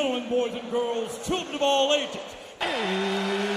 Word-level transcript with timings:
gentlemen, 0.00 0.28
boys 0.30 0.54
and 0.54 0.70
girls, 0.70 1.26
children 1.26 1.54
of 1.56 1.62
all 1.62 1.92
ages. 1.92 3.49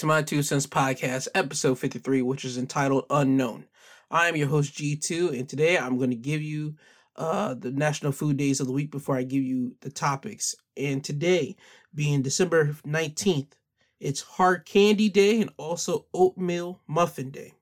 To 0.00 0.06
my 0.06 0.22
Two 0.22 0.42
Cents 0.42 0.66
Podcast, 0.66 1.28
episode 1.34 1.78
53, 1.78 2.22
which 2.22 2.46
is 2.46 2.56
entitled 2.56 3.04
Unknown. 3.10 3.66
I 4.10 4.28
am 4.28 4.36
your 4.36 4.48
host, 4.48 4.72
G2, 4.72 5.38
and 5.38 5.46
today 5.46 5.76
I'm 5.76 5.98
going 5.98 6.08
to 6.08 6.16
give 6.16 6.40
you 6.40 6.76
uh, 7.16 7.52
the 7.52 7.70
National 7.70 8.10
Food 8.10 8.38
Days 8.38 8.60
of 8.60 8.66
the 8.66 8.72
week 8.72 8.90
before 8.90 9.18
I 9.18 9.24
give 9.24 9.42
you 9.42 9.76
the 9.82 9.90
topics. 9.90 10.54
And 10.74 11.04
today, 11.04 11.54
being 11.94 12.22
December 12.22 12.76
19th, 12.86 13.52
it's 14.00 14.22
Hard 14.22 14.64
Candy 14.64 15.10
Day 15.10 15.42
and 15.42 15.50
also 15.58 16.06
Oatmeal 16.14 16.80
Muffin 16.86 17.30
Day. 17.30 17.52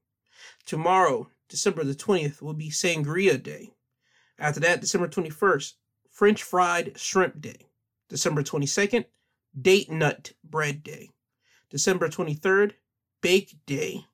Tomorrow, 0.64 1.30
December 1.48 1.82
the 1.82 1.96
20th, 1.96 2.40
will 2.40 2.54
be 2.54 2.70
Sangria 2.70 3.42
Day. 3.42 3.72
After 4.38 4.60
that, 4.60 4.80
December 4.80 5.08
21st, 5.08 5.72
French 6.12 6.44
Fried 6.44 7.00
Shrimp 7.00 7.40
Day. 7.40 7.66
December 8.08 8.44
22nd, 8.44 9.06
Date 9.60 9.90
Nut 9.90 10.34
Bread 10.44 10.84
Day. 10.84 11.10
December 11.70 12.08
23rd, 12.08 12.72
Bake 13.20 13.56
Day. 13.66 14.04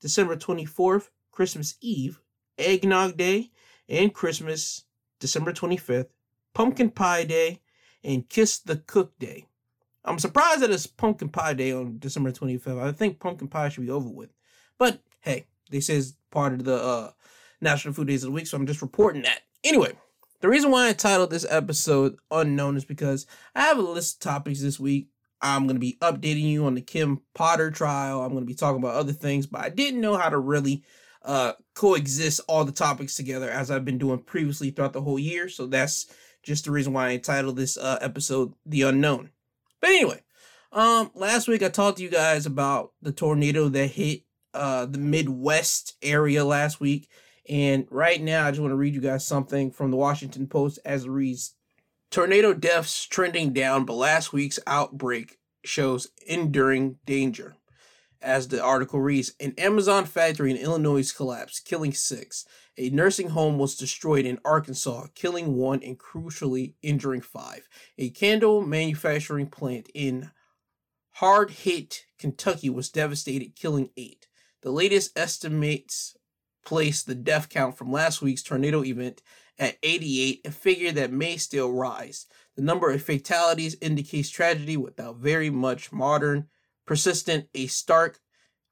December 0.00 0.36
24th, 0.36 1.08
Christmas 1.32 1.76
Eve, 1.80 2.20
Eggnog 2.58 3.16
Day, 3.16 3.50
and 3.88 4.12
Christmas, 4.12 4.84
December 5.18 5.50
25th, 5.52 6.08
Pumpkin 6.52 6.90
Pie 6.90 7.24
Day, 7.24 7.60
and 8.02 8.28
Kiss 8.28 8.58
the 8.58 8.76
Cook 8.76 9.18
Day. 9.18 9.46
I'm 10.04 10.18
surprised 10.18 10.60
that 10.60 10.70
it's 10.70 10.86
Pumpkin 10.86 11.30
Pie 11.30 11.54
Day 11.54 11.72
on 11.72 11.98
December 11.98 12.32
25th. 12.32 12.82
I 12.82 12.92
think 12.92 13.18
pumpkin 13.18 13.48
pie 13.48 13.70
should 13.70 13.86
be 13.86 13.90
over 13.90 14.10
with. 14.10 14.34
But 14.78 15.00
hey, 15.22 15.46
this 15.70 15.88
is 15.88 16.16
part 16.30 16.52
of 16.52 16.64
the 16.64 16.76
uh, 16.76 17.10
National 17.62 17.94
Food 17.94 18.08
Days 18.08 18.22
of 18.22 18.28
the 18.28 18.34
Week, 18.34 18.46
so 18.46 18.58
I'm 18.58 18.66
just 18.66 18.82
reporting 18.82 19.22
that. 19.22 19.40
Anyway, 19.64 19.92
the 20.40 20.50
reason 20.50 20.70
why 20.70 20.88
I 20.88 20.92
titled 20.92 21.30
this 21.30 21.46
episode 21.48 22.18
Unknown 22.30 22.76
is 22.76 22.84
because 22.84 23.26
I 23.54 23.62
have 23.62 23.78
a 23.78 23.82
list 23.82 24.16
of 24.16 24.30
topics 24.30 24.60
this 24.60 24.78
week. 24.78 25.08
I'm 25.44 25.64
going 25.64 25.76
to 25.76 25.80
be 25.80 25.98
updating 26.00 26.44
you 26.44 26.64
on 26.64 26.74
the 26.74 26.80
Kim 26.80 27.20
Potter 27.34 27.70
trial. 27.70 28.22
I'm 28.22 28.30
going 28.30 28.44
to 28.44 28.46
be 28.46 28.54
talking 28.54 28.82
about 28.82 28.94
other 28.94 29.12
things, 29.12 29.46
but 29.46 29.60
I 29.60 29.68
didn't 29.68 30.00
know 30.00 30.16
how 30.16 30.30
to 30.30 30.38
really 30.38 30.82
uh, 31.22 31.52
coexist 31.74 32.40
all 32.48 32.64
the 32.64 32.72
topics 32.72 33.14
together 33.14 33.50
as 33.50 33.70
I've 33.70 33.84
been 33.84 33.98
doing 33.98 34.20
previously 34.20 34.70
throughout 34.70 34.94
the 34.94 35.02
whole 35.02 35.18
year. 35.18 35.50
So 35.50 35.66
that's 35.66 36.06
just 36.42 36.64
the 36.64 36.70
reason 36.70 36.94
why 36.94 37.08
I 37.08 37.12
entitled 37.12 37.56
this 37.56 37.76
uh, 37.76 37.98
episode 38.00 38.54
The 38.64 38.82
Unknown. 38.82 39.30
But 39.82 39.90
anyway, 39.90 40.22
um, 40.72 41.10
last 41.14 41.46
week 41.46 41.62
I 41.62 41.68
talked 41.68 41.98
to 41.98 42.02
you 42.02 42.10
guys 42.10 42.46
about 42.46 42.92
the 43.02 43.12
tornado 43.12 43.68
that 43.68 43.88
hit 43.88 44.22
uh, 44.54 44.86
the 44.86 44.98
Midwest 44.98 45.94
area 46.00 46.42
last 46.42 46.80
week. 46.80 47.10
And 47.50 47.86
right 47.90 48.22
now, 48.22 48.46
I 48.46 48.50
just 48.50 48.62
want 48.62 48.72
to 48.72 48.76
read 48.76 48.94
you 48.94 49.02
guys 49.02 49.26
something 49.26 49.70
from 49.70 49.90
the 49.90 49.98
Washington 49.98 50.46
Post 50.46 50.78
as 50.86 51.04
it 51.04 51.10
reads 51.10 51.54
Tornado 52.14 52.54
deaths 52.54 53.06
trending 53.06 53.52
down, 53.52 53.84
but 53.84 53.94
last 53.94 54.32
week's 54.32 54.60
outbreak 54.68 55.40
shows 55.64 56.06
enduring 56.28 56.98
danger. 57.04 57.56
As 58.22 58.46
the 58.46 58.62
article 58.62 59.00
reads, 59.00 59.32
an 59.40 59.52
Amazon 59.58 60.04
factory 60.04 60.52
in 60.52 60.56
Illinois 60.56 61.10
collapsed, 61.10 61.64
killing 61.64 61.92
six. 61.92 62.46
A 62.78 62.88
nursing 62.90 63.30
home 63.30 63.58
was 63.58 63.74
destroyed 63.74 64.26
in 64.26 64.38
Arkansas, 64.44 65.08
killing 65.16 65.56
one 65.56 65.82
and 65.82 65.98
crucially 65.98 66.74
injuring 66.82 67.20
five. 67.20 67.68
A 67.98 68.10
candle 68.10 68.64
manufacturing 68.64 69.48
plant 69.48 69.88
in 69.92 70.30
hard 71.14 71.50
hit 71.50 72.04
Kentucky 72.16 72.70
was 72.70 72.90
devastated, 72.90 73.56
killing 73.56 73.90
eight. 73.96 74.28
The 74.62 74.70
latest 74.70 75.18
estimates 75.18 76.16
place 76.64 77.02
the 77.02 77.16
death 77.16 77.48
count 77.48 77.76
from 77.76 77.90
last 77.90 78.22
week's 78.22 78.44
tornado 78.44 78.84
event 78.84 79.20
at 79.58 79.78
88, 79.82 80.40
a 80.46 80.50
figure 80.50 80.92
that 80.92 81.12
may 81.12 81.36
still 81.36 81.72
rise. 81.72 82.26
The 82.56 82.62
number 82.62 82.90
of 82.90 83.02
fatalities 83.02 83.76
indicates 83.80 84.30
tragedy 84.30 84.76
without 84.76 85.16
very 85.16 85.50
much 85.50 85.92
modern, 85.92 86.48
persistent, 86.86 87.48
a 87.54 87.66
stark 87.66 88.20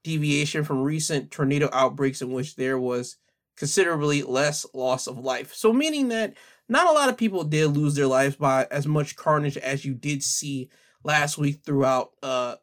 deviation 0.04 0.64
from 0.64 0.82
recent 0.82 1.30
tornado 1.30 1.68
outbreaks 1.72 2.22
in 2.22 2.32
which 2.32 2.56
there 2.56 2.78
was 2.78 3.16
considerably 3.56 4.22
less 4.22 4.66
loss 4.74 5.06
of 5.06 5.18
life. 5.18 5.54
So, 5.54 5.72
meaning 5.72 6.08
that 6.08 6.34
not 6.68 6.88
a 6.88 6.92
lot 6.92 7.08
of 7.08 7.16
people 7.16 7.44
did 7.44 7.68
lose 7.68 7.94
their 7.94 8.06
lives 8.06 8.36
by 8.36 8.66
as 8.70 8.86
much 8.86 9.16
carnage 9.16 9.56
as 9.56 9.84
you 9.84 9.94
did 9.94 10.22
see 10.22 10.70
last 11.04 11.38
week 11.38 11.60
throughout 11.64 12.12
uh, 12.22 12.56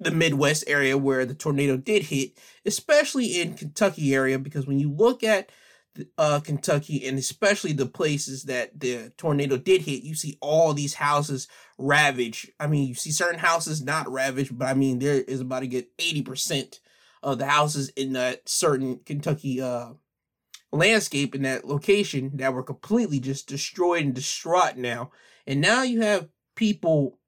the 0.00 0.10
Midwest 0.10 0.64
area 0.66 0.98
where 0.98 1.24
the 1.24 1.34
tornado 1.34 1.76
did 1.76 2.04
hit, 2.04 2.32
especially 2.66 3.40
in 3.40 3.54
Kentucky 3.54 4.14
area, 4.14 4.38
because 4.38 4.66
when 4.66 4.78
you 4.78 4.92
look 4.92 5.22
at 5.22 5.50
uh, 6.18 6.40
Kentucky 6.40 7.06
and 7.06 7.18
especially 7.18 7.72
the 7.72 7.86
places 7.86 8.44
that 8.44 8.78
the 8.78 9.12
tornado 9.16 9.56
did 9.56 9.82
hit, 9.82 10.02
you 10.02 10.14
see 10.14 10.38
all 10.40 10.72
these 10.72 10.94
houses 10.94 11.48
ravaged. 11.78 12.50
I 12.58 12.66
mean, 12.66 12.88
you 12.88 12.94
see 12.94 13.10
certain 13.10 13.38
houses 13.38 13.82
not 13.82 14.10
ravaged, 14.10 14.56
but 14.58 14.68
I 14.68 14.74
mean, 14.74 14.98
there 14.98 15.20
is 15.20 15.40
about 15.40 15.60
to 15.60 15.66
get 15.66 15.96
80% 15.98 16.80
of 17.22 17.38
the 17.38 17.46
houses 17.46 17.88
in 17.90 18.12
that 18.14 18.48
certain 18.48 19.00
Kentucky 19.04 19.60
uh, 19.60 19.90
landscape 20.72 21.34
in 21.34 21.42
that 21.42 21.64
location 21.64 22.32
that 22.34 22.52
were 22.52 22.62
completely 22.62 23.20
just 23.20 23.48
destroyed 23.48 24.04
and 24.04 24.14
distraught 24.14 24.76
now. 24.76 25.10
And 25.46 25.60
now 25.60 25.82
you 25.82 26.02
have 26.02 26.28
people 26.56 27.18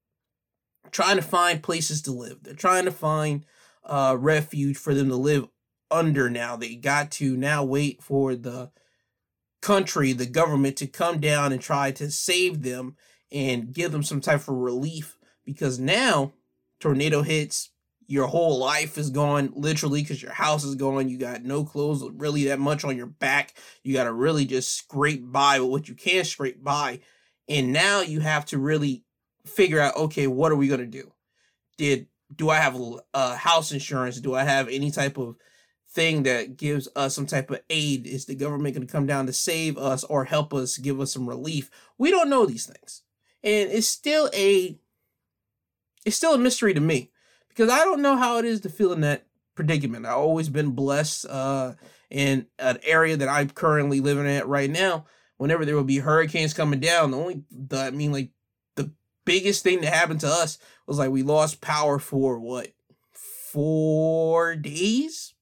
trying 0.91 1.16
to 1.16 1.22
find 1.22 1.62
places 1.62 2.03
to 2.03 2.12
live. 2.12 2.38
They're 2.43 2.54
trying 2.54 2.84
to 2.84 2.93
find 2.93 3.44
uh, 3.84 4.16
refuge 4.19 4.77
for 4.77 4.94
them 4.94 5.09
to 5.09 5.16
live 5.16 5.48
under 5.91 6.29
now. 6.31 6.57
They 6.57 6.75
got 6.75 7.11
to 7.13 7.37
now 7.37 7.65
wait 7.65 8.03
for 8.03 8.35
the 8.35 8.71
country, 9.63 10.13
the 10.13 10.27
government 10.27 10.77
to 10.79 10.87
come 10.87 11.21
down 11.21 11.53
and 11.53 11.61
try 11.61 11.91
to 11.93 12.11
save 12.11 12.63
them 12.63 12.97
and 13.33 13.73
give 13.73 13.93
them 13.93 14.03
some 14.03 14.21
type 14.21 14.41
of 14.41 14.49
relief 14.49 15.19
because 15.45 15.79
now 15.79 16.33
tornado 16.81 17.23
hits 17.23 17.71
your 18.09 18.27
whole 18.27 18.59
life 18.59 18.99
is 18.99 19.11
gone 19.11 19.53
literally 19.55 20.03
because 20.03 20.23
your 20.23 20.33
house 20.33 20.65
is 20.65 20.77
gone. 20.77 21.09
You 21.09 21.19
got 21.19 21.43
no 21.43 21.65
clothes 21.65 22.09
really 22.15 22.45
that 22.45 22.61
much 22.61 22.85
on 22.85 22.97
your 22.97 23.07
back. 23.07 23.55
You 23.83 23.95
got 23.95 24.05
to 24.05 24.13
really 24.13 24.45
just 24.45 24.77
scrape 24.77 25.31
by 25.33 25.59
with 25.61 25.71
what 25.71 25.89
you 25.89 25.95
can 25.95 26.25
scrape 26.25 26.63
by. 26.63 27.01
And 27.49 27.73
now 27.73 28.03
you 28.03 28.21
have 28.21 28.45
to 28.47 28.59
really 28.59 29.05
figure 29.45 29.81
out 29.81 29.97
okay 29.97 30.27
what 30.27 30.53
are 30.53 30.57
we 30.57 30.69
going 30.69 30.81
to 30.81 30.87
do? 30.87 31.13
Did 31.79 32.07
do 32.35 32.51
i 32.51 32.57
have 32.57 32.77
uh, 33.15 33.37
house 33.37 33.73
insurance? 33.73 34.21
Do 34.21 34.35
i 34.35 34.45
have 34.45 34.69
any 34.69 34.91
type 34.91 35.19
of 35.19 35.37
thing 35.97 36.25
that 36.25 36.59
gives 36.59 36.89
us 36.95 37.15
some 37.15 37.27
type 37.27 37.51
of 37.51 37.61
aid 37.71 38.07
is 38.07 38.27
the 38.27 38.34
government 38.34 38.75
going 38.75 38.87
to 38.87 38.93
come 38.93 39.07
down 39.07 39.25
to 39.27 39.33
save 39.33 39.79
us 39.79 40.05
or 40.05 40.27
help 40.27 40.53
us 40.53 40.77
give 40.77 41.01
us 41.01 41.11
some 41.11 41.27
relief. 41.27 41.71
We 41.97 42.11
don't 42.11 42.29
know 42.29 42.45
these 42.45 42.67
things. 42.67 43.03
And 43.43 43.73
it's 43.73 43.89
still 43.89 44.31
a 44.34 44.79
it's 46.05 46.17
still 46.17 46.34
a 46.34 46.39
mystery 46.39 46.75
to 46.75 46.81
me 46.81 47.11
because 47.49 47.69
i 47.69 47.79
don't 47.79 48.03
know 48.03 48.17
how 48.17 48.39
it 48.39 48.45
is 48.45 48.61
to 48.61 48.69
feel 48.69 48.93
in 48.93 49.01
that 49.01 49.27
predicament. 49.55 50.07
I've 50.07 50.19
always 50.19 50.51
been 50.51 50.73
blessed 50.73 51.27
uh 51.27 51.73
in 52.11 52.47
an 52.59 52.78
area 52.84 53.17
that 53.17 53.28
i'm 53.28 53.51
currently 53.51 54.01
living 54.01 54.28
at 54.28 54.47
right 54.47 54.71
now. 54.71 55.07
Whenever 55.39 55.65
there 55.65 55.77
will 55.77 55.84
be 55.84 55.99
hurricanes 55.99 56.55
coming 56.55 56.81
down 56.81 57.11
the 57.11 57.17
only 57.17 57.43
the, 57.51 57.78
i 57.78 57.91
mean 57.91 58.13
like 58.13 58.31
the 58.75 58.93
biggest 59.25 59.63
thing 59.63 59.81
that 59.81 59.95
happened 59.95 60.21
to 60.21 60.28
us 60.28 60.59
was 60.87 60.99
like 60.99 61.11
we 61.11 61.23
lost 61.23 61.63
power 61.63 61.99
for 61.99 62.39
what 62.39 62.75
four 63.13 64.55
days 64.57 65.33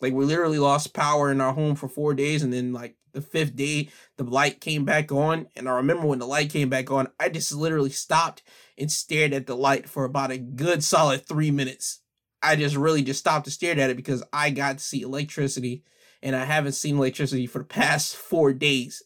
like 0.00 0.12
we 0.12 0.24
literally 0.24 0.58
lost 0.58 0.94
power 0.94 1.30
in 1.30 1.40
our 1.40 1.52
home 1.52 1.74
for 1.74 1.88
four 1.88 2.14
days, 2.14 2.42
and 2.42 2.52
then 2.52 2.72
like 2.72 2.96
the 3.12 3.20
fifth 3.22 3.56
day, 3.56 3.88
the 4.16 4.24
light 4.24 4.60
came 4.60 4.84
back 4.84 5.10
on. 5.10 5.48
And 5.56 5.68
I 5.68 5.72
remember 5.76 6.06
when 6.06 6.18
the 6.18 6.26
light 6.26 6.50
came 6.50 6.68
back 6.68 6.90
on, 6.90 7.08
I 7.18 7.28
just 7.28 7.52
literally 7.52 7.90
stopped 7.90 8.42
and 8.76 8.92
stared 8.92 9.32
at 9.32 9.46
the 9.46 9.56
light 9.56 9.88
for 9.88 10.04
about 10.04 10.30
a 10.30 10.38
good 10.38 10.84
solid 10.84 11.26
three 11.26 11.50
minutes. 11.50 12.00
I 12.42 12.56
just 12.56 12.76
really 12.76 13.02
just 13.02 13.20
stopped 13.20 13.46
and 13.46 13.52
stared 13.52 13.78
at 13.78 13.90
it 13.90 13.96
because 13.96 14.22
I 14.32 14.50
got 14.50 14.78
to 14.78 14.84
see 14.84 15.00
electricity, 15.00 15.82
and 16.22 16.36
I 16.36 16.44
haven't 16.44 16.72
seen 16.72 16.96
electricity 16.96 17.46
for 17.46 17.58
the 17.58 17.64
past 17.64 18.14
four 18.16 18.52
days. 18.52 19.02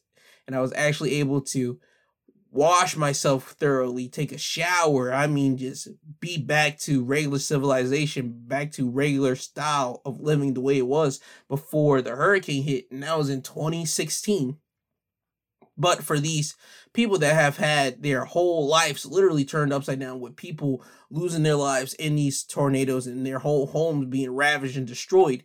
And 0.47 0.57
I 0.57 0.61
was 0.61 0.73
actually 0.75 1.15
able 1.17 1.41
to 1.43 1.79
wash 2.51 2.97
myself 2.97 3.53
thoroughly, 3.53 4.09
take 4.09 4.33
a 4.33 4.39
shower. 4.39 5.13
I 5.13 5.27
mean, 5.27 5.57
just 5.57 5.89
be 6.21 6.37
back 6.37 6.79
to 6.81 7.05
regular 7.05 7.39
civilization, 7.39 8.35
back 8.47 8.73
to 8.73 8.91
regular 8.91 9.37
style 9.37 10.03
of 10.05 10.21
living 10.21 10.55
the 10.55 10.61
way 10.61 10.79
it 10.79 10.87
was 10.87 11.21
before 11.49 12.03
the 12.03 12.17
hurricane 12.17 12.65
hit. 12.65 12.91
And 12.91 13.03
that 13.03 13.17
was 13.17 13.31
in 13.31 13.43
2016. 13.43 14.57
But 15.77 16.03
for 16.03 16.19
these 16.19 16.57
people 16.93 17.17
that 17.19 17.35
have 17.35 17.57
had 17.57 18.03
their 18.03 18.25
whole 18.27 18.67
lives 18.67 19.07
literally 19.07 19.45
turned 19.45 19.73
upside 19.73 20.01
down 20.01 20.21
with 20.21 20.37
people 20.37 20.85
losing 21.11 21.43
their 21.43 21.55
lives 21.55 21.95
in 21.95 22.17
these 22.17 22.43
tornadoes 22.43 23.07
and 23.07 23.25
their 23.25 23.39
whole 23.39 23.67
homes 23.67 24.07
being 24.07 24.31
ravaged 24.31 24.77
and 24.77 24.87
destroyed, 24.87 25.45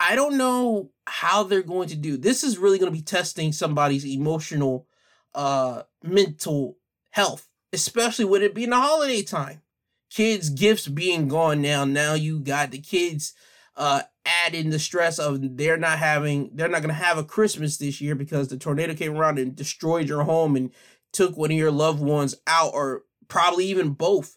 I 0.00 0.14
don't 0.14 0.38
know 0.38 0.90
how 1.06 1.42
they're 1.42 1.62
going 1.62 1.88
to 1.88 1.96
do. 1.96 2.16
This 2.16 2.42
is 2.42 2.58
really 2.58 2.78
going 2.78 2.90
to 2.90 2.96
be 2.96 3.04
testing 3.04 3.52
somebody's 3.52 4.06
emotional, 4.06 4.86
uh, 5.34 5.82
mental 6.02 6.76
health, 7.10 7.48
especially 7.72 8.24
with 8.24 8.42
it 8.42 8.54
being 8.54 8.70
the 8.70 8.76
holiday 8.76 9.22
time. 9.22 9.62
Kids' 10.10 10.50
gifts 10.50 10.88
being 10.88 11.28
gone 11.28 11.62
now. 11.62 11.84
Now 11.84 12.14
you 12.14 12.38
got 12.38 12.70
the 12.70 12.78
kids 12.78 13.34
uh 13.74 14.02
adding 14.26 14.68
the 14.68 14.78
stress 14.78 15.18
of 15.18 15.56
they're 15.56 15.78
not 15.78 15.98
having 15.98 16.50
they're 16.52 16.68
not 16.68 16.82
gonna 16.82 16.92
have 16.92 17.16
a 17.16 17.24
Christmas 17.24 17.78
this 17.78 18.02
year 18.02 18.14
because 18.14 18.48
the 18.48 18.58
tornado 18.58 18.92
came 18.94 19.16
around 19.16 19.38
and 19.38 19.56
destroyed 19.56 20.06
your 20.06 20.24
home 20.24 20.54
and 20.56 20.70
took 21.12 21.36
one 21.36 21.50
of 21.50 21.56
your 21.56 21.70
loved 21.70 22.00
ones 22.00 22.34
out, 22.46 22.72
or 22.74 23.04
probably 23.28 23.66
even 23.66 23.90
both. 23.90 24.36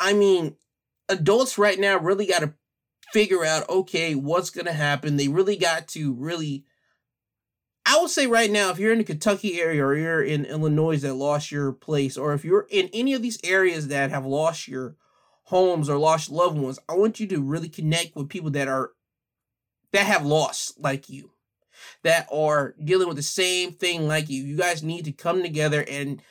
I 0.00 0.12
mean, 0.12 0.56
adults 1.08 1.58
right 1.58 1.78
now 1.78 1.98
really 1.98 2.26
got 2.26 2.40
to 2.40 2.54
figure 3.12 3.44
out 3.44 3.68
okay, 3.68 4.14
what's 4.14 4.50
going 4.50 4.66
to 4.66 4.72
happen. 4.72 5.16
They 5.16 5.28
really 5.28 5.56
got 5.56 5.88
to 5.88 6.12
really. 6.14 6.64
I 7.84 7.98
would 8.00 8.10
say 8.10 8.26
right 8.26 8.50
now, 8.50 8.70
if 8.70 8.78
you're 8.78 8.92
in 8.92 8.98
the 8.98 9.04
Kentucky 9.04 9.60
area 9.60 9.84
or 9.84 9.96
you're 9.96 10.22
in 10.22 10.44
Illinois 10.44 11.00
that 11.00 11.14
lost 11.14 11.50
your 11.50 11.72
place, 11.72 12.16
or 12.16 12.32
if 12.32 12.44
you're 12.44 12.66
in 12.70 12.88
any 12.92 13.12
of 13.12 13.22
these 13.22 13.38
areas 13.42 13.88
that 13.88 14.10
have 14.10 14.24
lost 14.24 14.68
your 14.68 14.96
homes 15.44 15.90
or 15.90 15.98
lost 15.98 16.30
loved 16.30 16.58
ones, 16.58 16.78
I 16.88 16.94
want 16.94 17.18
you 17.18 17.26
to 17.28 17.42
really 17.42 17.68
connect 17.68 18.14
with 18.14 18.28
people 18.28 18.50
that 18.52 18.68
are 18.68 18.92
that 19.92 20.06
have 20.06 20.24
lost 20.24 20.80
like 20.80 21.10
you, 21.10 21.32
that 22.02 22.28
are 22.32 22.74
dealing 22.82 23.08
with 23.08 23.16
the 23.16 23.22
same 23.22 23.72
thing 23.72 24.06
like 24.06 24.30
you. 24.30 24.42
You 24.42 24.56
guys 24.56 24.82
need 24.82 25.04
to 25.04 25.12
come 25.12 25.42
together 25.42 25.84
and 25.86 26.22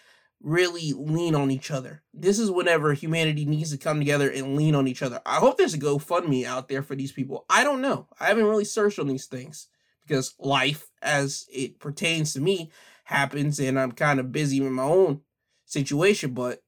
really 0.41 0.93
lean 0.93 1.35
on 1.35 1.51
each 1.51 1.69
other. 1.69 2.01
This 2.13 2.39
is 2.39 2.49
whenever 2.49 2.93
humanity 2.93 3.45
needs 3.45 3.71
to 3.71 3.77
come 3.77 3.99
together 3.99 4.29
and 4.29 4.55
lean 4.55 4.73
on 4.73 4.87
each 4.87 5.03
other. 5.03 5.21
I 5.25 5.35
hope 5.35 5.57
there's 5.57 5.75
a 5.75 5.79
GoFundMe 5.79 6.45
out 6.45 6.69
there 6.69 6.81
for 6.81 6.95
these 6.95 7.11
people. 7.11 7.45
I 7.49 7.63
don't 7.63 7.81
know. 7.81 8.07
I 8.19 8.25
haven't 8.25 8.45
really 8.45 8.65
searched 8.65 8.97
on 8.97 9.07
these 9.07 9.27
things 9.27 9.67
because 10.05 10.35
life, 10.39 10.87
as 11.01 11.45
it 11.53 11.79
pertains 11.79 12.33
to 12.33 12.41
me, 12.41 12.71
happens 13.05 13.59
and 13.59 13.79
I'm 13.79 13.91
kind 13.91 14.19
of 14.19 14.31
busy 14.31 14.61
with 14.61 14.71
my 14.71 14.83
own 14.83 15.21
situation. 15.65 16.33
But 16.33 16.61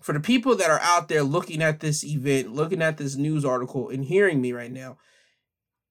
for 0.00 0.12
the 0.12 0.20
people 0.20 0.54
that 0.56 0.70
are 0.70 0.80
out 0.82 1.08
there 1.08 1.22
looking 1.22 1.62
at 1.62 1.80
this 1.80 2.04
event, 2.04 2.52
looking 2.52 2.82
at 2.82 2.96
this 2.96 3.16
news 3.16 3.44
article, 3.44 3.88
and 3.88 4.04
hearing 4.04 4.40
me 4.40 4.52
right 4.52 4.72
now, 4.72 4.98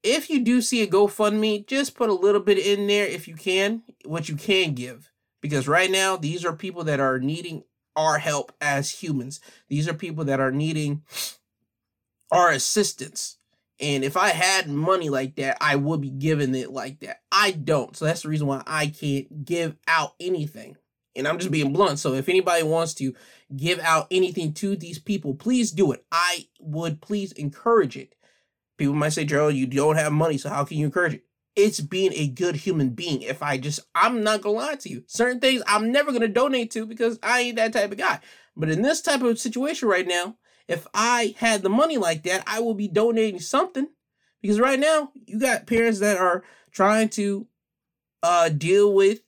if 0.03 0.29
you 0.29 0.44
do 0.44 0.62
see 0.62 0.81
a 0.81 0.88
GoFundMe, 0.88 1.68
just 1.68 1.95
put 1.95 2.09
a 2.09 2.13
little 2.13 2.41
bit 2.41 2.57
in 2.57 2.88
there 2.88 3.06
if 3.06 3.27
you 3.27 3.35
can, 3.35 3.83
what 4.06 4.30
you 4.30 4.35
can 4.35 4.73
give 4.73 5.12
because 5.41 5.68
right 5.68 5.91
now 5.91 6.18
these 6.18 6.45
are 6.45 6.53
people 6.53 6.83
that 6.85 7.00
are 7.00 7.19
needing 7.19 7.63
our 7.95 8.19
help 8.19 8.51
as 8.62 9.01
humans. 9.01 9.39
These 9.69 9.88
are 9.88 9.94
people 9.94 10.25
that 10.25 10.39
are 10.39 10.51
needing 10.51 11.03
our 12.31 12.51
assistance. 12.51 13.37
And 13.79 14.03
if 14.03 14.18
I 14.18 14.29
had 14.29 14.68
money 14.69 15.09
like 15.09 15.35
that, 15.35 15.57
I 15.62 15.75
would 15.75 16.01
be 16.01 16.09
giving 16.09 16.56
it 16.56 16.71
like 16.71 17.00
that. 17.01 17.21
I 17.31 17.51
don't. 17.51 17.95
So 17.95 18.06
that's 18.06 18.24
the 18.24 18.29
reason 18.29 18.47
why 18.47 18.63
I 18.65 18.88
can't 18.88 19.45
give 19.45 19.75
out 19.88 20.15
anything. 20.19 20.77
And 21.15 21.27
I'm 21.27 21.38
just 21.38 21.51
being 21.51 21.74
blunt. 21.74 22.00
So 22.00 22.13
if 22.13 22.29
anybody 22.29 22.63
wants 22.63 22.94
to 22.95 23.13
give 23.56 23.79
out 23.79 24.07
anything 24.12 24.53
to 24.56 24.75
these 24.75 25.00
people, 25.00 25.35
please 25.35 25.71
do 25.71 25.91
it. 25.91 26.06
I 26.12 26.47
would 26.59 27.01
please 27.01 27.31
encourage 27.33 27.97
it. 27.97 28.15
People 28.77 28.95
might 28.95 29.09
say, 29.09 29.25
Gerald, 29.25 29.56
you 29.56 29.65
don't 29.65 29.95
have 29.95 30.12
money, 30.12 30.38
so 30.38 30.50
how 30.50 30.63
can 30.63 30.77
you 30.77 30.85
encourage 30.85 31.15
it? 31.15 31.23
it's 31.57 31.81
being 31.81 32.13
a 32.13 32.27
good 32.27 32.56
human 32.56 32.91
being. 32.91 33.23
If 33.23 33.41
I 33.41 33.57
just, 33.57 33.80
I'm 33.95 34.23
not 34.23 34.41
gonna 34.41 34.56
lie 34.56 34.75
to 34.75 34.89
you. 34.89 35.03
Certain 35.07 35.39
things 35.39 35.63
I'm 35.68 35.91
never 35.91 36.12
gonna 36.12 36.27
donate 36.27 36.69
to 36.71 36.85
because 36.85 37.18
I 37.23 37.41
ain't 37.41 37.56
that 37.56 37.73
type 37.73 37.91
of 37.91 37.97
guy. 37.97 38.19
But 38.56 38.69
in 38.69 38.83
this 38.83 39.01
type 39.01 39.23
of 39.23 39.39
situation 39.39 39.89
right 39.89 40.07
now, 40.07 40.38
if 40.68 40.88
I 40.94 41.36
had 41.38 41.62
the 41.62 41.69
money 41.69 41.98
like 41.98 42.24
that, 42.24 42.44
I 42.48 42.60
will 42.60 42.74
be 42.74 42.88
donating 42.88 43.40
something. 43.40 43.88
Because 44.42 44.60
right 44.60 44.80
now, 44.80 45.12
you 45.25 45.40
got 45.40 45.66
parents 45.66 46.00
that 46.00 46.18
are 46.18 46.44
trying 46.72 47.10
to 47.10 47.48
uh 48.24 48.50
deal 48.50 48.94
with 48.94 49.22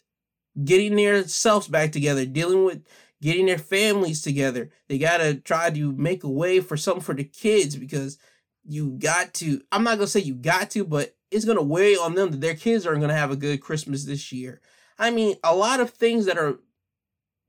getting 0.63 0.95
their 0.95 1.27
selves 1.27 1.67
back 1.67 1.91
together, 1.91 2.25
dealing 2.25 2.63
with 2.63 2.83
getting 3.21 3.45
their 3.45 3.57
families 3.57 4.21
together. 4.21 4.69
They 4.87 4.97
gotta 4.97 5.35
try 5.35 5.69
to 5.69 5.91
make 5.93 6.23
a 6.23 6.29
way 6.29 6.59
for 6.59 6.77
something 6.77 7.03
for 7.03 7.15
the 7.15 7.23
kids 7.23 7.75
because 7.75 8.17
you 8.65 8.97
got 8.99 9.33
to, 9.35 9.61
I'm 9.71 9.83
not 9.83 9.97
gonna 9.97 10.07
say 10.07 10.19
you 10.19 10.35
got 10.35 10.69
to, 10.71 10.83
but 10.85 11.15
it's 11.31 11.45
going 11.45 11.57
to 11.57 11.63
weigh 11.63 11.95
on 11.95 12.15
them 12.15 12.31
that 12.31 12.41
their 12.41 12.55
kids 12.55 12.85
aren't 12.85 12.99
going 12.99 13.09
to 13.09 13.15
have 13.15 13.31
a 13.31 13.35
good 13.35 13.61
Christmas 13.61 14.05
this 14.05 14.31
year. 14.31 14.61
I 14.97 15.11
mean, 15.11 15.37
a 15.43 15.55
lot 15.55 15.79
of 15.79 15.91
things 15.91 16.25
that 16.25 16.37
are 16.37 16.59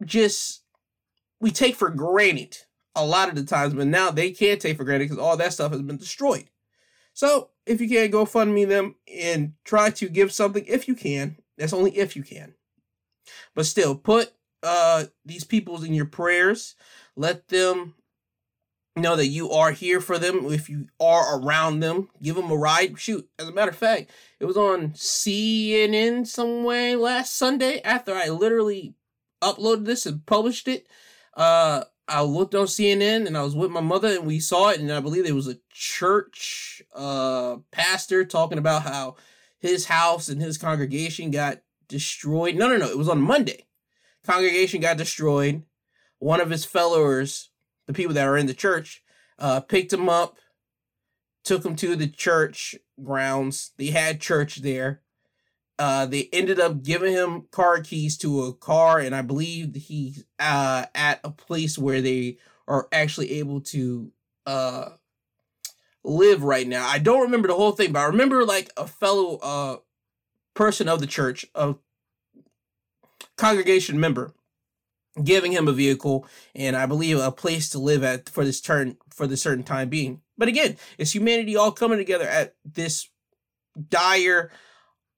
just 0.04 0.62
we 1.40 1.50
take 1.50 1.76
for 1.76 1.90
granted 1.90 2.58
a 3.00 3.06
lot 3.06 3.28
of 3.28 3.34
the 3.34 3.44
times, 3.44 3.74
but 3.74 3.86
now 3.86 4.10
they 4.10 4.30
can't 4.30 4.60
take 4.60 4.76
for 4.76 4.84
granted 4.84 5.08
because 5.08 5.18
all 5.22 5.36
that 5.36 5.52
stuff 5.52 5.72
has 5.72 5.82
been 5.82 5.96
destroyed. 5.96 6.48
So 7.12 7.50
if 7.66 7.80
you 7.80 7.88
can, 7.88 8.10
go 8.10 8.24
fund 8.24 8.54
me 8.54 8.64
them 8.64 8.94
and 9.12 9.54
try 9.64 9.90
to 9.90 10.08
give 10.08 10.32
something 10.32 10.64
if 10.66 10.88
you 10.88 10.94
can. 10.94 11.36
That's 11.58 11.72
only 11.72 11.96
if 11.96 12.16
you 12.16 12.22
can. 12.22 12.54
But 13.54 13.66
still, 13.66 13.94
put 13.94 14.32
uh 14.62 15.04
these 15.24 15.44
peoples 15.44 15.84
in 15.84 15.94
your 15.94 16.06
prayers. 16.06 16.76
Let 17.16 17.48
them 17.48 17.94
know 18.96 19.16
that 19.16 19.28
you 19.28 19.50
are 19.50 19.70
here 19.70 20.00
for 20.00 20.18
them 20.18 20.46
if 20.46 20.68
you 20.68 20.88
are 20.98 21.38
around 21.38 21.80
them 21.80 22.08
give 22.22 22.34
them 22.34 22.50
a 22.50 22.56
ride 22.56 22.98
shoot 22.98 23.28
as 23.38 23.48
a 23.48 23.52
matter 23.52 23.70
of 23.70 23.76
fact 23.76 24.10
it 24.40 24.44
was 24.44 24.56
on 24.56 24.90
cnn 24.90 26.26
some 26.26 26.64
way 26.64 26.96
last 26.96 27.36
sunday 27.36 27.80
after 27.82 28.14
i 28.14 28.28
literally 28.28 28.94
uploaded 29.42 29.84
this 29.84 30.06
and 30.06 30.26
published 30.26 30.66
it 30.66 30.88
uh 31.34 31.84
i 32.10 32.22
looked 32.22 32.54
on 32.54 32.66
cnn 32.66 33.26
and 33.26 33.36
i 33.36 33.42
was 33.42 33.54
with 33.54 33.70
my 33.70 33.80
mother 33.80 34.08
and 34.08 34.26
we 34.26 34.38
saw 34.38 34.68
it 34.68 34.80
and 34.80 34.92
i 34.92 35.00
believe 35.00 35.24
it 35.24 35.34
was 35.34 35.48
a 35.48 35.58
church 35.70 36.82
uh 36.94 37.56
pastor 37.70 38.24
talking 38.24 38.58
about 38.58 38.82
how 38.82 39.16
his 39.58 39.86
house 39.86 40.28
and 40.28 40.40
his 40.42 40.58
congregation 40.58 41.30
got 41.30 41.60
destroyed 41.88 42.54
no 42.54 42.68
no 42.68 42.76
no 42.76 42.88
it 42.88 42.98
was 42.98 43.08
on 43.08 43.20
monday 43.20 43.66
congregation 44.24 44.80
got 44.80 44.96
destroyed 44.96 45.62
one 46.18 46.40
of 46.40 46.50
his 46.50 46.64
followers 46.64 47.50
the 47.90 47.96
people 47.96 48.14
that 48.14 48.26
are 48.26 48.36
in 48.36 48.46
the 48.46 48.54
church, 48.54 49.02
uh, 49.40 49.58
picked 49.58 49.92
him 49.92 50.08
up, 50.08 50.36
took 51.42 51.64
him 51.64 51.74
to 51.74 51.96
the 51.96 52.06
church 52.06 52.76
grounds. 53.02 53.72
They 53.78 53.86
had 53.86 54.20
church 54.20 54.56
there. 54.62 55.00
Uh, 55.80 56.04
they 56.04 56.28
ended 56.30 56.60
up 56.60 56.82
giving 56.82 57.10
him 57.10 57.46
car 57.50 57.80
keys 57.80 58.18
to 58.18 58.42
a 58.42 58.52
car, 58.52 58.98
and 58.98 59.14
I 59.14 59.22
believe 59.22 59.74
he's 59.74 60.26
uh, 60.38 60.84
at 60.94 61.20
a 61.24 61.30
place 61.30 61.78
where 61.78 62.02
they 62.02 62.36
are 62.68 62.86
actually 62.92 63.32
able 63.38 63.62
to 63.62 64.12
uh, 64.44 64.90
live 66.04 66.42
right 66.42 66.68
now. 66.68 66.86
I 66.86 66.98
don't 66.98 67.22
remember 67.22 67.48
the 67.48 67.54
whole 67.54 67.72
thing, 67.72 67.92
but 67.92 68.00
I 68.00 68.04
remember 68.04 68.44
like 68.44 68.70
a 68.76 68.86
fellow 68.86 69.38
uh, 69.42 69.76
person 70.52 70.86
of 70.86 71.00
the 71.00 71.06
church, 71.06 71.46
a 71.54 71.76
congregation 73.38 73.98
member, 73.98 74.34
giving 75.24 75.52
him 75.52 75.66
a 75.66 75.72
vehicle 75.72 76.26
and 76.54 76.76
I 76.76 76.84
believe 76.84 77.18
a 77.18 77.32
place 77.32 77.70
to 77.70 77.78
live 77.78 78.04
at 78.04 78.28
for 78.28 78.44
this 78.44 78.60
turn 78.60 78.98
for 79.08 79.26
the 79.26 79.38
certain 79.38 79.64
time 79.64 79.88
being. 79.88 80.20
But 80.36 80.48
again, 80.48 80.76
it's 80.98 81.14
humanity 81.14 81.56
all 81.56 81.72
coming 81.72 81.96
together 81.96 82.28
at 82.28 82.54
this 82.66 83.08
dire 83.88 84.50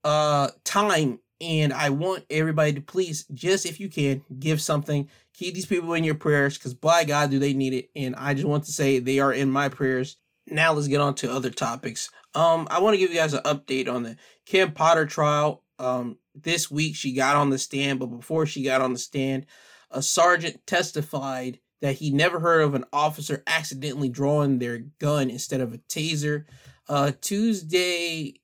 uh 0.04 0.50
time 0.64 1.18
and 1.40 1.72
I 1.72 1.90
want 1.90 2.24
everybody 2.30 2.72
to 2.74 2.80
please 2.80 3.24
just 3.32 3.66
if 3.66 3.80
you 3.80 3.88
can 3.88 4.22
give 4.38 4.60
something 4.60 5.08
keep 5.34 5.54
these 5.54 5.66
people 5.66 5.92
in 5.94 6.04
your 6.04 6.14
prayers 6.14 6.58
cuz 6.58 6.74
by 6.74 7.04
God 7.04 7.30
do 7.30 7.38
they 7.38 7.52
need 7.52 7.72
it 7.72 7.90
and 7.96 8.14
I 8.16 8.34
just 8.34 8.46
want 8.46 8.64
to 8.64 8.72
say 8.72 8.98
they 8.98 9.18
are 9.18 9.32
in 9.32 9.50
my 9.50 9.68
prayers. 9.68 10.16
Now 10.46 10.72
let's 10.72 10.88
get 10.88 11.00
on 11.00 11.14
to 11.16 11.32
other 11.32 11.50
topics. 11.50 12.10
Um 12.34 12.66
I 12.70 12.80
want 12.80 12.94
to 12.94 12.98
give 12.98 13.10
you 13.10 13.16
guys 13.16 13.34
an 13.34 13.42
update 13.42 13.88
on 13.88 14.02
the 14.02 14.16
Kim 14.46 14.72
Potter 14.72 15.06
trial. 15.06 15.62
Um 15.78 16.18
this 16.34 16.70
week 16.70 16.96
she 16.96 17.12
got 17.12 17.36
on 17.36 17.50
the 17.50 17.58
stand 17.58 17.98
but 17.98 18.06
before 18.06 18.46
she 18.46 18.62
got 18.62 18.80
on 18.80 18.92
the 18.92 18.98
stand 18.98 19.46
a 19.90 20.02
sergeant 20.02 20.66
testified 20.66 21.58
that 21.82 21.96
he 21.96 22.10
never 22.10 22.40
heard 22.40 22.62
of 22.62 22.74
an 22.74 22.84
officer 22.92 23.42
accidentally 23.46 24.08
drawing 24.08 24.58
their 24.58 24.78
gun 24.98 25.28
instead 25.28 25.60
of 25.60 25.74
a 25.74 25.78
taser. 25.78 26.44
Uh, 26.88 27.12
Tuesday 27.20 28.34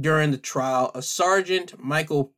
during 0.00 0.30
the 0.30 0.38
trial, 0.38 0.90
a 0.94 1.02
sergeant, 1.02 1.74
Michael 1.78 2.32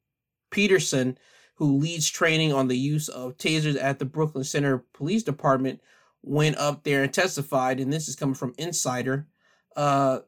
Peterson, 0.50 1.18
who 1.56 1.78
leads 1.78 2.08
training 2.08 2.52
on 2.52 2.68
the 2.68 2.76
use 2.76 3.08
of 3.08 3.36
tasers 3.36 3.80
at 3.80 3.98
the 3.98 4.04
Brooklyn 4.04 4.44
Center 4.44 4.84
Police 4.92 5.22
Department, 5.22 5.80
went 6.22 6.56
up 6.56 6.84
there 6.84 7.02
and 7.02 7.12
testified. 7.12 7.80
And 7.80 7.92
this 7.92 8.08
is 8.08 8.16
coming 8.16 8.34
from 8.34 8.54
Insider. 8.58 9.26
Uh, 9.74 10.20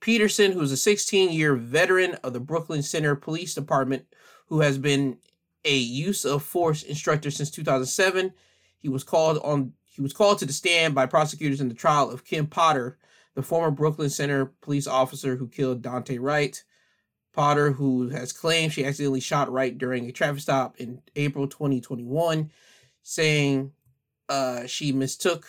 Peterson, 0.00 0.52
who's 0.52 0.72
a 0.72 0.76
16 0.76 1.30
year 1.32 1.54
veteran 1.54 2.14
of 2.22 2.32
the 2.32 2.40
Brooklyn 2.40 2.82
Center 2.82 3.14
Police 3.14 3.54
Department, 3.54 4.06
who 4.48 4.60
has 4.60 4.78
been 4.78 5.18
a 5.64 5.76
use 5.76 6.24
of 6.24 6.42
force 6.42 6.82
instructor 6.82 7.30
since 7.30 7.50
2007. 7.50 8.32
He 8.78 8.88
was 8.88 9.02
called 9.02 9.38
on 9.42 9.72
he 9.86 10.02
was 10.02 10.12
called 10.12 10.38
to 10.40 10.46
the 10.46 10.52
stand 10.52 10.94
by 10.94 11.06
prosecutors 11.06 11.60
in 11.60 11.68
the 11.68 11.74
trial 11.74 12.10
of 12.10 12.24
Kim 12.24 12.48
Potter, 12.48 12.98
the 13.34 13.42
former 13.42 13.70
Brooklyn 13.70 14.10
Center 14.10 14.46
police 14.60 14.86
officer 14.86 15.36
who 15.36 15.48
killed 15.48 15.82
Daunte 15.82 16.18
Wright. 16.20 16.62
Potter, 17.32 17.72
who 17.72 18.10
has 18.10 18.32
claimed 18.32 18.72
she 18.72 18.84
accidentally 18.84 19.18
shot 19.18 19.50
Wright 19.50 19.76
during 19.76 20.08
a 20.08 20.12
traffic 20.12 20.40
stop 20.40 20.76
in 20.78 21.02
April 21.16 21.48
2021, 21.48 22.50
saying 23.02 23.72
uh, 24.28 24.66
she 24.66 24.92
mistook 24.92 25.44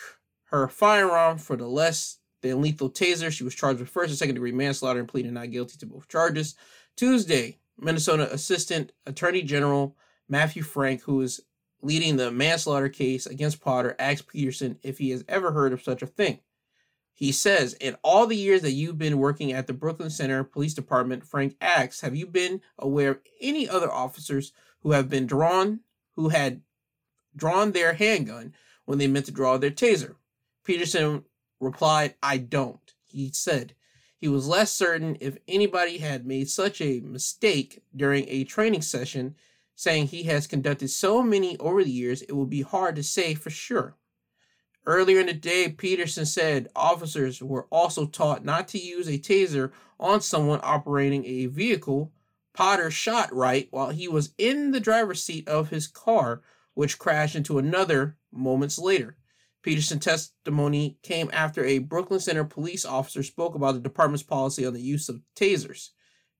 her 0.46 0.66
firearm 0.66 1.38
for 1.38 1.56
the 1.56 1.68
less 1.68 2.18
than 2.42 2.60
lethal 2.60 2.90
taser. 2.90 3.30
She 3.30 3.44
was 3.44 3.54
charged 3.54 3.80
with 3.80 3.88
first 3.88 4.10
and 4.10 4.18
second 4.18 4.34
degree 4.34 4.52
manslaughter 4.52 4.98
and 4.98 5.08
pleaded 5.08 5.32
not 5.32 5.50
guilty 5.52 5.78
to 5.78 5.86
both 5.86 6.08
charges. 6.08 6.56
Tuesday, 6.96 7.58
Minnesota 7.78 8.32
Assistant 8.32 8.92
Attorney 9.06 9.42
General 9.42 9.96
Matthew 10.28 10.62
Frank, 10.62 11.02
who 11.02 11.20
is 11.20 11.40
leading 11.82 12.16
the 12.16 12.32
manslaughter 12.32 12.88
case 12.88 13.26
against 13.26 13.60
Potter, 13.60 13.94
asked 13.98 14.28
Peterson 14.28 14.78
if 14.82 14.98
he 14.98 15.10
has 15.10 15.24
ever 15.28 15.52
heard 15.52 15.72
of 15.72 15.82
such 15.82 16.02
a 16.02 16.06
thing. 16.06 16.40
He 17.16 17.32
says, 17.32 17.72
In 17.80 17.96
all 18.02 18.26
the 18.26 18.36
years 18.36 18.60
that 18.60 18.72
you've 18.72 18.98
been 18.98 19.16
working 19.16 19.50
at 19.50 19.66
the 19.66 19.72
Brooklyn 19.72 20.10
Center 20.10 20.44
Police 20.44 20.74
Department, 20.74 21.24
Frank 21.24 21.56
asks, 21.62 22.02
Have 22.02 22.14
you 22.14 22.26
been 22.26 22.60
aware 22.78 23.12
of 23.12 23.20
any 23.40 23.66
other 23.66 23.90
officers 23.90 24.52
who 24.82 24.92
have 24.92 25.08
been 25.08 25.26
drawn, 25.26 25.80
who 26.16 26.28
had 26.28 26.60
drawn 27.34 27.72
their 27.72 27.94
handgun 27.94 28.52
when 28.84 28.98
they 28.98 29.06
meant 29.06 29.24
to 29.24 29.32
draw 29.32 29.56
their 29.56 29.70
taser? 29.70 30.16
Peterson 30.62 31.24
replied, 31.58 32.16
I 32.22 32.36
don't. 32.36 32.92
He 33.06 33.30
said 33.32 33.74
he 34.18 34.28
was 34.28 34.46
less 34.46 34.70
certain 34.70 35.16
if 35.18 35.38
anybody 35.48 35.96
had 35.96 36.26
made 36.26 36.50
such 36.50 36.82
a 36.82 37.00
mistake 37.00 37.82
during 37.96 38.28
a 38.28 38.44
training 38.44 38.82
session, 38.82 39.36
saying 39.74 40.08
he 40.08 40.24
has 40.24 40.46
conducted 40.46 40.88
so 40.90 41.22
many 41.22 41.56
over 41.56 41.82
the 41.82 41.90
years, 41.90 42.20
it 42.20 42.32
would 42.32 42.50
be 42.50 42.60
hard 42.60 42.94
to 42.96 43.02
say 43.02 43.32
for 43.32 43.48
sure. 43.48 43.96
Earlier 44.86 45.18
in 45.18 45.26
the 45.26 45.32
day, 45.32 45.68
Peterson 45.68 46.26
said 46.26 46.68
officers 46.76 47.42
were 47.42 47.66
also 47.70 48.06
taught 48.06 48.44
not 48.44 48.68
to 48.68 48.78
use 48.78 49.08
a 49.08 49.18
taser 49.18 49.72
on 49.98 50.20
someone 50.20 50.60
operating 50.62 51.24
a 51.24 51.46
vehicle. 51.46 52.12
Potter 52.54 52.90
shot 52.90 53.34
Wright 53.34 53.66
while 53.70 53.90
he 53.90 54.06
was 54.06 54.32
in 54.38 54.70
the 54.70 54.80
driver's 54.80 55.22
seat 55.22 55.48
of 55.48 55.70
his 55.70 55.88
car, 55.88 56.42
which 56.74 57.00
crashed 57.00 57.34
into 57.34 57.58
another 57.58 58.16
moments 58.32 58.78
later. 58.78 59.16
Peterson's 59.62 60.04
testimony 60.04 60.96
came 61.02 61.28
after 61.32 61.64
a 61.64 61.80
Brooklyn 61.80 62.20
Center 62.20 62.44
police 62.44 62.84
officer 62.84 63.24
spoke 63.24 63.56
about 63.56 63.72
the 63.72 63.80
department's 63.80 64.22
policy 64.22 64.64
on 64.64 64.72
the 64.72 64.80
use 64.80 65.08
of 65.08 65.20
tasers. 65.34 65.90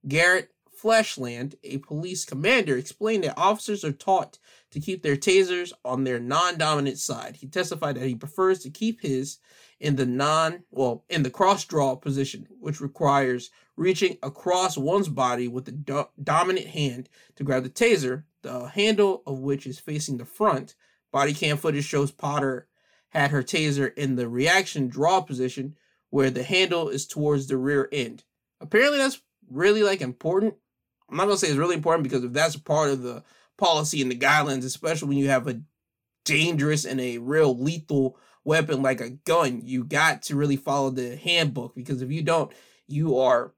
Garrett 0.06 0.50
Fleshland, 0.80 1.54
a 1.64 1.78
police 1.78 2.24
commander, 2.24 2.76
explained 2.76 3.24
that 3.24 3.38
officers 3.38 3.84
are 3.84 3.92
taught 3.92 4.38
to 4.70 4.80
keep 4.80 5.02
their 5.02 5.16
tasers 5.16 5.72
on 5.84 6.04
their 6.04 6.20
non-dominant 6.20 6.98
side. 6.98 7.36
He 7.36 7.46
testified 7.46 7.96
that 7.96 8.06
he 8.06 8.14
prefers 8.14 8.60
to 8.60 8.70
keep 8.70 9.00
his 9.00 9.38
in 9.80 9.96
the 9.96 10.06
non, 10.06 10.64
well, 10.70 11.04
in 11.08 11.22
the 11.22 11.30
cross 11.30 11.64
draw 11.64 11.96
position, 11.96 12.46
which 12.60 12.80
requires 12.80 13.50
reaching 13.76 14.16
across 14.22 14.76
one's 14.76 15.08
body 15.08 15.48
with 15.48 15.66
the 15.66 15.72
do- 15.72 16.08
dominant 16.22 16.66
hand 16.66 17.08
to 17.36 17.44
grab 17.44 17.62
the 17.62 17.70
taser, 17.70 18.24
the 18.42 18.68
handle 18.68 19.22
of 19.26 19.40
which 19.40 19.66
is 19.66 19.78
facing 19.78 20.16
the 20.16 20.24
front. 20.24 20.74
Body 21.12 21.34
cam 21.34 21.56
footage 21.56 21.84
shows 21.84 22.10
Potter 22.10 22.68
had 23.10 23.30
her 23.30 23.42
taser 23.42 23.94
in 23.94 24.16
the 24.16 24.28
reaction 24.28 24.88
draw 24.88 25.20
position 25.20 25.76
where 26.10 26.30
the 26.30 26.42
handle 26.42 26.88
is 26.88 27.06
towards 27.06 27.46
the 27.46 27.56
rear 27.56 27.88
end. 27.92 28.24
Apparently 28.60 28.98
that's 28.98 29.20
really 29.50 29.82
like 29.82 30.00
important 30.00 30.54
I'm 31.08 31.16
not 31.16 31.24
gonna 31.24 31.36
say 31.36 31.48
it's 31.48 31.56
really 31.56 31.76
important 31.76 32.04
because 32.04 32.24
if 32.24 32.32
that's 32.32 32.56
part 32.56 32.90
of 32.90 33.02
the 33.02 33.22
policy 33.56 34.02
and 34.02 34.10
the 34.10 34.18
guidelines, 34.18 34.64
especially 34.64 35.08
when 35.08 35.18
you 35.18 35.28
have 35.28 35.46
a 35.46 35.60
dangerous 36.24 36.84
and 36.84 37.00
a 37.00 37.18
real 37.18 37.56
lethal 37.56 38.18
weapon 38.44 38.82
like 38.82 39.00
a 39.00 39.10
gun, 39.10 39.62
you 39.64 39.84
got 39.84 40.22
to 40.22 40.36
really 40.36 40.56
follow 40.56 40.90
the 40.90 41.16
handbook 41.16 41.74
because 41.74 42.02
if 42.02 42.10
you 42.10 42.22
don't, 42.22 42.52
you 42.86 43.18
are 43.18 43.52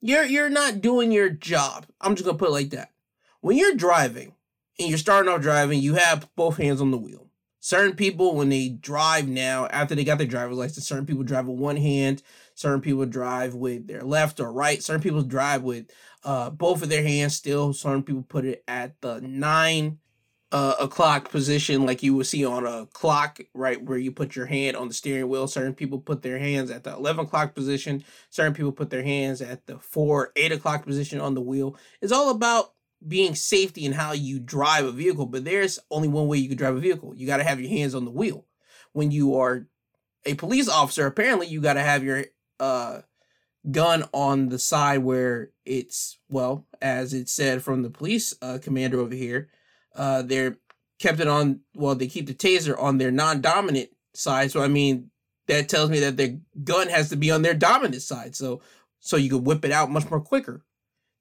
you're 0.00 0.24
you're 0.24 0.50
not 0.50 0.80
doing 0.80 1.12
your 1.12 1.30
job. 1.30 1.86
I'm 2.00 2.14
just 2.14 2.26
gonna 2.26 2.38
put 2.38 2.48
it 2.48 2.52
like 2.52 2.70
that. 2.70 2.92
When 3.40 3.56
you're 3.56 3.74
driving 3.74 4.34
and 4.78 4.88
you're 4.88 4.98
starting 4.98 5.32
off 5.32 5.40
driving, 5.40 5.80
you 5.80 5.94
have 5.94 6.28
both 6.36 6.56
hands 6.56 6.80
on 6.80 6.90
the 6.90 6.98
wheel. 6.98 7.28
Certain 7.60 7.96
people, 7.96 8.36
when 8.36 8.48
they 8.48 8.68
drive 8.68 9.28
now, 9.28 9.66
after 9.66 9.94
they 9.94 10.04
got 10.04 10.18
their 10.18 10.26
driver's 10.26 10.56
license, 10.56 10.86
certain 10.86 11.06
people 11.06 11.24
drive 11.24 11.46
with 11.46 11.58
one 11.58 11.76
hand, 11.76 12.22
certain 12.58 12.80
people 12.80 13.06
drive 13.06 13.54
with 13.54 13.86
their 13.86 14.02
left 14.02 14.40
or 14.40 14.52
right, 14.52 14.82
certain 14.82 15.00
people 15.00 15.22
drive 15.22 15.62
with 15.62 15.86
uh, 16.24 16.50
both 16.50 16.82
of 16.82 16.88
their 16.88 17.04
hands 17.04 17.36
still. 17.36 17.72
Certain 17.72 18.02
people 18.02 18.22
put 18.22 18.44
it 18.44 18.64
at 18.66 19.00
the 19.00 19.20
nine 19.20 19.98
uh, 20.50 20.74
o'clock 20.80 21.30
position, 21.30 21.86
like 21.86 22.02
you 22.02 22.16
would 22.16 22.26
see 22.26 22.44
on 22.44 22.66
a 22.66 22.86
clock, 22.86 23.38
right 23.54 23.80
where 23.80 23.96
you 23.96 24.10
put 24.10 24.34
your 24.34 24.46
hand 24.46 24.76
on 24.76 24.88
the 24.88 24.94
steering 24.94 25.28
wheel. 25.28 25.46
Certain 25.46 25.72
people 25.72 26.00
put 26.00 26.22
their 26.22 26.40
hands 26.40 26.72
at 26.72 26.82
the 26.82 26.92
11 26.92 27.26
o'clock 27.26 27.54
position. 27.54 28.02
Certain 28.28 28.54
people 28.54 28.72
put 28.72 28.90
their 28.90 29.04
hands 29.04 29.40
at 29.40 29.64
the 29.66 29.78
four, 29.78 30.32
eight 30.34 30.50
o'clock 30.50 30.84
position 30.84 31.20
on 31.20 31.34
the 31.34 31.40
wheel. 31.40 31.76
It's 32.02 32.12
all 32.12 32.30
about 32.30 32.72
being 33.06 33.36
safety 33.36 33.86
and 33.86 33.94
how 33.94 34.10
you 34.10 34.40
drive 34.40 34.84
a 34.84 34.90
vehicle, 34.90 35.26
but 35.26 35.44
there's 35.44 35.78
only 35.92 36.08
one 36.08 36.26
way 36.26 36.38
you 36.38 36.48
can 36.48 36.58
drive 36.58 36.76
a 36.76 36.80
vehicle. 36.80 37.14
You 37.14 37.28
got 37.28 37.36
to 37.36 37.44
have 37.44 37.60
your 37.60 37.70
hands 37.70 37.94
on 37.94 38.04
the 38.04 38.10
wheel. 38.10 38.46
When 38.94 39.12
you 39.12 39.36
are 39.36 39.68
a 40.26 40.34
police 40.34 40.68
officer, 40.68 41.06
apparently 41.06 41.46
you 41.46 41.60
got 41.60 41.74
to 41.74 41.82
have 41.82 42.02
your 42.02 42.24
uh, 42.60 43.00
gun 43.70 44.04
on 44.12 44.48
the 44.48 44.58
side 44.58 44.98
where 44.98 45.50
it's 45.64 46.18
well, 46.28 46.66
as 46.80 47.12
it 47.12 47.28
said 47.28 47.62
from 47.62 47.82
the 47.82 47.90
police 47.90 48.34
uh, 48.42 48.58
commander 48.60 49.00
over 49.00 49.14
here. 49.14 49.48
Uh, 49.94 50.22
they're 50.22 50.56
kept 50.98 51.20
it 51.20 51.28
on. 51.28 51.60
Well, 51.74 51.94
they 51.94 52.06
keep 52.06 52.26
the 52.26 52.34
taser 52.34 52.80
on 52.80 52.98
their 52.98 53.10
non-dominant 53.10 53.90
side. 54.14 54.50
So 54.50 54.62
I 54.62 54.68
mean, 54.68 55.10
that 55.46 55.68
tells 55.68 55.90
me 55.90 56.00
that 56.00 56.16
their 56.16 56.38
gun 56.64 56.88
has 56.88 57.08
to 57.10 57.16
be 57.16 57.30
on 57.30 57.42
their 57.42 57.54
dominant 57.54 58.02
side. 58.02 58.36
So 58.36 58.60
so 59.00 59.16
you 59.16 59.30
could 59.30 59.46
whip 59.46 59.64
it 59.64 59.72
out 59.72 59.90
much 59.90 60.10
more 60.10 60.20
quicker. 60.20 60.64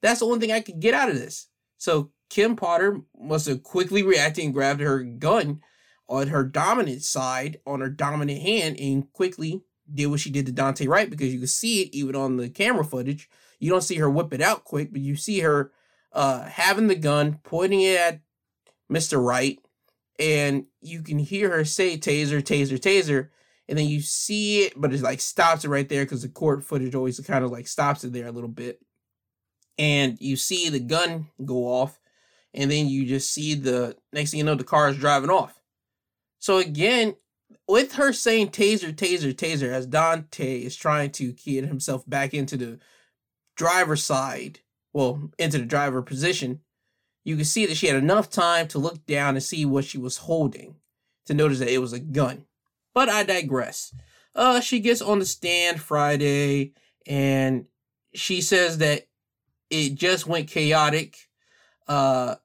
That's 0.01 0.19
the 0.19 0.25
only 0.25 0.39
thing 0.39 0.51
I 0.51 0.61
could 0.61 0.79
get 0.79 0.93
out 0.93 1.09
of 1.09 1.15
this. 1.15 1.47
So 1.77 2.11
Kim 2.29 2.55
Potter 2.55 3.01
must 3.19 3.47
have 3.47 3.63
quickly 3.63 4.03
reacted 4.03 4.43
and 4.45 4.53
grabbed 4.53 4.81
her 4.81 5.03
gun 5.03 5.61
on 6.09 6.27
her 6.27 6.43
dominant 6.43 7.03
side, 7.03 7.59
on 7.65 7.81
her 7.81 7.89
dominant 7.89 8.41
hand, 8.41 8.79
and 8.79 9.11
quickly 9.13 9.63
did 9.93 10.07
what 10.07 10.19
she 10.19 10.29
did 10.29 10.45
to 10.45 10.51
Daunte 10.51 10.87
Wright 10.87 11.09
because 11.09 11.31
you 11.33 11.39
can 11.39 11.47
see 11.47 11.83
it 11.83 11.95
even 11.95 12.15
on 12.15 12.37
the 12.37 12.49
camera 12.49 12.83
footage. 12.83 13.29
You 13.59 13.69
don't 13.69 13.81
see 13.81 13.95
her 13.95 14.09
whip 14.09 14.33
it 14.33 14.41
out 14.41 14.63
quick, 14.63 14.91
but 14.91 15.01
you 15.01 15.15
see 15.15 15.39
her 15.39 15.71
uh, 16.13 16.43
having 16.43 16.87
the 16.87 16.95
gun, 16.95 17.39
pointing 17.43 17.81
it 17.81 17.97
at 17.97 18.21
Mr. 18.91 19.23
Wright, 19.23 19.59
and 20.19 20.65
you 20.81 21.01
can 21.01 21.19
hear 21.19 21.49
her 21.51 21.65
say 21.65 21.97
taser, 21.97 22.41
taser, 22.41 22.79
taser. 22.79 23.29
And 23.69 23.77
then 23.77 23.87
you 23.87 23.99
see 23.99 24.61
it, 24.61 24.73
but 24.79 24.93
it 24.93 25.01
like 25.01 25.19
stops 25.19 25.65
it 25.65 25.69
right 25.69 25.89
there 25.89 26.05
because 26.05 26.21
the 26.21 26.29
court 26.29 26.63
footage 26.63 26.95
always 26.95 27.19
kind 27.19 27.43
of 27.43 27.51
like 27.51 27.67
stops 27.67 28.03
it 28.03 28.13
there 28.13 28.27
a 28.27 28.31
little 28.31 28.49
bit 28.49 28.79
and 29.77 30.17
you 30.19 30.35
see 30.35 30.69
the 30.69 30.79
gun 30.79 31.27
go 31.43 31.65
off, 31.65 31.99
and 32.53 32.71
then 32.71 32.87
you 32.87 33.05
just 33.05 33.31
see 33.31 33.53
the 33.53 33.95
next 34.11 34.31
thing 34.31 34.39
you 34.39 34.43
know, 34.43 34.55
the 34.55 34.63
car 34.63 34.89
is 34.89 34.97
driving 34.97 35.29
off. 35.29 35.61
So 36.39 36.57
again, 36.57 37.15
with 37.67 37.93
her 37.93 38.13
saying 38.13 38.49
taser, 38.49 38.93
taser, 38.93 39.33
taser, 39.33 39.71
as 39.71 39.87
Daunte 39.87 40.63
is 40.63 40.75
trying 40.75 41.11
to 41.11 41.33
key 41.33 41.61
himself 41.61 42.07
back 42.07 42.33
into 42.33 42.57
the 42.57 42.79
driver's 43.55 44.03
side, 44.03 44.59
well, 44.93 45.31
into 45.37 45.57
the 45.57 45.65
driver 45.65 46.01
position, 46.01 46.61
you 47.23 47.35
can 47.35 47.45
see 47.45 47.65
that 47.65 47.75
she 47.75 47.87
had 47.87 47.97
enough 47.97 48.29
time 48.29 48.67
to 48.69 48.79
look 48.79 49.05
down 49.05 49.35
and 49.35 49.43
see 49.43 49.65
what 49.65 49.85
she 49.85 49.97
was 49.97 50.17
holding 50.17 50.75
to 51.25 51.33
notice 51.33 51.59
that 51.59 51.73
it 51.73 51.79
was 51.79 51.93
a 51.93 51.99
gun. 51.99 52.45
But 52.93 53.09
I 53.09 53.23
digress. 53.23 53.93
Uh, 54.33 54.61
she 54.61 54.79
gets 54.79 55.01
on 55.01 55.19
the 55.19 55.25
stand 55.25 55.81
Friday 55.81 56.73
and 57.05 57.65
she 58.13 58.41
says 58.41 58.77
that 58.77 59.07
it 59.69 59.95
just 59.95 60.25
went 60.25 60.47
chaotic. 60.47 61.17
Uh, 61.87 62.35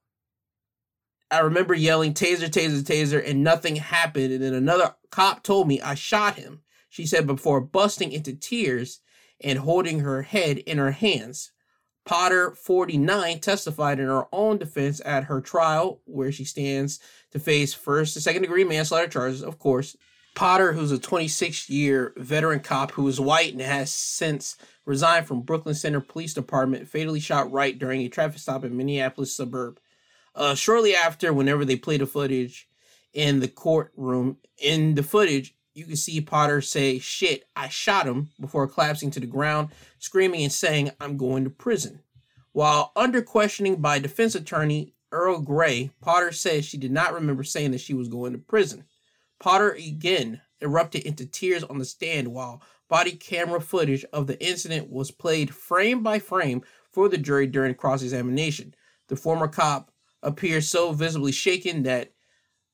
I 1.33 1.39
remember 1.39 1.73
yelling 1.73 2.13
taser, 2.13 2.51
taser, 2.51 2.83
taser, 2.83 3.27
and 3.27 3.43
nothing 3.43 3.77
happened. 3.77 4.35
And 4.35 4.43
then 4.43 4.53
another 4.53 4.95
cop 5.11 5.43
told 5.43 5.67
me 5.67 5.81
I 5.81 5.95
shot 5.95 6.37
him. 6.37 6.61
She 6.91 7.07
said 7.07 7.27
before 7.27 7.63
busting 7.63 8.13
into 8.13 8.35
tears 8.35 9.01
and 9.41 9.59
holding 9.59 10.01
her 10.01 10.21
head 10.21 10.59
in 10.59 10.77
her 10.77 10.91
hands. 10.91 11.53
Potter, 12.05 12.55
49, 12.55 13.39
testified 13.41 13.99
in 13.99 14.09
her 14.09 14.27
own 14.31 14.59
defense 14.59 15.01
at 15.07 15.25
her 15.25 15.41
trial, 15.41 16.01
where 16.05 16.33
she 16.33 16.45
stands 16.45 17.01
to 17.31 17.39
face 17.39 17.73
first 17.73 18.15
and 18.15 18.23
second 18.23 18.43
degree 18.43 18.65
manslaughter 18.65 19.09
charges, 19.09 19.43
of 19.43 19.59
course. 19.59 19.97
Potter, 20.35 20.73
who's 20.73 20.93
a 20.93 20.99
26 20.99 21.71
year 21.71 22.13
veteran 22.17 22.61
cop 22.61 22.91
who 22.91 23.09
is 23.09 23.21
white 23.21 23.53
and 23.53 23.63
has 23.63 23.93
since 23.93 24.57
resigned 24.85 25.27
from 25.27 25.43
Brooklyn 25.43 25.75
Center 25.75 26.01
Police 26.01 26.35
Department, 26.35 26.89
fatally 26.89 27.21
shot 27.21 27.51
Wright 27.51 27.79
during 27.79 28.03
a 28.03 28.09
traffic 28.09 28.39
stop 28.39 28.65
in 28.65 28.77
Minneapolis 28.77 29.35
suburb. 29.35 29.79
Uh, 30.35 30.55
shortly 30.55 30.95
after, 30.95 31.33
whenever 31.33 31.65
they 31.65 31.77
play 31.77 31.97
the 31.97 32.07
footage 32.07 32.69
in 33.13 33.41
the 33.41 33.49
courtroom, 33.49 34.39
in 34.59 34.95
the 34.95 35.03
footage, 35.03 35.55
you 35.75 35.85
can 35.85 35.97
see 35.97 36.21
Potter 36.21 36.61
say, 36.61 36.99
Shit, 36.99 37.45
I 37.57 37.69
shot 37.69 38.07
him, 38.07 38.31
before 38.41 38.67
collapsing 38.67 39.11
to 39.13 39.21
the 39.21 39.27
ground, 39.27 39.69
screaming 39.99 40.43
and 40.43 40.53
saying, 40.53 40.91
I'm 41.01 41.17
going 41.17 41.45
to 41.45 41.51
prison. 41.51 42.01
While 42.53 42.93
under 42.97 43.23
questioning 43.23 43.77
by 43.77 43.99
defense 43.99 44.35
attorney 44.35 44.95
Earl 45.11 45.41
Gray, 45.41 45.91
Potter 46.01 46.33
says 46.33 46.65
she 46.65 46.77
did 46.77 46.93
not 46.93 47.15
remember 47.15 47.45
saying 47.45 47.71
that 47.73 47.81
she 47.81 47.95
was 47.95 48.09
going 48.09 48.33
to 48.33 48.39
prison. 48.39 48.85
Potter 49.39 49.71
again 49.71 50.41
erupted 50.61 51.03
into 51.03 51.27
tears 51.27 51.65
on 51.65 51.79
the 51.79 51.85
stand 51.85 52.29
while 52.29 52.63
body 52.89 53.13
camera 53.13 53.61
footage 53.61 54.05
of 54.13 54.27
the 54.27 54.43
incident 54.45 54.91
was 54.91 55.11
played 55.11 55.55
frame 55.55 56.03
by 56.03 56.19
frame 56.19 56.63
for 56.91 57.09
the 57.09 57.19
jury 57.19 57.47
during 57.47 57.75
cross 57.75 58.03
examination. 58.03 58.75
The 59.09 59.17
former 59.17 59.49
cop 59.49 59.92
appeared 60.23 60.65
so 60.65 60.93
visibly 60.93 61.33
shaken 61.33 61.83
that 61.83 62.13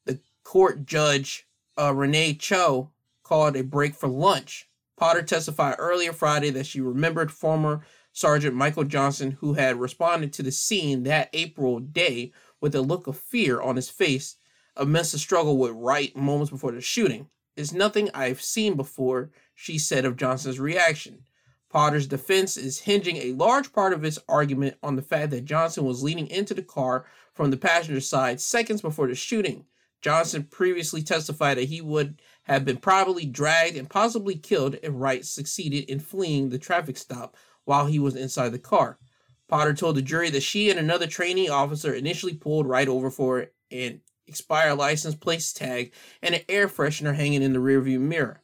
the 0.05 0.21
court 0.45 0.87
judge, 0.87 1.47
uh, 1.79 1.95
Renee 1.95 2.35
Cho, 2.35 2.91
called 3.23 3.57
a 3.57 3.63
break 3.63 3.95
for 3.95 4.09
lunch. 4.09 4.69
Potter 4.97 5.23
testified 5.23 5.77
earlier 5.79 6.13
Friday 6.13 6.51
that 6.51 6.67
she 6.67 6.81
remembered 6.81 7.31
former 7.31 7.83
Sergeant 8.13 8.57
Mychal 8.57 8.89
Johnson, 8.89 9.33
who 9.41 9.55
had 9.55 9.79
responded 9.79 10.33
to 10.33 10.43
the 10.43 10.51
scene 10.51 11.05
that 11.05 11.31
April 11.33 11.79
day 11.79 12.33
with 12.61 12.75
a 12.75 12.81
look 12.81 13.07
of 13.07 13.17
fear 13.17 13.61
on 13.61 13.77
his 13.77 13.89
face 13.89 14.37
amidst 14.77 15.13
the 15.13 15.19
struggle 15.19 15.57
with 15.57 15.73
Wright 15.73 16.17
moments 16.17 16.51
before 16.51 16.73
the 16.73 16.81
shooting. 16.81 17.29
It's 17.57 17.73
nothing 17.73 18.11
I've 18.15 18.41
seen 18.41 18.75
before, 18.75 19.31
she 19.55 19.79
said 19.79 20.05
of 20.05 20.17
Johnson's 20.17 20.59
reaction. 20.61 21.25
Potter's 21.69 22.07
defense 22.07 22.57
is 22.57 22.81
hinging 22.81 23.17
a 23.19 23.33
large 23.33 23.73
part 23.73 23.93
of 23.93 24.03
his 24.03 24.19
argument 24.29 24.77
on 24.83 24.97
the 24.97 25.03
fact 25.03 25.31
that 25.31 25.45
Johnson 25.45 25.85
was 25.85 26.03
leaning 26.03 26.29
into 26.29 26.55
the 26.55 26.63
car 26.63 27.05
from 27.39 27.53
the 27.53 27.57
passenger 27.57 28.01
side 28.01 28.41
seconds 28.41 28.83
before 28.83 29.07
the 29.07 29.15
shooting. 29.15 29.65
Johnson 30.03 30.43
previously 30.43 31.05
testified 31.05 31.57
that 31.57 31.69
he 31.69 31.81
would 31.81 32.21
have 32.43 32.65
been 32.65 32.79
probably 32.79 33.27
dragged 33.27 33.77
and 33.77 33.89
possibly 33.89 34.35
killed 34.35 34.75
if 34.83 34.91
Wright 34.93 35.25
succeeded 35.25 35.89
in 35.89 36.01
fleeing 36.01 36.49
the 36.49 36.59
traffic 36.59 36.97
stop 36.97 37.37
while 37.65 37.87
he 37.87 38.01
was 38.01 38.17
inside 38.17 38.49
the 38.49 38.59
car. 38.59 38.99
Potter 39.47 39.73
told 39.73 39.95
the 39.95 40.03
jury 40.03 40.31
that 40.31 40.43
she 40.43 40.69
and 40.69 40.81
another 40.81 41.07
trainee 41.07 41.49
officer 41.49 41.95
initially 41.95 42.35
pulled 42.35 42.67
Wright 42.67 42.89
over 42.89 43.09
for 43.09 43.47
an 43.71 44.01
expired 44.27 44.77
license 44.77 45.15
plate 45.15 45.49
tag 45.55 45.93
and 46.21 46.35
an 46.35 46.43
air 46.49 46.67
freshener 46.67 47.15
hanging 47.15 47.45
in 47.45 47.53
the 47.53 47.61
rearview 47.61 48.01
mirror. 48.01 48.43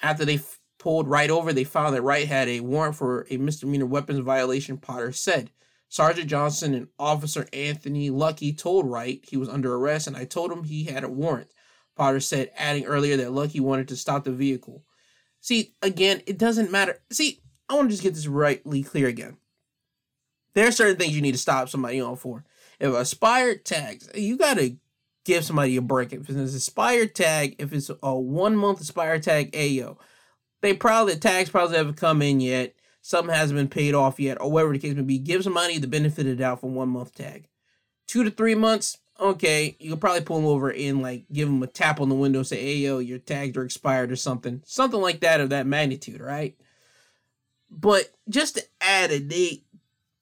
After 0.00 0.24
they 0.24 0.36
f- 0.36 0.58
pulled 0.78 1.06
Wright 1.06 1.28
over, 1.28 1.52
they 1.52 1.64
found 1.64 1.94
that 1.94 2.00
Wright 2.00 2.26
had 2.26 2.48
a 2.48 2.60
warrant 2.60 2.96
for 2.96 3.26
a 3.28 3.36
misdemeanor 3.36 3.84
weapons 3.84 4.20
violation, 4.20 4.78
Potter 4.78 5.12
said. 5.12 5.50
Sergeant 5.92 6.30
Johnson 6.30 6.72
and 6.72 6.88
Officer 6.98 7.46
Anthony 7.52 8.08
Luckey 8.08 8.56
told 8.56 8.90
Wright 8.90 9.22
he 9.28 9.36
was 9.36 9.50
under 9.50 9.74
arrest, 9.74 10.06
and 10.06 10.16
I 10.16 10.24
told 10.24 10.50
him 10.50 10.64
he 10.64 10.84
had 10.84 11.04
a 11.04 11.08
warrant. 11.08 11.52
Potter 11.96 12.18
said, 12.18 12.50
adding 12.56 12.86
earlier 12.86 13.18
that 13.18 13.28
Luckey 13.28 13.60
wanted 13.60 13.88
to 13.88 13.96
stop 13.96 14.24
the 14.24 14.32
vehicle. 14.32 14.86
See, 15.42 15.74
again, 15.82 16.22
it 16.26 16.38
doesn't 16.38 16.70
matter. 16.70 17.02
See, 17.10 17.42
I 17.68 17.74
want 17.74 17.90
to 17.90 17.92
just 17.92 18.02
get 18.02 18.14
this 18.14 18.26
rightly 18.26 18.82
clear 18.82 19.06
again. 19.06 19.36
There 20.54 20.66
are 20.66 20.72
certain 20.72 20.96
things 20.96 21.14
you 21.14 21.20
need 21.20 21.32
to 21.32 21.38
stop 21.38 21.68
somebody 21.68 22.00
on 22.00 22.16
for. 22.16 22.46
If 22.80 22.94
expired 22.94 23.66
tags, 23.66 24.08
you 24.14 24.38
got 24.38 24.56
to 24.56 24.78
give 25.26 25.44
somebody 25.44 25.76
a 25.76 25.82
break. 25.82 26.14
If 26.14 26.20
it's 26.20 26.30
an 26.30 26.42
expired 26.42 27.14
tag, 27.14 27.56
if 27.58 27.70
it's 27.74 27.90
a 28.02 28.18
one 28.18 28.56
month 28.56 28.80
expired 28.80 29.24
tag, 29.24 29.52
ayo, 29.52 29.98
they 30.62 30.72
probably 30.72 31.12
the 31.12 31.20
tags 31.20 31.50
probably 31.50 31.76
haven't 31.76 31.98
come 31.98 32.22
in 32.22 32.40
yet 32.40 32.74
something 33.02 33.34
hasn't 33.34 33.58
been 33.58 33.68
paid 33.68 33.94
off 33.94 34.18
yet, 34.18 34.40
or 34.40 34.50
whatever 34.50 34.72
the 34.72 34.78
case 34.78 34.94
may 34.94 35.02
be, 35.02 35.18
give 35.18 35.44
money 35.46 35.76
the 35.76 35.86
benefit 35.86 36.20
of 36.20 36.26
the 36.26 36.36
doubt 36.36 36.60
for 36.60 36.70
one 36.70 36.88
month 36.88 37.14
tag. 37.14 37.48
Two 38.06 38.24
to 38.24 38.30
three 38.30 38.54
months, 38.54 38.98
okay, 39.20 39.76
you 39.78 39.90
can 39.90 40.00
probably 40.00 40.22
pull 40.22 40.38
them 40.38 40.46
over 40.46 40.72
and 40.72 41.02
like 41.02 41.26
give 41.30 41.48
them 41.48 41.62
a 41.62 41.66
tap 41.66 42.00
on 42.00 42.08
the 42.08 42.14
window, 42.14 42.42
say, 42.42 42.60
hey 42.60 42.76
yo, 42.76 42.98
your 42.98 43.18
tags 43.18 43.56
are 43.56 43.64
expired 43.64 44.10
or 44.10 44.16
something. 44.16 44.62
Something 44.64 45.00
like 45.00 45.20
that 45.20 45.40
of 45.40 45.50
that 45.50 45.66
magnitude, 45.66 46.20
right? 46.20 46.56
But 47.70 48.12
just 48.28 48.56
to 48.56 48.64
add 48.80 49.10
a 49.10 49.20
date, 49.20 49.64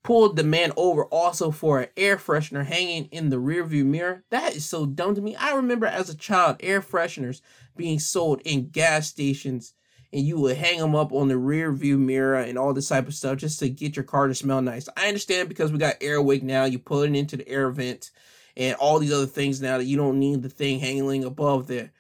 pulled 0.03 0.37
the 0.37 0.45
man 0.45 0.73
over 0.77 1.05
also 1.07 1.51
for 1.51 1.81
an 1.81 1.89
air 1.97 2.17
freshener 2.17 2.65
hanging 2.65 3.05
in 3.07 3.29
the 3.29 3.37
rearview 3.37 3.85
mirror. 3.85 4.25
That 4.31 4.57
is 4.57 4.65
so 4.65 4.87
dumb 4.87 5.15
to 5.15 5.21
me. 5.21 5.37
I 5.37 5.53
remember 5.55 5.87
as 5.87 6.09
a 6.09 6.17
child 6.17 6.57
air 6.61 6.81
fresheners 6.81 7.43
being 7.77 7.99
sold 7.99 8.41
in 8.45 8.71
gas 8.71 9.09
stations 9.09 9.75
and 10.13 10.27
you 10.27 10.39
would 10.41 10.57
hang 10.57 10.79
them 10.79 10.95
up 10.95 11.13
on 11.13 11.29
the 11.29 11.37
rear 11.37 11.73
view 11.73 11.97
mirror 11.97 12.37
and 12.37 12.59
all 12.59 12.73
this 12.73 12.89
type 12.89 13.07
of 13.07 13.15
stuff 13.15 13.39
just 13.39 13.61
to 13.61 13.69
get 13.69 13.97
your 13.97 14.05
car 14.05 14.27
to 14.27 14.35
smell 14.35 14.61
nice. 14.61 14.89
I 14.97 15.09
understand 15.09 15.49
because 15.49 15.71
we 15.71 15.79
got 15.79 15.97
air 16.01 16.21
wick 16.21 16.43
now, 16.43 16.65
you 16.65 16.79
put 16.79 17.09
it 17.09 17.17
into 17.17 17.37
the 17.37 17.49
air 17.49 17.71
vent 17.71 18.11
and 18.57 18.75
all 18.77 18.99
these 18.99 19.13
other 19.13 19.27
things 19.27 19.61
now 19.61 19.79
that 19.79 19.85
you 19.85 19.97
don't 19.97 20.19
need 20.19 20.43
the 20.43 20.49
thing 20.49 20.81
hanging 20.81 21.25
above 21.25 21.69
the 21.69 21.91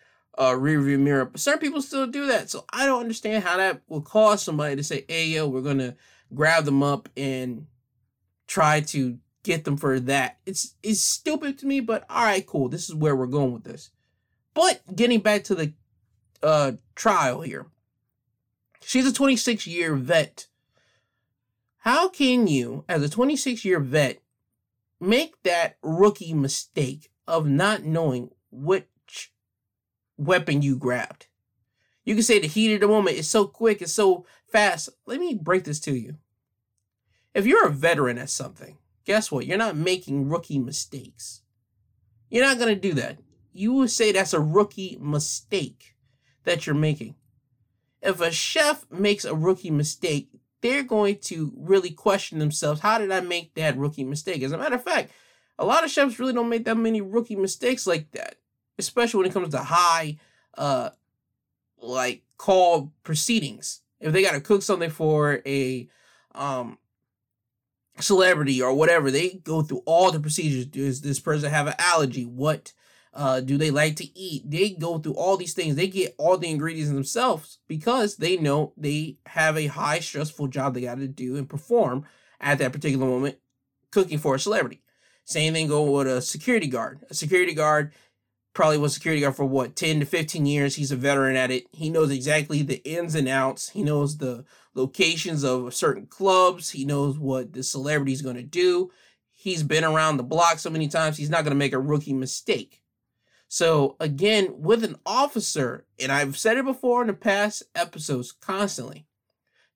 uh, 0.40 0.56
rear 0.56 0.80
view 0.80 0.98
mirror. 0.98 1.24
But 1.26 1.40
certain 1.40 1.60
people 1.60 1.82
still 1.82 2.06
do 2.06 2.26
that. 2.26 2.50
So 2.50 2.64
I 2.72 2.86
don't 2.86 3.00
understand 3.00 3.44
how 3.44 3.56
that 3.56 3.82
will 3.88 4.02
cause 4.02 4.42
somebody 4.42 4.74
to 4.76 4.82
say, 4.82 5.04
hey, 5.08 5.26
yo, 5.26 5.46
we're 5.46 5.60
going 5.60 5.78
to 5.78 5.94
grab 6.34 6.64
them 6.64 6.82
up 6.82 7.08
and 7.16 7.66
try 8.48 8.80
to 8.80 9.18
get 9.44 9.64
them 9.64 9.76
for 9.76 10.00
that. 10.00 10.38
It's, 10.46 10.74
it's 10.82 11.00
stupid 11.00 11.58
to 11.58 11.66
me, 11.66 11.78
but 11.80 12.04
all 12.10 12.24
right, 12.24 12.44
cool. 12.44 12.68
This 12.68 12.88
is 12.88 12.94
where 12.94 13.14
we're 13.14 13.26
going 13.26 13.52
with 13.52 13.64
this. 13.64 13.90
But 14.52 14.82
getting 14.94 15.20
back 15.20 15.44
to 15.44 15.54
the 15.54 15.72
uh, 16.42 16.72
trial 16.96 17.42
here. 17.42 17.66
She's 18.82 19.06
a 19.06 19.12
26 19.12 19.66
year 19.66 19.94
vet. 19.94 20.46
How 21.78 22.08
can 22.08 22.46
you, 22.46 22.84
as 22.88 23.02
a 23.02 23.08
26 23.08 23.64
year 23.64 23.80
vet, 23.80 24.20
make 25.00 25.42
that 25.42 25.76
rookie 25.82 26.34
mistake 26.34 27.10
of 27.26 27.46
not 27.46 27.84
knowing 27.84 28.30
which 28.50 29.32
weapon 30.16 30.62
you 30.62 30.76
grabbed? 30.76 31.26
You 32.04 32.14
can 32.14 32.24
say 32.24 32.38
the 32.38 32.48
heat 32.48 32.74
of 32.74 32.80
the 32.80 32.88
moment 32.88 33.16
is 33.16 33.28
so 33.28 33.46
quick, 33.46 33.80
it's 33.80 33.92
so 33.92 34.26
fast. 34.50 34.88
Let 35.06 35.20
me 35.20 35.34
break 35.34 35.64
this 35.64 35.80
to 35.80 35.94
you. 35.94 36.16
If 37.34 37.46
you're 37.46 37.66
a 37.66 37.72
veteran 37.72 38.18
at 38.18 38.30
something, 38.30 38.78
guess 39.04 39.30
what? 39.30 39.46
You're 39.46 39.58
not 39.58 39.76
making 39.76 40.28
rookie 40.28 40.58
mistakes. 40.58 41.42
You're 42.28 42.44
not 42.44 42.58
going 42.58 42.74
to 42.74 42.80
do 42.80 42.94
that. 42.94 43.18
You 43.52 43.72
would 43.74 43.90
say 43.90 44.12
that's 44.12 44.34
a 44.34 44.40
rookie 44.40 44.98
mistake 45.00 45.94
that 46.44 46.66
you're 46.66 46.74
making 46.74 47.14
if 48.02 48.20
a 48.20 48.30
chef 48.30 48.86
makes 48.90 49.24
a 49.24 49.34
rookie 49.34 49.70
mistake, 49.70 50.28
they're 50.62 50.82
going 50.82 51.16
to 51.16 51.52
really 51.56 51.90
question 51.90 52.38
themselves. 52.38 52.80
How 52.80 52.98
did 52.98 53.10
I 53.10 53.20
make 53.20 53.54
that 53.54 53.76
rookie 53.76 54.04
mistake? 54.04 54.42
As 54.42 54.52
a 54.52 54.58
matter 54.58 54.74
of 54.74 54.84
fact, 54.84 55.12
a 55.58 55.64
lot 55.64 55.84
of 55.84 55.90
chefs 55.90 56.18
really 56.18 56.32
don't 56.32 56.48
make 56.48 56.64
that 56.64 56.76
many 56.76 57.00
rookie 57.00 57.36
mistakes 57.36 57.86
like 57.86 58.10
that, 58.12 58.36
especially 58.78 59.18
when 59.18 59.26
it 59.26 59.32
comes 59.32 59.50
to 59.50 59.58
high, 59.58 60.18
uh, 60.56 60.90
like 61.80 62.22
call 62.36 62.92
proceedings. 63.02 63.82
If 64.00 64.12
they 64.12 64.22
got 64.22 64.32
to 64.32 64.40
cook 64.40 64.62
something 64.62 64.90
for 64.90 65.42
a, 65.46 65.88
um, 66.34 66.78
celebrity 67.98 68.62
or 68.62 68.72
whatever, 68.74 69.10
they 69.10 69.40
go 69.44 69.62
through 69.62 69.82
all 69.84 70.10
the 70.10 70.20
procedures. 70.20 70.66
Does 70.66 71.02
this 71.02 71.20
person 71.20 71.50
have 71.50 71.66
an 71.66 71.74
allergy? 71.78 72.24
What 72.24 72.72
uh, 73.12 73.40
do 73.40 73.56
they 73.56 73.70
like 73.70 73.96
to 73.96 74.18
eat? 74.18 74.48
They 74.48 74.70
go 74.70 74.98
through 74.98 75.14
all 75.14 75.36
these 75.36 75.54
things. 75.54 75.74
They 75.74 75.88
get 75.88 76.14
all 76.18 76.38
the 76.38 76.50
ingredients 76.50 76.92
themselves 76.92 77.58
because 77.66 78.16
they 78.16 78.36
know 78.36 78.72
they 78.76 79.16
have 79.26 79.56
a 79.56 79.66
high 79.66 80.00
stressful 80.00 80.48
job 80.48 80.74
they 80.74 80.82
got 80.82 80.98
to 80.98 81.08
do 81.08 81.36
and 81.36 81.48
perform 81.48 82.04
at 82.40 82.58
that 82.58 82.72
particular 82.72 83.06
moment, 83.06 83.38
cooking 83.90 84.18
for 84.18 84.34
a 84.34 84.38
celebrity. 84.38 84.82
Same 85.24 85.52
thing 85.52 85.68
go 85.68 85.90
with 85.90 86.06
a 86.06 86.22
security 86.22 86.66
guard. 86.66 87.00
A 87.10 87.14
security 87.14 87.54
guard 87.54 87.92
probably 88.52 88.78
was 88.78 88.94
security 88.94 89.20
guard 89.20 89.36
for 89.36 89.44
what 89.44 89.76
10 89.76 90.00
to 90.00 90.06
15 90.06 90.46
years. 90.46 90.76
He's 90.76 90.92
a 90.92 90.96
veteran 90.96 91.36
at 91.36 91.50
it. 91.50 91.66
He 91.72 91.90
knows 91.90 92.10
exactly 92.10 92.62
the 92.62 92.82
ins 92.84 93.14
and 93.14 93.28
outs. 93.28 93.70
He 93.70 93.82
knows 93.82 94.18
the 94.18 94.44
locations 94.74 95.44
of 95.44 95.74
certain 95.74 96.06
clubs. 96.06 96.70
He 96.70 96.84
knows 96.84 97.18
what 97.18 97.52
the 97.52 97.62
celebrity 97.62 98.12
is 98.12 98.22
going 98.22 98.36
to 98.36 98.42
do. 98.42 98.90
He's 99.32 99.62
been 99.62 99.84
around 99.84 100.16
the 100.16 100.22
block 100.22 100.58
so 100.58 100.70
many 100.70 100.88
times. 100.88 101.16
He's 101.16 101.30
not 101.30 101.44
going 101.44 101.52
to 101.52 101.58
make 101.58 101.72
a 101.72 101.78
rookie 101.78 102.12
mistake. 102.12 102.79
So 103.52 103.96
again, 103.98 104.62
with 104.62 104.84
an 104.84 104.94
officer, 105.04 105.84
and 105.98 106.12
I've 106.12 106.38
said 106.38 106.56
it 106.56 106.64
before 106.64 107.00
in 107.00 107.08
the 107.08 107.14
past 107.14 107.64
episodes 107.74 108.30
constantly, 108.30 109.08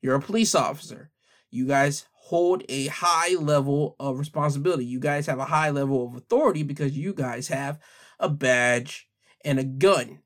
you're 0.00 0.14
a 0.14 0.20
police 0.20 0.54
officer. 0.54 1.10
You 1.50 1.66
guys 1.66 2.06
hold 2.12 2.62
a 2.68 2.86
high 2.86 3.34
level 3.34 3.96
of 3.98 4.20
responsibility. 4.20 4.84
You 4.84 5.00
guys 5.00 5.26
have 5.26 5.40
a 5.40 5.46
high 5.46 5.70
level 5.70 6.06
of 6.06 6.14
authority 6.14 6.62
because 6.62 6.96
you 6.96 7.12
guys 7.12 7.48
have 7.48 7.80
a 8.20 8.28
badge 8.28 9.08
and 9.44 9.58
a 9.58 9.64
gun. 9.64 10.20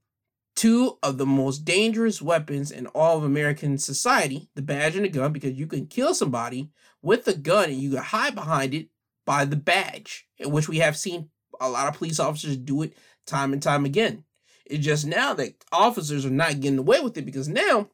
Two 0.55 0.99
of 1.03 1.17
the 1.17 1.25
most 1.25 1.65
dangerous 1.65 2.21
weapons 2.21 2.71
in 2.71 2.87
all 2.89 3.17
of 3.17 3.25
American 3.25 3.79
society, 3.79 4.51
the 4.57 4.63
badge 4.63 4.95
and 4.95 5.07
the 5.07 5.09
gun, 5.09 5.33
because 5.33 5.55
you 5.55 5.67
can 5.67 5.87
kill 5.87 6.13
somebody 6.13 6.69
with 7.01 7.27
a 7.27 7.35
gun 7.35 7.71
and 7.71 7.79
you 7.79 7.93
can 7.93 8.03
hide 8.03 8.35
behind 8.35 8.75
it 8.75 8.89
by 9.25 9.47
the 9.47 9.57
badge, 9.57 10.29
in 10.37 10.51
which 10.51 10.69
we 10.69 10.81
have 10.81 10.99
seen 10.99 11.31
a 11.61 11.69
lot 11.69 11.89
of 11.89 11.95
police 11.95 12.21
officers 12.21 12.57
do 12.57 12.83
it 12.83 12.95
time 13.29 13.53
and 13.53 13.63
time 13.63 13.85
again. 13.85 14.25
It's 14.67 14.85
just 14.85 15.07
now 15.07 15.35
that 15.35 15.65
officers 15.73 16.27
are 16.27 16.31
not 16.31 16.61
getting 16.61 16.79
away 16.79 17.01
with 17.01 17.17
it 17.17 17.25
because 17.25 17.49
now 17.49 17.89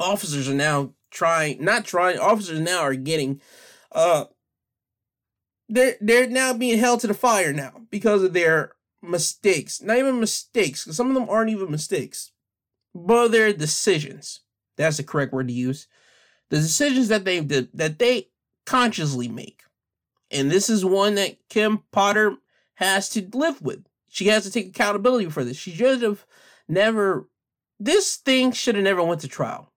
officers 0.00 0.48
are 0.48 0.54
now 0.54 0.92
trying, 1.10 1.64
not 1.64 1.84
trying, 1.84 2.18
officers 2.18 2.60
now 2.60 2.80
are 2.80 2.94
getting, 2.94 3.40
uh, 3.92 4.24
they're 5.68 5.96
they're 6.00 6.28
now 6.28 6.54
being 6.54 6.78
held 6.78 7.00
to 7.00 7.06
the 7.06 7.14
fire 7.14 7.52
now 7.52 7.82
because 7.90 8.22
of 8.22 8.32
their 8.32 8.72
mistakes. 9.02 9.82
Not 9.82 9.98
even 9.98 10.20
mistakes, 10.20 10.84
because 10.84 10.96
some 10.96 11.08
of 11.08 11.14
them 11.14 11.28
aren't 11.28 11.50
even 11.50 11.70
mistakes, 11.70 12.32
but 12.94 13.28
their 13.28 13.52
decisions. 13.52 14.40
That's 14.76 14.96
the 14.96 15.02
correct 15.02 15.32
word 15.32 15.48
to 15.48 15.54
use. 15.54 15.86
The 16.50 16.56
decisions 16.56 17.08
that 17.08 17.24
they 17.24 17.40
that 17.40 17.98
they 17.98 18.28
consciously 18.64 19.28
make, 19.28 19.62
and 20.30 20.50
this 20.50 20.70
is 20.70 20.84
one 20.84 21.16
that 21.16 21.36
Kim 21.50 21.82
Potter 21.92 22.36
has 22.74 23.08
to 23.10 23.28
live 23.34 23.60
with. 23.60 23.87
She 24.08 24.26
has 24.28 24.44
to 24.44 24.50
take 24.50 24.68
accountability 24.68 25.30
for 25.30 25.44
this. 25.44 25.56
She 25.56 25.70
should 25.70 26.02
have 26.02 26.24
never. 26.68 27.28
This 27.80 28.16
thing 28.16 28.52
should 28.52 28.74
have 28.74 28.84
never 28.84 29.02
went 29.02 29.20
to 29.20 29.28
trial. 29.28 29.72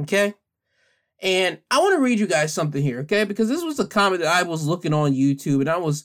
Okay. 0.00 0.34
And 1.20 1.60
I 1.70 1.78
want 1.78 1.94
to 1.94 2.02
read 2.02 2.18
you 2.18 2.26
guys 2.26 2.52
something 2.52 2.82
here, 2.82 3.00
okay? 3.00 3.24
Because 3.24 3.48
this 3.48 3.62
was 3.62 3.78
a 3.78 3.86
comment 3.86 4.22
that 4.22 4.34
I 4.34 4.42
was 4.42 4.66
looking 4.66 4.92
on 4.92 5.12
YouTube 5.12 5.60
and 5.60 5.70
I 5.70 5.76
was 5.76 6.04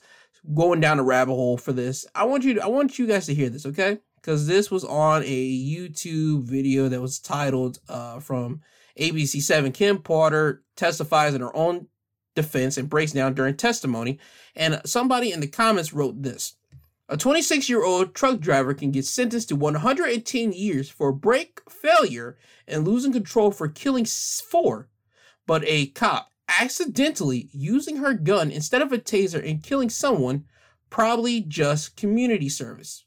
going 0.53 0.79
down 0.79 0.99
a 0.99 1.03
rabbit 1.03 1.33
hole 1.33 1.57
for 1.57 1.73
this. 1.73 2.05
I 2.13 2.25
want 2.25 2.43
you 2.43 2.53
to, 2.53 2.63
I 2.63 2.67
want 2.67 2.99
you 2.99 3.07
guys 3.07 3.25
to 3.25 3.33
hear 3.33 3.49
this, 3.49 3.65
okay? 3.65 3.97
because 4.27 4.45
this 4.45 4.69
was 4.69 4.83
on 4.83 5.23
a 5.23 5.65
YouTube 5.65 6.43
video 6.43 6.89
that 6.89 6.99
was 6.99 7.17
titled 7.17 7.79
uh, 7.87 8.19
from 8.19 8.59
ABC7. 8.99 9.73
Kim 9.73 9.99
Potter 9.99 10.63
testifies 10.75 11.33
in 11.33 11.39
her 11.39 11.55
own 11.55 11.87
defense 12.35 12.75
and 12.75 12.89
breaks 12.89 13.13
down 13.13 13.35
during 13.35 13.55
testimony. 13.55 14.19
And 14.53 14.81
somebody 14.83 15.31
in 15.31 15.39
the 15.39 15.47
comments 15.47 15.93
wrote 15.93 16.21
this 16.21 16.56
A 17.09 17.15
26 17.15 17.69
year 17.69 17.85
old 17.85 18.13
truck 18.13 18.39
driver 18.39 18.73
can 18.73 18.91
get 18.91 19.05
sentenced 19.05 19.49
to 19.49 19.55
110 19.55 20.51
years 20.51 20.89
for 20.89 21.13
brake 21.13 21.61
failure 21.69 22.37
and 22.67 22.85
losing 22.85 23.13
control 23.13 23.51
for 23.51 23.69
killing 23.69 24.05
four, 24.05 24.89
but 25.45 25.63
a 25.65 25.87
cop 25.87 26.31
accidentally 26.59 27.49
using 27.53 27.97
her 27.97 28.13
gun 28.13 28.51
instead 28.51 28.81
of 28.81 28.91
a 28.91 28.97
taser 28.97 29.47
and 29.49 29.63
killing 29.63 29.89
someone, 29.89 30.45
probably 30.89 31.39
just 31.39 31.95
community 31.95 32.49
service. 32.49 33.05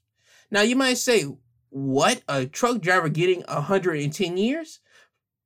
Now 0.49 0.61
you 0.61 0.75
might 0.75 0.97
say, 0.97 1.25
what? 1.69 2.23
A 2.27 2.47
truck 2.47 2.81
driver 2.81 3.07
getting 3.07 3.43
110 3.43 4.37
years 4.37 4.79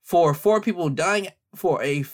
for 0.02 0.34
four 0.34 0.62
people 0.62 0.90
dying 0.90 1.28
for 1.56 1.84
a 1.84 2.06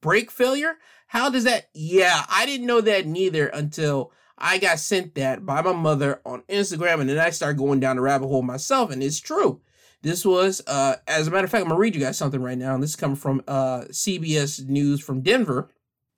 brake 0.00 0.30
failure? 0.30 0.74
How 1.08 1.28
does 1.28 1.44
that? 1.44 1.70
Yeah, 1.74 2.24
I 2.30 2.46
didn't 2.46 2.66
know 2.66 2.80
that 2.82 3.06
neither 3.06 3.48
until 3.48 4.12
I 4.38 4.58
got 4.58 4.78
sent 4.78 5.14
that 5.16 5.44
by 5.44 5.62
my 5.62 5.72
mother 5.72 6.20
on 6.24 6.42
Instagram, 6.48 7.00
and 7.00 7.10
then 7.10 7.18
I 7.18 7.30
started 7.30 7.58
going 7.58 7.80
down 7.80 7.96
the 7.96 8.02
rabbit 8.02 8.28
hole 8.28 8.42
myself, 8.42 8.90
and 8.90 9.02
it's 9.02 9.20
true. 9.20 9.60
This 10.02 10.24
was, 10.24 10.62
uh, 10.66 10.96
as 11.08 11.26
a 11.26 11.30
matter 11.30 11.44
of 11.44 11.50
fact, 11.50 11.62
I'm 11.62 11.68
gonna 11.68 11.80
read 11.80 11.94
you 11.94 12.00
guys 12.00 12.16
something 12.16 12.40
right 12.40 12.56
now. 12.56 12.74
And 12.74 12.82
this 12.82 12.90
is 12.90 12.96
coming 12.96 13.16
from 13.16 13.42
uh, 13.48 13.82
CBS 13.90 14.64
News 14.66 15.00
from 15.00 15.22
Denver. 15.22 15.70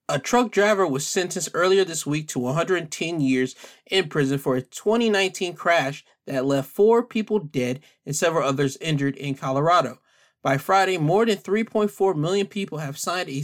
A 0.09 0.19
truck 0.19 0.51
driver 0.51 0.87
was 0.87 1.07
sentenced 1.07 1.51
earlier 1.55 1.85
this 1.85 2.05
week 2.05 2.29
to 2.29 2.41
110 2.41 3.21
years 3.21 3.55
in 3.91 4.09
prison 4.09 4.39
for 4.39 4.57
a 4.57 4.63
2019 4.63 5.55
crash 5.55 6.05
that 6.27 6.45
left 6.45 6.69
four 6.69 7.03
people 7.05 7.39
dead 7.39 7.81
and 8.05 8.15
several 8.15 8.47
others 8.47 8.77
injured 8.79 9.17
in 9.17 9.35
Colorado. 9.35 10.01
By 10.43 10.59
Friday, 10.59 10.99
more 10.99 11.25
than 11.25 11.39
3.4 11.39 12.17
million 12.17 12.47
people 12.49 12.79
have 12.79 12.99
signed 12.99 13.29
a 13.29 13.43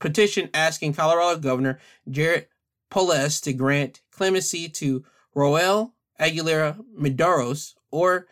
petition 0.00 0.50
asking 0.52 0.94
Colorado 0.94 1.38
Governor 1.38 1.78
Jared 2.10 2.48
Polis 2.92 3.40
to 3.40 3.54
grant 3.54 4.02
clemency 4.10 4.68
to 4.68 5.02
Rogel 5.34 5.92
Aguilera 6.20 6.78
Mederos 6.94 7.74
or 7.90 8.26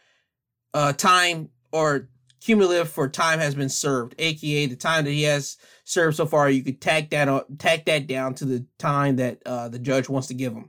uh, 0.75 0.93
time 0.93 1.49
or 1.73 2.11
cumulative 2.43 2.91
for 2.91 3.09
time 3.09 3.39
has 3.39 3.55
been 3.55 3.71
served, 3.71 4.15
aka 4.19 4.67
the 4.67 4.77
time 4.77 5.07
that 5.07 5.13
he 5.13 5.23
has 5.23 5.57
served 5.85 6.19
so 6.19 6.27
far. 6.27 6.51
You 6.51 6.63
could 6.63 6.79
tack 6.79 7.09
that 7.09 7.27
on, 7.27 7.57
tag 7.57 7.87
that 7.87 8.07
down 8.07 8.35
to 8.35 8.45
the 8.45 8.67
time 8.79 9.17
that 9.17 9.43
uh, 9.47 9.71
the 9.71 9.79
judge 9.79 10.11
wants 10.11 10.29
to 10.29 10.35
give 10.35 10.53
him. 10.53 10.69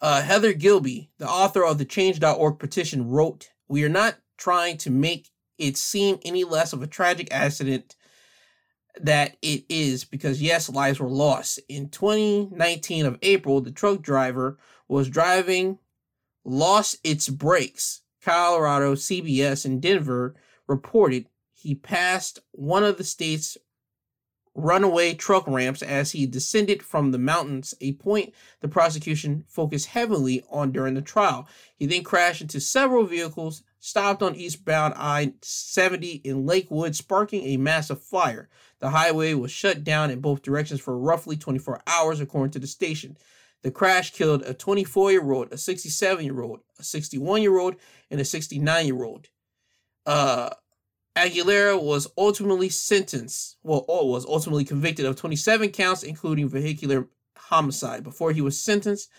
Uh, 0.00 0.22
Heather 0.22 0.52
Gilby, 0.52 1.10
the 1.18 1.28
author 1.28 1.64
of 1.64 1.78
the 1.78 1.84
Change.org 1.84 2.60
petition, 2.60 3.10
wrote, 3.10 3.48
"We 3.66 3.82
are 3.82 3.88
not 3.88 4.18
trying 4.36 4.76
to 4.78 4.90
make 4.90 5.28
it 5.58 5.76
seem 5.76 6.20
any 6.24 6.44
less 6.44 6.72
of 6.72 6.84
a 6.84 6.86
tragic 6.86 7.26
accident 7.32 7.96
that 9.04 9.36
it 9.42 9.64
is 9.68 10.04
because 10.04 10.42
yes, 10.42 10.68
lives 10.68 11.00
were 11.00 11.08
lost. 11.08 11.60
In 11.68 11.88
2019 11.88 13.06
of 13.06 13.18
April, 13.22 13.60
the 13.60 13.70
truck 13.70 14.02
driver 14.02 14.58
was 14.88 15.08
driving, 15.08 15.78
lost 16.44 16.96
its 17.04 17.28
brakes. 17.28 18.02
Colorado, 18.22 18.94
CBS, 18.94 19.64
and 19.64 19.80
Denver 19.80 20.34
reported 20.66 21.26
he 21.54 21.74
passed 21.74 22.38
one 22.52 22.84
of 22.84 22.98
the 22.98 23.04
state's 23.04 23.56
runaway 24.54 25.14
truck 25.14 25.46
ramps 25.46 25.82
as 25.82 26.12
he 26.12 26.26
descended 26.26 26.82
from 26.82 27.12
the 27.12 27.18
mountains, 27.18 27.74
a 27.80 27.92
point 27.92 28.34
the 28.60 28.68
prosecution 28.68 29.44
focused 29.48 29.86
heavily 29.86 30.42
on 30.50 30.72
during 30.72 30.94
the 30.94 31.02
trial. 31.02 31.48
He 31.76 31.86
then 31.86 32.02
crashed 32.02 32.42
into 32.42 32.60
several 32.60 33.04
vehicles, 33.04 33.62
stopped 33.80 34.22
on 34.22 34.34
eastbound 34.34 34.94
I 34.96 35.34
70 35.42 36.22
in 36.24 36.46
Lakewood, 36.46 36.96
sparking 36.96 37.44
a 37.44 37.56
massive 37.56 38.02
fire. 38.02 38.48
The 38.80 38.90
highway 38.90 39.34
was 39.34 39.50
shut 39.50 39.84
down 39.84 40.10
in 40.10 40.20
both 40.20 40.42
directions 40.42 40.80
for 40.80 40.98
roughly 40.98 41.36
24 41.36 41.82
hours, 41.86 42.20
according 42.20 42.52
to 42.52 42.58
the 42.58 42.66
station. 42.66 43.16
The 43.62 43.70
crash 43.70 44.12
killed 44.12 44.42
a 44.42 44.54
24 44.54 45.12
year 45.12 45.32
old, 45.32 45.52
a 45.52 45.58
67 45.58 46.24
year 46.24 46.40
old, 46.40 46.60
a 46.78 46.84
61 46.84 47.42
year 47.42 47.58
old, 47.58 47.76
and 48.10 48.20
a 48.20 48.24
69 48.24 48.86
year 48.86 49.04
old. 49.04 49.28
Uh, 50.06 50.50
Aguilera 51.16 51.80
was 51.82 52.06
ultimately 52.16 52.68
sentenced, 52.68 53.56
well, 53.64 53.84
was 53.88 54.24
ultimately 54.24 54.64
convicted 54.64 55.04
of 55.04 55.16
27 55.16 55.70
counts, 55.70 56.04
including 56.04 56.48
vehicular 56.48 57.08
homicide. 57.36 58.04
Before 58.04 58.30
he 58.30 58.40
was 58.40 58.60
sentenced, 58.60 59.10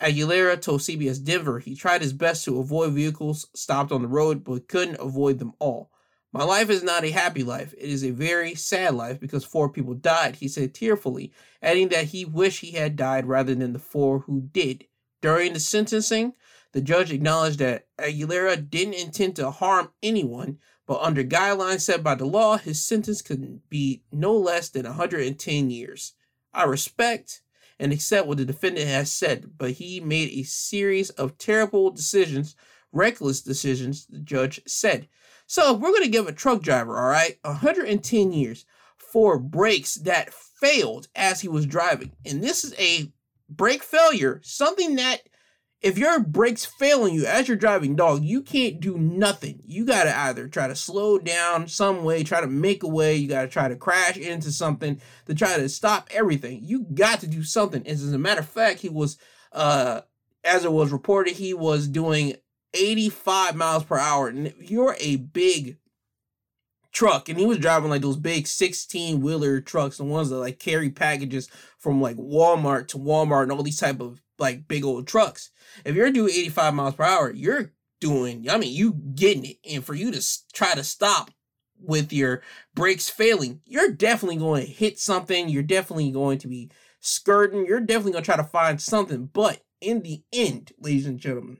Aguilera 0.00 0.60
told 0.60 0.80
CBS 0.80 1.22
Denver 1.22 1.58
he 1.58 1.74
tried 1.74 2.02
his 2.02 2.12
best 2.12 2.44
to 2.44 2.60
avoid 2.60 2.92
vehicles 2.92 3.46
stopped 3.54 3.90
on 3.90 4.02
the 4.02 4.08
road, 4.08 4.44
but 4.44 4.68
couldn't 4.68 5.00
avoid 5.00 5.38
them 5.38 5.54
all. 5.58 5.90
My 6.32 6.44
life 6.44 6.68
is 6.68 6.82
not 6.82 7.04
a 7.04 7.10
happy 7.10 7.42
life. 7.42 7.72
It 7.76 7.88
is 7.88 8.04
a 8.04 8.10
very 8.10 8.54
sad 8.54 8.94
life 8.94 9.18
because 9.18 9.44
four 9.44 9.68
people 9.68 9.94
died, 9.94 10.36
he 10.36 10.48
said 10.48 10.74
tearfully, 10.74 11.32
adding 11.62 11.88
that 11.88 12.06
he 12.06 12.24
wished 12.24 12.60
he 12.60 12.72
had 12.72 12.96
died 12.96 13.26
rather 13.26 13.54
than 13.54 13.72
the 13.72 13.78
four 13.78 14.20
who 14.20 14.42
did. 14.52 14.86
During 15.20 15.54
the 15.54 15.60
sentencing, 15.60 16.34
the 16.72 16.80
judge 16.80 17.10
acknowledged 17.10 17.58
that 17.58 17.86
Aguilera 17.98 18.56
didn't 18.56 18.94
intend 18.94 19.36
to 19.36 19.50
harm 19.50 19.90
anyone, 20.02 20.58
but 20.86 21.00
under 21.00 21.24
guidelines 21.24 21.80
set 21.80 22.02
by 22.02 22.14
the 22.14 22.26
law, 22.26 22.56
his 22.56 22.80
sentence 22.84 23.22
could 23.22 23.68
be 23.68 24.02
no 24.12 24.36
less 24.36 24.68
than 24.68 24.84
110 24.84 25.70
years. 25.70 26.14
I 26.52 26.64
respect 26.64 27.42
and 27.78 27.92
accept 27.92 28.26
what 28.26 28.38
the 28.38 28.44
defendant 28.44 28.88
has 28.88 29.10
said, 29.10 29.52
but 29.56 29.72
he 29.72 30.00
made 30.00 30.30
a 30.30 30.42
series 30.42 31.10
of 31.10 31.38
terrible 31.38 31.90
decisions, 31.90 32.56
reckless 32.92 33.40
decisions, 33.40 34.06
the 34.06 34.18
judge 34.18 34.60
said. 34.66 35.08
So 35.46 35.72
we're 35.72 35.90
going 35.92 36.02
to 36.02 36.08
give 36.08 36.26
a 36.26 36.32
truck 36.32 36.62
driver, 36.62 36.98
all 36.98 37.08
right, 37.08 37.38
110 37.42 38.32
years 38.32 38.66
for 38.96 39.38
brakes 39.38 39.94
that 39.94 40.34
failed 40.34 41.08
as 41.14 41.40
he 41.40 41.48
was 41.48 41.66
driving. 41.66 42.12
And 42.26 42.42
this 42.42 42.64
is 42.64 42.74
a 42.78 43.12
brake 43.48 43.82
failure, 43.82 44.40
something 44.42 44.96
that 44.96 45.22
if 45.80 45.96
your 45.96 46.18
brakes 46.20 46.64
failing 46.64 47.14
you 47.14 47.24
as 47.24 47.46
you're 47.46 47.56
driving, 47.56 47.94
dog, 47.94 48.24
you 48.24 48.42
can't 48.42 48.80
do 48.80 48.98
nothing. 48.98 49.62
You 49.64 49.84
got 49.84 50.04
to 50.04 50.16
either 50.16 50.48
try 50.48 50.66
to 50.66 50.74
slow 50.74 51.18
down 51.18 51.68
some 51.68 52.02
way, 52.02 52.24
try 52.24 52.40
to 52.40 52.48
make 52.48 52.82
a 52.82 52.88
way, 52.88 53.14
you 53.16 53.28
got 53.28 53.42
to 53.42 53.48
try 53.48 53.68
to 53.68 53.76
crash 53.76 54.16
into 54.16 54.50
something 54.50 55.00
to 55.26 55.34
try 55.34 55.56
to 55.56 55.68
stop 55.68 56.08
everything. 56.10 56.60
You 56.64 56.80
got 56.82 57.20
to 57.20 57.28
do 57.28 57.44
something. 57.44 57.86
As 57.86 58.12
a 58.12 58.18
matter 58.18 58.40
of 58.40 58.48
fact, 58.48 58.80
he 58.80 58.88
was, 58.88 59.18
uh, 59.52 60.00
as 60.42 60.64
it 60.64 60.72
was 60.72 60.90
reported, 60.90 61.34
he 61.34 61.54
was 61.54 61.86
doing 61.86 62.34
85 62.74 63.54
miles 63.54 63.84
per 63.84 63.98
hour. 63.98 64.28
And 64.28 64.48
if 64.48 64.70
you're 64.70 64.96
a 64.98 65.16
big 65.16 65.78
truck, 66.90 67.28
and 67.28 67.38
he 67.38 67.46
was 67.46 67.58
driving 67.58 67.90
like 67.90 68.02
those 68.02 68.16
big 68.16 68.48
16 68.48 69.20
wheeler 69.20 69.60
trucks, 69.60 69.98
the 69.98 70.04
ones 70.04 70.30
that 70.30 70.38
like 70.38 70.58
carry 70.58 70.90
packages 70.90 71.48
from 71.78 72.02
like 72.02 72.16
Walmart 72.16 72.88
to 72.88 72.98
Walmart 72.98 73.44
and 73.44 73.52
all 73.52 73.62
these 73.62 73.78
type 73.78 74.00
of 74.00 74.20
like 74.38 74.66
big 74.66 74.84
old 74.84 75.06
trucks. 75.06 75.50
If 75.84 75.94
you're 75.94 76.10
doing 76.10 76.32
85 76.32 76.74
miles 76.74 76.94
per 76.94 77.04
hour, 77.04 77.32
you're 77.32 77.72
doing, 78.00 78.48
I 78.50 78.58
mean, 78.58 78.72
you 78.72 78.92
getting 78.92 79.44
it. 79.44 79.56
And 79.68 79.84
for 79.84 79.94
you 79.94 80.10
to 80.10 80.24
try 80.52 80.74
to 80.74 80.84
stop 80.84 81.30
with 81.80 82.12
your 82.12 82.42
brakes 82.74 83.08
failing, 83.08 83.60
you're 83.64 83.92
definitely 83.92 84.36
going 84.36 84.66
to 84.66 84.72
hit 84.72 84.98
something. 84.98 85.48
You're 85.48 85.62
definitely 85.62 86.10
going 86.10 86.38
to 86.38 86.48
be 86.48 86.70
skirting. 87.00 87.66
You're 87.66 87.80
definitely 87.80 88.12
going 88.12 88.24
to 88.24 88.30
try 88.30 88.36
to 88.36 88.44
find 88.44 88.80
something. 88.80 89.30
But 89.32 89.62
in 89.80 90.02
the 90.02 90.22
end, 90.32 90.72
ladies 90.78 91.06
and 91.06 91.18
gentlemen, 91.18 91.58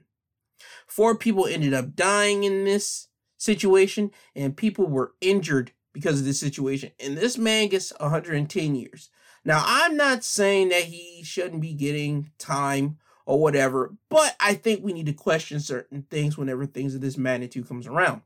four 0.87 1.15
people 1.15 1.45
ended 1.45 1.73
up 1.73 1.95
dying 1.95 2.43
in 2.43 2.65
this 2.65 3.07
situation 3.37 4.11
and 4.35 4.57
people 4.57 4.85
were 4.85 5.13
injured 5.21 5.71
because 5.93 6.19
of 6.19 6.25
this 6.25 6.39
situation. 6.39 6.91
And 6.99 7.17
this 7.17 7.37
man 7.37 7.69
gets 7.69 7.91
110 7.99 8.75
years. 8.75 9.09
Now, 9.45 9.63
I'm 9.65 9.95
not 9.95 10.23
saying 10.23 10.69
that 10.69 10.83
he 10.83 11.23
shouldn't 11.23 11.61
be 11.61 11.73
getting 11.73 12.31
time 12.37 12.97
or 13.29 13.39
whatever, 13.39 13.93
but 14.09 14.35
I 14.39 14.55
think 14.55 14.83
we 14.83 14.91
need 14.91 15.05
to 15.05 15.13
question 15.13 15.59
certain 15.59 16.01
things 16.09 16.35
whenever 16.35 16.65
things 16.65 16.95
of 16.95 17.01
this 17.01 17.15
magnitude 17.15 17.67
comes 17.67 17.85
around. 17.85 18.23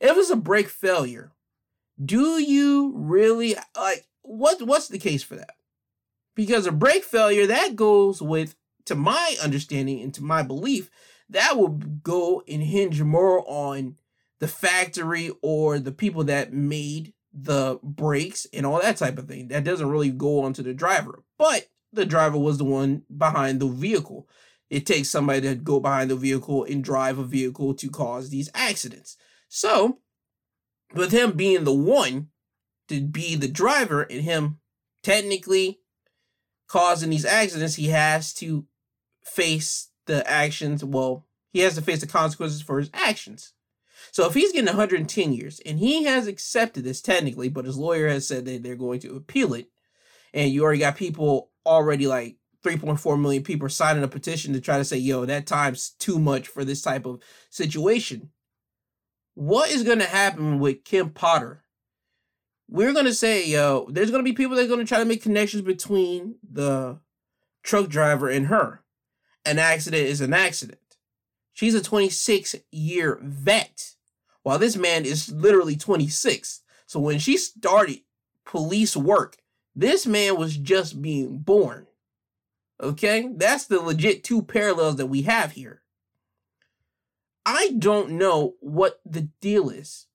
If 0.00 0.16
it's 0.16 0.30
a 0.30 0.36
brake 0.36 0.68
failure, 0.68 1.32
do 2.02 2.40
you 2.40 2.92
really 2.94 3.56
like 3.76 4.06
what 4.22 4.62
what's 4.62 4.86
the 4.86 4.98
case 5.00 5.24
for 5.24 5.34
that? 5.34 5.56
Because 6.36 6.68
a 6.68 6.72
brake 6.72 7.02
failure 7.02 7.48
that 7.48 7.74
goes 7.74 8.22
with 8.22 8.54
to 8.84 8.94
my 8.94 9.34
understanding 9.42 10.00
and 10.00 10.14
to 10.14 10.22
my 10.22 10.44
belief, 10.44 10.88
that 11.28 11.56
will 11.56 11.70
go 12.04 12.44
and 12.46 12.62
hinge 12.62 13.02
more 13.02 13.42
on 13.44 13.96
the 14.38 14.46
factory 14.46 15.32
or 15.42 15.80
the 15.80 15.90
people 15.90 16.22
that 16.22 16.52
made 16.52 17.12
the 17.32 17.80
brakes 17.82 18.46
and 18.52 18.64
all 18.64 18.80
that 18.80 18.98
type 18.98 19.18
of 19.18 19.26
thing. 19.26 19.48
That 19.48 19.64
doesn't 19.64 19.90
really 19.90 20.12
go 20.12 20.42
onto 20.42 20.62
the 20.62 20.74
driver. 20.74 21.24
But 21.38 21.66
the 21.92 22.06
driver 22.06 22.38
was 22.38 22.58
the 22.58 22.64
one 22.64 23.02
behind 23.14 23.60
the 23.60 23.68
vehicle. 23.68 24.28
It 24.70 24.84
takes 24.84 25.08
somebody 25.08 25.40
to 25.42 25.54
go 25.54 25.80
behind 25.80 26.10
the 26.10 26.16
vehicle 26.16 26.64
and 26.64 26.84
drive 26.84 27.18
a 27.18 27.24
vehicle 27.24 27.74
to 27.74 27.88
cause 27.88 28.28
these 28.28 28.50
accidents. 28.54 29.16
So, 29.48 29.98
with 30.94 31.12
him 31.12 31.32
being 31.32 31.64
the 31.64 31.72
one 31.72 32.28
to 32.88 33.00
be 33.00 33.34
the 33.34 33.48
driver 33.48 34.02
and 34.02 34.22
him 34.22 34.58
technically 35.02 35.80
causing 36.66 37.10
these 37.10 37.24
accidents, 37.24 37.76
he 37.76 37.88
has 37.88 38.34
to 38.34 38.66
face 39.24 39.88
the 40.06 40.28
actions. 40.28 40.84
Well, 40.84 41.26
He 41.52 41.60
has 41.60 41.76
to 41.76 41.82
face 41.82 42.00
the 42.00 42.06
consequences 42.06 42.60
for 42.60 42.78
his 42.78 42.90
actions. 42.92 43.54
So 44.12 44.26
if 44.26 44.34
he's 44.34 44.52
getting 44.52 44.66
110 44.66 45.32
years 45.32 45.60
and 45.64 45.78
he 45.78 46.04
has 46.04 46.26
accepted 46.26 46.84
this 46.84 47.00
technically, 47.00 47.48
but 47.48 47.64
his 47.64 47.76
lawyer 47.76 48.08
has 48.08 48.26
said 48.26 48.44
that 48.44 48.62
they're 48.62 48.76
going 48.76 49.00
to 49.00 49.16
appeal 49.16 49.54
it, 49.54 49.68
and 50.34 50.50
you 50.50 50.62
already 50.62 50.80
got 50.80 50.96
people 50.96 51.50
already 51.68 52.06
like 52.06 52.36
3.4 52.64 53.20
million 53.20 53.42
people 53.42 53.66
are 53.66 53.70
signing 53.70 54.02
a 54.02 54.08
petition 54.08 54.52
to 54.52 54.60
try 54.60 54.78
to 54.78 54.84
say, 54.84 54.96
yo, 54.96 55.24
that 55.24 55.46
time's 55.46 55.90
too 55.90 56.18
much 56.18 56.48
for 56.48 56.64
this 56.64 56.82
type 56.82 57.06
of 57.06 57.20
situation. 57.50 58.30
What 59.34 59.70
is 59.70 59.84
going 59.84 60.00
to 60.00 60.06
happen 60.06 60.58
with 60.58 60.84
Kim 60.84 61.10
Potter? 61.10 61.62
We're 62.68 62.92
going 62.92 63.06
to 63.06 63.14
say, 63.14 63.46
yo, 63.46 63.86
there's 63.90 64.10
going 64.10 64.24
to 64.24 64.28
be 64.28 64.34
people 64.34 64.56
that 64.56 64.64
are 64.64 64.68
going 64.68 64.80
to 64.80 64.86
try 64.86 64.98
to 64.98 65.04
make 65.04 65.22
connections 65.22 65.62
between 65.62 66.36
the 66.42 66.98
truck 67.62 67.88
driver 67.88 68.28
and 68.28 68.48
her. 68.48 68.82
An 69.44 69.58
accident 69.58 70.02
is 70.02 70.20
an 70.20 70.34
accident. 70.34 70.80
She's 71.52 71.74
a 71.74 71.82
26 71.82 72.56
year 72.70 73.18
vet, 73.22 73.94
while 74.42 74.58
this 74.58 74.76
man 74.76 75.04
is 75.04 75.30
literally 75.30 75.76
26. 75.76 76.62
So 76.86 77.00
when 77.00 77.18
she 77.18 77.36
started 77.36 78.00
police 78.44 78.96
work, 78.96 79.36
this 79.78 80.06
man 80.08 80.36
was 80.36 80.56
just 80.56 81.00
being 81.00 81.38
born. 81.38 81.86
Okay? 82.82 83.30
That's 83.36 83.66
the 83.66 83.80
legit 83.80 84.24
two 84.24 84.42
parallels 84.42 84.96
that 84.96 85.06
we 85.06 85.22
have 85.22 85.52
here. 85.52 85.82
I 87.46 87.76
don't 87.78 88.10
know 88.10 88.56
what 88.58 89.00
the 89.06 89.28
deal 89.40 89.70
is. 89.70 90.06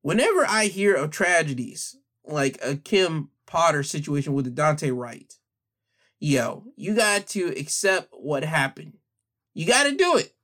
Whenever 0.00 0.46
I 0.46 0.66
hear 0.66 0.94
of 0.94 1.10
tragedies 1.10 1.96
like 2.24 2.58
a 2.62 2.76
Kim 2.76 3.28
Potter 3.46 3.82
situation 3.82 4.32
with 4.32 4.46
the 4.46 4.50
Daunte 4.50 4.96
Wright, 4.96 5.32
yo, 6.18 6.64
you 6.74 6.94
got 6.94 7.26
to 7.28 7.48
accept 7.58 8.08
what 8.12 8.44
happened. 8.44 8.94
You 9.52 9.66
got 9.66 9.84
to 9.84 9.94
do 9.94 10.16
it. 10.16 10.34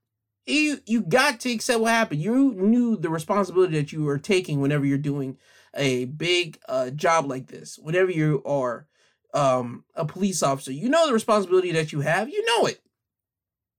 You 0.44 0.80
you 0.86 1.00
got 1.00 1.40
to 1.40 1.52
accept 1.52 1.80
what 1.80 1.92
happened. 1.92 2.20
You 2.20 2.52
knew 2.52 2.96
the 2.96 3.10
responsibility 3.10 3.78
that 3.78 3.92
you 3.92 4.04
were 4.04 4.18
taking 4.18 4.60
whenever 4.60 4.84
you're 4.84 4.98
doing 4.98 5.38
a 5.74 6.06
big 6.06 6.58
uh, 6.68 6.90
job 6.90 7.26
like 7.26 7.46
this. 7.46 7.78
Whenever 7.78 8.10
you 8.10 8.42
are 8.44 8.86
um, 9.34 9.84
a 9.94 10.04
police 10.04 10.42
officer, 10.42 10.72
you 10.72 10.88
know 10.88 11.06
the 11.06 11.12
responsibility 11.12 11.72
that 11.72 11.92
you 11.92 12.00
have. 12.00 12.28
You 12.28 12.44
know 12.46 12.66
it. 12.66 12.80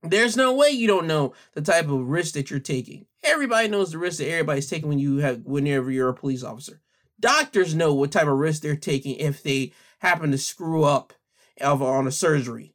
There's 0.04 0.36
no 0.36 0.54
way 0.54 0.70
you 0.70 0.88
don't 0.88 1.06
know 1.06 1.34
the 1.54 1.62
type 1.62 1.88
of 1.88 2.10
risk 2.10 2.34
that 2.34 2.50
you're 2.50 2.60
taking. 2.60 3.06
Everybody 3.24 3.68
knows 3.68 3.92
the 3.92 4.00
risk 4.00 4.18
that 4.18 4.30
everybody's 4.30 4.68
taking 4.68 4.90
when 4.90 5.00
you 5.00 5.18
have 5.18 5.42
whenever 5.44 5.92
you're 5.92 6.10
a 6.10 6.14
police 6.14 6.44
officer. 6.44 6.82
Doctors 7.20 7.76
know 7.76 7.94
what 7.94 8.12
type 8.12 8.28
of 8.28 8.40
risk 8.40 8.64
they're 8.64 8.76
taking 8.76 9.16
if 9.18 9.44
they 9.44 9.74
happen 10.00 10.32
to 10.32 10.40
screw 10.40 10.84
up 10.84 11.14
on 11.62 12.08
a 12.08 12.12
surgery. 12.12 12.74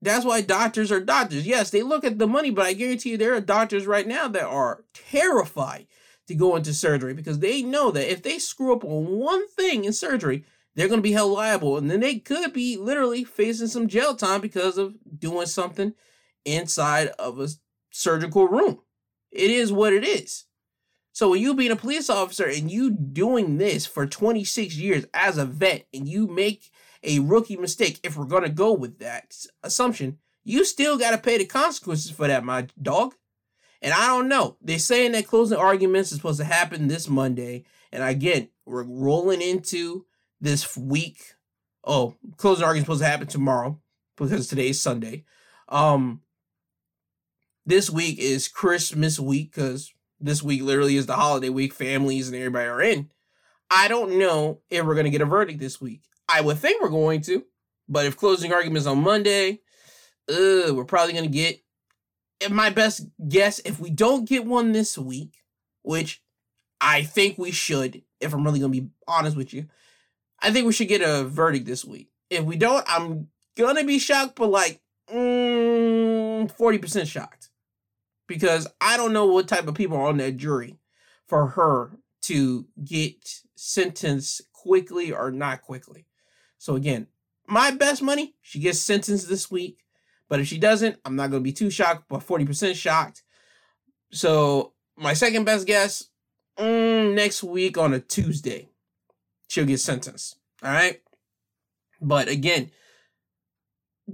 That's 0.00 0.24
why 0.24 0.40
doctors 0.40 0.90
are 0.90 1.00
doctors. 1.00 1.46
Yes, 1.46 1.70
they 1.70 1.82
look 1.82 2.02
at 2.02 2.18
the 2.18 2.26
money, 2.26 2.50
but 2.50 2.66
I 2.66 2.72
guarantee 2.72 3.10
you 3.10 3.16
there 3.16 3.34
are 3.34 3.40
doctors 3.40 3.86
right 3.86 4.06
now 4.06 4.26
that 4.26 4.44
are 4.44 4.84
terrified 4.92 5.86
to 6.32 6.38
go 6.38 6.56
into 6.56 6.74
surgery 6.74 7.14
because 7.14 7.38
they 7.38 7.62
know 7.62 7.90
that 7.90 8.10
if 8.10 8.22
they 8.22 8.38
screw 8.38 8.74
up 8.74 8.84
on 8.84 9.06
one 9.18 9.48
thing 9.48 9.84
in 9.84 9.92
surgery, 9.92 10.44
they're 10.74 10.88
going 10.88 10.98
to 10.98 11.02
be 11.02 11.12
held 11.12 11.32
liable 11.32 11.76
and 11.76 11.90
then 11.90 12.00
they 12.00 12.18
could 12.18 12.52
be 12.52 12.76
literally 12.76 13.24
facing 13.24 13.66
some 13.66 13.88
jail 13.88 14.14
time 14.14 14.40
because 14.40 14.78
of 14.78 14.94
doing 15.18 15.46
something 15.46 15.94
inside 16.44 17.08
of 17.18 17.38
a 17.38 17.48
surgical 17.90 18.48
room. 18.48 18.80
It 19.30 19.50
is 19.50 19.72
what 19.72 19.92
it 19.92 20.04
is. 20.04 20.44
So 21.12 21.30
when 21.30 21.42
you 21.42 21.54
being 21.54 21.70
a 21.70 21.76
police 21.76 22.08
officer 22.08 22.46
and 22.46 22.70
you 22.70 22.90
doing 22.90 23.58
this 23.58 23.84
for 23.84 24.06
26 24.06 24.76
years 24.76 25.04
as 25.12 25.36
a 25.36 25.44
vet 25.44 25.86
and 25.92 26.08
you 26.08 26.26
make 26.26 26.70
a 27.02 27.18
rookie 27.18 27.56
mistake, 27.56 28.00
if 28.02 28.16
we're 28.16 28.24
gonna 28.24 28.48
go 28.48 28.72
with 28.72 28.98
that 29.00 29.36
assumption, 29.62 30.18
you 30.42 30.64
still 30.64 30.96
gotta 30.96 31.18
pay 31.18 31.36
the 31.36 31.44
consequences 31.44 32.10
for 32.10 32.26
that, 32.28 32.44
my 32.44 32.66
dog. 32.80 33.14
And 33.82 33.92
I 33.92 34.06
don't 34.06 34.28
know. 34.28 34.56
They're 34.62 34.78
saying 34.78 35.12
that 35.12 35.26
closing 35.26 35.58
arguments 35.58 36.12
is 36.12 36.18
supposed 36.18 36.38
to 36.38 36.44
happen 36.44 36.86
this 36.86 37.08
Monday. 37.08 37.64
And 37.90 38.02
again, 38.02 38.48
we're 38.64 38.84
rolling 38.84 39.42
into 39.42 40.06
this 40.40 40.76
week. 40.76 41.34
Oh, 41.84 42.14
closing 42.36 42.64
arguments 42.64 42.86
supposed 42.86 43.02
to 43.02 43.08
happen 43.08 43.26
tomorrow 43.26 43.80
because 44.16 44.46
today's 44.46 44.80
Sunday. 44.80 45.24
Um, 45.68 46.22
this 47.66 47.90
week 47.90 48.18
is 48.20 48.46
Christmas 48.46 49.18
week 49.18 49.52
because 49.52 49.92
this 50.20 50.44
week 50.44 50.62
literally 50.62 50.96
is 50.96 51.06
the 51.06 51.16
holiday 51.16 51.48
week. 51.48 51.74
Families 51.74 52.28
and 52.28 52.36
everybody 52.36 52.68
are 52.68 52.80
in. 52.80 53.10
I 53.68 53.88
don't 53.88 54.16
know 54.18 54.60
if 54.70 54.84
we're 54.84 54.94
going 54.94 55.04
to 55.04 55.10
get 55.10 55.22
a 55.22 55.26
verdict 55.26 55.58
this 55.58 55.80
week. 55.80 56.02
I 56.28 56.40
would 56.40 56.58
think 56.58 56.80
we're 56.80 56.88
going 56.88 57.20
to, 57.22 57.44
but 57.88 58.06
if 58.06 58.16
closing 58.16 58.52
arguments 58.52 58.86
on 58.86 59.02
Monday, 59.02 59.60
we're 60.28 60.84
probably 60.86 61.14
going 61.14 61.24
to 61.24 61.30
get. 61.30 61.61
My 62.50 62.70
best 62.70 63.06
guess, 63.28 63.60
if 63.60 63.78
we 63.78 63.90
don't 63.90 64.28
get 64.28 64.44
one 64.44 64.72
this 64.72 64.98
week, 64.98 65.36
which 65.82 66.22
I 66.80 67.02
think 67.02 67.38
we 67.38 67.52
should, 67.52 68.02
if 68.20 68.34
I'm 68.34 68.44
really 68.44 68.60
to 68.60 68.68
be 68.68 68.88
honest 69.06 69.36
with 69.36 69.54
you, 69.54 69.68
I 70.40 70.50
think 70.50 70.66
we 70.66 70.72
should 70.72 70.88
get 70.88 71.02
a 71.02 71.24
verdict 71.24 71.66
this 71.66 71.84
week. 71.84 72.08
If 72.30 72.44
we 72.44 72.56
don't, 72.56 72.84
I'm 72.88 73.28
to 73.56 73.84
be 73.84 73.98
shocked, 73.98 74.36
but 74.36 74.48
like 74.48 74.80
mm, 75.10 76.50
40% 76.56 77.06
shocked 77.06 77.50
because 78.26 78.66
I 78.80 78.96
don't 78.96 79.12
know 79.12 79.26
what 79.26 79.48
type 79.48 79.68
of 79.68 79.74
people 79.74 79.96
are 79.96 80.08
on 80.08 80.16
that 80.16 80.36
jury 80.36 80.78
for 81.26 81.48
her 81.48 81.98
to 82.22 82.66
get 82.82 83.42
sentenced 83.54 84.42
quickly 84.52 85.12
or 85.12 85.30
not 85.30 85.62
quickly. 85.62 86.06
So 86.58 86.76
again, 86.76 87.08
my 87.46 87.70
best 87.70 88.02
money, 88.02 88.34
she 88.40 88.60
gets 88.60 88.80
sentenced 88.80 89.28
this 89.28 89.50
week. 89.50 89.81
But 90.32 90.40
if 90.40 90.48
she 90.48 90.56
doesn't, 90.56 90.96
I'm 91.04 91.14
not 91.14 91.30
going 91.30 91.42
to 91.42 91.44
be 91.44 91.52
too 91.52 91.68
shocked, 91.68 92.04
but 92.08 92.26
40% 92.26 92.74
shocked. 92.74 93.22
So 94.12 94.72
my 94.96 95.12
second 95.12 95.44
best 95.44 95.66
guess, 95.66 96.08
mm, 96.58 97.12
next 97.12 97.42
week 97.44 97.76
on 97.76 97.92
a 97.92 98.00
Tuesday, 98.00 98.70
she'll 99.48 99.66
get 99.66 99.80
sentenced. 99.80 100.38
All 100.62 100.72
right. 100.72 101.02
But 102.00 102.28
again, 102.28 102.70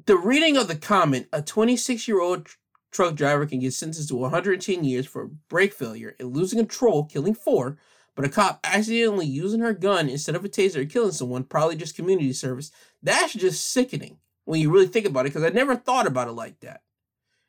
the 0.07 0.16
reading 0.16 0.57
of 0.57 0.66
the 0.66 0.74
comment, 0.74 1.28
a 1.33 1.40
26 1.40 2.09
year 2.09 2.20
old 2.20 2.48
truck 2.90 3.14
driver 3.14 3.46
can 3.46 3.61
get 3.61 3.74
sentenced 3.74 4.09
to 4.09 4.16
110 4.16 4.83
years 4.83 5.07
for 5.07 5.31
brake 5.48 5.72
failure 5.72 6.16
and 6.18 6.37
losing 6.37 6.59
control, 6.59 7.04
killing 7.04 7.35
four, 7.35 7.78
but 8.16 8.24
a 8.24 8.28
cop 8.28 8.59
accidentally 8.64 9.26
using 9.26 9.61
her 9.61 9.72
gun 9.72 10.09
instead 10.09 10.35
of 10.35 10.44
a 10.44 10.48
taser 10.48 10.90
killing 10.90 11.12
someone, 11.12 11.44
probably 11.44 11.76
just 11.76 11.94
community 11.94 12.33
service. 12.33 12.72
That's 13.04 13.35
just 13.35 13.70
sickening 13.70 14.18
when 14.48 14.62
you 14.62 14.70
really 14.70 14.87
think 14.87 15.04
about 15.04 15.26
it, 15.26 15.34
because 15.34 15.44
I 15.44 15.50
never 15.50 15.76
thought 15.76 16.06
about 16.06 16.28
it 16.28 16.32
like 16.32 16.61
that. 16.61 16.80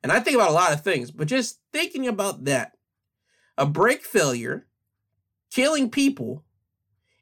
And 0.04 0.12
I 0.12 0.20
think 0.20 0.36
about 0.36 0.50
a 0.50 0.54
lot 0.54 0.74
of 0.74 0.82
things, 0.82 1.12
but 1.12 1.30
just 1.30 1.62
thinking 1.72 2.08
about 2.08 2.44
that, 2.44 2.74
a 3.58 3.66
brake 3.66 4.04
failure, 4.04 4.68
killing 5.50 5.90
people, 5.90 6.44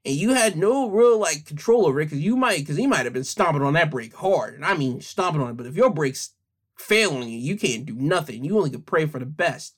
and 0.03 0.15
you 0.15 0.33
had 0.33 0.57
no 0.57 0.89
real 0.89 1.19
like 1.19 1.45
control 1.45 1.85
over 1.85 2.01
it 2.01 2.05
because 2.05 2.23
you 2.23 2.35
might 2.35 2.57
because 2.57 2.77
he 2.77 2.87
might 2.87 3.03
have 3.03 3.13
been 3.13 3.23
stomping 3.23 3.61
on 3.61 3.73
that 3.73 3.91
brake 3.91 4.15
hard, 4.15 4.55
and 4.55 4.65
I 4.65 4.75
mean 4.75 4.99
stomping 4.99 5.43
on 5.43 5.51
it. 5.51 5.57
But 5.57 5.67
if 5.67 5.75
your 5.75 5.91
brake's 5.91 6.31
failing 6.75 7.29
you, 7.29 7.37
you 7.37 7.55
can't 7.55 7.85
do 7.85 7.95
nothing. 7.95 8.43
You 8.43 8.57
only 8.57 8.71
can 8.71 8.81
pray 8.81 9.05
for 9.05 9.19
the 9.19 9.27
best. 9.27 9.75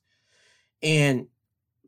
And 0.82 1.28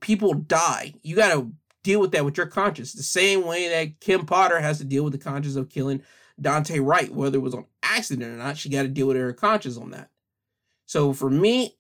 people 0.01 0.33
die. 0.33 0.95
You 1.01 1.15
got 1.15 1.33
to 1.33 1.53
deal 1.81 2.01
with 2.01 2.11
that 2.11 2.25
with 2.25 2.35
your 2.35 2.47
conscience. 2.47 2.91
The 2.91 3.03
same 3.03 3.45
way 3.45 3.69
that 3.69 4.01
Kim 4.01 4.25
Potter 4.25 4.59
has 4.59 4.79
to 4.79 4.83
deal 4.83 5.05
with 5.05 5.13
the 5.13 5.19
conscience 5.19 5.55
of 5.55 5.69
killing 5.69 6.01
Daunte 6.41 6.83
Wright, 6.83 7.13
whether 7.13 7.37
it 7.37 7.41
was 7.41 7.53
on 7.53 7.65
accident 7.83 8.33
or 8.33 8.37
not, 8.37 8.57
she 8.57 8.69
got 8.69 8.83
to 8.83 8.87
deal 8.87 9.07
with 9.07 9.17
her 9.17 9.33
conscience 9.33 9.77
on 9.77 9.91
that. 9.91 10.09
So 10.85 11.13
for 11.13 11.29
me, 11.29 11.77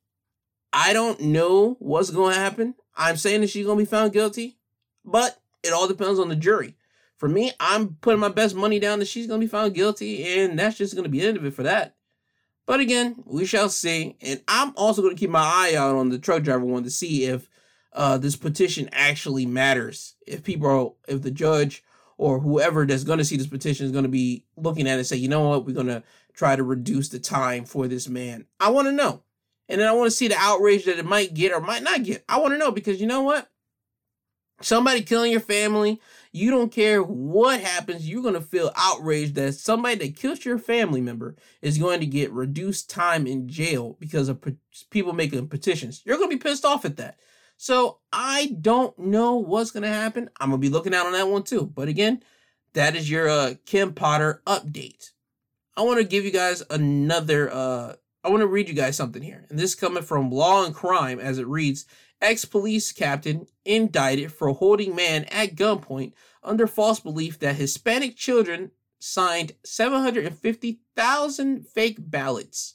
I 0.73 0.93
don't 0.93 1.19
know 1.19 1.75
what's 1.79 2.11
going 2.11 2.33
to 2.33 2.39
happen. 2.39 2.75
I'm 2.95 3.17
saying 3.17 3.41
that 3.41 3.49
she's 3.49 3.65
going 3.65 3.77
to 3.77 3.85
be 3.85 3.89
found 3.89 4.13
guilty, 4.13 4.57
but 5.03 5.39
it 5.63 5.73
all 5.73 5.87
depends 5.87 6.19
on 6.19 6.29
the 6.29 6.35
jury. 6.35 6.75
For 7.17 7.27
me, 7.27 7.51
I'm 7.59 7.97
putting 8.01 8.19
my 8.19 8.29
best 8.29 8.55
money 8.55 8.79
down 8.79 8.99
that 8.99 9.07
she's 9.07 9.27
going 9.27 9.39
to 9.39 9.45
be 9.45 9.51
found 9.51 9.73
guilty, 9.73 10.39
and 10.39 10.57
that's 10.57 10.77
just 10.77 10.95
going 10.95 11.03
to 11.03 11.09
be 11.09 11.19
the 11.19 11.27
end 11.27 11.37
of 11.37 11.45
it 11.45 11.53
for 11.53 11.63
that. 11.63 11.95
But 12.65 12.79
again, 12.79 13.21
we 13.25 13.45
shall 13.45 13.69
see. 13.69 14.15
And 14.21 14.41
I'm 14.47 14.73
also 14.75 15.01
going 15.01 15.15
to 15.15 15.19
keep 15.19 15.29
my 15.29 15.43
eye 15.43 15.75
out 15.75 15.95
on 15.95 16.09
the 16.09 16.17
truck 16.17 16.43
driver 16.43 16.65
one 16.65 16.83
to 16.83 16.89
see 16.89 17.25
if 17.25 17.49
uh, 17.93 18.17
this 18.17 18.35
petition 18.35 18.89
actually 18.91 19.45
matters. 19.45 20.15
If 20.25 20.43
people 20.43 20.67
are, 20.67 21.13
if 21.13 21.21
the 21.21 21.31
judge 21.31 21.83
or 22.21 22.37
whoever 22.37 22.85
that's 22.85 23.03
going 23.03 23.17
to 23.17 23.25
see 23.25 23.35
this 23.35 23.47
petition 23.47 23.83
is 23.83 23.91
going 23.91 24.03
to 24.03 24.09
be 24.09 24.45
looking 24.55 24.87
at 24.87 24.93
it 24.93 24.97
and 24.97 25.07
say, 25.07 25.15
you 25.15 25.27
know 25.27 25.49
what, 25.49 25.65
we're 25.65 25.73
going 25.73 25.87
to 25.87 26.03
try 26.33 26.55
to 26.55 26.61
reduce 26.61 27.09
the 27.09 27.17
time 27.17 27.65
for 27.65 27.87
this 27.87 28.07
man. 28.07 28.45
I 28.59 28.69
want 28.69 28.87
to 28.87 28.91
know. 28.91 29.23
And 29.67 29.81
then 29.81 29.87
I 29.87 29.93
want 29.93 30.05
to 30.11 30.15
see 30.15 30.27
the 30.27 30.35
outrage 30.37 30.85
that 30.85 30.99
it 30.99 31.05
might 31.05 31.33
get 31.33 31.51
or 31.51 31.61
might 31.61 31.81
not 31.81 32.03
get. 32.03 32.23
I 32.29 32.39
want 32.39 32.53
to 32.53 32.59
know 32.59 32.71
because 32.71 33.01
you 33.01 33.07
know 33.07 33.23
what? 33.23 33.49
Somebody 34.61 35.01
killing 35.01 35.31
your 35.31 35.41
family, 35.41 35.99
you 36.31 36.51
don't 36.51 36.71
care 36.71 37.01
what 37.01 37.59
happens, 37.59 38.07
you're 38.07 38.21
going 38.21 38.35
to 38.35 38.41
feel 38.41 38.71
outraged 38.75 39.33
that 39.33 39.55
somebody 39.55 39.95
that 39.95 40.15
killed 40.15 40.45
your 40.45 40.59
family 40.59 41.01
member 41.01 41.35
is 41.63 41.79
going 41.79 42.01
to 42.01 42.05
get 42.05 42.31
reduced 42.31 42.87
time 42.87 43.25
in 43.25 43.47
jail 43.47 43.97
because 43.99 44.29
of 44.29 44.45
people 44.91 45.13
making 45.13 45.47
petitions. 45.47 46.03
You're 46.05 46.17
going 46.17 46.29
to 46.29 46.37
be 46.37 46.43
pissed 46.43 46.65
off 46.65 46.85
at 46.85 46.97
that. 46.97 47.17
So 47.61 47.99
I 48.11 48.57
don't 48.59 48.97
know 48.97 49.35
what's 49.35 49.69
going 49.69 49.83
to 49.83 49.89
happen. 49.89 50.31
I'm 50.39 50.49
going 50.49 50.59
to 50.59 50.67
be 50.67 50.73
looking 50.73 50.95
out 50.95 51.05
on 51.05 51.11
that 51.11 51.27
one 51.27 51.43
too. 51.43 51.67
But 51.67 51.89
again, 51.89 52.23
that 52.73 52.95
is 52.95 53.07
your 53.07 53.29
uh, 53.29 53.53
Kim 53.67 53.93
Potter 53.93 54.41
update. 54.47 55.11
I 55.77 55.83
want 55.83 55.99
to 55.99 56.03
give 56.03 56.25
you 56.25 56.31
guys 56.31 56.63
another 56.71 57.53
uh, 57.53 57.93
I 58.23 58.29
want 58.29 58.41
to 58.41 58.47
read 58.47 58.67
you 58.67 58.73
guys 58.73 58.97
something 58.97 59.21
here. 59.21 59.45
And 59.47 59.59
this 59.59 59.73
is 59.73 59.79
coming 59.79 60.01
from 60.01 60.31
Law 60.31 60.65
and 60.65 60.73
Crime 60.73 61.19
as 61.19 61.37
it 61.37 61.45
reads 61.45 61.85
Ex 62.19 62.45
police 62.45 62.91
captain 62.91 63.45
indicted 63.63 64.31
for 64.31 64.49
holding 64.49 64.95
man 64.95 65.25
at 65.25 65.53
gunpoint 65.53 66.13
under 66.41 66.65
false 66.65 66.99
belief 66.99 67.37
that 67.41 67.57
Hispanic 67.57 68.15
children 68.15 68.71
signed 68.97 69.51
750,000 69.63 71.67
fake 71.67 71.97
ballots. 71.99 72.73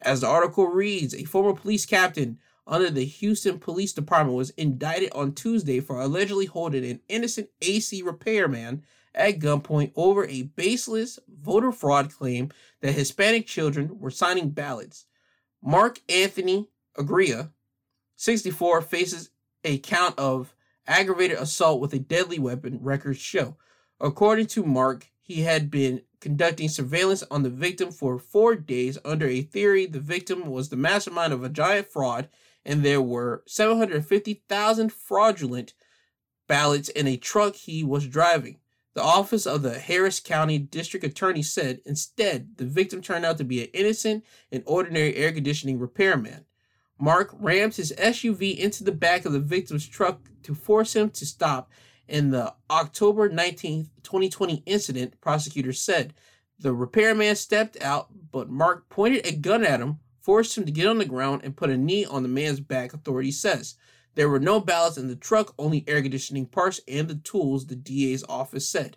As 0.00 0.22
the 0.22 0.26
article 0.26 0.68
reads, 0.68 1.14
a 1.14 1.24
former 1.24 1.52
police 1.52 1.84
captain 1.84 2.38
under 2.66 2.90
the 2.90 3.04
Houston 3.04 3.58
Police 3.58 3.92
Department 3.92 4.36
was 4.36 4.50
indicted 4.50 5.10
on 5.12 5.32
Tuesday 5.34 5.80
for 5.80 6.00
allegedly 6.00 6.46
holding 6.46 6.84
an 6.84 7.00
innocent 7.08 7.48
AC 7.60 8.02
repairman 8.02 8.82
at 9.14 9.38
gunpoint 9.38 9.92
over 9.96 10.26
a 10.26 10.42
baseless 10.42 11.18
voter 11.28 11.72
fraud 11.72 12.12
claim 12.12 12.50
that 12.80 12.92
Hispanic 12.94 13.46
children 13.46 13.98
were 13.98 14.10
signing 14.10 14.50
ballots. 14.50 15.06
Mark 15.62 16.00
Anthony 16.08 16.68
Aguirre, 16.98 17.50
64, 18.16 18.82
faces 18.82 19.30
a 19.64 19.78
count 19.78 20.18
of 20.18 20.54
aggravated 20.86 21.38
assault 21.38 21.80
with 21.80 21.92
a 21.92 21.98
deadly 21.98 22.38
weapon, 22.38 22.78
records 22.80 23.18
show. 23.18 23.56
According 24.00 24.46
to 24.46 24.64
Mark, 24.64 25.10
he 25.20 25.42
had 25.42 25.70
been 25.70 26.02
conducting 26.20 26.68
surveillance 26.68 27.22
on 27.30 27.42
the 27.42 27.50
victim 27.50 27.90
for 27.90 28.18
four 28.18 28.54
days 28.54 28.98
under 29.04 29.26
a 29.26 29.42
theory 29.42 29.86
the 29.86 30.00
victim 30.00 30.46
was 30.46 30.68
the 30.68 30.76
mastermind 30.76 31.32
of 31.32 31.42
a 31.42 31.48
giant 31.48 31.88
fraud 31.88 32.28
and 32.64 32.84
there 32.84 33.02
were 33.02 33.42
750,000 33.46 34.92
fraudulent 34.92 35.74
ballots 36.46 36.88
in 36.88 37.06
a 37.06 37.16
truck 37.16 37.54
he 37.54 37.82
was 37.82 38.06
driving. 38.06 38.58
The 38.94 39.02
office 39.02 39.46
of 39.46 39.62
the 39.62 39.78
Harris 39.78 40.20
County 40.20 40.58
District 40.58 41.04
Attorney 41.04 41.42
said 41.42 41.80
instead 41.86 42.58
the 42.58 42.66
victim 42.66 43.00
turned 43.00 43.24
out 43.24 43.38
to 43.38 43.44
be 43.44 43.62
an 43.62 43.70
innocent 43.72 44.24
and 44.50 44.62
ordinary 44.66 45.16
air 45.16 45.32
conditioning 45.32 45.78
repairman. 45.78 46.44
Mark 46.98 47.34
rammed 47.38 47.74
his 47.74 47.92
SUV 47.98 48.56
into 48.56 48.84
the 48.84 48.92
back 48.92 49.24
of 49.24 49.32
the 49.32 49.40
victim's 49.40 49.88
truck 49.88 50.20
to 50.42 50.54
force 50.54 50.94
him 50.94 51.10
to 51.10 51.26
stop. 51.26 51.70
In 52.06 52.30
the 52.30 52.54
October 52.70 53.28
19, 53.28 53.90
2020 54.02 54.62
incident, 54.66 55.20
prosecutors 55.20 55.80
said 55.80 56.12
the 56.58 56.74
repairman 56.74 57.34
stepped 57.34 57.80
out, 57.82 58.08
but 58.30 58.50
Mark 58.50 58.88
pointed 58.88 59.26
a 59.26 59.32
gun 59.32 59.64
at 59.64 59.80
him, 59.80 60.00
forced 60.22 60.56
him 60.56 60.64
to 60.64 60.72
get 60.72 60.86
on 60.86 60.98
the 60.98 61.04
ground, 61.04 61.42
and 61.44 61.56
put 61.56 61.70
a 61.70 61.76
knee 61.76 62.04
on 62.04 62.22
the 62.22 62.28
man's 62.28 62.60
back, 62.60 62.94
authority 62.94 63.32
says. 63.32 63.74
There 64.14 64.28
were 64.28 64.40
no 64.40 64.60
ballots 64.60 64.98
in 64.98 65.08
the 65.08 65.16
truck, 65.16 65.54
only 65.58 65.84
air 65.86 66.00
conditioning 66.00 66.46
parts 66.46 66.80
and 66.86 67.08
the 67.08 67.16
tools, 67.16 67.66
the 67.66 67.76
DA's 67.76 68.24
office 68.28 68.68
said. 68.68 68.96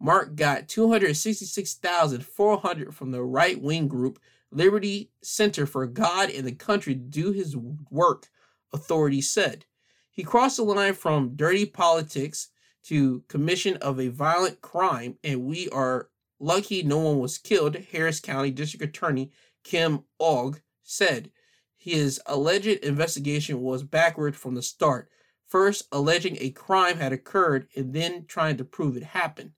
Mark 0.00 0.34
got 0.36 0.68
266,400 0.68 2.94
from 2.94 3.10
the 3.10 3.22
right-wing 3.22 3.88
group 3.88 4.18
Liberty 4.50 5.10
Center 5.22 5.66
for 5.66 5.86
God 5.86 6.30
and 6.30 6.46
the 6.46 6.52
Country 6.52 6.94
to 6.94 7.00
do 7.00 7.32
his 7.32 7.56
work, 7.56 8.28
authorities 8.72 9.30
said. 9.30 9.66
He 10.10 10.22
crossed 10.22 10.58
the 10.58 10.62
line 10.62 10.94
from 10.94 11.36
dirty 11.36 11.66
politics 11.66 12.48
to 12.84 13.24
commission 13.28 13.76
of 13.78 13.98
a 13.98 14.08
violent 14.08 14.60
crime, 14.60 15.16
and 15.24 15.44
we 15.44 15.68
are 15.70 16.10
lucky 16.38 16.82
no 16.82 16.98
one 16.98 17.18
was 17.18 17.38
killed, 17.38 17.76
Harris 17.76 18.20
County 18.20 18.50
District 18.50 18.84
Attorney 18.84 19.30
Kim 19.64 20.04
Ogg 20.20 20.60
said. 20.82 21.30
His 21.76 22.20
alleged 22.26 22.84
investigation 22.84 23.60
was 23.60 23.82
backward 23.82 24.36
from 24.36 24.54
the 24.54 24.62
start, 24.62 25.10
first 25.46 25.86
alleging 25.92 26.38
a 26.40 26.50
crime 26.50 26.98
had 26.98 27.12
occurred 27.12 27.66
and 27.76 27.92
then 27.92 28.24
trying 28.26 28.56
to 28.56 28.64
prove 28.64 28.96
it 28.96 29.02
happened. 29.02 29.52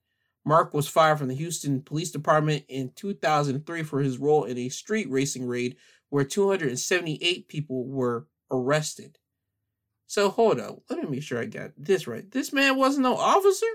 Mark 0.45 0.73
was 0.73 0.89
fired 0.89 1.19
from 1.19 1.29
the 1.29 1.35
Houston 1.35 1.83
Police 1.83 2.11
Department 2.11 2.65
in 2.69 2.93
2003 2.95 3.83
for 3.83 4.01
his 4.01 4.19
role 4.19 4.45
in 4.45 4.57
a 4.59 4.69
street 4.69 5.11
racing 5.11 5.47
raid 5.47 5.77
where 6.09 6.25
278 6.25 7.49
people 7.49 7.85
were 7.85 8.27
arrested. 8.51 9.19
So 10.07 10.31
hold 10.31 10.61
up, 10.61 10.81
let 10.89 11.03
me 11.03 11.09
make 11.11 11.23
sure 11.25 11.41
I 11.41 11.47
got 11.47 11.73
this 11.77 12.07
right. 12.07 12.31
This 12.31 12.53
man 12.53 12.77
wasn't 12.77 13.03
no 13.03 13.17
officer? 13.17 13.67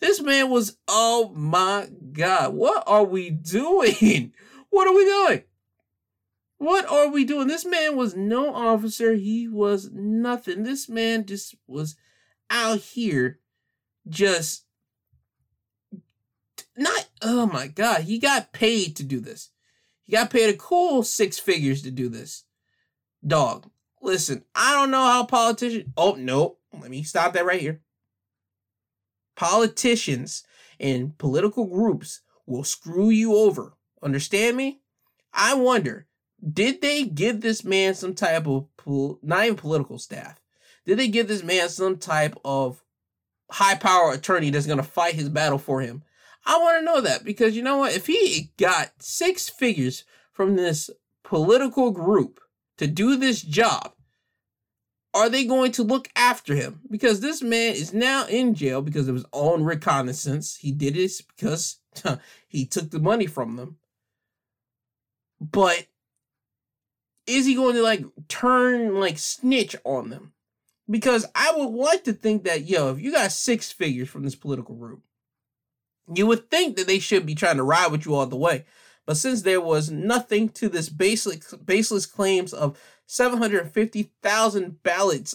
This 0.00 0.20
man 0.20 0.50
was, 0.50 0.76
oh 0.86 1.32
my 1.34 1.88
God, 2.12 2.54
what 2.54 2.84
are 2.86 3.04
we 3.04 3.30
doing? 3.30 4.32
What 4.78 4.86
are 4.86 4.94
we 4.94 5.04
doing? 5.04 5.42
What 6.58 6.88
are 6.88 7.08
we 7.08 7.24
doing? 7.24 7.48
This 7.48 7.64
man 7.64 7.96
was 7.96 8.14
no 8.14 8.54
officer. 8.54 9.14
He 9.14 9.48
was 9.48 9.90
nothing. 9.92 10.62
This 10.62 10.88
man 10.88 11.26
just 11.26 11.56
was 11.66 11.96
out 12.48 12.78
here 12.78 13.40
just 14.08 14.66
not 16.76 17.08
oh 17.22 17.46
my 17.46 17.66
god, 17.66 18.02
he 18.02 18.20
got 18.20 18.52
paid 18.52 18.94
to 18.94 19.02
do 19.02 19.18
this. 19.18 19.50
He 20.04 20.12
got 20.12 20.30
paid 20.30 20.48
a 20.48 20.56
cool 20.56 21.02
six 21.02 21.40
figures 21.40 21.82
to 21.82 21.90
do 21.90 22.08
this. 22.08 22.44
Dog, 23.26 23.68
listen, 24.00 24.44
I 24.54 24.74
don't 24.74 24.92
know 24.92 25.06
how 25.06 25.24
politicians 25.24 25.90
oh 25.96 26.14
no, 26.14 26.58
let 26.72 26.88
me 26.88 27.02
stop 27.02 27.32
that 27.32 27.44
right 27.44 27.60
here. 27.60 27.80
Politicians 29.34 30.44
and 30.78 31.18
political 31.18 31.66
groups 31.66 32.20
will 32.46 32.62
screw 32.62 33.10
you 33.10 33.34
over. 33.34 33.74
Understand 34.02 34.56
me? 34.56 34.80
I 35.32 35.54
wonder, 35.54 36.06
did 36.52 36.80
they 36.80 37.04
give 37.04 37.40
this 37.40 37.64
man 37.64 37.94
some 37.94 38.14
type 38.14 38.46
of 38.46 38.68
not 39.22 39.44
even 39.44 39.56
political 39.56 39.98
staff? 39.98 40.40
Did 40.86 40.98
they 40.98 41.08
give 41.08 41.28
this 41.28 41.42
man 41.42 41.68
some 41.68 41.98
type 41.98 42.36
of 42.44 42.82
high 43.50 43.74
power 43.74 44.12
attorney 44.12 44.50
that's 44.50 44.66
going 44.66 44.78
to 44.78 44.84
fight 44.84 45.14
his 45.14 45.28
battle 45.28 45.58
for 45.58 45.80
him? 45.80 46.02
I 46.46 46.58
want 46.58 46.78
to 46.78 46.84
know 46.84 47.00
that 47.02 47.24
because 47.24 47.56
you 47.56 47.62
know 47.62 47.78
what? 47.78 47.94
If 47.94 48.06
he 48.06 48.52
got 48.56 48.92
six 49.00 49.48
figures 49.48 50.04
from 50.32 50.56
this 50.56 50.88
political 51.24 51.90
group 51.90 52.40
to 52.78 52.86
do 52.86 53.16
this 53.16 53.42
job, 53.42 53.92
are 55.12 55.28
they 55.28 55.44
going 55.44 55.72
to 55.72 55.82
look 55.82 56.08
after 56.16 56.54
him? 56.54 56.80
Because 56.90 57.20
this 57.20 57.42
man 57.42 57.74
is 57.74 57.92
now 57.92 58.26
in 58.26 58.54
jail 58.54 58.80
because 58.82 59.08
of 59.08 59.14
his 59.14 59.24
own 59.32 59.64
reconnaissance. 59.64 60.56
He 60.56 60.72
did 60.72 60.94
this 60.94 61.20
because 61.20 61.78
he 62.48 62.64
took 62.64 62.90
the 62.90 63.00
money 63.00 63.26
from 63.26 63.56
them. 63.56 63.78
But 65.40 65.86
is 67.26 67.46
he 67.46 67.54
going 67.54 67.74
to 67.74 67.82
like 67.82 68.04
turn 68.28 68.98
like 68.98 69.18
snitch 69.18 69.76
on 69.84 70.10
them? 70.10 70.32
Because 70.90 71.26
I 71.34 71.52
would 71.54 71.70
like 71.70 72.04
to 72.04 72.12
think 72.14 72.44
that, 72.44 72.64
yo, 72.64 72.90
if 72.90 73.00
you 73.00 73.12
got 73.12 73.30
six 73.30 73.70
figures 73.70 74.08
from 74.08 74.22
this 74.22 74.34
political 74.34 74.74
group, 74.74 75.02
you 76.14 76.26
would 76.26 76.50
think 76.50 76.76
that 76.76 76.86
they 76.86 76.98
should 76.98 77.26
be 77.26 77.34
trying 77.34 77.58
to 77.58 77.62
ride 77.62 77.92
with 77.92 78.06
you 78.06 78.14
all 78.14 78.26
the 78.26 78.36
way. 78.36 78.64
But 79.04 79.16
since 79.16 79.42
there 79.42 79.60
was 79.60 79.90
nothing 79.90 80.48
to 80.50 80.68
this 80.68 80.88
baseless, 80.88 81.54
baseless 81.54 82.06
claims 82.06 82.52
of 82.52 82.78
750,000 83.06 84.82
ballots 84.82 85.34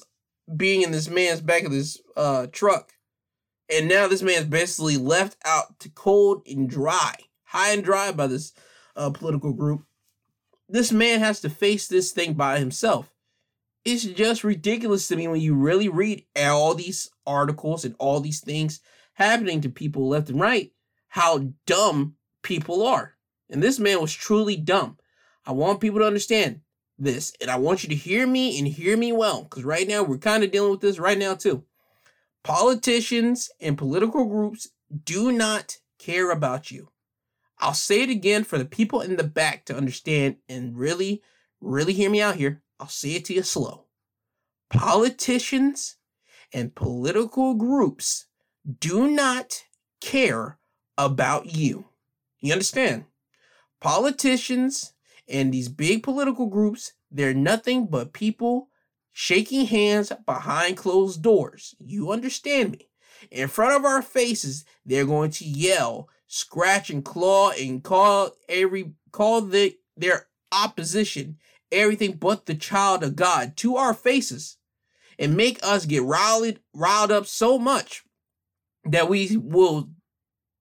being 0.56 0.82
in 0.82 0.92
this 0.92 1.10
man's 1.10 1.42
back 1.42 1.64
of 1.64 1.72
this 1.72 2.00
uh, 2.16 2.48
truck, 2.52 2.94
and 3.70 3.88
now 3.88 4.08
this 4.08 4.22
man's 4.22 4.46
basically 4.46 4.98
left 4.98 5.38
out 5.46 5.80
to 5.80 5.90
cold 5.90 6.44
and 6.48 6.70
dry, 6.70 7.16
high 7.46 7.74
and 7.74 7.84
dry 7.84 8.12
by 8.12 8.28
this 8.28 8.54
uh, 8.96 9.10
political 9.10 9.54
group, 9.54 9.86
this 10.70 10.92
man 10.92 11.20
has 11.20 11.42
to 11.42 11.50
face 11.50 11.88
this 11.88 12.12
thing 12.12 12.34
by 12.34 12.60
himself. 12.60 13.14
It's 13.86 14.04
just 14.04 14.44
ridiculous 14.44 15.08
to 15.10 15.16
me 15.16 15.28
when 15.28 15.42
you 15.42 15.56
really 15.56 15.90
read 15.90 16.26
all 16.38 16.74
these 16.74 17.10
articles 17.28 17.84
and 17.84 17.96
all 18.00 18.20
these 18.20 18.40
things 18.40 18.80
happening 19.14 19.62
to 19.62 19.70
people 19.70 20.08
left 20.08 20.30
and 20.30 20.40
right, 20.40 20.72
how 21.10 21.50
dumb 21.66 22.16
people 22.42 22.86
are. 22.86 23.16
And 23.50 23.62
this 23.62 23.80
man 23.80 24.02
was 24.02 24.14
truly 24.14 24.56
dumb. 24.56 24.98
I 25.46 25.52
want 25.52 25.82
people 25.82 26.00
to 26.00 26.08
understand 26.08 26.62
this, 26.98 27.34
and 27.42 27.52
I 27.52 27.58
want 27.58 27.84
you 27.84 27.90
to 27.90 27.96
hear 27.96 28.26
me 28.26 28.58
and 28.58 28.68
hear 28.68 28.96
me 28.96 29.12
well, 29.12 29.44
because 29.44 29.66
right 29.66 29.88
now 29.88 30.04
we're 30.04 30.18
kind 30.18 30.44
of 30.44 30.52
dealing 30.52 30.72
with 30.72 30.82
this 30.82 30.98
right 31.00 31.18
now 31.18 31.36
too. 31.36 31.66
Politicians 32.44 33.50
and 33.60 33.78
political 33.78 34.26
groups 34.26 34.70
do 35.04 35.32
not 35.32 35.78
care 36.00 36.32
about 36.32 36.72
you. 36.72 36.90
I'll 37.64 37.74
say 37.74 38.02
it 38.02 38.10
again 38.10 38.44
for 38.44 38.58
the 38.58 38.66
people 38.66 39.00
in 39.00 39.16
the 39.16 39.24
back 39.24 39.64
to 39.66 39.78
understand 39.78 40.36
and 40.50 40.78
really, 40.78 41.24
really 41.62 41.94
hear 41.94 42.10
me 42.10 42.22
out 42.22 42.36
here. 42.36 42.62
I'll 42.78 42.90
say 42.90 43.12
it 43.12 43.24
to 43.26 43.34
you 43.34 43.42
slow. 43.42 43.86
Politicians 44.70 45.96
and 46.54 46.76
political 46.76 47.54
groups 47.54 48.26
do 48.80 49.10
not 49.10 49.64
care 50.02 50.60
about 50.98 51.56
you. 51.56 51.86
You 52.42 52.52
understand? 52.52 53.06
Politicians 53.80 54.94
and 55.30 55.54
these 55.54 55.70
big 55.70 56.04
political 56.04 56.48
groups, 56.48 56.92
they're 57.10 57.34
nothing 57.34 57.88
but 57.88 58.12
people 58.12 58.68
shaking 59.14 59.68
hands 59.68 60.12
behind 60.26 60.76
closed 60.76 61.22
doors. 61.22 61.76
You 61.80 62.12
understand 62.12 62.72
me? 62.72 62.90
In 63.32 63.48
front 63.48 63.78
of 63.78 63.86
our 63.86 64.02
faces, 64.02 64.66
they're 64.86 65.06
going 65.06 65.32
to 65.32 65.46
yell, 65.46 66.10
scratch 66.34 66.90
and 66.90 67.06
claw 67.06 67.52
and 67.52 67.84
call 67.84 68.32
every 68.50 68.92
call 69.12 69.42
the 69.42 69.76
their 69.96 70.28
opposition 70.52 71.38
everything 71.72 72.14
but 72.14 72.46
the 72.46 72.56
child 72.56 73.04
of 73.04 73.16
God 73.16 73.56
to 73.58 73.76
our 73.76 73.94
faces 73.94 74.58
and 75.20 75.38
make 75.38 75.60
us 75.64 75.86
get 75.86 76.02
riled 76.02 76.60
riled 76.74 77.12
up 77.12 77.28
so 77.28 77.60
much 77.60 78.04
that 78.86 79.08
we 79.08 79.38
will 79.38 79.90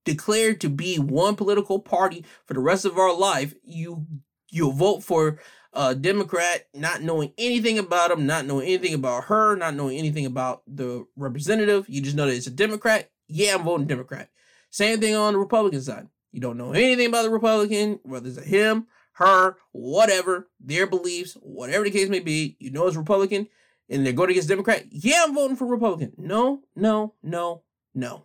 declare 0.05 0.55
to 0.55 0.69
be 0.69 0.99
one 0.99 1.37
political 1.37 1.79
party 1.79 2.25
for 2.47 2.55
the 2.55 2.61
rest 2.61 2.85
of 2.85 2.99
our 2.99 3.17
life, 3.17 3.55
you 3.65 4.07
you'll 4.51 4.73
vote 4.73 5.03
for 5.03 5.39
a 5.73 5.95
Democrat, 5.95 6.67
not 6.75 7.03
knowing 7.03 7.33
anything 7.39 7.79
about 7.79 8.11
him, 8.11 8.27
not 8.27 8.45
knowing 8.45 8.67
anything 8.67 8.93
about 8.93 9.25
her, 9.25 9.57
not 9.57 9.75
knowing 9.75 9.97
anything 9.97 10.27
about 10.27 10.63
the 10.67 11.07
representative. 11.17 11.89
You 11.89 12.03
just 12.03 12.17
know 12.17 12.27
that 12.27 12.35
it's 12.35 12.47
a 12.47 12.51
Democrat. 12.51 13.11
Yeah, 13.27 13.55
I'm 13.55 13.63
voting 13.63 13.87
Democrat. 13.87 14.29
Same 14.73 15.01
thing 15.01 15.15
on 15.15 15.35
the 15.35 15.39
Republican 15.39 15.83
side. 15.83 16.09
You 16.33 16.41
don't 16.41 16.57
know 16.57 16.73
anything 16.73 17.07
about 17.07 17.25
the 17.25 17.31
Republican, 17.31 18.01
whether 18.05 18.27
it's 18.27 18.39
a 18.39 18.43
him, 18.43 18.87
her, 19.13 19.59
whatever, 19.73 20.49
their 20.59 20.87
beliefs, 20.87 21.35
whatever 21.43 21.85
the 21.85 21.91
case 21.91 22.09
may 22.09 22.21
be. 22.21 22.57
You 22.59 22.71
know 22.71 22.87
it's 22.87 22.97
Republican, 22.97 23.49
and 23.91 24.05
they're 24.05 24.15
going 24.15 24.31
against 24.31 24.49
Democrat. 24.49 24.87
Yeah, 24.91 25.25
I'm 25.25 25.35
voting 25.35 25.57
for 25.57 25.67
Republican. 25.67 26.15
No, 26.17 26.63
no, 26.75 27.13
no, 27.23 27.65
no. 27.95 28.25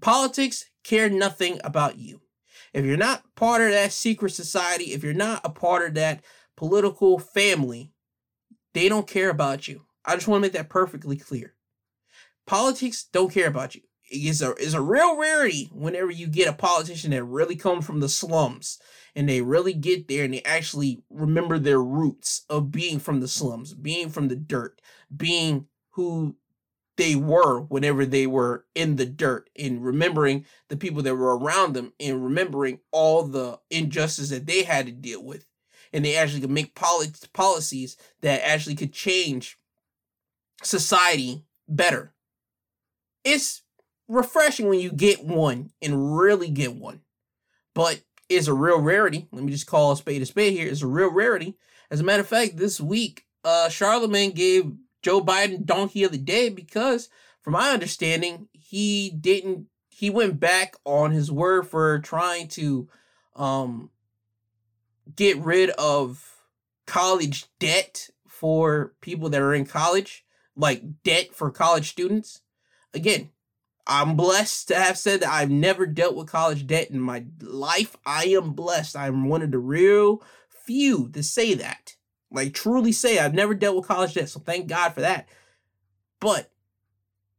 Politics 0.00 0.66
care 0.84 1.10
nothing 1.10 1.60
about 1.64 1.98
you. 1.98 2.20
If 2.72 2.84
you're 2.84 2.96
not 2.96 3.24
part 3.34 3.60
of 3.60 3.70
that 3.70 3.90
secret 3.90 4.30
society, 4.30 4.92
if 4.92 5.02
you're 5.02 5.14
not 5.14 5.40
a 5.42 5.50
part 5.50 5.84
of 5.84 5.94
that 5.94 6.22
political 6.56 7.18
family, 7.18 7.92
they 8.72 8.88
don't 8.88 9.08
care 9.08 9.30
about 9.30 9.66
you. 9.66 9.82
I 10.04 10.14
just 10.14 10.28
want 10.28 10.42
to 10.42 10.46
make 10.46 10.52
that 10.52 10.68
perfectly 10.68 11.16
clear. 11.16 11.54
Politics 12.46 13.04
don't 13.12 13.32
care 13.32 13.48
about 13.48 13.74
you. 13.74 13.80
It's 14.10 14.40
a, 14.40 14.52
it's 14.52 14.74
a 14.74 14.80
real 14.80 15.16
rarity 15.18 15.68
whenever 15.72 16.10
you 16.10 16.26
get 16.26 16.48
a 16.48 16.52
politician 16.52 17.10
that 17.10 17.24
really 17.24 17.56
comes 17.56 17.84
from 17.84 18.00
the 18.00 18.08
slums 18.08 18.78
and 19.14 19.28
they 19.28 19.42
really 19.42 19.74
get 19.74 20.08
there 20.08 20.24
and 20.24 20.32
they 20.32 20.42
actually 20.42 21.02
remember 21.10 21.58
their 21.58 21.82
roots 21.82 22.44
of 22.48 22.70
being 22.70 22.98
from 22.98 23.20
the 23.20 23.28
slums, 23.28 23.74
being 23.74 24.08
from 24.08 24.28
the 24.28 24.36
dirt, 24.36 24.80
being 25.14 25.66
who 25.90 26.36
they 26.96 27.14
were 27.14 27.60
whenever 27.62 28.04
they 28.04 28.26
were 28.26 28.66
in 28.74 28.96
the 28.96 29.06
dirt 29.06 29.48
and 29.56 29.84
remembering 29.84 30.44
the 30.68 30.76
people 30.76 31.00
that 31.02 31.14
were 31.14 31.38
around 31.38 31.72
them 31.72 31.92
and 32.00 32.24
remembering 32.24 32.80
all 32.90 33.22
the 33.22 33.58
injustice 33.70 34.30
that 34.30 34.46
they 34.46 34.64
had 34.64 34.86
to 34.86 34.92
deal 34.92 35.22
with. 35.22 35.46
And 35.92 36.04
they 36.04 36.16
actually 36.16 36.40
could 36.40 36.50
make 36.50 36.74
poli- 36.74 37.12
policies 37.32 37.96
that 38.20 38.46
actually 38.46 38.74
could 38.74 38.92
change 38.92 39.58
society 40.62 41.44
better. 41.68 42.12
It's 43.24 43.62
refreshing 44.08 44.68
when 44.68 44.80
you 44.80 44.90
get 44.90 45.24
one 45.24 45.70
and 45.82 46.18
really 46.18 46.50
get 46.50 46.74
one 46.74 47.00
but 47.74 48.00
it's 48.28 48.46
a 48.46 48.54
real 48.54 48.80
rarity 48.80 49.28
let 49.32 49.44
me 49.44 49.52
just 49.52 49.66
call 49.66 49.92
a 49.92 49.96
spade 49.96 50.22
a 50.22 50.26
spade 50.26 50.52
here 50.52 50.66
it's 50.66 50.82
a 50.82 50.86
real 50.86 51.12
rarity 51.12 51.56
as 51.90 52.00
a 52.00 52.04
matter 52.04 52.22
of 52.22 52.28
fact 52.28 52.56
this 52.56 52.80
week 52.80 53.24
uh 53.44 53.68
charlemagne 53.68 54.32
gave 54.32 54.72
Joe 55.02 55.20
Biden 55.20 55.64
donkey 55.64 56.04
of 56.04 56.12
the 56.12 56.18
day 56.18 56.48
because, 56.48 57.08
from 57.40 57.52
my 57.54 57.70
understanding, 57.70 58.48
he 58.52 59.10
didn't. 59.10 59.66
He 59.88 60.10
went 60.10 60.38
back 60.38 60.76
on 60.84 61.12
his 61.12 61.30
word 61.30 61.66
for 61.66 61.98
trying 62.00 62.48
to 62.48 62.88
um, 63.34 63.90
get 65.14 65.36
rid 65.38 65.70
of 65.70 66.42
college 66.86 67.46
debt 67.58 68.10
for 68.26 68.94
people 69.00 69.28
that 69.30 69.40
are 69.40 69.54
in 69.54 69.64
college, 69.64 70.24
like 70.56 71.02
debt 71.02 71.34
for 71.34 71.50
college 71.50 71.88
students. 71.88 72.42
Again, 72.94 73.30
I'm 73.88 74.16
blessed 74.16 74.68
to 74.68 74.74
have 74.74 74.98
said 74.98 75.20
that 75.20 75.32
I've 75.32 75.50
never 75.50 75.86
dealt 75.86 76.14
with 76.14 76.30
college 76.30 76.66
debt 76.66 76.90
in 76.90 77.00
my 77.00 77.24
life. 77.40 77.96
I 78.04 78.26
am 78.26 78.52
blessed. 78.52 78.94
I'm 78.94 79.28
one 79.28 79.40
of 79.40 79.50
the 79.50 79.58
real 79.58 80.22
few 80.48 81.08
to 81.10 81.22
say 81.22 81.54
that. 81.54 81.96
Like 82.30 82.52
truly 82.52 82.92
say 82.92 83.18
I've 83.18 83.32
never 83.32 83.54
dealt 83.54 83.76
with 83.76 83.88
college 83.88 84.12
debt, 84.14 84.28
so 84.28 84.40
thank 84.40 84.66
God 84.68 84.90
for 84.90 85.00
that. 85.00 85.28
But 86.20 86.50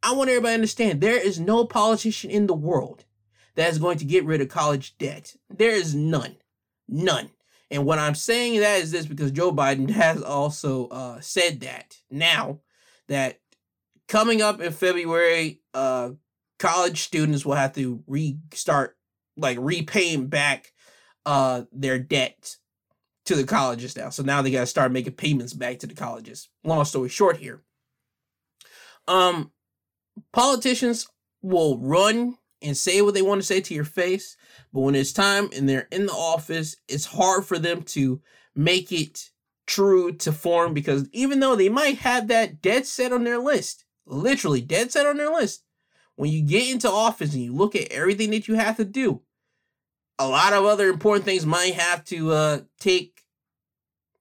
I 0.01 0.13
want 0.13 0.29
everybody 0.31 0.51
to 0.51 0.55
understand 0.55 0.99
there 1.01 1.19
is 1.19 1.39
no 1.39 1.65
politician 1.65 2.31
in 2.31 2.47
the 2.47 2.55
world 2.55 3.05
that 3.53 3.69
is 3.69 3.77
going 3.77 3.99
to 3.99 4.05
get 4.05 4.25
rid 4.25 4.41
of 4.41 4.49
college 4.49 4.97
debt. 4.97 5.35
There 5.49 5.75
is 5.75 5.93
none. 5.93 6.37
None. 6.87 7.29
And 7.69 7.85
what 7.85 7.99
I'm 7.99 8.15
saying 8.15 8.59
that 8.59 8.81
is 8.81 8.91
this 8.91 9.05
because 9.05 9.31
Joe 9.31 9.51
Biden 9.51 9.89
has 9.91 10.23
also 10.23 10.87
uh, 10.87 11.19
said 11.19 11.59
that 11.59 11.97
now 12.09 12.61
that 13.07 13.39
coming 14.07 14.41
up 14.41 14.59
in 14.59 14.71
February, 14.71 15.61
uh, 15.75 16.11
college 16.59 17.01
students 17.01 17.45
will 17.45 17.55
have 17.55 17.73
to 17.73 18.03
restart 18.07 18.97
like 19.37 19.57
repaying 19.59 20.27
back 20.27 20.73
uh, 21.25 21.63
their 21.71 21.97
debt 21.97 22.57
to 23.25 23.35
the 23.35 23.43
colleges 23.43 23.95
now. 23.95 24.09
So 24.09 24.23
now 24.23 24.41
they 24.41 24.51
got 24.51 24.61
to 24.61 24.65
start 24.65 24.91
making 24.91 25.13
payments 25.13 25.53
back 25.53 25.79
to 25.79 25.87
the 25.87 25.93
colleges. 25.93 26.49
Long 26.63 26.83
story 26.85 27.09
short 27.09 27.37
here. 27.37 27.61
Um 29.07 29.51
politicians 30.33 31.07
will 31.41 31.77
run 31.79 32.37
and 32.61 32.75
say 32.75 33.01
what 33.01 33.13
they 33.13 33.21
want 33.21 33.39
to 33.39 33.47
say 33.47 33.61
to 33.61 33.73
your 33.73 33.85
face, 33.85 34.35
but 34.73 34.81
when 34.81 34.95
it's 34.95 35.13
time 35.13 35.49
and 35.55 35.67
they're 35.67 35.87
in 35.91 36.07
the 36.07 36.13
office, 36.13 36.75
it's 36.87 37.05
hard 37.05 37.45
for 37.45 37.57
them 37.57 37.83
to 37.83 38.21
make 38.55 38.91
it 38.91 39.29
true 39.65 40.11
to 40.11 40.31
form 40.31 40.73
because 40.73 41.07
even 41.13 41.39
though 41.39 41.55
they 41.55 41.69
might 41.69 41.99
have 41.99 42.27
that 42.27 42.61
dead 42.61 42.85
set 42.85 43.13
on 43.13 43.23
their 43.23 43.37
list, 43.37 43.85
literally 44.05 44.61
dead 44.61 44.91
set 44.91 45.05
on 45.05 45.17
their 45.17 45.31
list, 45.31 45.63
when 46.19 46.29
you 46.29 46.41
get 46.41 46.69
into 46.69 46.91
office 46.91 47.33
and 47.33 47.41
you 47.41 47.53
look 47.53 47.77
at 47.77 47.93
everything 47.93 48.31
that 48.31 48.45
you 48.45 48.55
have 48.55 48.75
to 48.75 48.83
do, 48.83 49.21
a 50.19 50.27
lot 50.27 50.51
of 50.51 50.65
other 50.65 50.89
important 50.89 51.23
things 51.23 51.45
might 51.45 51.75
have 51.75 52.03
to 52.03 52.33
uh, 52.33 52.59
take 52.77 53.21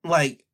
like 0.05 0.45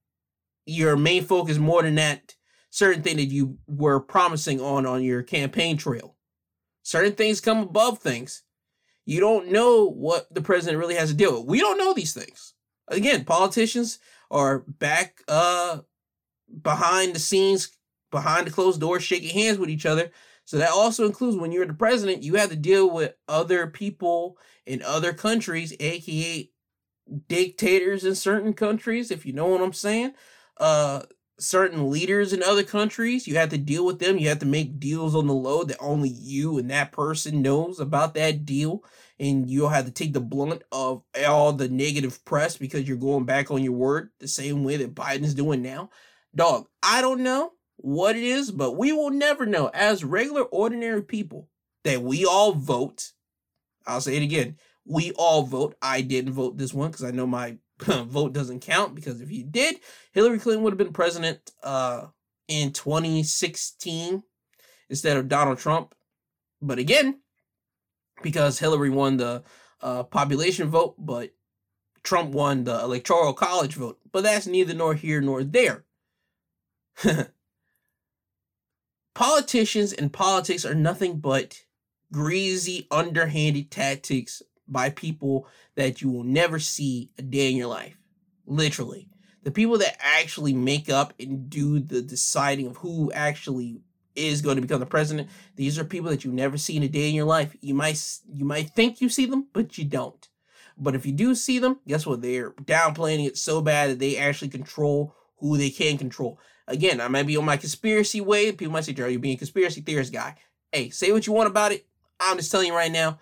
your 0.64 0.96
main 0.96 1.22
focus 1.22 1.58
more 1.58 1.82
than 1.82 1.96
that 1.96 2.34
certain 2.70 3.02
thing 3.02 3.18
that 3.18 3.26
you 3.26 3.58
were 3.66 4.00
promising 4.00 4.58
on 4.58 4.86
on 4.86 5.02
your 5.02 5.22
campaign 5.22 5.76
trail. 5.76 6.16
Certain 6.82 7.12
things 7.12 7.42
come 7.42 7.58
above 7.58 7.98
things. 7.98 8.42
You 9.04 9.20
don't 9.20 9.52
know 9.52 9.84
what 9.84 10.32
the 10.32 10.40
president 10.40 10.78
really 10.78 10.94
has 10.94 11.10
to 11.10 11.14
deal 11.14 11.38
with. 11.40 11.46
We 11.46 11.60
don't 11.60 11.76
know 11.76 11.92
these 11.92 12.14
things. 12.14 12.54
Again, 12.88 13.26
politicians 13.26 13.98
are 14.30 14.60
back 14.60 15.20
uh 15.28 15.80
behind 16.62 17.14
the 17.14 17.20
scenes, 17.20 17.76
behind 18.10 18.46
the 18.46 18.50
closed 18.50 18.80
doors, 18.80 19.02
shaking 19.02 19.38
hands 19.38 19.58
with 19.58 19.68
each 19.68 19.84
other. 19.84 20.10
So 20.44 20.58
that 20.58 20.70
also 20.70 21.06
includes 21.06 21.36
when 21.36 21.52
you're 21.52 21.66
the 21.66 21.74
president, 21.74 22.22
you 22.22 22.34
have 22.34 22.50
to 22.50 22.56
deal 22.56 22.90
with 22.90 23.14
other 23.28 23.66
people 23.66 24.38
in 24.66 24.82
other 24.82 25.12
countries, 25.12 25.74
aka 25.80 26.50
dictators 27.28 28.04
in 28.04 28.14
certain 28.14 28.52
countries, 28.52 29.10
if 29.10 29.26
you 29.26 29.32
know 29.32 29.46
what 29.46 29.62
I'm 29.62 29.72
saying. 29.72 30.14
Uh 30.58 31.02
certain 31.38 31.90
leaders 31.90 32.32
in 32.32 32.42
other 32.42 32.62
countries, 32.62 33.26
you 33.26 33.36
have 33.36 33.48
to 33.50 33.58
deal 33.58 33.84
with 33.84 33.98
them. 33.98 34.18
You 34.18 34.28
have 34.28 34.38
to 34.40 34.46
make 34.46 34.78
deals 34.78 35.14
on 35.14 35.26
the 35.26 35.34
low 35.34 35.64
that 35.64 35.76
only 35.80 36.08
you 36.08 36.58
and 36.58 36.70
that 36.70 36.92
person 36.92 37.42
knows 37.42 37.80
about 37.80 38.14
that 38.14 38.44
deal. 38.44 38.84
And 39.18 39.48
you'll 39.48 39.68
have 39.68 39.84
to 39.86 39.90
take 39.90 40.12
the 40.12 40.20
blunt 40.20 40.62
of 40.72 41.02
all 41.26 41.52
the 41.52 41.68
negative 41.68 42.24
press 42.24 42.56
because 42.56 42.86
you're 42.86 42.96
going 42.96 43.24
back 43.24 43.50
on 43.50 43.62
your 43.62 43.72
word 43.72 44.10
the 44.18 44.28
same 44.28 44.64
way 44.64 44.76
that 44.76 44.94
Biden's 44.94 45.34
doing 45.34 45.62
now. 45.62 45.90
Dog, 46.34 46.66
I 46.82 47.00
don't 47.00 47.20
know 47.20 47.52
what 47.84 48.16
it 48.16 48.22
is, 48.22 48.50
but 48.50 48.72
we 48.72 48.92
will 48.92 49.10
never 49.10 49.46
know 49.46 49.70
as 49.74 50.04
regular, 50.04 50.42
ordinary 50.42 51.02
people 51.02 51.48
that 51.84 52.02
we 52.02 52.24
all 52.24 52.52
vote. 52.52 53.12
I'll 53.86 54.00
say 54.00 54.16
it 54.16 54.22
again 54.22 54.56
we 54.84 55.12
all 55.12 55.42
vote. 55.42 55.76
I 55.80 56.00
didn't 56.02 56.32
vote 56.32 56.58
this 56.58 56.74
one 56.74 56.90
because 56.90 57.04
I 57.04 57.10
know 57.10 57.26
my 57.26 57.56
vote 57.80 58.32
doesn't 58.32 58.60
count 58.60 58.94
because 58.94 59.20
if 59.20 59.30
you 59.30 59.44
did, 59.44 59.76
Hillary 60.12 60.38
Clinton 60.38 60.62
would 60.62 60.72
have 60.72 60.78
been 60.78 60.92
president 60.92 61.50
uh, 61.62 62.06
in 62.48 62.72
2016 62.72 64.22
instead 64.90 65.16
of 65.16 65.28
Donald 65.28 65.58
Trump. 65.58 65.94
But 66.60 66.78
again, 66.78 67.20
because 68.22 68.58
Hillary 68.58 68.90
won 68.90 69.16
the 69.16 69.42
uh, 69.82 70.04
population 70.04 70.68
vote, 70.68 70.94
but 70.98 71.34
Trump 72.02 72.30
won 72.30 72.64
the 72.64 72.80
electoral 72.80 73.32
college 73.32 73.74
vote. 73.74 73.98
But 74.12 74.24
that's 74.24 74.46
neither 74.46 74.74
nor 74.74 74.94
here 74.94 75.20
nor 75.20 75.42
there. 75.42 75.84
Politicians 79.14 79.92
and 79.92 80.12
politics 80.12 80.64
are 80.64 80.74
nothing 80.74 81.18
but 81.18 81.62
greasy, 82.12 82.86
underhanded 82.90 83.70
tactics 83.70 84.42
by 84.66 84.90
people 84.90 85.46
that 85.76 86.02
you 86.02 86.10
will 86.10 86.24
never 86.24 86.58
see 86.58 87.10
a 87.18 87.22
day 87.22 87.50
in 87.50 87.56
your 87.56 87.68
life. 87.68 87.96
Literally. 88.46 89.08
The 89.44 89.50
people 89.50 89.78
that 89.78 89.96
actually 90.00 90.52
make 90.52 90.88
up 90.88 91.12
and 91.20 91.48
do 91.48 91.78
the 91.78 92.02
deciding 92.02 92.66
of 92.66 92.78
who 92.78 93.12
actually 93.12 93.82
is 94.16 94.42
going 94.42 94.56
to 94.56 94.62
become 94.62 94.80
the 94.80 94.86
president, 94.86 95.28
these 95.56 95.78
are 95.78 95.84
people 95.84 96.10
that 96.10 96.24
you 96.24 96.32
never 96.32 96.56
see 96.56 96.76
in 96.76 96.82
a 96.82 96.88
day 96.88 97.08
in 97.08 97.14
your 97.14 97.26
life. 97.26 97.54
You 97.60 97.74
might 97.74 98.02
you 98.32 98.44
might 98.44 98.70
think 98.70 99.00
you 99.00 99.08
see 99.08 99.26
them, 99.26 99.48
but 99.52 99.76
you 99.76 99.84
don't. 99.84 100.28
But 100.76 100.94
if 100.94 101.06
you 101.06 101.12
do 101.12 101.34
see 101.34 101.58
them, 101.58 101.78
guess 101.86 102.06
what? 102.06 102.22
They're 102.22 102.50
downplaying 102.52 103.26
it 103.26 103.36
so 103.36 103.60
bad 103.60 103.90
that 103.90 103.98
they 103.98 104.16
actually 104.16 104.48
control 104.48 105.14
who 105.38 105.56
they 105.56 105.70
can 105.70 105.98
control. 105.98 106.38
Again, 106.66 107.00
I 107.00 107.08
might 107.08 107.26
be 107.26 107.36
on 107.36 107.44
my 107.44 107.56
conspiracy 107.56 108.20
way. 108.20 108.52
People 108.52 108.72
might 108.72 108.84
say, 108.84 108.92
Joe, 108.92 109.06
you're 109.06 109.20
being 109.20 109.34
a 109.34 109.38
conspiracy 109.38 109.80
theorist 109.80 110.12
guy. 110.12 110.34
Hey, 110.72 110.90
say 110.90 111.12
what 111.12 111.26
you 111.26 111.32
want 111.32 111.48
about 111.48 111.72
it. 111.72 111.86
I'm 112.20 112.36
just 112.36 112.50
telling 112.50 112.68
you 112.68 112.74
right 112.74 112.90
now, 112.90 113.18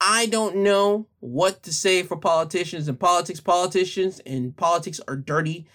I 0.00 0.26
don't 0.26 0.56
know 0.56 1.06
what 1.20 1.62
to 1.64 1.72
say 1.72 2.02
for 2.02 2.16
politicians 2.16 2.88
and 2.88 2.98
politics. 2.98 3.40
Politicians 3.40 4.20
and 4.20 4.56
politics 4.56 5.00
are 5.06 5.16
dirty. 5.16 5.66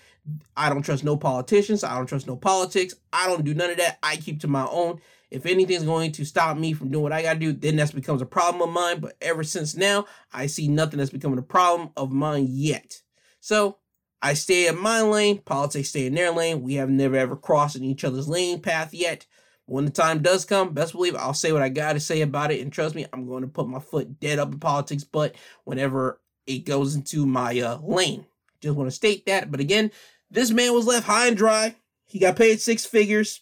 I 0.57 0.69
don't 0.69 0.81
trust 0.81 1.03
no 1.03 1.15
politicians. 1.15 1.83
I 1.83 1.95
don't 1.95 2.07
trust 2.07 2.27
no 2.27 2.35
politics. 2.35 2.95
I 3.13 3.27
don't 3.27 3.45
do 3.45 3.53
none 3.53 3.69
of 3.69 3.77
that. 3.77 3.99
I 4.01 4.17
keep 4.17 4.39
to 4.41 4.47
my 4.47 4.65
own. 4.65 4.99
If 5.29 5.45
anything's 5.45 5.83
going 5.83 6.11
to 6.13 6.25
stop 6.25 6.57
me 6.57 6.73
from 6.73 6.89
doing 6.89 7.03
what 7.03 7.13
I 7.13 7.21
gotta 7.21 7.39
do, 7.39 7.53
then 7.53 7.75
that 7.75 7.93
becomes 7.93 8.21
a 8.21 8.25
problem 8.25 8.67
of 8.67 8.73
mine. 8.73 8.99
But 8.99 9.15
ever 9.21 9.43
since 9.43 9.75
now, 9.75 10.05
I 10.33 10.47
see 10.47 10.67
nothing 10.67 10.97
that's 10.97 11.11
becoming 11.11 11.39
a 11.39 11.43
problem 11.43 11.91
of 11.95 12.11
mine 12.11 12.47
yet. 12.49 13.01
So 13.39 13.77
I 14.21 14.33
stay 14.33 14.67
in 14.67 14.77
my 14.79 15.01
lane, 15.01 15.39
politics 15.39 15.89
stay 15.89 16.07
in 16.07 16.15
their 16.15 16.31
lane. 16.31 16.61
We 16.61 16.75
have 16.75 16.89
never 16.89 17.15
ever 17.15 17.35
crossed 17.35 17.75
in 17.75 17.83
each 17.83 18.03
other's 18.03 18.27
lane 18.27 18.61
path 18.61 18.93
yet. 18.93 19.25
When 19.67 19.85
the 19.85 19.91
time 19.91 20.21
does 20.21 20.45
come, 20.45 20.73
best 20.73 20.93
believe 20.93 21.15
I'll 21.15 21.33
say 21.33 21.51
what 21.51 21.61
I 21.61 21.69
gotta 21.69 21.99
say 21.99 22.21
about 22.21 22.51
it. 22.51 22.61
And 22.61 22.71
trust 22.71 22.95
me, 22.95 23.05
I'm 23.11 23.27
going 23.27 23.41
to 23.41 23.47
put 23.47 23.67
my 23.67 23.79
foot 23.79 24.19
dead 24.19 24.39
up 24.39 24.51
in 24.51 24.59
politics, 24.59 25.03
but 25.03 25.35
whenever 25.63 26.19
it 26.47 26.65
goes 26.65 26.95
into 26.95 27.25
my 27.25 27.59
uh, 27.59 27.79
lane. 27.81 28.25
Just 28.61 28.75
want 28.75 28.87
to 28.87 28.95
state 28.95 29.25
that. 29.25 29.51
But 29.51 29.59
again, 29.59 29.91
this 30.29 30.51
man 30.51 30.73
was 30.73 30.85
left 30.85 31.07
high 31.07 31.27
and 31.27 31.37
dry. 31.37 31.75
He 32.07 32.19
got 32.19 32.35
paid 32.35 32.61
six 32.61 32.85
figures. 32.85 33.41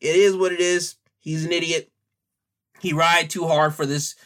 It 0.00 0.16
is 0.16 0.36
what 0.36 0.52
it 0.52 0.60
is. 0.60 0.96
He's 1.18 1.44
an 1.44 1.52
idiot. 1.52 1.90
He 2.80 2.92
ride 2.92 3.30
too 3.30 3.46
hard 3.46 3.74
for 3.74 3.86
this. 3.86 4.16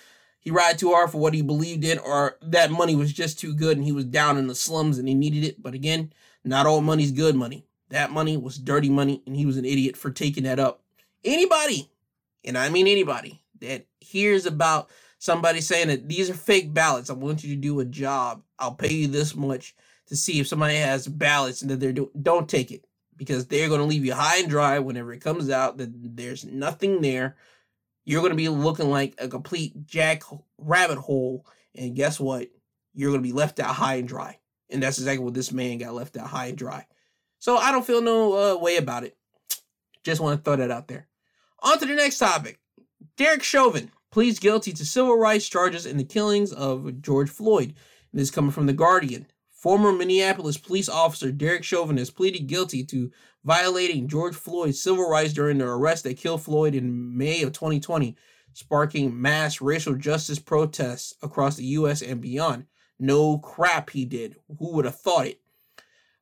He 0.46 0.52
ride 0.52 0.78
too 0.78 0.92
hard 0.92 1.10
for 1.10 1.18
what 1.18 1.34
he 1.34 1.42
believed 1.42 1.82
in, 1.82 1.98
or 1.98 2.38
that 2.40 2.70
money 2.70 2.94
was 2.94 3.12
just 3.12 3.36
too 3.36 3.52
good 3.52 3.76
and 3.76 3.84
he 3.84 3.90
was 3.90 4.04
down 4.04 4.38
in 4.38 4.46
the 4.46 4.54
slums 4.54 4.96
and 4.96 5.08
he 5.08 5.14
needed 5.14 5.42
it. 5.42 5.60
But 5.60 5.74
again, 5.74 6.12
not 6.44 6.66
all 6.66 6.80
money's 6.80 7.10
good 7.10 7.34
money. 7.34 7.66
That 7.88 8.12
money 8.12 8.36
was 8.36 8.56
dirty 8.56 8.88
money, 8.88 9.24
and 9.26 9.34
he 9.34 9.44
was 9.44 9.56
an 9.56 9.64
idiot 9.64 9.96
for 9.96 10.12
taking 10.12 10.44
that 10.44 10.60
up. 10.60 10.84
Anybody, 11.24 11.90
and 12.44 12.56
I 12.56 12.68
mean 12.68 12.86
anybody, 12.86 13.42
that 13.60 13.86
hears 13.98 14.46
about 14.46 14.88
somebody 15.18 15.60
saying 15.60 15.88
that 15.88 16.08
these 16.08 16.30
are 16.30 16.34
fake 16.34 16.72
ballots, 16.72 17.10
I 17.10 17.14
want 17.14 17.42
you 17.42 17.52
to 17.52 17.60
do 17.60 17.80
a 17.80 17.84
job. 17.84 18.44
I'll 18.56 18.74
pay 18.74 18.92
you 18.92 19.08
this 19.08 19.34
much 19.34 19.74
to 20.06 20.14
see 20.14 20.38
if 20.38 20.46
somebody 20.46 20.76
has 20.76 21.08
ballots 21.08 21.60
and 21.60 21.72
that 21.72 21.80
they're 21.80 21.90
doing. 21.90 22.10
Don't 22.22 22.48
take 22.48 22.70
it 22.70 22.86
because 23.16 23.46
they're 23.46 23.66
going 23.66 23.80
to 23.80 23.84
leave 23.84 24.04
you 24.04 24.14
high 24.14 24.38
and 24.38 24.48
dry 24.48 24.78
whenever 24.78 25.12
it 25.12 25.24
comes 25.24 25.50
out 25.50 25.78
that 25.78 25.90
there's 26.16 26.44
nothing 26.44 27.00
there. 27.00 27.34
You're 28.06 28.22
going 28.22 28.30
to 28.30 28.36
be 28.36 28.48
looking 28.48 28.88
like 28.88 29.14
a 29.18 29.28
complete 29.28 29.84
jack 29.84 30.22
rabbit 30.56 30.96
hole. 30.96 31.44
And 31.74 31.94
guess 31.94 32.18
what? 32.18 32.48
You're 32.94 33.10
going 33.10 33.22
to 33.22 33.28
be 33.28 33.34
left 33.34 33.60
out 33.60 33.74
high 33.74 33.96
and 33.96 34.08
dry. 34.08 34.38
And 34.70 34.82
that's 34.82 34.98
exactly 34.98 35.24
what 35.24 35.34
this 35.34 35.52
man 35.52 35.78
got 35.78 35.92
left 35.92 36.16
out 36.16 36.28
high 36.28 36.46
and 36.46 36.56
dry. 36.56 36.86
So 37.40 37.56
I 37.56 37.72
don't 37.72 37.86
feel 37.86 38.00
no 38.00 38.54
uh, 38.54 38.58
way 38.58 38.76
about 38.76 39.04
it. 39.04 39.16
Just 40.04 40.20
want 40.20 40.38
to 40.38 40.42
throw 40.42 40.56
that 40.56 40.70
out 40.70 40.88
there. 40.88 41.08
On 41.62 41.78
to 41.78 41.84
the 41.84 41.94
next 41.94 42.18
topic. 42.18 42.60
Derek 43.16 43.42
Chauvin 43.42 43.90
pleads 44.12 44.38
guilty 44.38 44.72
to 44.72 44.84
civil 44.84 45.18
rights 45.18 45.48
charges 45.48 45.84
in 45.84 45.96
the 45.96 46.04
killings 46.04 46.52
of 46.52 47.02
George 47.02 47.28
Floyd. 47.28 47.74
This 48.12 48.28
is 48.28 48.30
coming 48.30 48.52
from 48.52 48.66
The 48.66 48.72
Guardian. 48.72 49.26
Former 49.50 49.90
Minneapolis 49.90 50.58
police 50.58 50.88
officer 50.88 51.32
Derek 51.32 51.64
Chauvin 51.64 51.96
has 51.96 52.10
pleaded 52.10 52.46
guilty 52.46 52.84
to 52.84 53.10
violating 53.46 54.08
George 54.08 54.34
Floyd's 54.34 54.82
civil 54.82 55.08
rights 55.08 55.32
during 55.32 55.58
the 55.58 55.64
arrest 55.64 56.02
that 56.02 56.16
killed 56.16 56.42
Floyd 56.42 56.74
in 56.74 57.16
May 57.16 57.42
of 57.42 57.52
2020, 57.52 58.16
sparking 58.52 59.22
mass 59.22 59.60
racial 59.60 59.94
justice 59.94 60.40
protests 60.40 61.14
across 61.22 61.54
the 61.54 61.64
U.S. 61.64 62.02
and 62.02 62.20
beyond. 62.20 62.66
No 62.98 63.38
crap, 63.38 63.90
he 63.90 64.04
did. 64.04 64.34
Who 64.58 64.72
would 64.72 64.84
have 64.84 64.98
thought 64.98 65.26
it? 65.26 65.40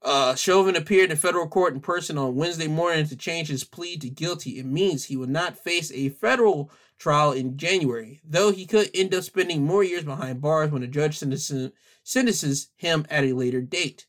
Uh, 0.03 0.35
Chauvin 0.35 0.77
appeared 0.77 1.11
in 1.11 1.17
federal 1.17 1.49
court 1.49 1.73
in 1.73 1.81
person 1.81 2.19
on 2.19 2.35
Wednesday 2.35 2.69
morning 2.69 3.07
to 3.07 3.17
change 3.17 3.49
his 3.49 3.65
plea 3.65 3.97
to 3.97 4.11
guilty. 4.11 4.59
It 4.59 4.67
means 4.67 5.05
he 5.05 5.17
will 5.17 5.27
not 5.27 5.57
face 5.57 5.91
a 5.93 6.11
federal 6.11 6.71
trial 6.99 7.33
in 7.33 7.57
January, 7.57 8.21
though 8.23 8.53
he 8.53 8.67
could 8.67 8.91
end 8.93 9.15
up 9.15 9.25
spending 9.25 9.65
more 9.65 9.83
years 9.83 10.05
behind 10.05 10.43
bars 10.43 10.71
when 10.71 10.83
a 10.83 10.87
judge 10.87 11.17
sentences 11.19 11.71
sentences 12.03 12.69
him 12.77 13.07
at 13.09 13.25
a 13.25 13.33
later 13.33 13.63
date. 13.63 14.05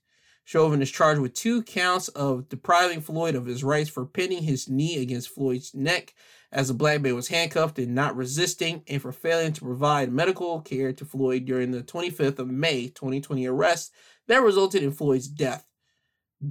Chauvin 0.45 0.81
is 0.81 0.91
charged 0.91 1.19
with 1.19 1.33
two 1.33 1.63
counts 1.63 2.07
of 2.09 2.47
depriving 2.49 3.01
Floyd 3.01 3.33
of 3.33 3.47
his 3.47 3.63
rights 3.63 3.89
for 3.89 4.05
pinning 4.05 4.43
his 4.43 4.69
knee 4.69 5.01
against 5.01 5.29
Floyd's 5.29 5.73
neck 5.73 6.13
as 6.51 6.67
the 6.67 6.73
black 6.73 7.01
man 7.01 7.15
was 7.15 7.27
handcuffed 7.27 7.79
and 7.79 7.93
not 7.93 8.15
resisting, 8.15 8.83
and 8.87 9.01
for 9.01 9.11
failing 9.11 9.51
to 9.53 9.61
provide 9.61 10.11
medical 10.11 10.61
care 10.61 10.93
to 10.93 11.03
Floyd 11.03 11.45
during 11.45 11.71
the 11.71 11.81
25th 11.81 12.39
of 12.39 12.47
May 12.47 12.87
2020 12.87 13.45
arrest 13.47 13.91
that 14.27 14.41
resulted 14.41 14.83
in 14.83 14.91
Floyd's 14.91 15.27
death. 15.27 15.65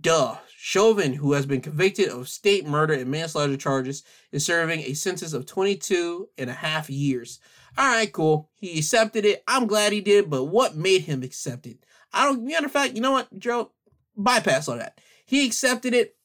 Duh. 0.01 0.36
Chauvin, 0.57 1.12
who 1.12 1.32
has 1.32 1.47
been 1.47 1.61
convicted 1.61 2.09
of 2.09 2.28
state 2.28 2.66
murder 2.66 2.95
and 2.95 3.11
manslaughter 3.11 3.57
charges, 3.57 4.03
is 4.32 4.45
serving 4.45 4.80
a 4.80 4.95
sentence 4.95 5.32
of 5.32 5.47
22 5.47 6.28
and 6.36 6.51
a 6.51 6.55
half 6.55 6.90
years. 6.90 7.38
All 7.78 7.86
right, 7.86 8.12
cool. 8.12 8.51
He 8.57 8.78
accepted 8.78 9.24
it. 9.24 9.45
I'm 9.47 9.66
glad 9.66 9.92
he 9.92 10.01
did, 10.01 10.30
but 10.30 10.45
what 10.45 10.74
made 10.74 11.03
him 11.03 11.22
accept 11.22 11.66
it? 11.66 11.84
I 12.12 12.24
don't, 12.24 12.45
matter 12.45 12.66
of 12.66 12.72
fact, 12.72 12.95
you 12.95 13.01
know 13.01 13.12
what, 13.12 13.38
Joe? 13.38 13.72
Bypass 14.16 14.68
all 14.68 14.76
that. 14.78 15.00
He 15.26 15.46
accepted 15.46 15.94
it. 15.94 16.16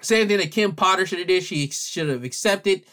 Same 0.00 0.28
thing 0.28 0.38
that 0.38 0.52
Kim 0.52 0.72
Potter 0.74 1.06
should 1.06 1.18
have 1.18 1.28
did. 1.28 1.42
She 1.42 1.68
should 1.68 2.08
have 2.08 2.24
accepted. 2.24 2.84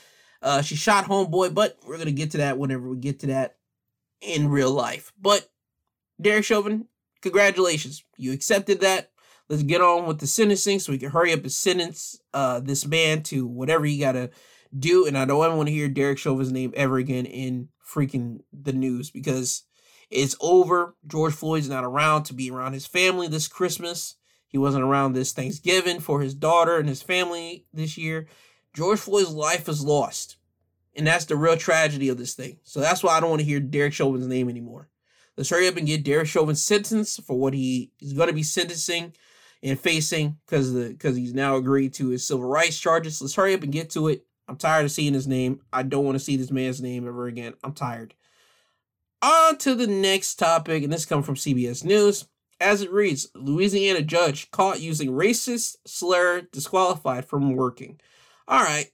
Uh, 0.42 0.62
she 0.62 0.76
shot 0.76 1.06
homeboy, 1.06 1.54
but 1.54 1.78
we're 1.86 1.98
gonna 1.98 2.12
get 2.12 2.32
to 2.32 2.38
that 2.38 2.58
whenever 2.58 2.90
we 2.90 2.98
get 2.98 3.20
to 3.20 3.28
that 3.28 3.58
in 4.22 4.50
real 4.50 4.72
life. 4.72 5.12
But 5.20 5.50
Derek 6.20 6.46
Chauvin, 6.46 6.88
congratulations. 7.22 8.04
You 8.18 8.32
accepted 8.32 8.82
that. 8.82 9.12
Let's 9.50 9.64
get 9.64 9.82
on 9.82 10.06
with 10.08 10.20
the 10.20 10.28
sentencing 10.28 10.80
so 10.80 10.92
we 10.92 10.98
can 10.98 11.12
hurry 11.12 11.34
up 11.34 11.42
and 11.42 11.52
sentence 11.52 12.20
uh, 12.34 12.62
this 12.62 12.88
man 12.88 13.22
to 13.24 13.46
whatever 13.46 13.86
he 13.86 13.98
gotta 14.00 14.30
do, 14.78 15.06
and 15.06 15.18
I 15.18 15.26
don't 15.26 15.44
ever 15.44 15.56
want 15.56 15.68
to 15.68 15.74
hear 15.74 15.90
Derek 15.90 16.18
Chauvin's 16.18 16.52
name 16.52 16.74
ever 16.76 16.98
again 16.98 17.26
in 17.26 17.70
freaking 17.86 18.40
the 18.54 18.74
news 18.74 19.12
because 19.12 19.64
it's 20.12 20.36
over. 20.42 20.96
George 21.08 21.34
Floyd's 21.34 21.70
not 21.70 21.84
around 21.84 22.24
to 22.24 22.34
be 22.34 22.52
around 22.52 22.74
his 22.74 22.86
family 22.86 23.28
this 23.28 23.48
Christmas. 23.48 24.16
He 24.48 24.58
wasn't 24.58 24.84
around 24.84 25.14
this 25.14 25.32
Thanksgiving 25.32 26.00
for 26.00 26.22
his 26.22 26.34
daughter 26.34 26.78
and 26.78 26.90
his 26.90 27.02
family 27.02 27.66
this 27.74 27.98
year. 27.98 28.28
George 28.74 29.00
Floyd's 29.00 29.32
life 29.32 29.70
is 29.70 29.84
lost. 29.84 30.38
And 30.94 31.08
that's 31.08 31.26
the 31.26 31.38
real 31.38 31.56
tragedy 31.56 32.10
of 32.10 32.18
this 32.18 32.34
thing. 32.34 32.60
So 32.64 32.82
that's 32.82 33.02
why 33.02 33.16
I 33.16 33.22
don't 33.22 33.30
want 33.30 33.40
to 33.40 33.46
hear 33.46 33.62
Derek 33.62 33.94
Chauvin's 33.94 34.28
name 34.28 34.50
anymore. 34.50 34.90
Let's 35.38 35.50
hurry 35.50 35.68
up 35.68 35.78
and 35.78 35.88
get 35.88 36.04
Derek 36.04 36.28
Chauvin 36.28 36.56
sentenced 36.56 37.24
for 37.24 37.38
what 37.38 37.54
he 37.54 37.92
is 38.02 38.14
going 38.14 38.28
to 38.28 38.34
be 38.34 38.44
sentencing 38.44 39.14
and 39.64 39.80
facing 39.80 40.38
because 40.46 40.74
the 40.74 40.90
because 40.90 41.16
he's 41.16 41.34
now 41.34 41.56
agreed 41.56 41.94
to 41.94 42.10
his 42.10 42.28
civil 42.28 42.46
rights 42.46 42.78
charges. 42.78 43.22
Let's 43.22 43.36
hurry 43.36 43.54
up 43.54 43.64
and 43.64 43.72
get 43.72 43.90
to 43.92 44.10
it. 44.10 44.26
I'm 44.48 44.58
tired 44.58 44.84
of 44.84 44.92
seeing 44.92 45.14
his 45.14 45.28
name. 45.28 45.62
I 45.72 45.84
don't 45.84 46.04
want 46.04 46.16
to 46.16 46.24
see 46.24 46.36
this 46.36 46.52
man's 46.52 46.82
name 46.82 47.08
ever 47.08 47.28
again. 47.28 47.54
I'm 47.64 47.74
tired. 47.74 48.14
On 49.22 49.56
to 49.58 49.76
the 49.76 49.88
next 49.88 50.36
topic, 50.36 50.84
and 50.84 50.92
this 50.92 51.06
comes 51.06 51.26
from 51.26 51.36
CBS 51.36 51.84
News. 51.84 52.26
As 52.60 52.82
it 52.82 52.92
reads, 52.92 53.28
Louisiana 53.36 54.02
judge 54.02 54.50
caught 54.50 54.82
using 54.82 55.12
racist 55.12 55.76
slur 55.86 56.42
disqualified 56.52 57.26
from 57.26 57.56
working. 57.56 58.00
All 58.48 58.64
right. 58.64 58.92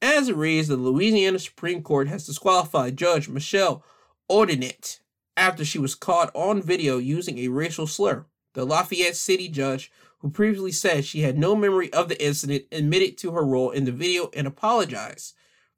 As 0.00 0.28
it 0.28 0.36
reads, 0.36 0.68
the 0.68 0.76
Louisiana 0.76 1.38
Supreme 1.38 1.82
Court 1.82 2.06
has 2.08 2.26
disqualified 2.26 2.96
Judge 2.96 3.28
Michelle 3.28 3.84
Odinet 4.30 5.00
after 5.36 5.64
she 5.64 5.78
was 5.78 5.94
caught 5.94 6.30
on 6.34 6.62
video 6.62 6.98
using 6.98 7.38
a 7.38 7.48
racial 7.48 7.86
slur. 7.86 8.26
The 8.52 8.64
Lafayette 8.64 9.16
City 9.16 9.48
judge 9.48 9.90
who 10.18 10.30
previously 10.30 10.72
said 10.72 11.04
she 11.04 11.20
had 11.20 11.36
no 11.36 11.54
memory 11.54 11.92
of 11.92 12.08
the 12.08 12.24
incident, 12.24 12.64
admitted 12.72 13.18
to 13.18 13.32
her 13.32 13.44
role 13.44 13.70
in 13.70 13.84
the 13.84 13.92
video 13.92 14.30
and 14.34 14.46
apologized. 14.46 15.34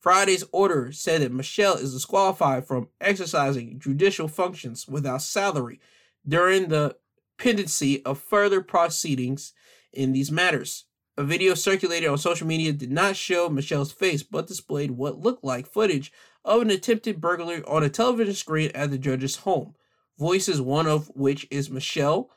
Friday's 0.06 0.44
order 0.52 0.92
said 0.92 1.20
that 1.20 1.32
Michelle 1.32 1.74
is 1.74 1.92
disqualified 1.92 2.64
from 2.64 2.86
exercising 3.00 3.80
judicial 3.80 4.28
functions 4.28 4.86
without 4.86 5.20
salary 5.20 5.80
during 6.24 6.68
the 6.68 6.94
pendency 7.38 8.04
of 8.04 8.20
further 8.20 8.60
proceedings 8.60 9.52
in 9.92 10.12
these 10.12 10.30
matters. 10.30 10.84
A 11.16 11.24
video 11.24 11.54
circulated 11.54 12.08
on 12.08 12.18
social 12.18 12.46
media 12.46 12.72
did 12.72 12.92
not 12.92 13.16
show 13.16 13.48
Michelle's 13.48 13.90
face, 13.90 14.22
but 14.22 14.46
displayed 14.46 14.92
what 14.92 15.18
looked 15.18 15.42
like 15.42 15.66
footage 15.66 16.12
of 16.44 16.62
an 16.62 16.70
attempted 16.70 17.20
burglary 17.20 17.64
on 17.64 17.82
a 17.82 17.88
television 17.88 18.34
screen 18.34 18.70
at 18.76 18.92
the 18.92 18.98
judge's 18.98 19.38
home. 19.38 19.74
Voices, 20.20 20.60
one 20.60 20.86
of 20.86 21.10
which 21.16 21.48
is 21.50 21.68
Michelle, 21.68 22.30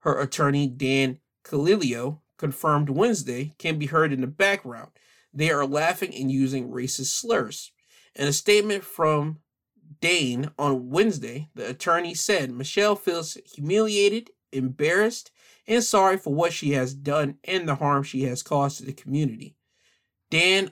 her 0.00 0.20
attorney 0.20 0.66
Dan 0.66 1.20
Calilio, 1.42 2.20
confirmed 2.36 2.90
Wednesday, 2.90 3.54
can 3.56 3.78
be 3.78 3.86
heard 3.86 4.12
in 4.12 4.20
the 4.20 4.26
background. 4.26 4.90
They 5.34 5.50
are 5.50 5.66
laughing 5.66 6.14
and 6.14 6.30
using 6.30 6.70
racist 6.70 7.06
slurs. 7.06 7.72
In 8.14 8.28
a 8.28 8.32
statement 8.32 8.84
from 8.84 9.40
Dane 10.00 10.50
on 10.58 10.90
Wednesday, 10.90 11.50
the 11.54 11.68
attorney 11.68 12.14
said 12.14 12.52
Michelle 12.52 12.94
feels 12.94 13.36
humiliated, 13.52 14.30
embarrassed, 14.52 15.32
and 15.66 15.82
sorry 15.82 16.16
for 16.16 16.32
what 16.32 16.52
she 16.52 16.72
has 16.72 16.94
done 16.94 17.38
and 17.44 17.68
the 17.68 17.74
harm 17.76 18.04
she 18.04 18.22
has 18.22 18.42
caused 18.42 18.78
to 18.78 18.84
the 18.84 18.92
community. 18.92 19.56
Dan 20.30 20.70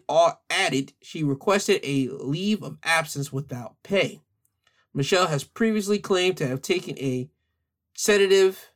added 0.51 0.93
she 1.03 1.23
requested 1.25 1.81
a 1.83 2.09
leave 2.09 2.63
of 2.63 2.79
absence 2.83 3.33
without 3.33 3.77
pay. 3.83 4.21
Michelle 4.95 5.29
has 5.29 5.45
previously 5.45 5.99
claimed 5.99 6.37
to 6.37 6.47
have 6.47 6.63
taken 6.63 6.99
a 6.99 7.31
sedative 7.95 8.69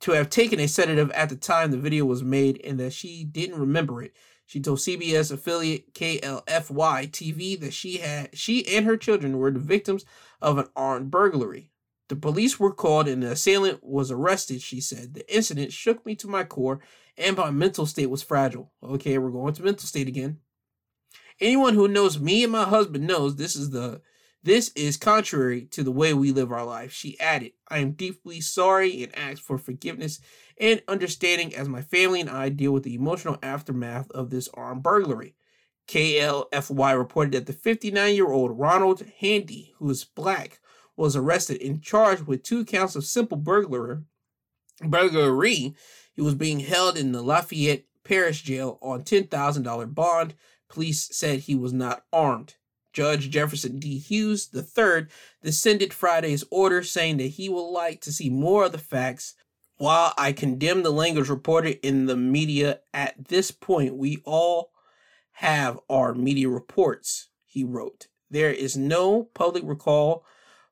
to 0.00 0.12
have 0.12 0.30
taken 0.30 0.60
a 0.60 0.68
sedative 0.68 1.10
at 1.10 1.28
the 1.28 1.36
time 1.36 1.70
the 1.70 1.76
video 1.76 2.04
was 2.04 2.22
made 2.22 2.60
and 2.62 2.78
that 2.78 2.92
she 2.92 3.24
didn't 3.24 3.58
remember 3.58 4.00
it. 4.02 4.14
She 4.48 4.60
told 4.60 4.78
CBS 4.78 5.30
affiliate 5.30 5.92
KLFY 5.92 7.10
TV 7.10 7.60
that 7.60 7.74
she 7.74 7.98
had 7.98 8.30
she 8.32 8.66
and 8.66 8.86
her 8.86 8.96
children 8.96 9.36
were 9.36 9.50
the 9.50 9.58
victims 9.58 10.06
of 10.40 10.56
an 10.56 10.68
armed 10.74 11.10
burglary. 11.10 11.70
The 12.08 12.16
police 12.16 12.58
were 12.58 12.72
called 12.72 13.08
and 13.08 13.22
the 13.22 13.32
assailant 13.32 13.84
was 13.84 14.10
arrested, 14.10 14.62
she 14.62 14.80
said. 14.80 15.12
The 15.12 15.36
incident 15.36 15.74
shook 15.74 16.06
me 16.06 16.14
to 16.16 16.28
my 16.28 16.44
core 16.44 16.80
and 17.18 17.36
my 17.36 17.50
mental 17.50 17.84
state 17.84 18.08
was 18.08 18.22
fragile. 18.22 18.72
Okay, 18.82 19.18
we're 19.18 19.28
going 19.28 19.52
to 19.52 19.62
mental 19.62 19.86
state 19.86 20.08
again. 20.08 20.38
Anyone 21.40 21.74
who 21.74 21.86
knows 21.86 22.18
me 22.18 22.42
and 22.42 22.50
my 22.50 22.64
husband 22.64 23.06
knows 23.06 23.36
this 23.36 23.54
is 23.54 23.68
the 23.68 24.00
this 24.42 24.70
is 24.76 24.96
contrary 24.96 25.62
to 25.72 25.82
the 25.82 25.90
way 25.90 26.14
we 26.14 26.30
live 26.30 26.52
our 26.52 26.64
life. 26.64 26.92
She 26.92 27.18
added, 27.18 27.52
I 27.68 27.78
am 27.78 27.92
deeply 27.92 28.40
sorry 28.40 29.02
and 29.02 29.16
ask 29.16 29.42
for 29.42 29.58
forgiveness 29.58 30.20
and 30.60 30.82
understanding 30.86 31.54
as 31.54 31.68
my 31.68 31.82
family 31.82 32.20
and 32.20 32.30
I 32.30 32.48
deal 32.48 32.72
with 32.72 32.84
the 32.84 32.94
emotional 32.94 33.38
aftermath 33.42 34.10
of 34.12 34.30
this 34.30 34.48
armed 34.54 34.82
burglary. 34.82 35.34
KLFY 35.88 36.96
reported 36.96 37.32
that 37.32 37.46
the 37.46 37.52
59 37.52 38.14
year 38.14 38.30
old 38.30 38.58
Ronald 38.58 39.04
Handy, 39.20 39.74
who 39.78 39.90
is 39.90 40.04
black, 40.04 40.60
was 40.96 41.16
arrested 41.16 41.62
and 41.62 41.82
charged 41.82 42.22
with 42.22 42.42
two 42.42 42.64
counts 42.64 42.94
of 42.94 43.04
simple 43.04 43.38
burglary. 43.38 43.98
Burglary. 44.82 45.74
He 46.12 46.22
was 46.22 46.34
being 46.34 46.60
held 46.60 46.96
in 46.96 47.12
the 47.12 47.22
Lafayette 47.22 47.84
Parish 48.04 48.42
Jail 48.42 48.78
on 48.82 49.02
$10,000 49.02 49.94
bond. 49.94 50.34
Police 50.68 51.08
said 51.12 51.40
he 51.40 51.54
was 51.54 51.72
not 51.72 52.04
armed. 52.12 52.54
Judge 52.98 53.30
Jefferson 53.30 53.78
D. 53.78 53.96
Hughes 53.96 54.50
III 54.52 55.06
descended 55.40 55.94
Friday's 55.94 56.42
order 56.50 56.82
saying 56.82 57.18
that 57.18 57.28
he 57.28 57.48
would 57.48 57.70
like 57.70 58.00
to 58.00 58.10
see 58.10 58.28
more 58.28 58.64
of 58.64 58.72
the 58.72 58.78
facts. 58.78 59.36
While 59.76 60.14
I 60.18 60.32
condemn 60.32 60.82
the 60.82 60.90
language 60.90 61.28
reported 61.28 61.78
in 61.86 62.06
the 62.06 62.16
media 62.16 62.80
at 62.92 63.28
this 63.28 63.52
point, 63.52 63.96
we 63.96 64.20
all 64.24 64.72
have 65.34 65.78
our 65.88 66.12
media 66.12 66.48
reports, 66.48 67.28
he 67.46 67.62
wrote. 67.62 68.08
There 68.32 68.50
is 68.50 68.76
no 68.76 69.22
public 69.32 69.62
recall 69.64 70.24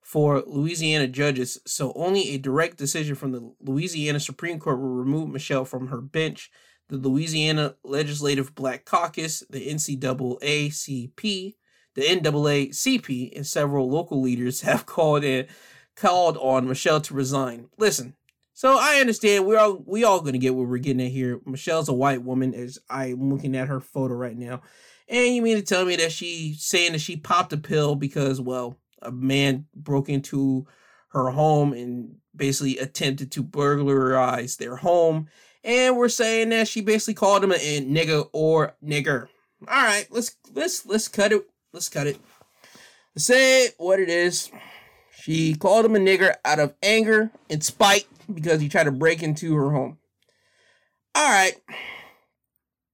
for 0.03 0.43
Louisiana 0.49 1.07
judges, 1.07 1.61
so 1.65 1.93
only 1.95 2.31
a 2.31 2.39
direct 2.39 2.77
decision 2.77 3.15
from 3.15 3.31
the 3.31 3.55
Louisiana 3.61 4.19
Supreme 4.19 4.59
Court 4.59 4.81
will 4.81 4.89
remove 4.89 5.29
Michelle 5.29 5.65
from 5.65 5.87
her 5.87 6.01
bench. 6.01 6.51
The 6.89 6.97
Louisiana 6.97 7.77
Legislative 7.85 8.53
Black 8.57 8.85
Caucus, 8.85 9.45
the 9.49 9.69
NCAACP, 9.69 11.55
the 11.97 12.03
NAACP, 12.03 13.35
and 13.35 13.47
several 13.47 13.91
local 13.91 14.21
leaders 14.21 14.61
have 14.63 14.87
called 14.87 15.25
in, 15.25 15.47
called 15.97 16.37
on 16.37 16.69
Michelle 16.69 17.01
to 17.01 17.15
resign. 17.15 17.69
Listen, 17.79 18.15
so 18.53 18.79
I 18.79 19.01
understand 19.01 19.47
we're 19.47 19.59
all 19.59 19.83
we 19.85 20.05
all 20.05 20.21
gonna 20.21 20.39
get 20.39 20.55
what 20.55 20.69
we're 20.69 20.79
getting 20.79 21.05
at 21.05 21.13
here. 21.13 21.41
Michelle's 21.45 21.89
a 21.89 21.95
white 21.95 22.23
woman, 22.23 22.55
as 22.55 22.79
I'm 22.89 23.33
looking 23.33 23.57
at 23.57 23.69
her 23.69 23.81
photo 23.81 24.15
right 24.15 24.37
now. 24.37 24.63
And 25.09 25.35
you 25.35 25.43
mean 25.43 25.57
to 25.57 25.63
tell 25.63 25.85
me 25.85 25.97
that 25.97 26.13
she's 26.13 26.65
saying 26.65 26.93
that 26.93 27.01
she 27.01 27.17
popped 27.17 27.53
a 27.53 27.57
pill 27.57 27.95
because, 27.95 28.41
well, 28.41 28.77
a 29.03 29.13
man 29.13 29.67
broke 29.75 30.09
into 30.09 30.67
her 31.09 31.31
home 31.31 31.73
and 31.73 32.17
basically 32.35 32.79
attempted 32.79 33.31
to 33.33 33.43
burglarize 33.43 34.57
their 34.57 34.77
home. 34.77 35.29
And 35.63 35.97
we're 35.97 36.09
saying 36.09 36.51
that 36.51 36.69
she 36.69 36.81
basically 36.81 37.15
called 37.15 37.45
him 37.45 37.53
a, 37.53 37.57
a 37.57 37.81
nigga 37.83 38.29
or 38.33 38.75
nigger. 38.85 39.29
All 39.69 39.83
right, 39.83 40.07
let's 40.11 40.37
let's 40.53 40.85
let's 40.87 41.09
cut 41.09 41.33
it 41.33 41.47
Let's 41.73 41.89
cut 41.89 42.07
it. 42.07 42.19
Say 43.17 43.71
what 43.79 44.01
it 44.01 44.09
is. 44.09 44.51
She 45.11 45.55
called 45.55 45.85
him 45.85 45.97
a 45.97 45.99
nigger 45.99 46.35
out 46.45 46.59
of 46.59 46.75
anger 46.83 47.31
and 47.51 47.65
spite 47.65 48.07
because 48.33 48.61
he 48.61 48.69
tried 48.69 48.85
to 48.85 48.93
break 48.93 49.23
into 49.23 49.55
her 49.57 49.71
home. 49.71 49.99
All 51.15 51.29
right. 51.29 51.55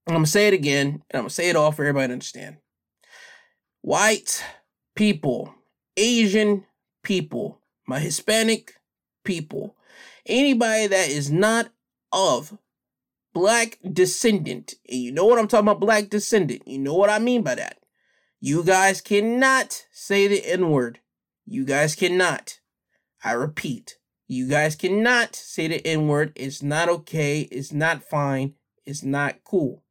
I'm 0.07 0.15
going 0.15 0.25
to 0.25 0.31
say 0.31 0.49
it 0.49 0.55
again, 0.55 0.87
and 0.89 1.03
I'm 1.15 1.21
going 1.23 1.29
to 1.29 1.35
say 1.35 1.49
it 1.49 1.57
all 1.57 1.73
for 1.73 1.83
everybody 1.83 2.09
to 2.09 2.13
understand. 2.15 2.57
White 3.83 4.45
people, 4.95 5.55
Asian 5.97 6.65
people, 7.03 7.61
my 7.87 7.99
Hispanic 7.99 8.75
people, 9.25 9.77
anybody 10.27 10.87
that 10.87 11.09
is 11.09 11.31
not 11.31 11.71
of 12.13 12.57
black 13.33 13.79
descendant, 13.93 14.75
and 14.89 15.01
you 15.01 15.13
know 15.13 15.25
what 15.25 15.39
I'm 15.39 15.49
talking 15.49 15.69
about, 15.69 15.81
black 15.81 16.09
descendant, 16.09 16.67
you 16.67 16.79
know 16.79 16.95
what 16.95 17.11
I 17.11 17.19
mean 17.19 17.43
by 17.43 17.55
that. 17.57 17.79
You 18.45 18.65
guys 18.65 19.01
cannot 19.01 19.87
say 19.93 20.27
the 20.27 20.45
N 20.45 20.71
word. 20.71 20.99
You 21.47 21.65
guys 21.65 21.95
cannot. 21.95 22.59
I 23.23 23.35
repeat, 23.35 23.99
you 24.27 24.49
guys 24.49 24.75
cannot 24.75 25.37
say 25.37 25.69
the 25.69 25.87
N 25.87 26.09
word. 26.09 26.33
It's 26.35 26.61
not 26.61 26.89
okay. 26.89 27.43
It's 27.43 27.73
not 27.73 28.03
fine. 28.03 28.55
It's 28.85 29.05
not 29.05 29.45
cool. 29.45 29.85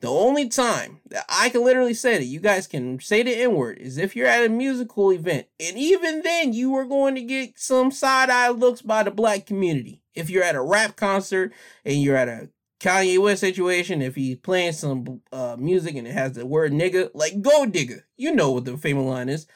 The 0.00 0.08
only 0.08 0.48
time 0.48 1.02
that 1.06 1.24
I 1.28 1.50
can 1.50 1.62
literally 1.62 1.94
say 1.94 2.18
that 2.18 2.24
you 2.24 2.40
guys 2.40 2.66
can 2.66 2.98
say 2.98 3.22
the 3.22 3.30
N 3.30 3.54
word 3.54 3.78
is 3.78 3.96
if 3.96 4.16
you're 4.16 4.26
at 4.26 4.44
a 4.44 4.48
musical 4.48 5.12
event. 5.12 5.46
And 5.60 5.78
even 5.78 6.22
then, 6.22 6.52
you 6.52 6.74
are 6.74 6.86
going 6.86 7.14
to 7.14 7.22
get 7.22 7.60
some 7.60 7.92
side 7.92 8.28
eye 8.28 8.48
looks 8.48 8.82
by 8.82 9.04
the 9.04 9.12
black 9.12 9.46
community. 9.46 10.02
If 10.14 10.30
you're 10.30 10.42
at 10.42 10.56
a 10.56 10.62
rap 10.62 10.96
concert 10.96 11.52
and 11.84 12.02
you're 12.02 12.16
at 12.16 12.28
a 12.28 12.48
Kanye 12.80 13.18
West 13.18 13.40
situation, 13.40 14.02
if 14.02 14.14
he's 14.14 14.36
playing 14.36 14.72
some 14.72 15.22
uh, 15.32 15.56
music 15.58 15.96
and 15.96 16.06
it 16.06 16.12
has 16.12 16.32
the 16.32 16.46
word 16.46 16.72
nigga, 16.72 17.10
like 17.14 17.40
gold 17.40 17.72
digger, 17.72 18.06
you 18.16 18.34
know 18.34 18.50
what 18.50 18.64
the 18.64 18.76
famous 18.76 19.04
line 19.04 19.28
is. 19.28 19.46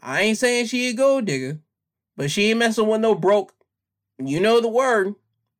I 0.00 0.22
ain't 0.22 0.38
saying 0.38 0.66
she 0.66 0.88
a 0.88 0.92
gold 0.94 1.26
digger, 1.26 1.60
but 2.16 2.30
she 2.30 2.50
ain't 2.50 2.60
messing 2.60 2.86
with 2.86 3.00
no 3.00 3.14
broke. 3.14 3.52
You 4.18 4.40
know 4.40 4.60
the 4.60 4.68
word. 4.68 5.14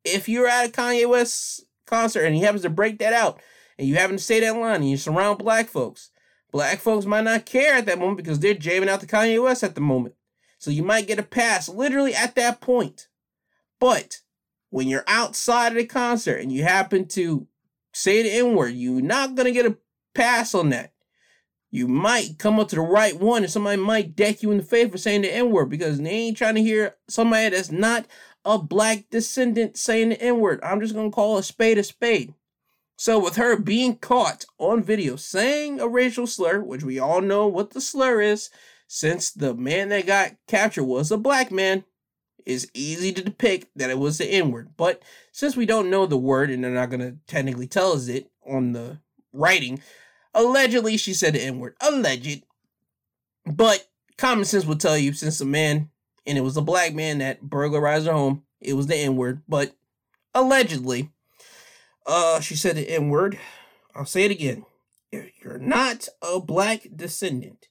If 0.04 0.28
you're 0.28 0.46
at 0.46 0.68
a 0.68 0.72
Kanye 0.72 1.08
West 1.08 1.64
concert 1.86 2.24
and 2.24 2.34
he 2.34 2.42
happens 2.42 2.62
to 2.62 2.70
break 2.70 2.98
that 2.98 3.12
out, 3.12 3.40
and 3.78 3.86
you 3.86 3.96
happen 3.96 4.16
to 4.16 4.22
say 4.22 4.40
that 4.40 4.56
line, 4.56 4.76
and 4.76 4.90
you 4.90 4.96
surround 4.96 5.38
black 5.38 5.68
folks, 5.68 6.10
black 6.50 6.78
folks 6.78 7.06
might 7.06 7.24
not 7.24 7.46
care 7.46 7.74
at 7.74 7.86
that 7.86 7.98
moment 7.98 8.16
because 8.16 8.40
they're 8.40 8.54
jamming 8.54 8.88
out 8.88 9.00
to 9.00 9.06
Kanye 9.06 9.42
West 9.42 9.62
at 9.62 9.74
the 9.74 9.80
moment. 9.80 10.14
So 10.58 10.70
you 10.70 10.82
might 10.82 11.06
get 11.06 11.18
a 11.20 11.22
pass 11.22 11.68
literally 11.68 12.14
at 12.14 12.34
that 12.34 12.60
point. 12.60 13.08
But 13.78 14.20
when 14.70 14.88
you're 14.88 15.04
outside 15.06 15.68
of 15.68 15.74
the 15.78 15.86
concert 15.86 16.40
and 16.40 16.52
you 16.52 16.62
happen 16.62 17.06
to 17.08 17.46
say 17.92 18.22
the 18.22 18.30
N 18.30 18.54
word, 18.54 18.74
you're 18.74 19.00
not 19.00 19.34
going 19.34 19.46
to 19.46 19.52
get 19.52 19.66
a 19.66 19.76
pass 20.14 20.54
on 20.54 20.70
that. 20.70 20.92
You 21.70 21.86
might 21.86 22.38
come 22.38 22.58
up 22.58 22.68
to 22.68 22.76
the 22.76 22.82
right 22.82 23.18
one 23.18 23.42
and 23.42 23.52
somebody 23.52 23.80
might 23.80 24.16
deck 24.16 24.42
you 24.42 24.50
in 24.50 24.56
the 24.58 24.62
face 24.62 24.90
for 24.90 24.98
saying 24.98 25.22
the 25.22 25.34
N 25.34 25.50
word 25.50 25.68
because 25.68 25.98
they 25.98 26.10
ain't 26.10 26.36
trying 26.36 26.54
to 26.54 26.62
hear 26.62 26.96
somebody 27.08 27.50
that's 27.50 27.70
not 27.70 28.06
a 28.44 28.58
black 28.58 29.04
descendant 29.10 29.76
saying 29.76 30.10
the 30.10 30.22
N 30.22 30.40
word. 30.40 30.60
I'm 30.62 30.80
just 30.80 30.94
going 30.94 31.10
to 31.10 31.14
call 31.14 31.38
a 31.38 31.42
spade 31.42 31.78
a 31.78 31.84
spade. 31.84 32.34
So, 32.96 33.18
with 33.20 33.36
her 33.36 33.56
being 33.56 33.96
caught 33.96 34.44
on 34.58 34.82
video 34.82 35.14
saying 35.14 35.78
a 35.78 35.86
racial 35.86 36.26
slur, 36.26 36.60
which 36.60 36.82
we 36.82 36.98
all 36.98 37.20
know 37.20 37.46
what 37.46 37.70
the 37.70 37.80
slur 37.80 38.20
is, 38.20 38.50
since 38.88 39.30
the 39.30 39.54
man 39.54 39.90
that 39.90 40.06
got 40.06 40.32
captured 40.48 40.84
was 40.84 41.12
a 41.12 41.16
black 41.16 41.52
man, 41.52 41.84
is 42.46 42.70
easy 42.74 43.12
to 43.12 43.22
depict 43.22 43.68
that 43.76 43.90
it 43.90 43.98
was 43.98 44.18
the 44.18 44.26
N 44.26 44.50
word. 44.50 44.70
But 44.76 45.02
since 45.32 45.56
we 45.56 45.66
don't 45.66 45.90
know 45.90 46.06
the 46.06 46.16
word 46.16 46.50
and 46.50 46.62
they're 46.62 46.70
not 46.70 46.90
going 46.90 47.00
to 47.00 47.16
technically 47.26 47.66
tell 47.66 47.92
us 47.92 48.08
it 48.08 48.30
on 48.46 48.72
the 48.72 49.00
writing, 49.32 49.80
allegedly 50.34 50.96
she 50.96 51.14
said 51.14 51.34
the 51.34 51.42
N 51.42 51.58
word. 51.58 51.74
Alleged. 51.80 52.44
But 53.46 53.88
common 54.16 54.44
sense 54.44 54.64
will 54.64 54.76
tell 54.76 54.96
you 54.98 55.12
since 55.12 55.40
a 55.40 55.46
man, 55.46 55.90
and 56.26 56.38
it 56.38 56.42
was 56.42 56.56
a 56.56 56.62
black 56.62 56.94
man 56.94 57.18
that 57.18 57.42
burglarized 57.42 58.06
her 58.06 58.12
home, 58.12 58.44
it 58.60 58.74
was 58.74 58.86
the 58.86 58.96
N 58.96 59.16
word. 59.16 59.42
But 59.48 59.74
allegedly, 60.34 61.10
uh, 62.06 62.40
she 62.40 62.56
said 62.56 62.76
the 62.76 62.90
N 62.90 63.08
word. 63.08 63.38
I'll 63.94 64.06
say 64.06 64.24
it 64.24 64.30
again. 64.30 64.64
If 65.10 65.30
you're 65.42 65.58
not 65.58 66.08
a 66.22 66.38
black 66.38 66.86
descendant, 66.94 67.68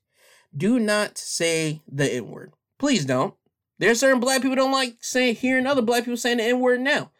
do 0.56 0.80
not 0.80 1.18
say 1.18 1.82
the 1.88 2.12
N 2.12 2.30
word. 2.30 2.54
Please 2.80 3.06
don't. 3.06 3.34
There's 3.80 4.00
certain 4.00 4.20
black 4.20 4.42
people 4.42 4.56
don't 4.56 4.72
like 4.72 4.98
saying 5.02 5.36
hearing 5.36 5.68
other 5.68 5.82
black 5.82 6.04
people 6.04 6.18
saying 6.18 6.38
the 6.38 6.44
N 6.44 6.60
word 6.60 6.82
now. 6.82 7.12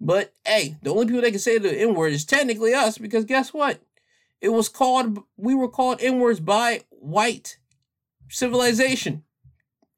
But 0.00 0.34
hey, 0.46 0.76
the 0.82 0.90
only 0.90 1.06
people 1.06 1.22
that 1.22 1.30
can 1.30 1.38
say 1.38 1.58
the 1.58 1.76
N 1.76 1.94
word 1.94 2.12
is 2.12 2.24
technically 2.24 2.72
us 2.74 2.98
because 2.98 3.24
guess 3.24 3.52
what? 3.52 3.80
It 4.40 4.50
was 4.50 4.68
called 4.68 5.18
we 5.36 5.54
were 5.54 5.68
called 5.68 6.00
N 6.00 6.20
words 6.20 6.40
by 6.40 6.82
white 6.90 7.58
civilization 8.30 9.24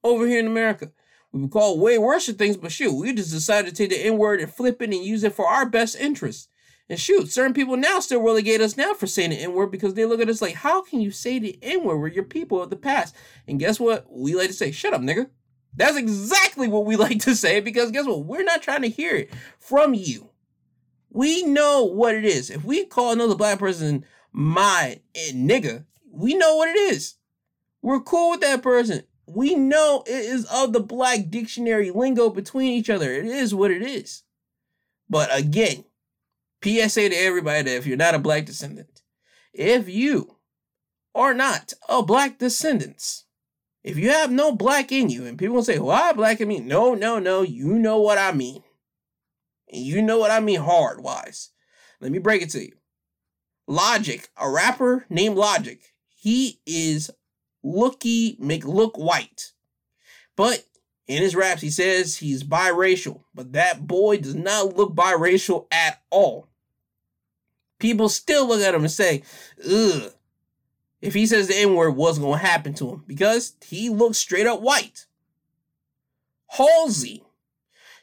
over 0.03 0.27
here 0.27 0.41
in 0.41 0.47
America. 0.47 0.91
We 1.33 1.43
were 1.43 1.49
called 1.49 1.81
way 1.81 1.97
worse 1.97 2.29
things, 2.29 2.57
but 2.57 2.73
shoot, 2.73 2.93
we 2.93 3.13
just 3.13 3.31
decided 3.31 3.69
to 3.71 3.77
take 3.77 3.91
the 3.91 4.05
N 4.05 4.19
word 4.19 4.41
and 4.41 4.53
flip 4.53 4.83
it 4.83 4.93
and 4.93 5.05
use 5.05 5.23
it 5.23 5.35
for 5.35 5.47
our 5.47 5.67
best 5.67 5.97
interest. 5.97 6.49
And 6.89 6.99
shoot, 6.99 7.31
certain 7.31 7.55
people 7.55 7.77
now 7.77 8.01
still 8.01 8.21
relegate 8.21 8.61
us 8.61 8.77
now 8.77 8.95
for 8.95 9.07
saying 9.07 9.31
the 9.31 9.37
N 9.37 9.53
word 9.53 9.71
because 9.71 9.95
they 9.95 10.07
look 10.07 10.21
at 10.21 10.29
us 10.29 10.43
like, 10.43 10.55
how 10.55 10.83
can 10.83 11.01
you 11.01 11.13
say 11.13 11.39
the 11.39 11.57
N 11.63 11.85
word? 11.85 11.99
We're 11.99 12.09
your 12.09 12.25
people 12.25 12.61
of 12.61 12.71
the 12.71 12.77
past. 12.77 13.15
And 13.47 13.61
guess 13.61 13.79
what? 13.79 14.07
We 14.11 14.35
like 14.35 14.49
to 14.49 14.53
say, 14.53 14.73
shut 14.73 14.93
up, 14.93 15.01
nigga. 15.01 15.31
That's 15.75 15.97
exactly 15.97 16.69
what 16.69 16.85
we 16.87 16.97
like 17.07 17.21
to 17.21 17.35
say 17.35 17.61
because 17.61 17.91
guess 17.91 18.07
what? 18.07 18.25
We're 18.25 18.45
not 18.45 18.63
trying 18.63 18.83
to 18.83 18.89
hear 18.89 19.17
it 19.17 19.31
from 19.59 19.95
you. 19.95 20.31
We 21.11 21.43
know 21.43 21.85
what 21.85 22.15
it 22.15 22.25
is. 22.25 22.51
If 22.51 22.65
we 22.65 22.85
call 22.85 23.13
another 23.13 23.35
black 23.35 23.59
person 23.59 24.05
my 24.33 25.01
eh, 25.15 25.33
nigga, 25.33 25.85
we 26.11 26.35
know 26.35 26.57
what 26.57 26.69
it 26.69 26.77
is. 26.77 27.15
We're 27.83 28.01
cool 28.01 28.31
with 28.31 28.41
that 28.41 28.63
person. 28.63 29.05
We 29.27 29.55
know 29.55 30.03
it 30.07 30.13
is 30.13 30.45
of 30.47 30.73
the 30.73 30.81
black 30.81 31.31
dictionary 31.31 31.91
lingo 31.91 32.31
between 32.31 32.73
each 32.73 32.91
other. 32.91 33.13
It 33.13 33.27
is 33.27 33.55
what 33.55 33.71
it 33.71 33.83
is. 33.83 34.23
But 35.09 35.37
again, 35.37 35.85
PSA 36.63 37.09
to 37.09 37.15
everybody 37.15 37.63
that 37.63 37.77
if 37.77 37.87
you're 37.87 37.97
not 37.97 38.15
a 38.15 38.19
black 38.19 38.45
descendant, 38.45 39.03
if 39.53 39.89
you 39.89 40.37
are 41.15 41.35
not 41.35 41.73
a 41.89 42.03
black 42.03 42.39
descendant, 42.39 43.25
if 43.83 43.97
you 43.97 44.11
have 44.11 44.31
no 44.31 44.53
black 44.53 44.93
in 44.93 45.09
you, 45.09 45.27
and 45.27 45.39
people 45.39 45.63
say, 45.63 45.79
why 45.79 46.13
black 46.13 46.41
in 46.41 46.49
me? 46.49 46.61
No, 46.61 46.95
no, 46.95 47.19
no. 47.19 47.43
You 47.43 47.79
know 47.79 48.01
what 48.01 48.19
I 48.19 48.33
mean. 48.33 48.63
And 49.73 49.83
you 49.83 50.03
know 50.03 50.19
what 50.19 50.31
I 50.31 50.41
mean 50.41 50.61
hard 50.61 51.03
wise. 51.03 51.51
Let 52.01 52.13
me 52.13 52.19
break 52.19 52.43
it 52.43 52.51
to 52.51 52.65
you. 52.65 52.73
Logic, 53.67 54.29
a 54.37 54.51
rapper 54.51 55.07
named 55.09 55.37
Logic, 55.37 55.81
he 56.09 56.61
is 56.67 57.11
looky 57.63 58.37
make 58.41 58.65
look 58.65 58.97
white. 58.97 59.53
But 60.37 60.65
in 61.07 61.23
his 61.23 61.37
raps, 61.37 61.61
he 61.61 61.71
says 61.71 62.17
he's 62.17 62.43
biracial, 62.43 63.23
but 63.35 63.53
that 63.53 63.87
boy 63.87 64.19
does 64.19 64.35
not 64.35 64.77
look 64.77 64.95
biracial 64.95 65.67
at 65.71 66.01
all. 66.11 66.49
People 67.79 68.09
still 68.09 68.47
look 68.47 68.61
at 68.61 68.75
him 68.75 68.83
and 68.83 68.91
say, 68.91 69.23
ugh, 69.69 70.13
if 71.01 71.15
he 71.15 71.27
says 71.27 71.49
the 71.49 71.57
N 71.57 71.75
word, 71.75 71.97
what's 71.97 72.19
going 72.19 72.41
to 72.41 72.47
happen 72.47 72.75
to 72.75 72.91
him? 72.91 73.05
Because 73.07 73.55
he 73.65 73.89
looks 73.89 74.19
straight 74.19 74.47
up 74.47 74.61
white. 74.61 75.07
Halsey, 76.49 77.25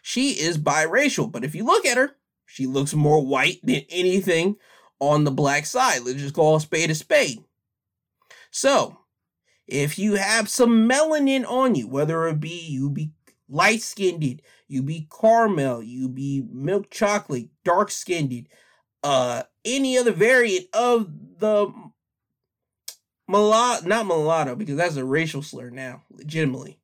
she 0.01 0.31
is 0.31 0.57
biracial, 0.57 1.31
but 1.31 1.43
if 1.43 1.53
you 1.53 1.63
look 1.65 1.85
at 1.85 1.97
her, 1.97 2.15
she 2.45 2.65
looks 2.65 2.93
more 2.93 3.23
white 3.23 3.59
than 3.61 3.83
anything 3.89 4.55
on 4.99 5.25
the 5.25 5.31
black 5.31 5.65
side. 5.65 6.01
Let's 6.03 6.19
just 6.19 6.33
call 6.33 6.55
a 6.55 6.61
spade 6.61 6.89
a 6.89 6.95
spade. 6.95 7.43
So, 8.49 8.99
if 9.67 9.99
you 9.99 10.15
have 10.15 10.49
some 10.49 10.89
melanin 10.89 11.45
on 11.47 11.75
you, 11.75 11.87
whether 11.87 12.25
it 12.27 12.39
be 12.39 12.67
you 12.67 12.89
be 12.89 13.11
light 13.49 13.81
skinned, 13.81 14.41
you 14.67 14.81
be 14.81 15.07
caramel, 15.21 15.83
you 15.83 16.07
be 16.09 16.43
milk 16.49 16.89
chocolate, 16.89 17.49
dark 17.63 17.91
skinned, 17.91 18.47
uh, 19.03 19.43
any 19.65 19.97
other 19.97 20.13
variant 20.13 20.67
of 20.73 21.09
the 21.39 21.71
mulatto, 23.27 23.87
not 23.87 24.05
mulatto, 24.05 24.55
because 24.55 24.77
that's 24.77 24.95
a 24.95 25.05
racial 25.05 25.41
slur 25.41 25.69
now, 25.69 26.03
legitimately. 26.09 26.79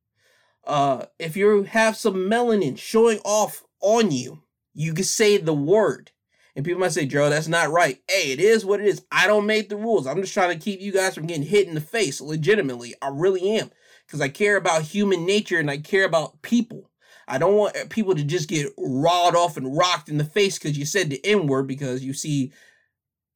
Uh, 0.65 1.05
if 1.19 1.35
you 1.35 1.63
have 1.63 1.97
some 1.97 2.15
melanin 2.15 2.77
showing 2.77 3.19
off 3.25 3.63
on 3.81 4.11
you, 4.11 4.43
you 4.73 4.93
can 4.93 5.03
say 5.03 5.37
the 5.37 5.53
word. 5.53 6.11
And 6.55 6.63
people 6.63 6.79
might 6.79 6.91
say, 6.91 7.05
Joe, 7.05 7.29
that's 7.29 7.47
not 7.47 7.71
right. 7.71 7.99
Hey, 8.07 8.31
it 8.31 8.39
is 8.39 8.63
what 8.63 8.79
it 8.79 8.85
is. 8.85 9.03
I 9.11 9.25
don't 9.25 9.47
make 9.47 9.69
the 9.69 9.75
rules. 9.75 10.05
I'm 10.05 10.21
just 10.21 10.33
trying 10.33 10.57
to 10.57 10.63
keep 10.63 10.79
you 10.81 10.91
guys 10.91 11.15
from 11.15 11.25
getting 11.25 11.43
hit 11.43 11.67
in 11.67 11.73
the 11.73 11.81
face. 11.81 12.21
Legitimately, 12.21 12.93
I 13.01 13.09
really 13.11 13.57
am. 13.57 13.71
Because 14.05 14.21
I 14.21 14.29
care 14.29 14.55
about 14.55 14.83
human 14.83 15.25
nature 15.25 15.59
and 15.59 15.71
I 15.71 15.77
care 15.77 16.05
about 16.05 16.41
people. 16.43 16.91
I 17.27 17.37
don't 17.37 17.55
want 17.55 17.89
people 17.89 18.13
to 18.15 18.23
just 18.23 18.49
get 18.49 18.71
rawed 18.77 19.35
off 19.35 19.57
and 19.57 19.75
rocked 19.75 20.09
in 20.09 20.17
the 20.17 20.25
face 20.25 20.59
because 20.59 20.77
you 20.77 20.85
said 20.85 21.09
the 21.09 21.25
N 21.25 21.47
word 21.47 21.67
because 21.67 22.03
you 22.03 22.13
see 22.13 22.51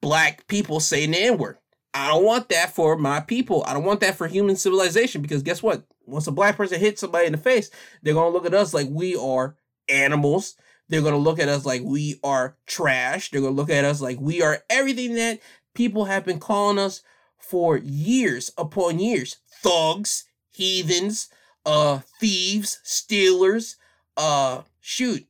black 0.01 0.45
people 0.47 0.79
saying 0.79 1.11
the 1.11 1.19
N 1.19 1.37
word. 1.37 1.57
I 2.05 2.07
don't 2.09 2.25
want 2.25 2.49
that 2.49 2.73
for 2.73 2.97
my 2.97 3.19
people. 3.19 3.63
I 3.67 3.73
don't 3.73 3.83
want 3.83 4.01
that 4.01 4.15
for 4.15 4.27
human 4.27 4.55
civilization 4.55 5.21
because 5.21 5.43
guess 5.43 5.63
what? 5.63 5.83
Once 6.05 6.27
a 6.27 6.31
black 6.31 6.57
person 6.57 6.79
hits 6.79 7.01
somebody 7.01 7.25
in 7.25 7.33
the 7.33 7.37
face, 7.37 7.69
they're 8.01 8.13
going 8.13 8.31
to 8.31 8.33
look 8.33 8.45
at 8.45 8.53
us 8.53 8.73
like 8.73 8.87
we 8.89 9.15
are 9.15 9.55
animals 9.89 10.55
they're 10.89 11.01
going 11.01 11.13
to 11.13 11.19
look 11.19 11.39
at 11.39 11.49
us 11.49 11.65
like 11.65 11.81
we 11.83 12.19
are 12.23 12.55
trash. 12.65 13.29
They're 13.29 13.41
going 13.41 13.55
to 13.55 13.61
look 13.61 13.69
at 13.69 13.85
us 13.85 14.01
like 14.01 14.19
we 14.19 14.41
are 14.41 14.63
everything 14.69 15.15
that 15.15 15.39
people 15.73 16.05
have 16.05 16.25
been 16.25 16.39
calling 16.39 16.79
us 16.79 17.01
for 17.37 17.77
years 17.77 18.51
upon 18.57 18.99
years. 18.99 19.37
Thugs, 19.61 20.25
heathens, 20.51 21.29
uh, 21.65 21.99
thieves, 22.19 22.79
stealers, 22.83 23.75
uh, 24.15 24.61
shoot, 24.79 25.27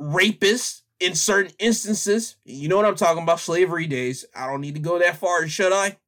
rapists 0.00 0.82
in 1.00 1.14
certain 1.14 1.52
instances. 1.58 2.36
You 2.44 2.68
know 2.68 2.76
what 2.76 2.86
I'm 2.86 2.96
talking 2.96 3.22
about, 3.22 3.40
slavery 3.40 3.86
days. 3.86 4.24
I 4.34 4.46
don't 4.46 4.60
need 4.60 4.74
to 4.74 4.80
go 4.80 4.98
that 4.98 5.16
far, 5.16 5.46
should 5.48 5.72
I? 5.72 5.98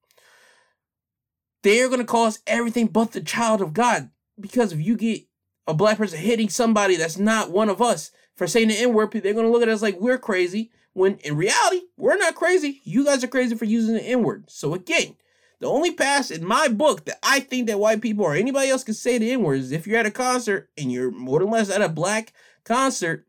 They're 1.62 1.88
going 1.88 2.00
to 2.00 2.06
call 2.06 2.26
us 2.26 2.40
everything 2.46 2.86
but 2.86 3.12
the 3.12 3.20
child 3.20 3.60
of 3.60 3.74
God. 3.74 4.10
Because 4.38 4.72
if 4.72 4.80
you 4.80 4.96
get 4.96 5.22
a 5.66 5.74
black 5.74 5.98
person 5.98 6.18
hitting 6.18 6.48
somebody 6.48 6.96
that's 6.96 7.18
not 7.18 7.50
one 7.50 7.68
of 7.68 7.82
us, 7.82 8.10
for 8.36 8.46
saying 8.46 8.68
the 8.68 8.78
N 8.78 8.94
word, 8.94 9.10
they're 9.10 9.34
going 9.34 9.46
to 9.46 9.50
look 9.50 9.62
at 9.62 9.68
us 9.68 9.82
like 9.82 10.00
we're 10.00 10.18
crazy. 10.18 10.70
When 10.92 11.16
in 11.18 11.36
reality, 11.36 11.82
we're 11.96 12.16
not 12.16 12.36
crazy. 12.36 12.80
You 12.84 13.04
guys 13.04 13.22
are 13.22 13.28
crazy 13.28 13.56
for 13.56 13.64
using 13.64 13.94
the 13.94 14.02
N 14.02 14.22
word. 14.22 14.44
So 14.48 14.74
again, 14.74 15.16
the 15.60 15.66
only 15.66 15.92
pass 15.92 16.30
in 16.30 16.44
my 16.44 16.68
book 16.68 17.04
that 17.06 17.18
I 17.22 17.40
think 17.40 17.66
that 17.66 17.80
white 17.80 18.00
people 18.00 18.24
or 18.24 18.34
anybody 18.34 18.70
else 18.70 18.84
can 18.84 18.94
say 18.94 19.18
the 19.18 19.32
N 19.32 19.42
word 19.42 19.58
is 19.58 19.72
if 19.72 19.86
you're 19.86 19.98
at 19.98 20.06
a 20.06 20.12
concert 20.12 20.70
and 20.78 20.90
you're 20.90 21.10
more 21.10 21.40
than 21.40 21.50
less 21.50 21.68
at 21.68 21.82
a 21.82 21.88
black 21.88 22.32
concert 22.64 23.26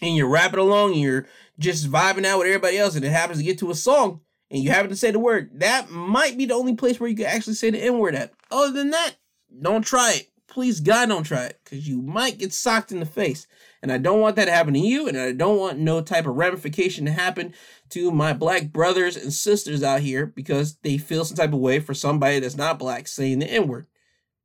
and 0.00 0.16
you're 0.16 0.28
rapping 0.28 0.60
along 0.60 0.92
and 0.92 1.00
you're 1.00 1.26
just 1.58 1.90
vibing 1.90 2.24
out 2.24 2.38
with 2.38 2.46
everybody 2.46 2.78
else 2.78 2.94
and 2.94 3.04
it 3.04 3.10
happens 3.10 3.38
to 3.38 3.44
get 3.44 3.58
to 3.58 3.70
a 3.70 3.74
song 3.74 4.20
and 4.50 4.62
you 4.62 4.70
happen 4.70 4.88
to 4.90 4.96
say 4.96 5.10
the 5.10 5.18
word, 5.18 5.60
that 5.60 5.90
might 5.90 6.38
be 6.38 6.46
the 6.46 6.54
only 6.54 6.74
place 6.74 6.98
where 6.98 7.08
you 7.08 7.16
can 7.16 7.26
actually 7.26 7.54
say 7.54 7.70
the 7.70 7.82
N 7.82 7.98
word 7.98 8.14
at. 8.14 8.32
Other 8.50 8.72
than 8.72 8.90
that, 8.90 9.16
don't 9.60 9.82
try 9.82 10.14
it. 10.14 10.28
Please, 10.46 10.80
God, 10.80 11.10
don't 11.10 11.24
try 11.24 11.44
it 11.44 11.60
because 11.62 11.86
you 11.86 12.00
might 12.00 12.38
get 12.38 12.54
socked 12.54 12.90
in 12.90 13.00
the 13.00 13.06
face. 13.06 13.46
And 13.82 13.92
I 13.92 13.98
don't 13.98 14.20
want 14.20 14.36
that 14.36 14.46
to 14.46 14.50
happen 14.50 14.74
to 14.74 14.80
you, 14.80 15.06
and 15.06 15.16
I 15.16 15.32
don't 15.32 15.58
want 15.58 15.78
no 15.78 16.00
type 16.00 16.26
of 16.26 16.34
ramification 16.34 17.04
to 17.04 17.12
happen 17.12 17.54
to 17.90 18.10
my 18.10 18.32
black 18.32 18.72
brothers 18.72 19.16
and 19.16 19.32
sisters 19.32 19.82
out 19.82 20.00
here 20.00 20.26
because 20.26 20.76
they 20.78 20.98
feel 20.98 21.24
some 21.24 21.36
type 21.36 21.52
of 21.52 21.60
way 21.60 21.78
for 21.78 21.94
somebody 21.94 22.40
that's 22.40 22.56
not 22.56 22.78
black 22.78 23.06
saying 23.06 23.38
the 23.38 23.46
N 23.46 23.68
word. 23.68 23.86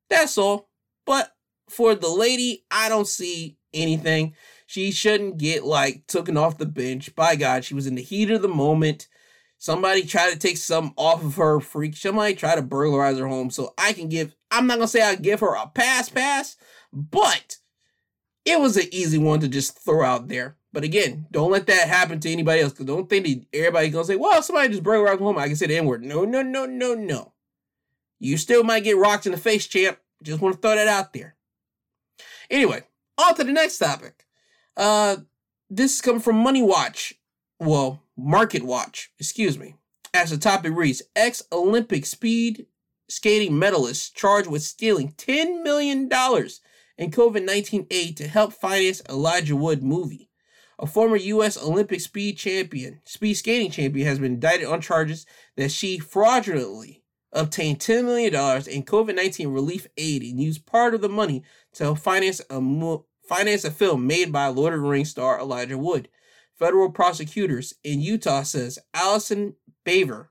That's 0.10 0.38
all. 0.38 0.70
But 1.06 1.34
for 1.70 1.96
the 1.96 2.10
lady, 2.10 2.66
I 2.70 2.90
don't 2.90 3.08
see 3.08 3.58
anything. 3.74 4.36
She 4.74 4.90
shouldn't 4.90 5.38
get 5.38 5.64
like 5.64 6.08
taken 6.08 6.36
off 6.36 6.58
the 6.58 6.66
bench. 6.66 7.16
By 7.16 7.36
God, 7.36 7.64
she 7.64 7.76
was 7.76 7.86
in 7.86 7.94
the 7.94 8.02
heat 8.02 8.32
of 8.32 8.42
the 8.42 8.48
moment. 8.48 9.08
Somebody 9.60 10.02
tried 10.02 10.34
to 10.34 10.40
take 10.40 10.58
some 10.58 10.96
off 10.98 11.24
of 11.24 11.36
her 11.36 11.60
freak. 11.60 11.96
Somebody 11.96 12.34
tried 12.34 12.56
to 12.56 12.64
burglarize 12.64 13.20
her 13.20 13.28
home. 13.28 13.52
So 13.52 13.76
I 13.78 13.94
can 13.94 14.10
give, 14.10 14.36
I'm 14.50 14.66
not 14.66 14.78
to 14.78 14.88
say 14.88 15.04
I 15.04 15.14
give 15.14 15.42
her 15.42 15.54
a 15.54 15.68
pass 15.68 16.10
pass, 16.10 16.58
but 16.92 17.58
it 18.46 18.60
was 18.60 18.76
an 18.76 18.88
easy 18.92 19.20
one 19.20 19.42
to 19.42 19.48
just 19.48 19.78
throw 19.78 20.04
out 20.04 20.28
there. 20.28 20.58
But 20.72 20.84
again, 20.84 21.28
don't 21.30 21.52
let 21.52 21.68
that 21.68 21.88
happen 21.88 22.20
to 22.22 22.32
anybody 22.32 22.62
else. 22.62 22.74
Cause 22.74 22.88
don't 22.88 23.08
think 23.08 23.28
that 23.28 23.46
everybody's 23.54 23.94
gonna 23.94 24.06
say, 24.06 24.16
well, 24.16 24.42
somebody 24.42 24.70
just 24.70 24.82
burglarized 24.82 25.22
around 25.22 25.36
home. 25.36 25.38
I 25.38 25.46
can 25.46 25.56
say 25.56 25.68
the 25.68 25.78
N-word. 25.78 26.04
No, 26.04 26.26
no, 26.26 26.42
no, 26.42 26.66
no, 26.66 26.96
no. 26.96 27.34
You 28.18 28.38
still 28.38 28.64
might 28.64 28.86
get 28.86 28.98
rocked 28.98 29.28
in 29.28 29.34
the 29.34 29.38
face, 29.38 29.68
champ. 29.68 30.00
Just 30.24 30.42
want 30.42 30.56
to 30.56 30.62
throw 30.62 30.74
that 30.74 30.88
out 30.88 31.14
there. 31.14 31.36
Anyway, 32.50 32.82
on 33.20 33.36
to 33.36 33.44
the 33.44 33.52
next 33.52 33.78
topic. 33.78 34.23
Uh 34.76 35.18
this 35.70 35.96
is 35.96 36.02
coming 36.02 36.22
from 36.22 36.38
Money 36.38 36.62
Watch. 36.62 37.16
Well, 37.60 38.04
Market 38.16 38.64
Watch, 38.64 39.12
excuse 39.18 39.58
me. 39.58 39.76
As 40.14 40.30
the 40.30 40.38
topic 40.38 40.74
reads, 40.76 41.02
ex-Olympic 41.16 42.06
speed 42.06 42.68
skating 43.10 43.58
medalist 43.58 44.16
charged 44.16 44.50
with 44.50 44.62
stealing 44.62 45.14
$10 45.14 45.64
million 45.64 46.10
and 46.12 47.14
COVID 47.14 47.46
19 47.46 47.88
aid 47.90 48.18
to 48.18 48.28
help 48.28 48.54
finance 48.54 49.02
Elijah 49.10 49.56
Wood 49.56 49.84
movie. 49.84 50.30
A 50.80 50.86
former 50.86 51.16
U.S. 51.16 51.62
Olympic 51.62 52.02
speed 52.02 52.38
champion, 52.38 53.00
speed 53.06 53.36
skating 53.36 53.72
champion, 53.72 54.08
has 54.08 54.20
been 54.20 54.34
indicted 54.34 54.68
on 54.68 54.82
charges 54.82 55.26
that 55.56 55.72
she 55.72 56.00
fraudulently 56.00 57.04
obtained 57.32 57.80
$10 57.80 58.06
million 58.06 58.34
in 58.34 58.84
COVID 58.84 59.16
19 59.16 59.48
relief 59.50 59.88
aid 59.98 60.24
and 60.24 60.40
used 60.40 60.66
part 60.66 60.94
of 60.94 61.02
the 61.02 61.10
money 61.10 61.44
to 61.74 61.96
finance 61.96 62.42
a, 62.50 62.60
mo- 62.62 63.06
finance 63.28 63.64
a 63.64 63.72
film 63.72 64.06
made 64.08 64.32
by 64.32 64.48
Lord 64.48 64.74
of 64.74 64.82
the 64.82 64.88
Rings 64.88 65.10
star 65.10 65.40
Elijah 65.40 65.78
Wood. 65.78 66.10
Federal 66.58 66.92
prosecutors 66.92 67.74
in 67.84 68.02
Utah 68.02 68.44
says 68.44 68.80
Allison 68.94 69.56
Baver, 69.86 70.28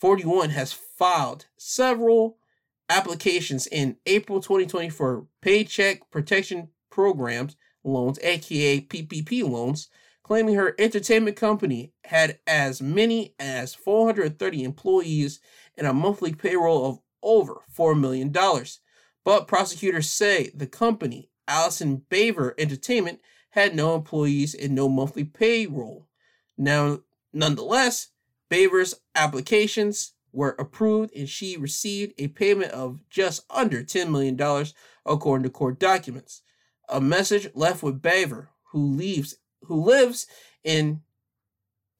41, 0.00 0.50
has 0.50 0.72
filed 0.72 1.46
several 1.56 2.38
applications 2.88 3.66
in 3.66 3.96
April 4.06 4.40
2020 4.40 4.90
for 4.90 5.26
Paycheck 5.40 6.10
Protection 6.10 6.68
Programs 6.90 7.56
loans, 7.82 8.18
aka 8.22 8.80
PPP 8.80 9.48
loans, 9.48 9.88
claiming 10.22 10.54
her 10.54 10.74
entertainment 10.78 11.36
company 11.36 11.92
had 12.04 12.38
as 12.46 12.80
many 12.80 13.34
as 13.38 13.74
430 13.74 14.64
employees 14.64 15.40
and 15.76 15.86
a 15.86 15.92
monthly 15.92 16.34
payroll 16.34 16.86
of 16.86 16.98
over 17.22 17.62
$4 17.76 17.98
million. 17.98 18.32
But 19.24 19.48
prosecutors 19.48 20.10
say 20.10 20.50
the 20.54 20.66
company, 20.66 21.30
Allison 21.48 22.02
Baver 22.10 22.54
Entertainment, 22.58 23.20
had 23.50 23.74
no 23.74 23.94
employees 23.94 24.52
and 24.54 24.74
no 24.74 24.88
monthly 24.88 25.24
payroll. 25.24 26.08
Now, 26.58 27.00
nonetheless, 27.32 28.08
Baver's 28.50 28.94
applications 29.14 30.14
were 30.32 30.56
approved 30.58 31.14
and 31.14 31.28
she 31.28 31.56
received 31.56 32.14
a 32.18 32.28
payment 32.28 32.72
of 32.72 33.08
just 33.08 33.44
under 33.48 33.84
$10 33.84 34.10
million, 34.10 34.36
according 35.06 35.44
to 35.44 35.50
court 35.50 35.78
documents. 35.78 36.42
A 36.88 37.00
message 37.00 37.48
left 37.54 37.82
with 37.82 38.02
Baver, 38.02 38.48
who 38.72 38.84
leaves 38.84 39.36
who 39.62 39.82
lives 39.82 40.26
in 40.62 41.00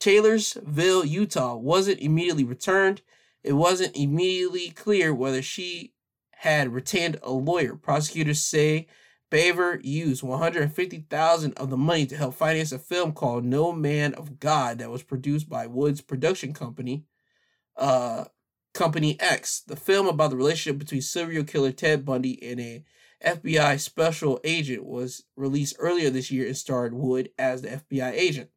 Taylorsville, 0.00 1.04
Utah, 1.04 1.54
wasn't 1.54 2.00
immediately 2.00 2.44
returned. 2.44 3.00
It 3.42 3.54
wasn't 3.54 3.96
immediately 3.96 4.70
clear 4.70 5.14
whether 5.14 5.40
she 5.40 5.94
had 6.32 6.74
retained 6.74 7.18
a 7.22 7.30
lawyer. 7.30 7.74
Prosecutors 7.74 8.42
say 8.42 8.86
Baver 9.34 9.80
used 9.82 10.22
150,000 10.22 11.54
of 11.54 11.68
the 11.68 11.76
money 11.76 12.06
to 12.06 12.16
help 12.16 12.34
finance 12.34 12.70
a 12.70 12.78
film 12.78 13.10
called 13.10 13.44
No 13.44 13.72
Man 13.72 14.14
of 14.14 14.38
God 14.38 14.78
that 14.78 14.90
was 14.90 15.02
produced 15.02 15.48
by 15.48 15.66
Woods 15.66 16.00
Production 16.00 16.52
Company 16.52 17.04
uh, 17.76 18.26
Company 18.74 19.16
X, 19.18 19.62
the 19.66 19.74
film 19.74 20.06
about 20.06 20.30
the 20.30 20.36
relationship 20.36 20.78
between 20.78 21.02
serial 21.02 21.42
killer 21.42 21.72
Ted 21.72 22.04
Bundy 22.04 22.40
and 22.48 22.60
a 22.60 22.84
FBI 23.26 23.80
special 23.80 24.38
agent, 24.44 24.84
was 24.84 25.24
released 25.34 25.74
earlier 25.80 26.10
this 26.10 26.30
year 26.30 26.46
and 26.46 26.56
starred 26.56 26.94
Wood 26.94 27.30
as 27.36 27.62
the 27.62 27.68
FBI 27.68 28.12
agent. 28.12 28.50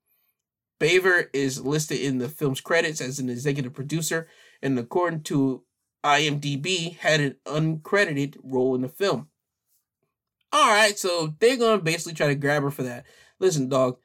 Baver 0.79 1.31
is 1.33 1.59
listed 1.59 1.99
in 1.99 2.19
the 2.19 2.29
film's 2.29 2.61
credits 2.61 3.01
as 3.01 3.17
an 3.17 3.31
executive 3.31 3.73
producer, 3.73 4.27
and 4.61 4.77
according 4.77 5.23
to 5.23 5.63
IMDb 6.03 6.97
had 6.97 7.19
an 7.19 7.35
uncredited 7.47 8.37
role 8.43 8.75
in 8.75 8.81
the 8.81 8.89
film. 8.89 9.29
All 10.57 10.69
right, 10.69 10.97
so 10.97 11.35
they're 11.37 11.55
gonna 11.55 11.77
basically 11.77 12.15
try 12.15 12.25
to 12.25 12.35
grab 12.35 12.63
her 12.63 12.71
for 12.71 12.81
that. 12.81 13.05
Listen, 13.37 13.69
dog, 13.69 13.97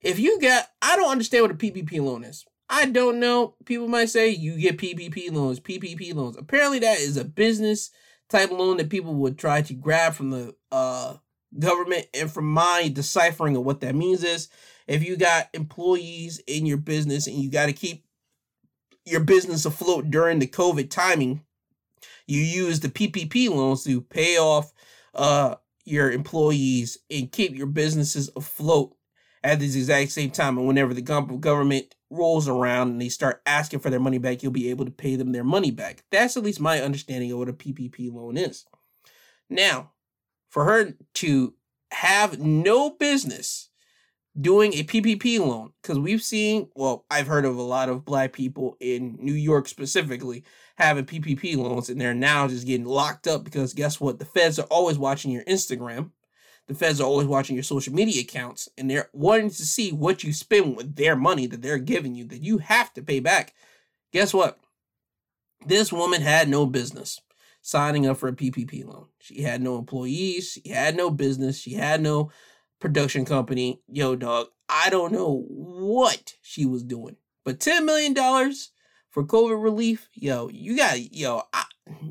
if 0.00 0.20
you 0.20 0.40
got, 0.40 0.68
I 0.80 0.94
don't 0.94 1.10
understand 1.10 1.42
what 1.42 1.50
a 1.50 1.54
PPP 1.54 2.00
loan 2.00 2.22
is. 2.22 2.44
I 2.70 2.86
don't 2.86 3.18
know. 3.18 3.56
People 3.64 3.88
might 3.88 4.08
say 4.08 4.30
you 4.30 4.56
get 4.56 4.78
PPP 4.78 5.32
loans, 5.32 5.58
PPP 5.58 6.14
loans. 6.14 6.36
Apparently, 6.36 6.78
that 6.78 7.00
is 7.00 7.16
a 7.16 7.24
business 7.24 7.90
type 8.28 8.52
loan 8.52 8.76
that 8.76 8.88
people 8.88 9.14
would 9.14 9.36
try 9.36 9.62
to 9.62 9.74
grab 9.74 10.14
from 10.14 10.30
the 10.30 10.54
uh, 10.70 11.14
government. 11.58 12.06
And 12.14 12.30
from 12.30 12.52
my 12.52 12.88
deciphering 12.92 13.56
of 13.56 13.64
what 13.64 13.80
that 13.80 13.96
means 13.96 14.22
is, 14.22 14.48
if 14.86 15.02
you 15.02 15.16
got 15.16 15.48
employees 15.54 16.40
in 16.46 16.66
your 16.66 16.78
business 16.78 17.26
and 17.26 17.34
you 17.34 17.50
got 17.50 17.66
to 17.66 17.72
keep 17.72 18.04
your 19.04 19.24
business 19.24 19.66
afloat 19.66 20.08
during 20.12 20.38
the 20.38 20.46
COVID 20.46 20.88
timing, 20.88 21.42
you 22.28 22.42
use 22.42 22.78
the 22.78 22.90
PPP 22.90 23.50
loans 23.50 23.82
to 23.82 24.02
pay 24.02 24.38
off 24.38 24.72
uh, 25.12 25.56
your 25.86 26.10
employees 26.10 26.98
and 27.10 27.32
keep 27.32 27.56
your 27.56 27.66
businesses 27.66 28.28
afloat 28.36 28.94
at 29.42 29.60
this 29.60 29.76
exact 29.76 30.10
same 30.10 30.30
time. 30.30 30.58
And 30.58 30.66
whenever 30.66 30.92
the 30.92 31.00
government 31.00 31.94
rolls 32.10 32.48
around 32.48 32.90
and 32.90 33.00
they 33.00 33.08
start 33.08 33.40
asking 33.46 33.80
for 33.80 33.90
their 33.90 34.00
money 34.00 34.18
back, 34.18 34.42
you'll 34.42 34.52
be 34.52 34.70
able 34.70 34.84
to 34.84 34.90
pay 34.90 35.16
them 35.16 35.32
their 35.32 35.44
money 35.44 35.70
back. 35.70 36.02
That's 36.10 36.36
at 36.36 36.42
least 36.42 36.60
my 36.60 36.80
understanding 36.80 37.32
of 37.32 37.38
what 37.38 37.48
a 37.48 37.52
PPP 37.52 38.12
loan 38.12 38.36
is. 38.36 38.66
Now, 39.48 39.92
for 40.50 40.64
her 40.64 40.94
to 41.14 41.54
have 41.92 42.40
no 42.40 42.90
business 42.90 43.70
doing 44.38 44.74
a 44.74 44.82
PPP 44.82 45.38
loan, 45.38 45.72
because 45.80 45.98
we've 45.98 46.22
seen, 46.22 46.68
well, 46.74 47.06
I've 47.10 47.28
heard 47.28 47.44
of 47.44 47.56
a 47.56 47.62
lot 47.62 47.88
of 47.88 48.04
black 48.04 48.32
people 48.32 48.76
in 48.80 49.16
New 49.20 49.32
York 49.32 49.68
specifically 49.68 50.44
having 50.76 51.06
PPP 51.06 51.56
loans, 51.56 51.88
and 51.88 52.00
they're 52.00 52.14
now 52.14 52.48
just 52.48 52.66
getting 52.66 52.86
locked 52.86 53.26
up 53.26 53.44
because 53.44 53.74
guess 53.74 54.00
what? 54.00 54.18
The 54.18 54.24
feds 54.24 54.58
are 54.58 54.66
always 54.66 54.98
watching 54.98 55.30
your 55.30 55.44
Instagram 55.44 56.10
the 56.66 56.74
feds 56.74 57.00
are 57.00 57.04
always 57.04 57.26
watching 57.26 57.54
your 57.54 57.62
social 57.62 57.94
media 57.94 58.22
accounts 58.22 58.68
and 58.76 58.90
they're 58.90 59.08
wanting 59.12 59.50
to 59.50 59.64
see 59.64 59.92
what 59.92 60.24
you 60.24 60.32
spend 60.32 60.76
with 60.76 60.96
their 60.96 61.14
money 61.14 61.46
that 61.46 61.62
they're 61.62 61.78
giving 61.78 62.14
you 62.14 62.24
that 62.24 62.42
you 62.42 62.58
have 62.58 62.92
to 62.94 63.02
pay 63.02 63.20
back. 63.20 63.54
Guess 64.12 64.34
what? 64.34 64.58
This 65.64 65.92
woman 65.92 66.22
had 66.22 66.48
no 66.48 66.66
business 66.66 67.20
signing 67.62 68.06
up 68.06 68.16
for 68.16 68.28
a 68.28 68.32
PPP 68.32 68.84
loan. 68.84 69.06
She 69.18 69.42
had 69.42 69.62
no 69.62 69.78
employees, 69.78 70.52
she 70.52 70.70
had 70.70 70.96
no 70.96 71.10
business, 71.10 71.58
she 71.58 71.74
had 71.74 72.00
no 72.00 72.30
production 72.80 73.24
company. 73.24 73.80
Yo, 73.88 74.16
dog, 74.16 74.48
I 74.68 74.90
don't 74.90 75.12
know 75.12 75.44
what 75.48 76.34
she 76.42 76.66
was 76.66 76.82
doing, 76.82 77.16
but 77.44 77.60
$10 77.60 77.84
million 77.84 78.14
for 79.16 79.24
COVID 79.24 79.62
relief, 79.62 80.10
yo, 80.12 80.50
you 80.50 80.76
got, 80.76 81.14
yo, 81.14 81.40
I, 81.50 81.64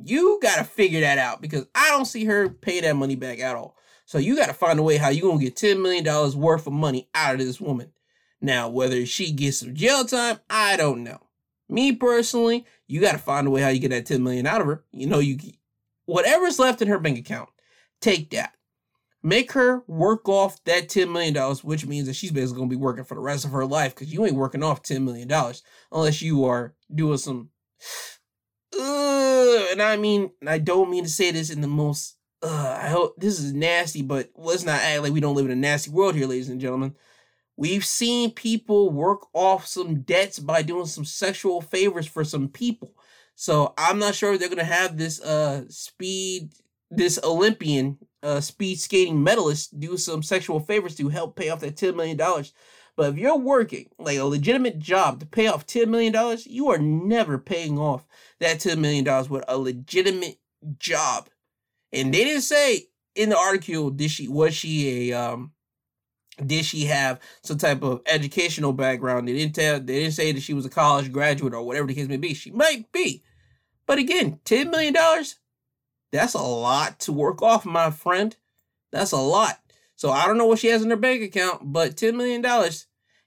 you 0.03 0.39
got 0.41 0.57
to 0.57 0.63
figure 0.63 1.01
that 1.01 1.19
out 1.19 1.39
because 1.39 1.67
I 1.75 1.91
don't 1.91 2.05
see 2.05 2.25
her 2.25 2.49
pay 2.49 2.81
that 2.81 2.95
money 2.95 3.13
back 3.13 3.39
at 3.39 3.55
all. 3.55 3.77
So 4.05 4.17
you 4.17 4.35
got 4.35 4.47
to 4.47 4.55
find 4.55 4.79
a 4.79 4.81
way 4.81 4.97
how 4.97 5.09
you 5.09 5.21
gonna 5.21 5.37
get 5.37 5.55
ten 5.55 5.83
million 5.83 6.03
dollars 6.03 6.35
worth 6.35 6.65
of 6.65 6.73
money 6.73 7.07
out 7.13 7.35
of 7.35 7.41
this 7.41 7.61
woman. 7.61 7.91
Now, 8.41 8.69
whether 8.69 9.05
she 9.05 9.31
gets 9.31 9.59
some 9.59 9.75
jail 9.75 10.03
time, 10.05 10.39
I 10.49 10.77
don't 10.77 11.03
know. 11.03 11.19
Me 11.69 11.91
personally, 11.91 12.65
you 12.87 13.01
got 13.01 13.11
to 13.11 13.19
find 13.19 13.45
a 13.45 13.51
way 13.51 13.61
how 13.61 13.69
you 13.69 13.79
get 13.79 13.91
that 13.91 14.07
ten 14.07 14.23
million 14.23 14.47
out 14.47 14.61
of 14.61 14.65
her. 14.65 14.83
You 14.91 15.05
know, 15.05 15.19
you 15.19 15.37
whatever's 16.07 16.57
left 16.57 16.81
in 16.81 16.87
her 16.87 16.97
bank 16.97 17.19
account, 17.19 17.49
take 18.01 18.31
that. 18.31 18.55
Make 19.25 19.53
her 19.53 19.83
work 19.87 20.29
off 20.29 20.63
that 20.65 20.87
$10 20.87 21.11
million, 21.11 21.35
which 21.63 21.87
means 21.87 22.05
that 22.05 22.15
she's 22.15 22.29
basically 22.29 22.57
going 22.57 22.69
to 22.69 22.75
be 22.75 22.79
working 22.79 23.05
for 23.05 23.15
the 23.15 23.21
rest 23.21 23.43
of 23.43 23.49
her 23.51 23.65
life 23.65 23.95
because 23.95 24.13
you 24.13 24.23
ain't 24.23 24.35
working 24.35 24.61
off 24.61 24.83
$10 24.83 25.01
million 25.01 25.27
unless 25.91 26.21
you 26.21 26.45
are 26.45 26.75
doing 26.93 27.17
some. 27.17 27.49
Uh, 28.77 29.67
and 29.71 29.81
I 29.81 29.95
mean, 29.95 30.31
I 30.45 30.57
don't 30.57 30.89
mean 30.89 31.05
to 31.05 31.09
say 31.09 31.31
this 31.31 31.49
in 31.49 31.61
the 31.61 31.67
most 31.67 32.17
uh, 32.43 32.79
I 32.81 32.89
hope 32.89 33.15
this 33.17 33.39
is 33.39 33.53
nasty, 33.53 34.01
but 34.01 34.29
let's 34.35 34.65
not 34.65 34.81
act 34.81 35.01
like 35.01 35.13
we 35.13 35.19
don't 35.19 35.35
live 35.35 35.45
in 35.45 35.51
a 35.51 35.55
nasty 35.55 35.89
world 35.89 36.15
here, 36.15 36.27
ladies 36.27 36.49
and 36.49 36.61
gentlemen. 36.61 36.93
We've 37.57 37.85
seen 37.85 38.31
people 38.31 38.91
work 38.91 39.21
off 39.33 39.65
some 39.65 40.01
debts 40.01 40.39
by 40.39 40.61
doing 40.61 40.85
some 40.85 41.05
sexual 41.05 41.61
favors 41.61 42.05
for 42.05 42.23
some 42.23 42.49
people. 42.49 42.93
So 43.35 43.73
I'm 43.77 43.97
not 43.97 44.13
sure 44.13 44.37
they're 44.37 44.49
gonna 44.49 44.63
have 44.63 44.97
this 44.97 45.21
uh 45.21 45.63
speed 45.69 46.51
this 46.91 47.19
Olympian 47.23 47.97
uh 48.25 48.41
speed 48.41 48.79
skating 48.79 49.23
medalist 49.23 49.79
do 49.79 49.95
some 49.97 50.21
sexual 50.21 50.59
favors 50.59 50.95
to 50.95 51.07
help 51.09 51.35
pay 51.35 51.49
off 51.49 51.61
that 51.61 51.77
ten 51.77 51.95
million 51.95 52.17
dollars. 52.17 52.51
But 52.95 53.13
if 53.13 53.17
you're 53.17 53.37
working 53.37 53.89
like 53.99 54.17
a 54.17 54.23
legitimate 54.23 54.79
job 54.79 55.19
to 55.19 55.25
pay 55.25 55.47
off 55.47 55.67
$10 55.67 55.89
million, 55.89 56.37
you 56.45 56.69
are 56.69 56.77
never 56.77 57.37
paying 57.37 57.77
off 57.77 58.07
that 58.39 58.59
$10 58.59 58.77
million 58.77 59.03
with 59.29 59.43
a 59.47 59.57
legitimate 59.57 60.37
job. 60.77 61.29
And 61.91 62.13
they 62.13 62.23
didn't 62.23 62.43
say 62.43 62.87
in 63.15 63.29
the 63.29 63.37
article 63.37 63.89
did 63.89 64.11
she 64.11 64.27
was 64.27 64.53
she 64.53 65.11
a 65.11 65.17
um 65.17 65.51
did 66.45 66.65
she 66.65 66.85
have 66.85 67.19
some 67.43 67.57
type 67.57 67.81
of 67.81 68.01
educational 68.05 68.73
background? 68.73 69.27
They 69.27 69.33
didn't 69.33 69.55
tell 69.55 69.79
they 69.79 69.99
didn't 69.99 70.13
say 70.13 70.31
that 70.31 70.41
she 70.41 70.53
was 70.53 70.65
a 70.65 70.69
college 70.69 71.11
graduate 71.11 71.53
or 71.53 71.63
whatever 71.63 71.87
the 71.87 71.95
case 71.95 72.07
may 72.07 72.17
be. 72.17 72.33
She 72.33 72.51
might 72.51 72.91
be. 72.91 73.23
But 73.85 73.99
again, 73.99 74.39
$10 74.45 74.71
million, 74.71 74.95
that's 76.15 76.33
a 76.33 76.41
lot 76.41 76.99
to 77.01 77.11
work 77.11 77.41
off, 77.41 77.65
my 77.65 77.91
friend. 77.91 78.35
That's 78.91 79.11
a 79.11 79.17
lot. 79.17 79.59
So 79.95 80.11
I 80.11 80.25
don't 80.25 80.37
know 80.37 80.45
what 80.45 80.59
she 80.59 80.67
has 80.67 80.83
in 80.83 80.89
her 80.89 80.95
bank 80.95 81.21
account, 81.21 81.61
but 81.71 81.95
$10 81.95 82.15
million, 82.15 82.43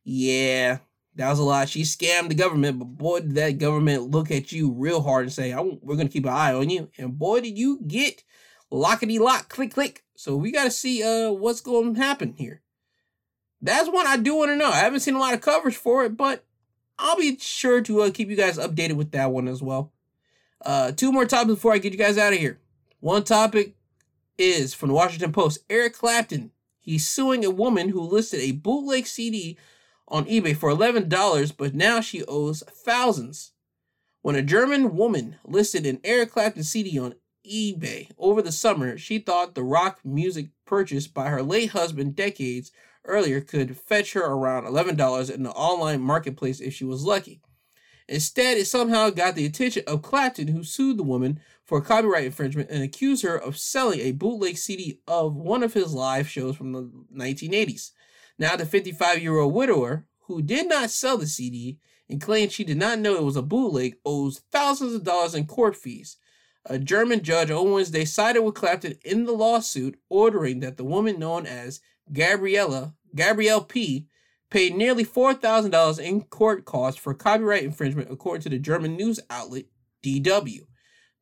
yeah, 0.05 0.79
that 1.15 1.31
was 1.31 1.39
a 1.39 1.45
lot. 1.45 1.69
She 1.69 1.83
scammed 1.83 2.29
the 2.29 2.35
government, 2.35 2.79
but 2.79 2.85
boy, 2.85 3.21
did 3.21 3.35
that 3.37 3.59
government 3.59 4.11
look 4.11 4.31
at 4.31 4.53
you 4.53 4.71
real 4.71 5.03
hard 5.03 5.25
and 5.25 5.33
say, 5.33 5.55
we're 5.55 5.97
going 5.97 6.09
to 6.09 6.13
keep 6.13 6.27
an 6.27 6.33
eye 6.33 6.53
on 6.53 6.71
you. 6.71 6.91
And 6.99 7.19
boy, 7.19 7.41
did 7.41 7.59
you 7.59 7.81
get 7.87 8.23
lockety 8.71 9.19
lock, 9.19 9.49
click 9.49 9.73
click. 9.73 10.05
So 10.17 10.37
we 10.37 10.53
got 10.53 10.65
to 10.65 10.71
see 10.71 11.03
uh 11.03 11.33
what's 11.33 11.61
going 11.61 11.95
to 11.95 12.01
happen 12.01 12.35
here. 12.37 12.63
That's 13.61 13.89
one 13.89 14.07
I 14.07 14.17
do 14.17 14.37
want 14.37 14.51
to 14.51 14.57
know. 14.57 14.71
I 14.71 14.77
haven't 14.77 15.01
seen 15.01 15.15
a 15.15 15.19
lot 15.19 15.35
of 15.35 15.41
coverage 15.41 15.77
for 15.77 16.05
it, 16.05 16.17
but 16.17 16.45
I'll 16.99 17.17
be 17.17 17.37
sure 17.39 17.81
to 17.83 18.03
uh, 18.03 18.11
keep 18.11 18.29
you 18.29 18.37
guys 18.37 18.59
updated 18.59 18.95
with 18.95 19.13
that 19.13 19.31
one 19.31 19.49
as 19.49 19.63
well. 19.63 19.93
Uh, 20.65 20.93
two 20.93 21.13
more 21.13 21.25
topics 21.25 21.55
before 21.55 21.73
I 21.73 21.79
get 21.79 21.93
you 21.93 21.99
guys 21.99 22.19
out 22.19 22.33
of 22.33 22.39
here. 22.39 22.61
One 23.01 23.23
topic 23.23 23.77
is 24.39 24.75
from 24.75 24.89
the 24.89 24.95
Washington 24.95 25.31
Post. 25.31 25.61
Eric 25.71 25.95
Clapton. 25.95 26.51
He's 26.81 27.09
suing 27.09 27.45
a 27.45 27.51
woman 27.51 27.91
who 27.91 28.01
listed 28.01 28.41
a 28.41 28.51
bootleg 28.51 29.07
CD 29.07 29.57
on 30.09 30.25
eBay 30.25 30.57
for 30.57 30.73
$11, 30.73 31.53
but 31.57 31.75
now 31.75 32.01
she 32.01 32.25
owes 32.25 32.65
thousands. 32.69 33.53
When 34.23 34.35
a 34.35 34.43
German 34.43 34.97
woman 34.97 35.37
listed 35.45 35.87
an 35.87 36.01
Eric 36.03 36.33
Clapton 36.33 36.65
CD 36.65 36.99
on 36.99 37.15
eBay 37.49 38.11
over 38.19 38.43
the 38.43 38.51
summer, 38.51 38.99
she 38.99 39.21
thought 39.21 39.55
the 39.55 39.63
rock 39.63 40.01
music 40.05 40.49
purchased 40.67 41.15
by 41.15 41.29
her 41.29 41.43
late 41.43 41.71
husband 41.71 42.17
decades 42.17 42.73
earlier 43.05 43.41
could 43.41 43.77
fetch 43.77 44.15
her 44.15 44.25
around 44.25 44.65
$11 44.65 45.31
in 45.33 45.45
the 45.45 45.51
online 45.51 46.01
marketplace 46.01 46.59
if 46.59 46.75
she 46.75 46.85
was 46.85 47.05
lucky. 47.05 47.41
Instead, 48.09 48.57
it 48.57 48.67
somehow 48.67 49.11
got 49.11 49.35
the 49.35 49.45
attention 49.45 49.85
of 49.87 50.03
Clapton, 50.03 50.49
who 50.49 50.65
sued 50.65 50.97
the 50.97 51.03
woman 51.03 51.39
for 51.69 51.83
copyright 51.83 52.25
infringement 52.25 52.71
and 52.71 52.83
accused 52.83 53.23
her 53.23 53.37
of 53.37 53.59
selling 53.59 54.01
a 54.01 54.13
bootleg 54.13 54.57
CD 54.57 55.01
of 55.07 55.37
one 55.37 55.63
of 55.63 55.75
his 55.75 55.93
live 55.93 56.27
shows 56.27 56.57
from 56.57 56.73
the 56.73 56.91
1980s. 57.15 57.91
Now, 58.39 58.57
the 58.57 58.65
55 58.65 59.23
year 59.23 59.37
old 59.39 59.53
widower, 59.53 60.07
who 60.23 60.41
did 60.41 60.67
not 60.67 60.91
sell 60.91 61.19
the 61.19 61.27
CD 61.27 61.79
and 62.09 62.23
claimed 62.23 62.53
she 62.53 62.65
did 62.65 62.79
not 62.79 62.99
know 62.99 63.17
it 63.17 63.23
was 63.23 63.37
a 63.37 63.43
bootleg, 63.43 63.97
owes 64.03 64.41
thousands 64.51 64.95
of 64.95 65.05
dollars 65.05 65.35
in 65.35 65.47
court 65.47 65.77
fees. 65.77 66.17
A 66.65 66.79
German 66.79 67.23
judge 67.23 67.51
on 67.51 67.71
Wednesday 67.71 68.07
sided 68.07 68.43
with 68.43 68.55
Clapton 68.55 68.95
in 69.05 69.25
the 69.25 69.33
lawsuit, 69.33 69.99
ordering 70.09 70.61
that 70.61 70.79
the 70.79 70.85
woman 70.85 71.19
known 71.19 71.45
as 71.45 71.81
Gabriella 72.11 72.95
Gabrielle 73.15 73.63
P 73.63 74.07
paid 74.51 74.75
nearly 74.75 75.05
$4,000 75.05 75.99
in 75.99 76.23
court 76.23 76.65
costs 76.65 76.99
for 76.99 77.13
copyright 77.13 77.65
infringement, 77.65 78.11
according 78.11 78.43
to 78.43 78.49
the 78.49 78.59
German 78.59 78.97
news 78.97 79.21
outlet 79.29 79.67
DW. 80.03 80.61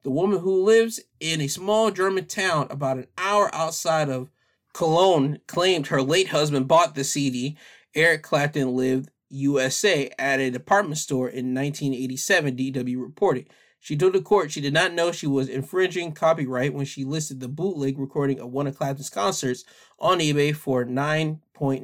The 0.07 0.12
woman 0.12 0.38
who 0.38 0.62
lives 0.62 1.00
in 1.18 1.40
a 1.40 1.48
small 1.48 1.90
German 1.90 2.26
town 2.26 2.68
about 2.70 2.96
an 2.96 3.09
hour 3.18 3.52
outside 3.52 4.09
of 4.09 4.30
Cologne 4.72 5.40
claimed 5.48 5.88
her 5.88 6.00
late 6.00 6.28
husband 6.28 6.68
bought 6.68 6.94
the 6.94 7.02
CD. 7.02 7.57
Eric 7.92 8.22
Clapton 8.22 8.76
lived 8.76 9.11
USA 9.30 10.09
at 10.16 10.38
a 10.38 10.52
department 10.52 10.98
store 10.98 11.28
in 11.28 11.52
1987, 11.52 12.57
DW 12.57 13.02
reported. 13.02 13.50
She 13.80 13.96
told 13.96 14.12
the 14.12 14.22
court 14.22 14.52
she 14.52 14.61
did 14.61 14.72
not 14.72 14.92
know 14.92 15.11
she 15.11 15.26
was 15.26 15.48
infringing 15.48 16.12
copyright 16.12 16.72
when 16.72 16.86
she 16.86 17.02
listed 17.02 17.40
the 17.40 17.48
bootleg 17.48 17.98
recording 17.98 18.38
of 18.38 18.52
one 18.52 18.68
of 18.68 18.78
Clapton's 18.78 19.11
concerts 19.11 19.64
on 19.98 20.20
eBay 20.20 20.54
for 20.54 20.84
9.95 20.84 21.80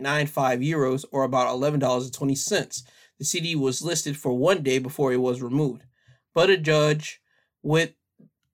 euros 0.64 1.04
or 1.10 1.24
about 1.24 1.48
$11.20. 1.48 2.84
The 3.18 3.24
CD 3.24 3.56
was 3.56 3.82
listed 3.82 4.16
for 4.16 4.32
one 4.32 4.62
day 4.62 4.78
before 4.78 5.12
it 5.12 5.20
was 5.20 5.42
removed. 5.42 5.82
But 6.32 6.50
a 6.50 6.56
judge 6.56 7.20
with 7.64 7.94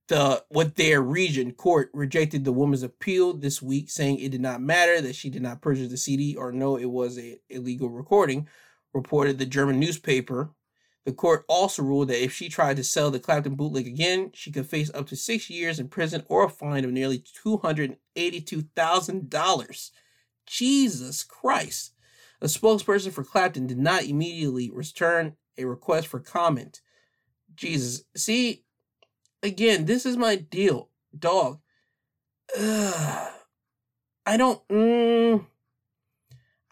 the 0.09 0.45
with 0.51 0.75
their 0.77 1.03
region 1.03 1.53
court 1.53 1.91
rejected 1.95 2.45
the 2.45 2.53
woman's 2.53 2.83
appeal 2.83 3.35
this 3.35 3.63
week, 3.63 3.91
saying 3.91 4.19
it 4.19 4.31
did 4.31 4.41
not 4.41 4.61
matter 4.61 5.01
that 5.01 5.15
she 5.15 5.31
did 5.31 5.43
not 5.43 5.63
purchase 5.63 5.91
the 5.91 5.97
CD 5.97 6.35
or 6.37 6.53
know 6.53 6.77
it 6.77 6.91
was 6.91 7.19
a 7.19 7.39
illegal 7.51 7.89
recording, 7.91 8.49
reported 8.95 9.39
the 9.39 9.47
German 9.47 9.79
newspaper 9.79 10.51
The 11.05 11.13
court 11.13 11.45
also 11.49 11.83
ruled 11.83 12.09
that 12.09 12.23
if 12.23 12.33
she 12.35 12.49
tried 12.51 12.77
to 12.77 12.85
sell 12.85 13.11
the 13.11 13.19
Clapton 13.21 13.55
bootleg 13.55 13.87
again, 13.87 14.31
she 14.35 14.53
could 14.53 14.67
face 14.67 14.91
up 14.95 15.07
to 15.09 15.17
six 15.17 15.49
years 15.49 15.81
in 15.81 15.89
prison 15.89 16.23
or 16.29 16.45
a 16.45 16.51
fine 16.51 16.85
of 16.85 16.93
nearly 16.93 17.25
$282,000. 17.47 19.91
Jesus 20.47 21.25
Christ. 21.25 21.93
A 22.41 22.47
spokesperson 22.47 23.13
for 23.13 23.25
Clapton 23.25 23.67
did 23.67 23.79
not 23.79 24.05
immediately 24.05 24.71
return 24.71 25.37
a 25.57 25.65
request 25.65 26.07
for 26.09 26.21
comment. 26.21 26.83
Jesus. 27.55 28.05
See, 28.17 28.65
again, 29.43 29.85
this 29.85 30.07
is 30.07 30.17
my 30.17 30.37
deal, 30.37 30.91
dog. 31.17 31.61
Ugh. 32.59 33.33
I 34.27 34.37
don't. 34.37 34.67
Mm, 34.69 35.47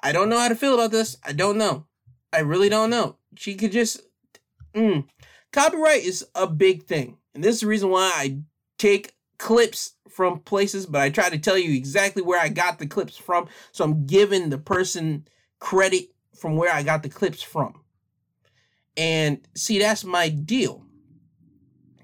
I 0.02 0.12
don't 0.12 0.28
know 0.28 0.38
how 0.38 0.48
to 0.48 0.54
feel 0.54 0.74
about 0.74 0.90
this. 0.90 1.16
I 1.24 1.32
don't 1.32 1.56
know. 1.56 1.86
I 2.32 2.40
really 2.40 2.68
don't 2.68 2.90
know. 2.90 3.16
She 3.36 3.54
could 3.54 3.72
just. 3.72 4.02
Mm. 4.74 5.06
Copyright 5.52 6.04
is 6.04 6.26
a 6.34 6.46
big 6.46 6.84
thing, 6.84 7.16
and 7.34 7.42
this 7.42 7.54
is 7.54 7.60
the 7.62 7.66
reason 7.66 7.88
why 7.88 8.12
I 8.14 8.38
take 8.78 9.14
clips 9.38 9.92
from 10.10 10.40
places, 10.40 10.86
but 10.86 11.00
I 11.00 11.08
try 11.08 11.30
to 11.30 11.38
tell 11.38 11.56
you 11.56 11.74
exactly 11.74 12.22
where 12.22 12.40
I 12.40 12.48
got 12.48 12.78
the 12.78 12.86
clips 12.86 13.16
from, 13.16 13.48
so 13.72 13.84
I'm 13.84 14.06
giving 14.06 14.50
the 14.50 14.58
person 14.58 15.26
credit 15.58 16.08
from 16.38 16.56
where 16.56 16.72
I 16.72 16.82
got 16.82 17.02
the 17.02 17.08
clips 17.08 17.42
from. 17.42 17.80
And 18.96 19.46
see, 19.54 19.78
that's 19.78 20.04
my 20.04 20.28
deal. 20.28 20.85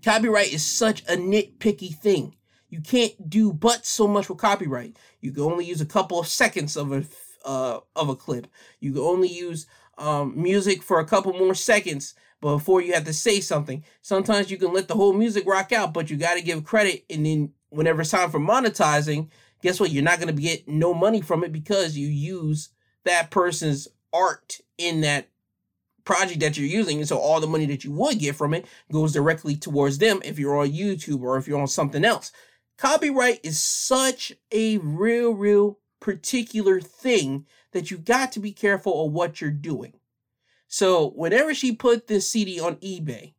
Copyright 0.05 0.53
is 0.53 0.65
such 0.65 1.03
a 1.03 1.17
nitpicky 1.17 1.95
thing. 1.95 2.35
You 2.69 2.81
can't 2.81 3.29
do 3.29 3.53
but 3.53 3.87
so 3.87 4.09
much 4.09 4.29
with 4.29 4.39
copyright. 4.39 4.97
You 5.21 5.31
can 5.31 5.43
only 5.43 5.65
use 5.65 5.81
a 5.81 5.87
couple 5.87 6.19
of 6.19 6.27
seconds 6.27 6.77
of 6.77 6.93
a 6.93 7.05
uh, 7.45 7.81
of 7.97 8.09
a 8.09 8.17
clip. 8.17 8.47
You 8.81 8.93
can 8.93 9.03
only 9.03 9.29
use 9.29 9.67
um, 9.99 10.41
music 10.41 10.83
for 10.83 11.01
a 11.01 11.05
couple 11.05 11.33
more 11.33 11.55
seconds 11.55 12.15
before 12.41 12.81
you 12.81 12.93
have 12.95 13.05
to 13.05 13.13
say 13.13 13.41
something. 13.41 13.85
Sometimes 14.01 14.51
you 14.51 14.57
can 14.57 14.73
let 14.73 14.89
the 14.89 14.95
whole 14.95 15.13
music 15.13 15.47
rock 15.47 15.73
out, 15.73 15.93
but 15.93 16.11
you 16.11 16.17
got 16.17 16.35
to 16.35 16.43
give 16.43 16.65
credit. 16.65 17.05
And 17.11 17.27
then 17.27 17.53
whenever 17.71 18.03
it's 18.03 18.11
time 18.11 18.31
for 18.31 18.41
monetizing, 18.41 19.29
guess 19.63 19.79
what? 19.79 19.91
You're 19.91 20.03
not 20.03 20.21
going 20.21 20.35
to 20.35 20.43
get 20.43 20.69
no 20.69 20.95
money 20.95 21.21
from 21.21 21.45
it 21.45 21.53
because 21.53 21.97
you 21.97 22.09
use 22.09 22.71
that 23.05 23.31
person's 23.31 23.89
art 24.13 24.61
in 24.79 25.01
that 25.03 25.29
project 26.05 26.41
that 26.41 26.57
you're 26.57 26.67
using. 26.67 26.99
And 26.99 27.09
so 27.09 27.19
all 27.19 27.41
the 27.41 27.47
money 27.47 27.67
that 27.67 27.85
you 27.85 27.93
would 27.93 28.19
get 28.19 28.37
from 28.37 28.55
it 28.55 28.67
goes 28.91 29.13
directly 29.13 29.57
towards 29.57 29.99
them 29.99 30.21
if 30.25 30.39
you're 30.39 30.59
on 30.59 30.73
YouTube 30.73 31.23
or 31.23 31.37
if 31.37 31.47
you're 31.47 31.61
on 31.61 31.69
something 31.69 32.05
else. 32.05 32.33
Copyright 32.79 33.41
is 33.43 33.63
such 33.63 34.33
a 34.51 34.79
real, 34.79 35.33
real 35.33 35.79
particular 36.01 36.81
thing 36.81 37.47
that 37.73 37.91
you 37.91 37.99
got 37.99 38.33
to 38.33 38.41
be 38.41 38.53
careful 38.53 39.07
of 39.07 39.13
what 39.13 39.41
you're 39.41 39.51
doing. 39.51 39.95
So 40.67 41.11
whenever 41.11 41.55
she 41.55 41.75
put 41.75 42.07
this 42.07 42.29
CD 42.29 42.59
on 42.59 42.77
eBay, 42.77 43.35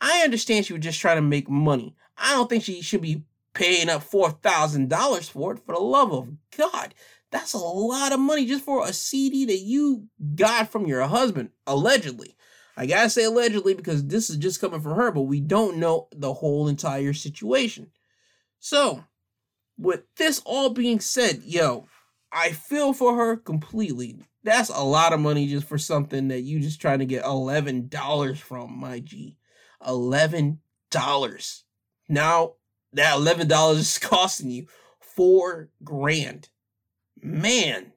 I 0.00 0.22
understand 0.24 0.66
she 0.66 0.72
was 0.72 0.82
just 0.82 1.00
trying 1.00 1.16
to 1.16 1.22
make 1.22 1.48
money. 1.48 1.94
I 2.18 2.32
don't 2.32 2.50
think 2.50 2.64
she 2.64 2.82
should 2.82 3.02
be 3.02 3.24
paying 3.54 3.88
up 3.88 4.02
$4,000 4.02 5.30
for 5.30 5.52
it. 5.54 5.60
For 5.64 5.74
the 5.74 5.80
love 5.80 6.12
of 6.12 6.28
God, 6.56 6.94
that's 7.32 7.54
a 7.54 7.58
lot 7.58 8.12
of 8.12 8.20
money 8.20 8.44
just 8.44 8.64
for 8.64 8.86
a 8.86 8.92
CD 8.92 9.46
that 9.46 9.58
you 9.58 10.06
got 10.34 10.70
from 10.70 10.86
your 10.86 11.02
husband, 11.02 11.48
allegedly. 11.66 12.36
I 12.76 12.86
gotta 12.86 13.10
say 13.10 13.24
allegedly 13.24 13.74
because 13.74 14.06
this 14.06 14.30
is 14.30 14.36
just 14.36 14.60
coming 14.60 14.80
from 14.80 14.94
her, 14.94 15.10
but 15.10 15.22
we 15.22 15.40
don't 15.40 15.78
know 15.78 16.08
the 16.12 16.32
whole 16.32 16.68
entire 16.68 17.14
situation. 17.14 17.90
So, 18.60 19.04
with 19.78 20.02
this 20.16 20.40
all 20.44 20.70
being 20.70 21.00
said, 21.00 21.42
yo, 21.42 21.88
I 22.30 22.50
feel 22.50 22.92
for 22.92 23.16
her 23.16 23.36
completely. 23.36 24.22
That's 24.44 24.68
a 24.68 24.82
lot 24.82 25.12
of 25.12 25.20
money 25.20 25.46
just 25.46 25.66
for 25.66 25.78
something 25.78 26.28
that 26.28 26.40
you 26.42 26.60
just 26.60 26.80
trying 26.80 26.98
to 26.98 27.06
get 27.06 27.24
$11 27.24 28.38
from, 28.38 28.78
my 28.78 29.00
G. 29.00 29.36
$11. 29.82 30.58
Now, 32.08 32.54
that 32.92 33.16
$11 33.16 33.72
is 33.76 33.98
costing 34.02 34.50
you 34.50 34.66
four 35.00 35.70
grand 35.84 36.48
man, 37.22 37.92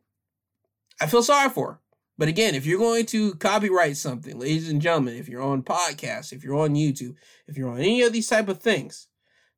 I 1.02 1.08
feel 1.08 1.24
sorry 1.24 1.50
for 1.50 1.72
her. 1.74 1.80
But 2.18 2.30
again, 2.30 2.56
if 2.56 2.66
you're 2.66 2.80
going 2.80 3.06
to 3.08 3.36
copyright 3.36 3.98
something, 3.98 4.40
ladies 4.40 4.70
and 4.70 4.82
gentlemen, 4.82 5.16
if 5.16 5.28
you're 5.28 5.42
on 5.42 5.64
podcasts, 5.64 6.32
if 6.32 6.44
you're 6.44 6.56
on 6.56 6.76
YouTube, 6.76 7.16
if 7.48 7.58
you're 7.58 7.70
on 7.70 7.80
any 7.80 8.04
of 8.04 8.14
these 8.14 8.30
type 8.30 8.48
of 8.48 8.60
things, 8.60 9.08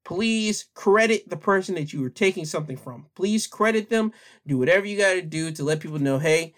please 0.03 0.65
credit 0.74 1.30
the 1.30 1.38
person 1.38 1.76
that 1.76 1.93
you 1.93 2.01
were 2.01 2.09
taking 2.09 2.45
something 2.45 2.78
from. 2.78 3.05
Please 3.15 3.45
credit 3.45 3.89
them. 3.89 4.11
Do 4.47 4.57
whatever 4.57 4.88
you 4.88 4.97
got 4.97 5.13
to 5.13 5.22
do 5.22 5.51
to 5.51 5.63
let 5.63 5.82
people 5.82 5.99
know, 5.99 6.18
hey, 6.18 6.55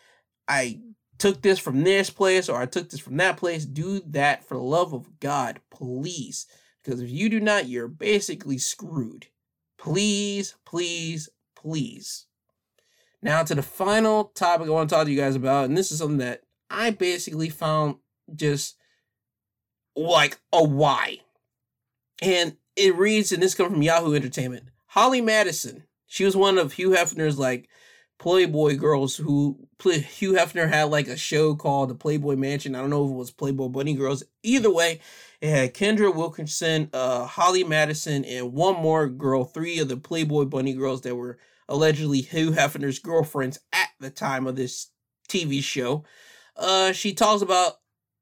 I 0.48 0.80
took 1.18 1.42
this 1.42 1.60
from 1.60 1.84
this 1.84 2.10
place 2.10 2.48
or 2.48 2.62
I 2.62 2.66
took 2.66 2.90
this 2.90 3.02
from 3.02 3.18
that 3.18 3.36
place. 3.36 3.66
Do 3.66 4.00
that 4.08 4.46
for 4.46 4.56
the 4.56 4.64
love 4.64 4.94
of 4.94 5.20
God, 5.20 5.60
please. 5.70 6.48
Because 6.82 7.02
if 7.02 7.10
you 7.10 7.28
do 7.28 7.42
not, 7.42 7.68
you're 7.68 7.90
basically 7.90 8.58
screwed. 8.58 9.28
Please, 9.78 10.56
please, 10.66 11.28
please. 11.58 12.26
Now 13.22 13.44
to 13.44 13.56
the 13.56 13.62
final 13.62 14.26
topic 14.36 14.68
I 14.68 14.72
want 14.72 14.90
to 14.90 14.96
talk 14.96 15.06
to 15.06 15.12
you 15.12 15.20
guys 15.20 15.36
about, 15.36 15.66
and 15.66 15.78
this 15.78 15.92
is 15.92 15.98
something 15.98 16.20
that 16.20 16.42
I 16.70 16.92
basically 16.92 17.50
found 17.50 17.96
just 18.34 18.78
like 19.96 20.40
a 20.54 20.64
why. 20.64 21.20
And 22.22 22.58
it 22.76 22.96
reads, 22.96 23.32
and 23.32 23.44
this 23.44 23.56
comes 23.56 23.72
from 23.72 23.82
Yahoo 23.82 24.16
Entertainment. 24.16 24.66
Holly 24.88 25.22
Madison. 25.22 25.84
She 26.08 26.26
was 26.26 26.36
one 26.36 26.58
of 26.58 26.74
Hugh 26.74 26.92
Hefner's 26.92 27.38
like 27.38 27.70
Playboy 28.18 28.76
girls 28.78 29.16
who 29.16 29.68
Hugh 29.82 30.34
Hefner 30.34 30.68
had 30.68 30.86
like 30.86 31.08
a 31.08 31.16
show 31.16 31.56
called 31.56 31.90
the 31.90 31.96
Playboy 31.96 32.36
Mansion. 32.36 32.76
I 32.76 32.82
don't 32.82 32.90
know 32.90 33.06
if 33.06 33.12
it 33.12 33.16
was 33.16 33.32
Playboy 33.32 33.70
Bunny 33.70 33.94
Girls. 33.94 34.24
Either 34.44 34.72
way, 34.72 35.00
it 35.40 35.50
had 35.50 35.74
Kendra 35.74 36.14
Wilkinson, 36.14 36.90
uh, 36.92 37.26
Holly 37.26 37.64
Madison, 37.64 38.26
and 38.26 38.54
one 38.54 38.76
more 38.76 39.08
girl, 39.08 39.46
three 39.46 39.80
of 39.80 39.88
the 39.88 39.98
Playboy 39.98 40.46
Bunny 40.46 40.74
Girls 40.74 41.02
that 41.02 41.16
were 41.16 41.38
allegedly 41.70 42.22
Hugh 42.22 42.52
Hefner's 42.52 43.00
girlfriends 43.00 43.60
at 43.72 43.90
the 44.00 44.10
time 44.10 44.48
of 44.48 44.58
this 44.58 44.88
TV 45.30 45.64
show. 45.64 46.04
Uh, 46.58 46.92
she 46.92 47.14
talks 47.14 47.42
about 47.42 47.76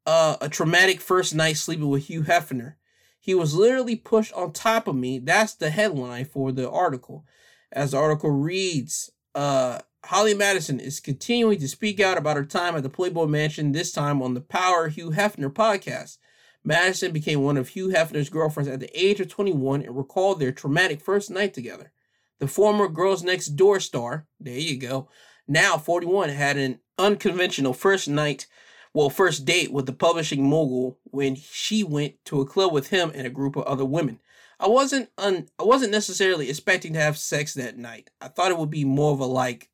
uh, 0.05 0.35
a 0.41 0.49
traumatic 0.49 1.01
first 1.01 1.33
night 1.33 1.57
sleeping 1.57 1.89
with 1.89 2.05
Hugh 2.05 2.23
Hefner. 2.23 2.75
He 3.19 3.33
was 3.33 3.55
literally 3.55 3.95
pushed 3.95 4.33
on 4.33 4.53
top 4.53 4.87
of 4.87 4.95
me. 4.95 5.19
That's 5.19 5.55
the 5.55 5.69
headline 5.69 6.25
for 6.25 6.51
the 6.51 6.69
article. 6.69 7.25
As 7.71 7.91
the 7.91 7.97
article 7.97 8.31
reads, 8.31 9.09
uh, 9.33 9.79
Holly 10.05 10.33
Madison 10.33 10.79
is 10.79 10.99
continuing 10.99 11.59
to 11.59 11.67
speak 11.67 11.99
out 11.99 12.17
about 12.17 12.37
her 12.37 12.45
time 12.45 12.75
at 12.75 12.83
the 12.83 12.89
Playboy 12.89 13.25
Mansion, 13.25 13.71
this 13.71 13.91
time 13.91 14.21
on 14.21 14.33
the 14.33 14.41
Power 14.41 14.87
Hugh 14.87 15.11
Hefner 15.11 15.49
podcast. 15.49 16.17
Madison 16.63 17.11
became 17.11 17.41
one 17.41 17.57
of 17.57 17.69
Hugh 17.69 17.89
Hefner's 17.89 18.29
girlfriends 18.29 18.69
at 18.69 18.79
the 18.79 18.89
age 18.97 19.19
of 19.19 19.29
21 19.29 19.81
and 19.81 19.97
recalled 19.97 20.39
their 20.39 20.51
traumatic 20.51 21.01
first 21.01 21.29
night 21.29 21.53
together. 21.53 21.91
The 22.39 22.47
former 22.47 22.87
Girls 22.87 23.23
Next 23.23 23.47
Door 23.47 23.79
star, 23.79 24.27
there 24.39 24.57
you 24.57 24.77
go, 24.77 25.09
now 25.47 25.77
41, 25.77 26.29
had 26.29 26.57
an 26.57 26.79
unconventional 26.97 27.73
first 27.73 28.07
night, 28.07 28.47
well, 28.93 29.09
first 29.09 29.45
date 29.45 29.71
with 29.71 29.85
the 29.85 29.93
publishing 29.93 30.47
mogul 30.47 30.99
when 31.03 31.35
she 31.35 31.83
went 31.83 32.15
to 32.25 32.41
a 32.41 32.45
club 32.45 32.73
with 32.73 32.89
him 32.89 33.11
and 33.13 33.25
a 33.25 33.31
group 33.31 33.55
of 33.55 33.63
other 33.63 33.85
women. 33.85 34.19
I 34.59 34.67
wasn't 34.67 35.09
un, 35.17 35.47
I 35.59 35.63
wasn't 35.63 35.91
necessarily 35.91 36.49
expecting 36.49 36.93
to 36.93 36.99
have 36.99 37.17
sex 37.17 37.53
that 37.53 37.77
night. 37.77 38.09
I 38.19 38.27
thought 38.27 38.51
it 38.51 38.57
would 38.57 38.71
be 38.71 38.85
more 38.85 39.13
of 39.13 39.19
a 39.19 39.25
like 39.25 39.69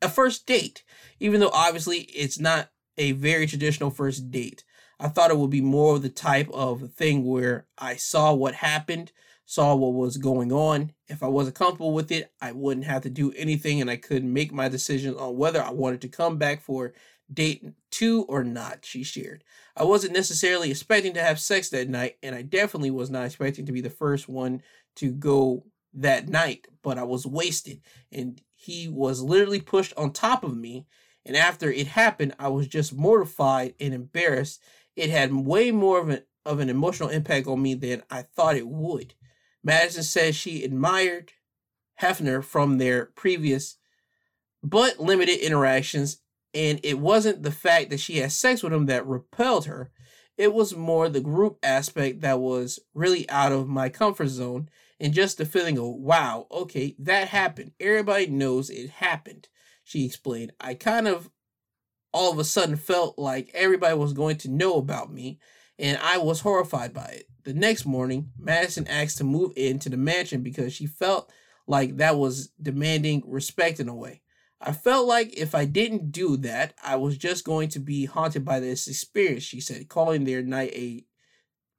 a 0.00 0.08
first 0.08 0.46
date, 0.46 0.84
even 1.18 1.40
though 1.40 1.50
obviously 1.52 2.02
it's 2.02 2.38
not 2.38 2.70
a 2.96 3.12
very 3.12 3.46
traditional 3.46 3.90
first 3.90 4.30
date. 4.30 4.64
I 5.00 5.08
thought 5.08 5.30
it 5.30 5.38
would 5.38 5.50
be 5.50 5.60
more 5.60 5.96
of 5.96 6.02
the 6.02 6.08
type 6.08 6.48
of 6.52 6.92
thing 6.92 7.24
where 7.24 7.66
I 7.78 7.96
saw 7.96 8.32
what 8.32 8.54
happened, 8.54 9.10
saw 9.52 9.74
what 9.74 9.92
was 9.92 10.16
going 10.16 10.50
on. 10.50 10.92
If 11.08 11.22
I 11.22 11.26
wasn't 11.26 11.56
comfortable 11.56 11.92
with 11.92 12.10
it, 12.10 12.32
I 12.40 12.52
wouldn't 12.52 12.86
have 12.86 13.02
to 13.02 13.10
do 13.10 13.32
anything 13.32 13.82
and 13.82 13.90
I 13.90 13.96
could 13.96 14.24
make 14.24 14.50
my 14.50 14.66
decision 14.66 15.14
on 15.14 15.36
whether 15.36 15.62
I 15.62 15.70
wanted 15.70 16.00
to 16.00 16.08
come 16.08 16.38
back 16.38 16.62
for 16.62 16.94
date 17.30 17.62
two 17.90 18.24
or 18.30 18.44
not, 18.44 18.86
she 18.86 19.02
shared. 19.02 19.44
I 19.76 19.84
wasn't 19.84 20.14
necessarily 20.14 20.70
expecting 20.70 21.12
to 21.14 21.22
have 21.22 21.38
sex 21.38 21.68
that 21.68 21.90
night, 21.90 22.16
and 22.22 22.34
I 22.34 22.40
definitely 22.40 22.90
was 22.90 23.10
not 23.10 23.26
expecting 23.26 23.66
to 23.66 23.72
be 23.72 23.82
the 23.82 23.90
first 23.90 24.26
one 24.26 24.62
to 24.96 25.12
go 25.12 25.66
that 25.92 26.30
night, 26.30 26.66
but 26.82 26.96
I 26.96 27.02
was 27.02 27.26
wasted 27.26 27.82
and 28.10 28.40
he 28.54 28.88
was 28.88 29.20
literally 29.20 29.60
pushed 29.60 29.92
on 29.98 30.12
top 30.12 30.44
of 30.44 30.56
me. 30.56 30.86
And 31.26 31.36
after 31.36 31.70
it 31.70 31.88
happened, 31.88 32.34
I 32.38 32.48
was 32.48 32.66
just 32.66 32.94
mortified 32.94 33.74
and 33.78 33.92
embarrassed. 33.92 34.62
It 34.96 35.10
had 35.10 35.34
way 35.34 35.72
more 35.72 36.00
of 36.00 36.08
an 36.08 36.22
of 36.46 36.58
an 36.58 36.70
emotional 36.70 37.10
impact 37.10 37.46
on 37.46 37.60
me 37.60 37.74
than 37.74 38.02
I 38.10 38.22
thought 38.22 38.56
it 38.56 38.66
would. 38.66 39.14
Madison 39.64 40.02
says 40.02 40.34
she 40.34 40.64
admired 40.64 41.32
Hefner 42.00 42.42
from 42.42 42.78
their 42.78 43.06
previous 43.06 43.76
but 44.62 45.00
limited 45.00 45.38
interactions, 45.38 46.18
and 46.54 46.80
it 46.82 46.98
wasn't 46.98 47.42
the 47.42 47.50
fact 47.50 47.90
that 47.90 48.00
she 48.00 48.18
had 48.18 48.32
sex 48.32 48.62
with 48.62 48.72
him 48.72 48.86
that 48.86 49.06
repelled 49.06 49.66
her. 49.66 49.90
It 50.36 50.52
was 50.54 50.74
more 50.74 51.08
the 51.08 51.20
group 51.20 51.58
aspect 51.62 52.20
that 52.20 52.40
was 52.40 52.78
really 52.94 53.28
out 53.28 53.52
of 53.52 53.68
my 53.68 53.88
comfort 53.88 54.28
zone, 54.28 54.68
and 54.98 55.12
just 55.12 55.38
the 55.38 55.44
feeling 55.44 55.78
of, 55.78 55.86
wow, 55.86 56.46
okay, 56.50 56.94
that 56.98 57.28
happened. 57.28 57.72
Everybody 57.80 58.26
knows 58.26 58.70
it 58.70 58.90
happened, 58.90 59.48
she 59.84 60.04
explained. 60.06 60.52
I 60.60 60.74
kind 60.74 61.08
of 61.08 61.30
all 62.12 62.30
of 62.30 62.38
a 62.38 62.44
sudden 62.44 62.76
felt 62.76 63.18
like 63.18 63.50
everybody 63.54 63.96
was 63.96 64.12
going 64.12 64.36
to 64.38 64.50
know 64.50 64.74
about 64.74 65.12
me, 65.12 65.38
and 65.78 65.98
I 65.98 66.18
was 66.18 66.40
horrified 66.40 66.92
by 66.92 67.06
it. 67.06 67.28
The 67.44 67.54
next 67.54 67.84
morning, 67.84 68.30
Madison 68.38 68.86
asked 68.86 69.18
to 69.18 69.24
move 69.24 69.52
into 69.56 69.88
the 69.88 69.96
mansion 69.96 70.42
because 70.42 70.72
she 70.72 70.86
felt 70.86 71.32
like 71.66 71.96
that 71.96 72.16
was 72.16 72.48
demanding 72.60 73.22
respect 73.26 73.80
in 73.80 73.88
a 73.88 73.94
way. 73.94 74.22
I 74.60 74.72
felt 74.72 75.08
like 75.08 75.36
if 75.36 75.54
I 75.54 75.64
didn't 75.64 76.12
do 76.12 76.36
that, 76.38 76.74
I 76.84 76.94
was 76.96 77.16
just 77.16 77.44
going 77.44 77.68
to 77.70 77.80
be 77.80 78.04
haunted 78.04 78.44
by 78.44 78.60
this 78.60 78.86
experience, 78.86 79.42
she 79.42 79.60
said, 79.60 79.88
calling 79.88 80.24
their 80.24 80.42
night 80.42 80.72
a 80.74 81.04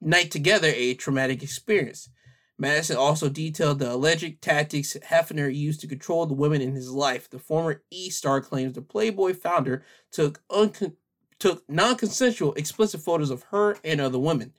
night 0.02 0.32
together 0.32 0.68
a 0.68 0.96
traumatic 0.96 1.42
experience. 1.42 2.10
Madison 2.58 2.98
also 2.98 3.30
detailed 3.30 3.80
the 3.80 3.94
alleged 3.94 4.42
tactics 4.42 4.98
Hefner 5.06 5.54
used 5.54 5.80
to 5.82 5.88
control 5.88 6.26
the 6.26 6.34
women 6.34 6.62
in 6.62 6.76
his 6.76 6.92
life. 6.92 7.30
The 7.30 7.40
former 7.40 7.82
E 7.90 8.10
star 8.10 8.42
claims 8.42 8.74
the 8.74 8.82
Playboy 8.82 9.34
founder 9.34 9.84
took 10.12 10.42
uncon- 10.50 10.98
took 11.40 11.64
non-consensual 11.70 12.54
explicit 12.54 13.02
photos 13.02 13.30
of 13.30 13.44
her 13.44 13.78
and 13.84 14.02
other 14.02 14.20
women. 14.20 14.54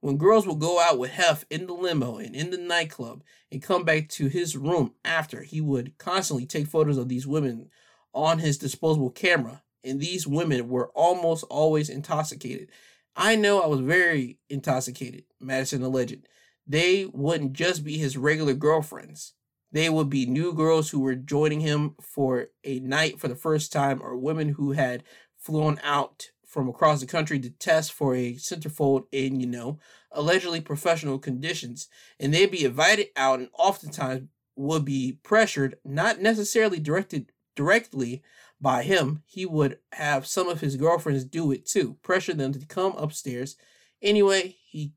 When 0.00 0.16
girls 0.16 0.46
would 0.46 0.58
go 0.58 0.80
out 0.80 0.98
with 0.98 1.10
Hef 1.10 1.44
in 1.50 1.66
the 1.66 1.74
limo 1.74 2.16
and 2.16 2.34
in 2.34 2.50
the 2.50 2.56
nightclub 2.56 3.22
and 3.52 3.62
come 3.62 3.84
back 3.84 4.08
to 4.10 4.28
his 4.28 4.56
room 4.56 4.94
after, 5.04 5.42
he 5.42 5.60
would 5.60 5.98
constantly 5.98 6.46
take 6.46 6.66
photos 6.66 6.96
of 6.96 7.08
these 7.08 7.26
women 7.26 7.68
on 8.14 8.38
his 8.38 8.56
disposable 8.56 9.10
camera, 9.10 9.62
and 9.84 10.00
these 10.00 10.26
women 10.26 10.68
were 10.68 10.88
almost 10.94 11.44
always 11.50 11.90
intoxicated. 11.90 12.70
I 13.14 13.36
know 13.36 13.60
I 13.60 13.66
was 13.66 13.80
very 13.80 14.38
intoxicated, 14.48 15.24
Madison 15.38 15.82
alleged. 15.82 16.26
They 16.66 17.04
wouldn't 17.04 17.52
just 17.52 17.84
be 17.84 17.98
his 17.98 18.16
regular 18.16 18.54
girlfriends. 18.54 19.34
They 19.70 19.90
would 19.90 20.08
be 20.08 20.24
new 20.24 20.54
girls 20.54 20.90
who 20.90 21.00
were 21.00 21.14
joining 21.14 21.60
him 21.60 21.94
for 22.00 22.48
a 22.64 22.80
night 22.80 23.20
for 23.20 23.28
the 23.28 23.36
first 23.36 23.70
time, 23.70 24.00
or 24.02 24.16
women 24.16 24.50
who 24.50 24.72
had 24.72 25.04
flown 25.36 25.78
out 25.82 26.30
from 26.50 26.68
across 26.68 27.00
the 27.00 27.06
country 27.06 27.38
to 27.38 27.48
test 27.48 27.92
for 27.92 28.14
a 28.14 28.34
centerfold 28.34 29.04
in, 29.12 29.38
you 29.38 29.46
know, 29.46 29.78
allegedly 30.10 30.60
professional 30.60 31.18
conditions. 31.18 31.88
And 32.18 32.34
they'd 32.34 32.50
be 32.50 32.64
invited 32.64 33.06
out 33.16 33.38
and 33.38 33.48
oftentimes 33.56 34.28
would 34.56 34.84
be 34.84 35.18
pressured, 35.22 35.78
not 35.84 36.20
necessarily 36.20 36.80
directed 36.80 37.30
directly 37.54 38.22
by 38.60 38.82
him. 38.82 39.22
He 39.26 39.46
would 39.46 39.78
have 39.92 40.26
some 40.26 40.48
of 40.48 40.60
his 40.60 40.76
girlfriends 40.76 41.24
do 41.24 41.52
it 41.52 41.66
too, 41.66 41.96
pressure 42.02 42.34
them 42.34 42.52
to 42.52 42.66
come 42.66 42.96
upstairs. 42.96 43.56
Anyway, 44.02 44.56
he 44.68 44.92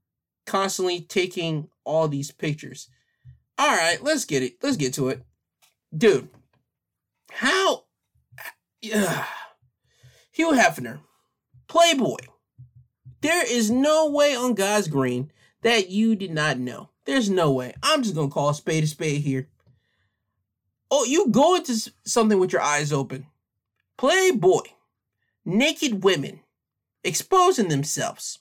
constantly 0.47 1.01
taking 1.01 1.69
all 1.83 2.07
these 2.07 2.31
pictures. 2.31 2.89
All 3.59 3.75
right, 3.75 4.01
let's 4.01 4.25
get 4.25 4.41
it. 4.41 4.55
Let's 4.63 4.77
get 4.77 4.95
to 4.95 5.09
it. 5.09 5.23
Dude, 5.95 6.29
how 7.31 7.83
yeah. 8.81 9.25
Hugh 10.31 10.53
Hefner 10.53 11.01
Playboy. 11.73 12.17
There 13.21 13.43
is 13.51 13.71
no 13.71 14.07
way 14.07 14.35
on 14.35 14.53
God's 14.53 14.87
green 14.87 15.31
that 15.63 15.89
you 15.89 16.15
did 16.15 16.29
not 16.29 16.59
know. 16.59 16.91
There's 17.05 17.31
no 17.31 17.51
way. 17.51 17.73
I'm 17.81 18.03
just 18.03 18.13
gonna 18.13 18.29
call 18.29 18.49
a 18.49 18.53
spade 18.53 18.83
a 18.83 18.87
spade 18.87 19.23
here. 19.23 19.49
Oh, 20.91 21.03
you 21.03 21.29
go 21.31 21.55
into 21.55 21.91
something 22.05 22.39
with 22.39 22.53
your 22.53 22.61
eyes 22.61 22.93
open. 22.93 23.25
Playboy, 23.97 24.65
naked 25.45 26.03
women 26.03 26.41
exposing 27.03 27.69
themselves. 27.69 28.37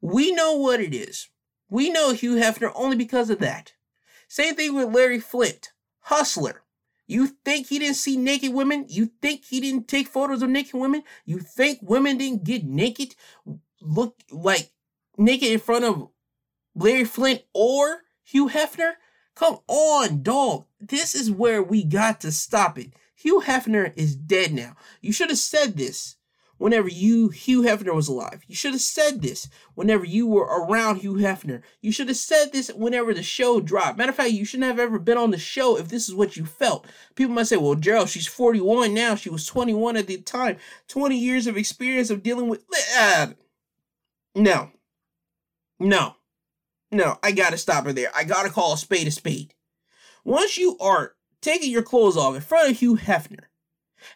We 0.00 0.30
know 0.30 0.52
what 0.52 0.80
it 0.80 0.94
is. 0.94 1.30
We 1.68 1.90
know 1.90 2.12
Hugh 2.12 2.36
Hefner 2.36 2.70
only 2.76 2.96
because 2.96 3.28
of 3.28 3.40
that. 3.40 3.72
Same 4.28 4.54
thing 4.54 4.76
with 4.76 4.94
Larry 4.94 5.18
Flynt, 5.18 5.72
hustler. 6.02 6.62
You 7.08 7.26
think 7.44 7.66
he 7.66 7.78
didn't 7.78 7.96
see 7.96 8.18
naked 8.18 8.52
women? 8.52 8.84
You 8.88 9.10
think 9.22 9.46
he 9.46 9.60
didn't 9.60 9.88
take 9.88 10.06
photos 10.06 10.42
of 10.42 10.50
naked 10.50 10.74
women? 10.74 11.02
You 11.24 11.38
think 11.38 11.78
women 11.82 12.18
didn't 12.18 12.44
get 12.44 12.64
naked, 12.64 13.14
look 13.80 14.14
like 14.30 14.70
naked 15.16 15.50
in 15.50 15.58
front 15.58 15.86
of 15.86 16.08
Larry 16.74 17.04
Flynt 17.04 17.42
or 17.54 18.02
Hugh 18.22 18.50
Hefner? 18.50 18.92
Come 19.34 19.58
on, 19.66 20.22
dog. 20.22 20.66
This 20.78 21.14
is 21.14 21.30
where 21.30 21.62
we 21.62 21.82
got 21.82 22.20
to 22.20 22.30
stop 22.30 22.78
it. 22.78 22.92
Hugh 23.14 23.40
Hefner 23.40 23.92
is 23.96 24.14
dead 24.14 24.52
now. 24.52 24.76
You 25.00 25.12
should 25.14 25.30
have 25.30 25.38
said 25.38 25.78
this 25.78 26.17
whenever 26.58 26.88
you 26.88 27.28
Hugh 27.30 27.62
Hefner 27.62 27.94
was 27.94 28.08
alive. 28.08 28.42
You 28.46 28.54
should 28.54 28.72
have 28.72 28.82
said 28.82 29.22
this 29.22 29.48
whenever 29.74 30.04
you 30.04 30.26
were 30.26 30.44
around 30.44 30.96
Hugh 30.96 31.14
Hefner. 31.14 31.62
You 31.80 31.90
should 31.92 32.08
have 32.08 32.16
said 32.16 32.52
this 32.52 32.70
whenever 32.74 33.14
the 33.14 33.22
show 33.22 33.60
dropped. 33.60 33.96
Matter 33.96 34.10
of 34.10 34.16
fact, 34.16 34.32
you 34.32 34.44
shouldn't 34.44 34.68
have 34.68 34.78
ever 34.78 34.98
been 34.98 35.18
on 35.18 35.30
the 35.30 35.38
show 35.38 35.78
if 35.78 35.88
this 35.88 36.08
is 36.08 36.14
what 36.14 36.36
you 36.36 36.44
felt. 36.44 36.86
People 37.14 37.34
might 37.34 37.46
say, 37.46 37.56
well, 37.56 37.74
Gerald, 37.74 38.08
she's 38.08 38.26
41 38.26 38.92
now. 38.92 39.14
She 39.14 39.30
was 39.30 39.46
21 39.46 39.96
at 39.96 40.06
the 40.06 40.18
time. 40.18 40.58
20 40.88 41.16
years 41.16 41.46
of 41.46 41.56
experience 41.56 42.10
of 42.10 42.22
dealing 42.22 42.48
with. 42.48 42.64
Uh, 42.96 43.28
no. 44.34 44.70
No. 45.80 46.16
No, 46.90 47.18
I 47.22 47.32
gotta 47.32 47.58
stop 47.58 47.84
her 47.84 47.92
there. 47.92 48.10
I 48.14 48.24
gotta 48.24 48.50
call 48.50 48.72
a 48.72 48.78
spade 48.78 49.06
a 49.06 49.10
spade. 49.10 49.54
Once 50.24 50.56
you 50.56 50.76
are 50.78 51.14
taking 51.40 51.70
your 51.70 51.82
clothes 51.82 52.16
off 52.16 52.34
in 52.34 52.40
front 52.40 52.70
of 52.70 52.78
Hugh 52.78 52.96
Hefner, 52.96 53.44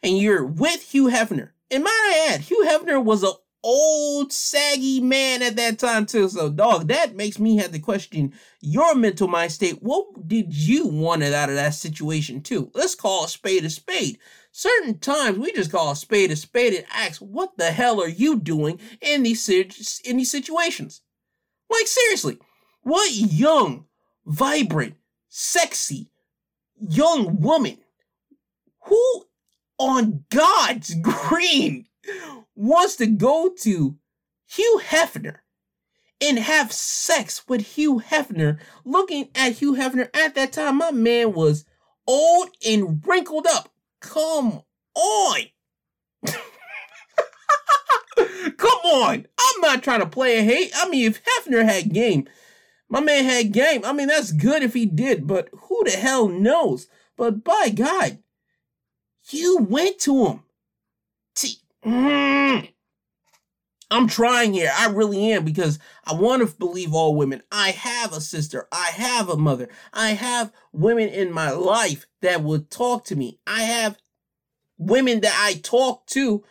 and 0.02 0.18
you're 0.18 0.44
with 0.44 0.92
Hugh 0.92 1.08
Hefner, 1.08 1.50
and 1.72 1.82
might 1.82 1.90
I 1.90 2.32
add, 2.32 2.42
Hugh 2.42 2.64
Hefner 2.68 3.02
was 3.02 3.24
a 3.24 3.32
old 3.64 4.32
saggy 4.32 5.00
man 5.00 5.42
at 5.42 5.56
that 5.56 5.78
time 5.78 6.06
too. 6.06 6.28
So, 6.28 6.50
dog, 6.50 6.88
that 6.88 7.14
makes 7.14 7.38
me 7.38 7.56
have 7.58 7.72
to 7.72 7.78
question 7.78 8.32
your 8.60 8.94
mental 8.94 9.28
mind 9.28 9.52
state. 9.52 9.82
What 9.82 10.26
did 10.26 10.54
you 10.54 10.86
want 10.86 11.22
out 11.22 11.48
of 11.48 11.54
that 11.54 11.74
situation 11.74 12.42
too? 12.42 12.70
Let's 12.74 12.94
call 12.94 13.24
a 13.24 13.28
spade 13.28 13.64
a 13.64 13.70
spade. 13.70 14.18
Certain 14.50 14.98
times 14.98 15.38
we 15.38 15.52
just 15.52 15.72
call 15.72 15.92
a 15.92 15.96
spade 15.96 16.30
a 16.30 16.36
spade 16.36 16.74
and 16.74 16.86
ask, 16.92 17.20
"What 17.20 17.56
the 17.56 17.70
hell 17.70 18.02
are 18.02 18.08
you 18.08 18.38
doing 18.38 18.80
in 19.00 19.22
these 19.22 19.48
in 19.48 20.16
these 20.16 20.30
situations?" 20.30 21.00
Like 21.70 21.86
seriously, 21.86 22.38
what 22.82 23.12
young, 23.14 23.86
vibrant, 24.26 24.96
sexy, 25.28 26.10
young 26.76 27.40
woman 27.40 27.78
who 28.84 29.24
on 29.82 30.24
God's 30.30 30.94
green 31.02 31.86
wants 32.54 32.96
to 32.96 33.06
go 33.06 33.50
to 33.60 33.96
Hugh 34.46 34.80
Hefner 34.84 35.38
and 36.20 36.38
have 36.38 36.72
sex 36.72 37.42
with 37.48 37.74
Hugh 37.74 38.00
Hefner, 38.00 38.58
looking 38.84 39.28
at 39.34 39.54
Hugh 39.54 39.74
Hefner 39.74 40.08
at 40.14 40.36
that 40.36 40.52
time, 40.52 40.78
my 40.78 40.92
man 40.92 41.32
was 41.32 41.64
old 42.06 42.50
and 42.66 43.04
wrinkled 43.04 43.46
up. 43.46 43.70
Come 44.00 44.62
on. 44.94 45.40
Come 48.56 48.78
on. 48.84 49.26
I'm 49.38 49.60
not 49.60 49.82
trying 49.82 50.00
to 50.00 50.06
play 50.06 50.38
a 50.38 50.42
hate. 50.42 50.70
I 50.76 50.88
mean, 50.88 51.06
if 51.06 51.20
Hefner 51.24 51.64
had 51.64 51.92
game, 51.92 52.28
my 52.88 53.00
man 53.00 53.24
had 53.24 53.52
game. 53.52 53.84
I 53.84 53.92
mean, 53.92 54.06
that's 54.06 54.30
good 54.30 54.62
if 54.62 54.74
he 54.74 54.86
did, 54.86 55.26
but 55.26 55.48
who 55.52 55.82
the 55.84 55.92
hell 55.92 56.28
knows? 56.28 56.86
But 57.16 57.42
by 57.42 57.70
God, 57.74 58.18
you 59.30 59.58
went 59.58 59.98
to 60.00 60.26
him. 60.26 60.42
Mm, 61.84 62.68
I'm 63.90 64.06
trying 64.06 64.54
here. 64.54 64.70
I 64.74 64.88
really 64.88 65.32
am 65.32 65.44
because 65.44 65.78
I 66.04 66.14
want 66.14 66.48
to 66.48 66.56
believe 66.56 66.94
all 66.94 67.14
women. 67.14 67.42
I 67.50 67.70
have 67.70 68.12
a 68.12 68.20
sister. 68.20 68.68
I 68.70 68.90
have 68.94 69.28
a 69.28 69.36
mother. 69.36 69.68
I 69.92 70.10
have 70.10 70.52
women 70.72 71.08
in 71.08 71.32
my 71.32 71.50
life 71.50 72.06
that 72.20 72.42
would 72.42 72.70
talk 72.70 73.04
to 73.06 73.16
me. 73.16 73.40
I 73.46 73.64
have 73.64 73.98
women 74.78 75.20
that 75.20 75.36
I 75.36 75.54
talk 75.60 76.06
to 76.08 76.44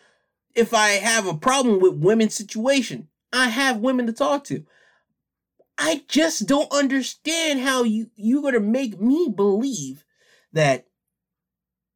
if 0.56 0.74
I 0.74 0.92
have 0.92 1.28
a 1.28 1.34
problem 1.34 1.80
with 1.80 1.96
women's 1.96 2.36
situation. 2.36 3.08
I 3.34 3.48
have 3.50 3.78
women 3.78 4.06
to 4.08 4.14
talk 4.14 4.44
to. 4.46 4.66
I 5.78 6.04
just 6.08 6.46
don't 6.46 6.72
understand 6.72 7.62
how 7.62 7.84
you 7.84 8.12
you're 8.16 8.44
gonna 8.44 8.60
make 8.60 9.00
me 9.00 9.30
believe 9.36 10.06
that 10.54 10.86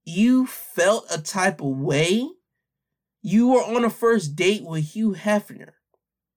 you 0.06 0.46
felt 0.46 1.08
a 1.12 1.20
type 1.20 1.62
of 1.62 1.78
way. 1.78 2.30
You 3.22 3.48
were 3.50 3.64
on 3.64 3.84
a 3.84 3.90
first 3.90 4.36
date 4.36 4.64
with 4.64 4.92
Hugh 4.94 5.14
Hefner. 5.14 5.72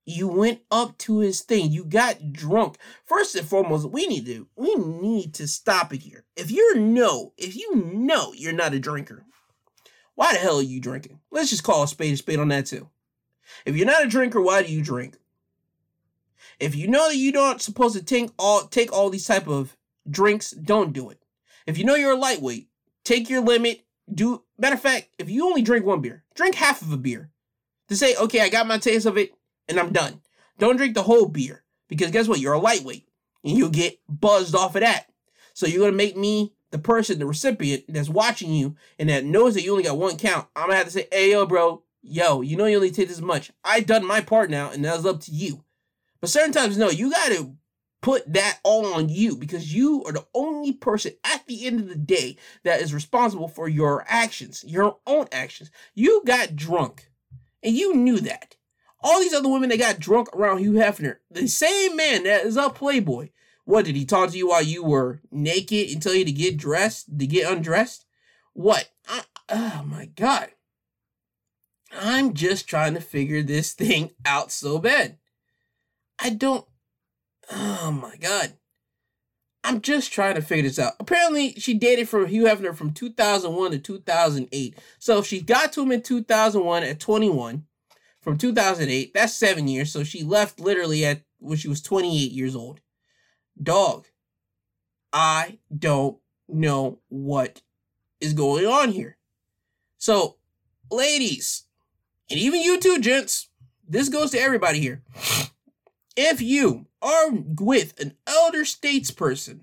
You 0.07 0.27
went 0.27 0.63
up 0.71 0.97
to 0.99 1.19
his 1.19 1.43
thing. 1.43 1.71
You 1.71 1.85
got 1.85 2.33
drunk. 2.33 2.79
First 3.05 3.35
and 3.35 3.47
foremost, 3.47 3.91
we 3.91 4.07
need 4.07 4.25
to 4.25 4.49
we 4.57 4.75
need 4.75 5.35
to 5.35 5.47
stop 5.47 5.93
it 5.93 6.01
here. 6.01 6.25
If 6.35 6.51
you're 6.51 6.79
no, 6.79 7.35
if 7.37 7.55
you 7.55 7.75
know 7.75 8.33
you're 8.35 8.55
not 8.55 8.73
a 8.73 8.79
drinker, 8.79 9.27
why 10.15 10.33
the 10.33 10.39
hell 10.39 10.59
are 10.59 10.63
you 10.63 10.81
drinking? 10.81 11.21
Let's 11.31 11.51
just 11.51 11.63
call 11.63 11.83
a 11.83 11.89
spade 11.89 12.15
a 12.15 12.17
spade 12.17 12.39
on 12.39 12.49
that 12.49 12.65
too. 12.65 12.89
If 13.67 13.77
you're 13.77 13.87
not 13.87 14.05
a 14.05 14.09
drinker, 14.09 14.41
why 14.41 14.63
do 14.63 14.73
you 14.73 14.83
drink? 14.83 15.19
If 16.59 16.75
you 16.75 16.89
know 16.89 17.09
that 17.09 17.17
you 17.17 17.31
don't 17.31 17.61
supposed 17.61 17.95
to 17.97 18.03
take 18.03 18.31
all 18.39 18.63
take 18.63 18.91
all 18.91 19.11
these 19.11 19.27
type 19.27 19.47
of 19.47 19.77
drinks, 20.09 20.53
don't 20.53 20.95
do 20.95 21.11
it. 21.11 21.23
If 21.67 21.77
you 21.77 21.85
know 21.85 21.97
you're 21.97 22.13
a 22.13 22.17
lightweight, 22.17 22.68
Take 23.09 23.31
your 23.31 23.41
limit. 23.41 23.87
Do 24.13 24.43
matter 24.59 24.75
of 24.75 24.83
fact, 24.83 25.09
if 25.19 25.31
you 25.31 25.47
only 25.47 25.63
drink 25.63 25.87
one 25.87 26.03
beer, 26.03 26.25
drink 26.35 26.55
half 26.55 26.83
of 26.83 26.93
a 26.93 26.99
beer. 26.99 27.31
To 27.89 27.97
say, 27.97 28.15
okay, 28.17 28.43
I 28.43 28.51
got 28.51 28.67
my 28.67 28.77
taste 28.77 29.07
of 29.07 29.17
it 29.17 29.33
and 29.67 29.81
I'm 29.81 29.95
done. 29.95 30.21
Don't 30.59 30.77
drink 30.77 30.93
the 30.93 31.05
whole 31.05 31.25
beer 31.25 31.65
because 31.89 32.11
guess 32.11 32.29
what? 32.29 32.39
You're 32.39 32.53
a 32.53 32.59
lightweight 32.59 33.09
and 33.43 33.57
you'll 33.57 33.71
get 33.71 33.99
buzzed 34.11 34.55
off 34.55 34.75
of 34.75 34.83
that. 34.83 35.07
So 35.55 35.67
you're 35.67 35.87
gonna 35.87 35.97
make 35.97 36.19
me 36.19 36.53
the 36.71 36.79
person, 36.79 37.19
the 37.19 37.25
recipient 37.25 37.85
that's 37.89 38.11
watching 38.11 38.53
you 38.53 38.77
and 38.99 39.09
that 39.09 39.25
knows 39.25 39.55
that 39.55 39.63
you 39.63 39.71
only 39.71 39.85
got 39.85 39.97
one 39.97 40.19
count. 40.19 40.47
I'm 40.55 40.67
gonna 40.67 40.77
have 40.77 40.85
to 40.85 40.93
say, 40.93 41.09
hey 41.11 41.31
yo, 41.31 41.47
bro, 41.47 41.83
yo, 42.03 42.43
you 42.43 42.59
know 42.59 42.67
you 42.67 42.77
only 42.77 42.91
take 42.91 43.09
this 43.09 43.23
much. 43.23 43.51
I 43.65 43.81
done 43.81 44.05
my 44.05 44.21
part 44.21 44.51
now, 44.51 44.71
and 44.71 44.85
that's 44.85 45.07
up 45.07 45.21
to 45.21 45.31
you. 45.33 45.65
But 46.21 46.29
certain 46.29 46.53
times, 46.53 46.77
no, 46.77 46.91
you 46.91 47.11
got 47.11 47.29
to 47.29 47.55
put 48.01 48.33
that 48.33 48.59
all 48.63 48.95
on 48.95 49.09
you 49.09 49.37
because 49.37 49.75
you 49.75 50.05
are 50.05 50.13
the 50.13 50.27
only 50.35 50.73
person 50.73 51.13
at 51.25 51.47
the 51.47 51.67
end 51.67 51.81
of 51.81 51.89
the 51.89 51.97
day 51.97 52.37
that 52.65 52.81
is 52.81 52.95
responsible 52.95 53.49
for 53.49 53.69
your 53.69 54.05
actions, 54.09 54.65
your 54.67 54.99
own 55.07 55.27
actions. 55.33 55.71
You 55.95 56.23
got 56.25 56.57
drunk 56.57 57.11
and 57.63 57.75
you 57.75 57.95
knew 57.95 58.21
that. 58.21 58.57
All 59.01 59.21
these 59.21 59.35
other 59.35 59.49
women 59.49 59.69
that 59.71 59.79
got 59.79 60.01
drunk 60.01 60.29
around 60.35 60.59
Hugh 60.59 60.73
Hefner, 60.73 61.17
the 61.31 61.47
same 61.47 61.97
man 61.97 62.25
that 62.25 62.45
is 62.45 62.57
a 62.57 62.71
playboy. 62.71 63.31
What 63.65 63.85
did 63.85 63.97
he 63.97 64.05
talk 64.05 64.31
to 64.31 64.39
you 64.39 64.49
while 64.49 64.63
you 64.63 64.83
were 64.83 65.21
naked 65.31 65.91
and 65.91 66.03
tell 66.03 66.15
you 66.15 66.25
to 66.25 66.33
get 66.33 66.57
dressed, 66.57 67.19
to 67.19 67.27
get 67.27 67.51
undressed? 67.51 68.07
What? 68.55 68.89
I, 69.09 69.23
oh 69.51 69.85
my 69.87 70.07
god. 70.07 70.51
I'm 71.93 72.35
just 72.35 72.69
trying 72.69 72.95
to 72.95 73.01
figure 73.01 73.43
this 73.43 73.73
thing 73.73 74.11
out 74.25 74.51
so 74.53 74.79
bad. 74.79 75.19
I 76.19 76.31
don't 76.31 76.67
Oh 77.51 77.91
my 77.91 78.17
god. 78.17 78.55
I'm 79.65 79.81
just 79.81 80.13
trying 80.13 80.37
to 80.37 80.43
figure 80.43 80.63
this 80.63 80.79
out. 80.79 80.95
Apparently, 81.01 81.55
she 81.55 81.75
dated 81.75 82.09
for 82.09 82.27
Hugh 82.27 82.45
Hefner 82.45 82.75
from 82.75 82.93
2001 82.93 83.73
to 83.73 83.79
2008. 83.79 84.79
So 84.99 85.19
if 85.19 85.27
she 85.27 85.41
got 85.41 85.73
to 85.73 85.83
him 85.83 85.93
in 85.93 86.03
2001 86.03 86.83
at 86.85 87.01
21, 87.01 87.65
from 88.21 88.39
2008, 88.39 89.13
that's 89.15 89.35
seven 89.35 89.69
years. 89.69 89.93
So 89.93 90.05
she 90.05 90.23
left 90.23 90.61
literally 90.61 91.05
at 91.05 91.23
when 91.39 91.59
she 91.59 91.69
was 91.69 91.83
28 91.83 92.33
years 92.33 92.55
old. 92.55 92.81
Dog, 93.61 94.07
I 95.13 95.59
don't 95.77 96.19
know 96.49 97.01
what 97.09 97.63
is 98.21 98.33
going 98.33 98.67
on 98.67 98.91
here. 98.91 99.17
So, 99.99 100.37
ladies, 100.91 101.65
and 102.31 102.39
even 102.39 102.63
you 102.63 102.79
too, 102.79 103.01
gents, 103.01 103.49
this 103.89 104.09
goes 104.09 104.31
to 104.33 104.41
everybody 104.41 104.81
here. 104.81 105.03
If 106.17 106.41
you 106.41 106.88
are 107.01 107.31
with 107.31 107.99
an 108.01 108.15
elder 108.27 108.63
statesperson, 108.63 109.61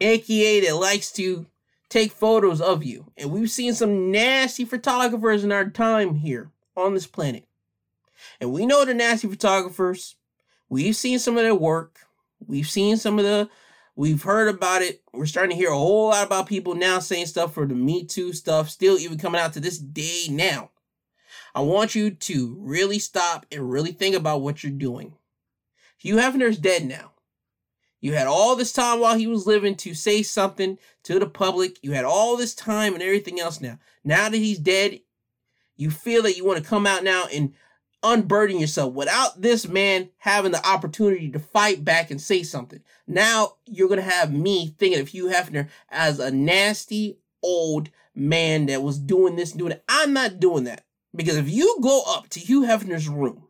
aka 0.00 0.60
that 0.60 0.76
likes 0.76 1.12
to 1.12 1.46
take 1.88 2.12
photos 2.12 2.60
of 2.60 2.82
you, 2.82 3.12
and 3.16 3.30
we've 3.30 3.50
seen 3.50 3.74
some 3.74 4.10
nasty 4.10 4.64
photographers 4.64 5.44
in 5.44 5.52
our 5.52 5.68
time 5.68 6.14
here 6.16 6.50
on 6.76 6.94
this 6.94 7.06
planet, 7.06 7.44
and 8.40 8.52
we 8.52 8.66
know 8.66 8.84
the 8.84 8.94
nasty 8.94 9.28
photographers. 9.28 10.16
We've 10.68 10.96
seen 10.96 11.18
some 11.18 11.36
of 11.36 11.42
their 11.42 11.54
work. 11.54 12.00
We've 12.46 12.68
seen 12.68 12.96
some 12.96 13.18
of 13.18 13.24
the. 13.24 13.50
We've 13.94 14.22
heard 14.22 14.48
about 14.48 14.80
it. 14.80 15.02
We're 15.12 15.26
starting 15.26 15.50
to 15.50 15.56
hear 15.56 15.70
a 15.70 15.76
whole 15.76 16.08
lot 16.08 16.26
about 16.26 16.46
people 16.46 16.74
now 16.74 16.98
saying 16.98 17.26
stuff 17.26 17.52
for 17.52 17.66
the 17.66 17.74
Me 17.74 18.04
Too 18.04 18.32
stuff, 18.32 18.70
still 18.70 18.98
even 18.98 19.18
coming 19.18 19.38
out 19.38 19.52
to 19.52 19.60
this 19.60 19.78
day 19.78 20.28
now. 20.30 20.70
I 21.54 21.60
want 21.60 21.94
you 21.94 22.10
to 22.10 22.56
really 22.58 22.98
stop 22.98 23.44
and 23.52 23.70
really 23.70 23.92
think 23.92 24.16
about 24.16 24.40
what 24.40 24.62
you're 24.64 24.72
doing. 24.72 25.12
Hugh 26.02 26.16
Hefner's 26.16 26.58
dead 26.58 26.84
now. 26.84 27.12
You 28.00 28.14
had 28.14 28.26
all 28.26 28.56
this 28.56 28.72
time 28.72 28.98
while 28.98 29.16
he 29.16 29.28
was 29.28 29.46
living 29.46 29.76
to 29.76 29.94
say 29.94 30.24
something 30.24 30.76
to 31.04 31.20
the 31.20 31.28
public. 31.28 31.78
You 31.80 31.92
had 31.92 32.04
all 32.04 32.36
this 32.36 32.56
time 32.56 32.94
and 32.94 33.02
everything 33.02 33.38
else 33.38 33.60
now. 33.60 33.78
Now 34.02 34.28
that 34.28 34.36
he's 34.36 34.58
dead, 34.58 34.98
you 35.76 35.92
feel 35.92 36.24
that 36.24 36.36
you 36.36 36.44
want 36.44 36.60
to 36.60 36.68
come 36.68 36.88
out 36.88 37.04
now 37.04 37.26
and 37.32 37.54
unburden 38.02 38.58
yourself 38.58 38.92
without 38.94 39.40
this 39.40 39.68
man 39.68 40.08
having 40.18 40.50
the 40.50 40.66
opportunity 40.66 41.30
to 41.30 41.38
fight 41.38 41.84
back 41.84 42.10
and 42.10 42.20
say 42.20 42.42
something. 42.42 42.80
Now 43.06 43.58
you're 43.64 43.86
going 43.86 44.00
to 44.00 44.10
have 44.10 44.32
me 44.32 44.74
thinking 44.76 45.00
of 45.00 45.06
Hugh 45.06 45.26
Hefner 45.26 45.68
as 45.88 46.18
a 46.18 46.32
nasty 46.32 47.20
old 47.44 47.90
man 48.12 48.66
that 48.66 48.82
was 48.82 48.98
doing 48.98 49.36
this, 49.36 49.52
and 49.52 49.60
doing 49.60 49.70
that. 49.70 49.84
I'm 49.88 50.12
not 50.12 50.40
doing 50.40 50.64
that. 50.64 50.84
Because 51.14 51.36
if 51.36 51.48
you 51.48 51.78
go 51.80 52.02
up 52.08 52.28
to 52.30 52.40
Hugh 52.40 52.62
Hefner's 52.62 53.08
room, 53.08 53.46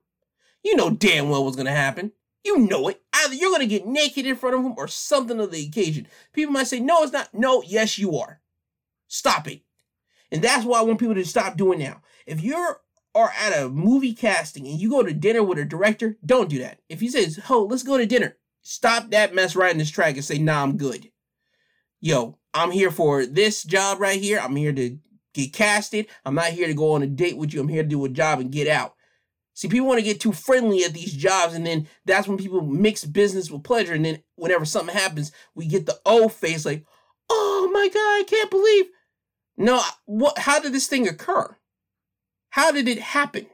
you 0.62 0.76
know 0.76 0.90
damn 0.90 1.30
well 1.30 1.44
what's 1.44 1.56
going 1.56 1.64
to 1.64 1.72
happen. 1.72 2.12
You 2.44 2.58
know 2.58 2.88
it. 2.88 3.02
Either 3.12 3.34
you're 3.34 3.50
going 3.50 3.60
to 3.60 3.66
get 3.66 3.86
naked 3.86 4.26
in 4.26 4.36
front 4.36 4.56
of 4.56 4.64
him 4.64 4.74
or 4.76 4.88
something 4.88 5.38
of 5.38 5.52
the 5.52 5.66
occasion. 5.66 6.08
People 6.32 6.52
might 6.52 6.66
say, 6.66 6.80
no, 6.80 7.02
it's 7.02 7.12
not. 7.12 7.32
No, 7.32 7.62
yes, 7.62 7.98
you 7.98 8.18
are. 8.18 8.40
Stop 9.06 9.46
it. 9.48 9.62
And 10.30 10.42
that's 10.42 10.64
why 10.64 10.80
I 10.80 10.82
want 10.82 10.98
people 10.98 11.14
to 11.14 11.24
stop 11.24 11.56
doing 11.56 11.78
now. 11.78 12.02
If 12.26 12.42
you're 12.42 12.80
are 13.14 13.32
at 13.38 13.52
a 13.52 13.68
movie 13.68 14.14
casting 14.14 14.66
and 14.66 14.80
you 14.80 14.88
go 14.90 15.02
to 15.02 15.12
dinner 15.12 15.42
with 15.42 15.58
a 15.58 15.64
director, 15.64 16.16
don't 16.24 16.48
do 16.48 16.58
that. 16.60 16.80
If 16.88 17.00
he 17.00 17.08
says, 17.08 17.38
"Oh, 17.50 17.64
let's 17.64 17.82
go 17.82 17.98
to 17.98 18.06
dinner," 18.06 18.38
stop 18.62 19.10
that 19.10 19.34
mess 19.34 19.54
right 19.54 19.70
in 19.70 19.78
this 19.78 19.90
track 19.90 20.14
and 20.14 20.24
say, 20.24 20.38
"Nah, 20.38 20.62
I'm 20.62 20.76
good." 20.76 21.10
Yo, 22.00 22.38
I'm 22.54 22.70
here 22.70 22.90
for 22.90 23.26
this 23.26 23.62
job 23.62 24.00
right 24.00 24.20
here. 24.20 24.38
I'm 24.40 24.56
here 24.56 24.72
to 24.72 24.98
get 25.34 25.52
casted. 25.52 26.06
I'm 26.24 26.34
not 26.34 26.52
here 26.52 26.66
to 26.66 26.74
go 26.74 26.92
on 26.92 27.02
a 27.02 27.06
date 27.06 27.36
with 27.36 27.52
you. 27.52 27.60
I'm 27.60 27.68
here 27.68 27.82
to 27.82 27.88
do 27.88 28.04
a 28.04 28.08
job 28.08 28.40
and 28.40 28.50
get 28.50 28.66
out. 28.66 28.94
See, 29.54 29.68
people 29.68 29.86
want 29.86 29.98
to 29.98 30.04
get 30.04 30.20
too 30.20 30.32
friendly 30.32 30.82
at 30.84 30.94
these 30.94 31.12
jobs, 31.12 31.54
and 31.54 31.66
then 31.66 31.86
that's 32.06 32.26
when 32.26 32.38
people 32.38 32.62
mix 32.62 33.04
business 33.04 33.50
with 33.50 33.64
pleasure. 33.64 33.92
And 33.92 34.04
then 34.04 34.22
whenever 34.36 34.64
something 34.64 34.94
happens, 34.94 35.30
we 35.54 35.66
get 35.66 35.86
the 35.86 36.00
O 36.06 36.28
face, 36.28 36.64
like, 36.64 36.84
"Oh 37.28 37.70
my 37.72 37.88
god, 37.88 38.20
I 38.20 38.24
can't 38.26 38.50
believe." 38.50 38.86
No, 39.56 39.82
what? 40.06 40.38
How 40.38 40.58
did 40.58 40.72
this 40.72 40.86
thing 40.86 41.06
occur? 41.06 41.56
How 42.50 42.72
did 42.72 42.88
it 42.88 42.98
happen? 42.98 43.46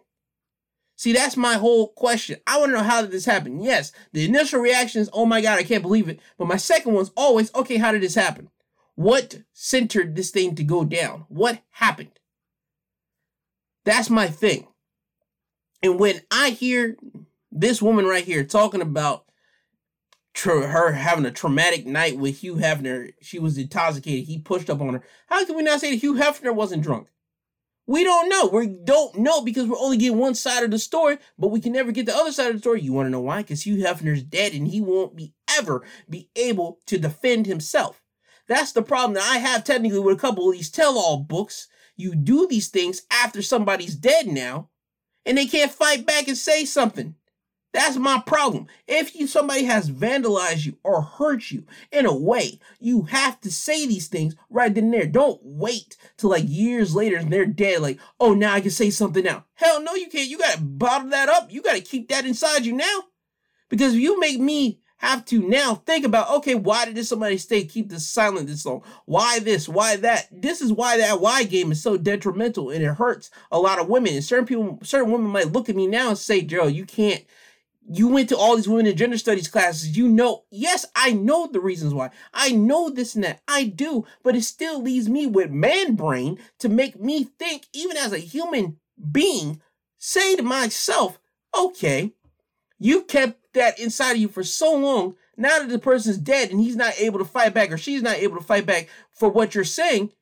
See, 0.97 1.13
that's 1.13 1.37
my 1.37 1.55
whole 1.55 1.89
question. 1.89 2.41
I 2.47 2.59
want 2.59 2.71
to 2.71 2.79
know 2.79 2.83
how 2.83 3.03
did 3.03 3.11
this 3.11 3.25
happen? 3.25 3.61
Yes, 3.61 3.93
the 4.13 4.25
initial 4.25 4.61
reaction 4.61 5.01
is, 5.01 5.11
"Oh 5.13 5.27
my 5.27 5.41
god, 5.41 5.59
I 5.59 5.65
can't 5.65 5.83
believe 5.83 6.09
it." 6.09 6.21
But 6.37 6.49
my 6.49 6.57
second 6.57 6.95
one's 6.95 7.13
always, 7.17 7.53
"Okay, 7.55 7.77
how 7.77 7.93
did 7.93 8.03
this 8.03 8.15
happen? 8.15 8.51
What 8.95 9.43
centered 9.53 10.15
this 10.15 10.31
thing 10.31 10.55
to 10.57 10.65
go 10.65 10.85
down? 10.85 11.27
What 11.29 11.61
happened?" 11.71 12.19
That's 13.85 14.11
my 14.11 14.29
thing. 14.29 14.69
And 15.83 15.99
when 15.99 16.23
I 16.31 16.51
hear 16.51 16.97
this 17.53 17.81
woman 17.81 18.07
right 18.07 18.25
here 18.25 18.45
talking 18.45 18.83
about 18.83 19.25
tra- 20.35 20.69
her 20.69 20.93
having 20.93 21.27
a 21.27 21.31
traumatic 21.31 21.87
night 21.87 22.19
with 22.19 22.39
Hugh 22.39 22.57
Hefner, 22.57 23.13
she 23.21 23.39
was 23.39 23.59
intoxicated. 23.59 24.27
He 24.27 24.39
pushed 24.39 24.71
up 24.71 24.81
on 24.81 24.95
her. 24.95 25.03
How 25.29 25.45
can 25.45 25.57
we 25.57 25.63
not 25.63 25.81
say 25.81 25.91
that 25.91 26.01
Hugh 26.01 26.15
Hefner 26.15 26.55
wasn't 26.55 26.83
drunk? 26.83 27.09
We 27.87 28.05
don't 28.05 28.29
know. 28.29 28.47
We 28.53 28.67
don't 28.67 29.17
know 29.17 29.41
because 29.41 29.67
we're 29.67 29.79
only 29.79 29.97
getting 29.97 30.19
one 30.19 30.35
side 30.35 30.63
of 30.63 30.71
the 30.71 30.79
story, 30.79 31.17
but 31.39 31.49
we 31.49 31.59
can 31.59 31.73
never 31.73 31.91
get 31.91 32.05
the 32.05 32.15
other 32.15 32.33
side 32.33 32.49
of 32.49 32.53
the 32.55 32.59
story. 32.59 32.83
You 32.83 32.93
want 32.93 33.07
to 33.07 33.11
know 33.11 33.21
why? 33.21 33.39
Because 33.39 33.63
Hugh 33.63 33.83
Hefner's 33.83 34.23
dead 34.23 34.53
and 34.53 34.69
he 34.69 34.83
won't 34.83 35.17
be 35.17 35.33
ever 35.57 35.83
be 36.09 36.29
able 36.37 36.81
to 36.87 36.99
defend 36.99 37.47
himself. 37.47 38.03
That's 38.47 38.73
the 38.73 38.83
problem 38.83 39.15
that 39.15 39.23
I 39.23 39.39
have 39.39 39.65
technically 39.65 40.01
with 40.01 40.17
a 40.17 40.21
couple 40.21 40.49
of 40.49 40.55
these 40.55 40.71
tell-all 40.71 41.19
books. 41.19 41.67
You 41.97 42.15
do 42.15 42.47
these 42.47 42.69
things 42.69 43.03
after 43.11 43.41
somebody's 43.41 43.97
dead 43.97 44.27
now, 44.27 44.69
and 45.29 45.37
they 45.37 45.47
can't 45.47 45.71
fight 45.71 46.07
back 46.07 46.27
and 46.27 46.37
say 46.37 46.65
something. 46.65 47.15
That's 47.75 47.99
my 47.99 48.23
problem. 48.27 48.67
If 48.87 49.15
you 49.15 49.27
somebody 49.27 49.65
has 49.65 49.91
vandalized 49.91 50.65
you 50.65 50.79
or 50.83 51.03
hurt 51.03 51.51
you 51.51 51.65
in 51.93 52.07
a 52.07 52.17
way, 52.17 52.59
you 52.81 53.03
have 53.03 53.39
to 53.43 53.53
say 53.53 53.87
these 53.87 54.09
things 54.09 54.35
right 54.49 54.75
then 54.75 54.85
and 54.85 54.95
there. 54.95 55.07
Don't 55.07 55.39
wait 55.45 55.99
till 56.17 56.31
like 56.31 56.47
years 56.47 56.95
later 56.95 57.19
and 57.19 57.31
they're 57.31 57.45
dead. 57.45 57.83
Like, 57.83 58.01
oh, 58.19 58.33
now 58.33 58.55
I 58.55 58.63
can 58.63 58.71
say 58.71 58.89
something 58.89 59.23
now. 59.23 59.45
Hell 59.53 59.83
no, 59.83 59.95
you 59.95 60.09
can't. 60.09 60.31
You 60.31 60.39
gotta 60.39 60.63
bottle 60.63 61.11
that 61.11 61.29
up. 61.29 61.53
You 61.53 61.61
gotta 61.61 61.83
keep 61.83 62.09
that 62.09 62.25
inside 62.25 62.65
you 62.65 62.73
now. 62.73 63.05
Because 63.69 63.93
if 63.93 64.01
you 64.01 64.19
make 64.19 64.41
me 64.41 64.81
have 64.99 65.25
to 65.27 65.41
now 65.41 65.75
think 65.75 66.05
about, 66.05 66.31
okay, 66.39 66.55
why 66.55 66.85
did 66.85 66.95
this 66.95 67.09
somebody 67.09 67.39
stay 67.39 67.65
keep 67.65 67.89
this 67.89 68.07
silent 68.07 68.49
this 68.49 68.67
long? 68.67 68.83
Why 69.07 69.39
this? 69.39 69.69
Why 69.69 69.97
that? 69.97 70.29
This 70.31 70.61
is 70.61 70.73
why 70.73 70.99
that 70.99 71.21
why 71.21 71.45
game 71.45 71.73
is 71.73 71.83
so 71.83 71.97
detrimental 71.97 72.71
and 72.71 72.83
it 72.83 72.95
hurts 72.95 73.31
a 73.51 73.59
lot 73.59 73.79
of 73.79 73.89
women. 73.89 74.15
And 74.15 74.25
certain 74.25 74.47
people, 74.47 74.79
certain 74.83 75.11
women 75.11 75.31
might 75.31 75.53
look 75.53 75.69
at 75.69 75.77
me 75.77 75.87
now 75.87 76.09
and 76.09 76.19
say, 76.19 76.43
Joe, 76.43 76.67
you 76.67 76.85
can't 76.85 77.25
you 77.91 78.09
went 78.09 78.29
to 78.29 78.37
all 78.37 78.57
these 78.57 78.69
women 78.69 78.87
in 78.87 78.97
gender 78.97 79.19
studies 79.19 79.49
classes. 79.49 79.97
You 79.97 80.09
know, 80.09 80.45
yes, 80.51 80.85
I 80.95 81.13
know 81.13 81.47
the 81.47 81.61
reasons 81.61 81.95
why. 81.95 82.11
I 82.35 82.51
know 82.51 82.91
this 82.91 83.15
and 83.15 83.25
that. 83.25 83.41
I 83.49 83.65
do, 83.65 84.05
but 84.23 84.37
it 84.37 84.43
still 84.43 84.83
leaves 84.83 85.09
me 85.09 85.27
with 85.27 85.51
man 85.51 85.95
brain 85.95 86.39
to 86.59 86.69
make 86.69 87.01
me 87.01 87.25
think, 87.25 87.67
even 87.73 87.97
as 87.97 88.13
a 88.13 88.19
human 88.19 88.79
being, 89.11 89.63
say 89.97 90.37
to 90.37 90.43
myself, 90.43 91.19
okay, 91.57 92.13
you 92.79 93.03
kept 93.03 93.38
that 93.55 93.79
inside 93.79 94.13
of 94.13 94.19
you 94.19 94.29
for 94.29 94.45
so 94.45 94.75
long. 94.75 95.15
Now 95.37 95.59
that 95.59 95.69
the 95.69 95.79
person's 95.79 96.19
dead 96.19 96.51
and 96.51 96.61
he's 96.61 96.77
not 96.77 96.99
able 96.99 97.19
to 97.19 97.25
fight 97.25 97.55
back 97.55 97.71
or 97.71 97.79
she's 97.79 98.03
not 98.03 98.17
able 98.17 98.37
to 98.37 98.45
fight 98.45 98.67
back 98.67 98.89
for 99.11 99.29
what 99.29 99.55
you're 99.55 99.65
saying, 99.65 100.13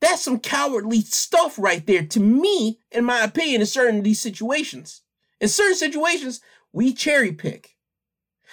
that's 0.00 0.22
some 0.22 0.38
cowardly 0.38 1.00
stuff 1.00 1.58
right 1.58 1.84
there 1.86 2.04
to 2.04 2.20
me, 2.20 2.78
in 2.90 3.04
my 3.04 3.22
opinion, 3.22 3.60
in 3.60 3.66
certain 3.66 3.98
of 3.98 4.04
these 4.04 4.20
situations. 4.20 5.02
In 5.40 5.48
certain 5.48 5.76
situations, 5.76 6.40
we 6.72 6.92
cherry 6.92 7.32
pick. 7.32 7.76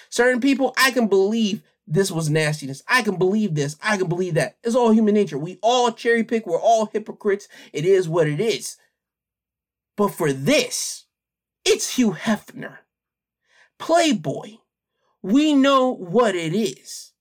Certain 0.09 0.41
people, 0.41 0.73
I 0.77 0.91
can 0.91 1.07
believe 1.07 1.61
this 1.88 2.11
was 2.11 2.29
nastiness. 2.29 2.83
I 2.88 3.01
can 3.01 3.15
believe 3.17 3.55
this. 3.55 3.75
I 3.81 3.97
can 3.97 4.07
believe 4.07 4.35
that. 4.35 4.57
It's 4.63 4.75
all 4.75 4.91
human 4.91 5.13
nature. 5.13 5.38
We 5.38 5.59
all 5.61 5.91
cherry 5.91 6.23
pick. 6.23 6.45
We're 6.45 6.59
all 6.59 6.85
hypocrites. 6.85 7.47
It 7.73 7.85
is 7.85 8.07
what 8.07 8.27
it 8.27 8.39
is. 8.39 8.77
But 9.97 10.09
for 10.09 10.31
this, 10.31 11.05
it's 11.65 11.95
Hugh 11.95 12.11
Hefner. 12.11 12.77
Playboy. 13.81 14.57
We 15.23 15.55
know 15.55 15.89
what 15.89 16.35
it 16.35 16.53
is. 16.53 17.13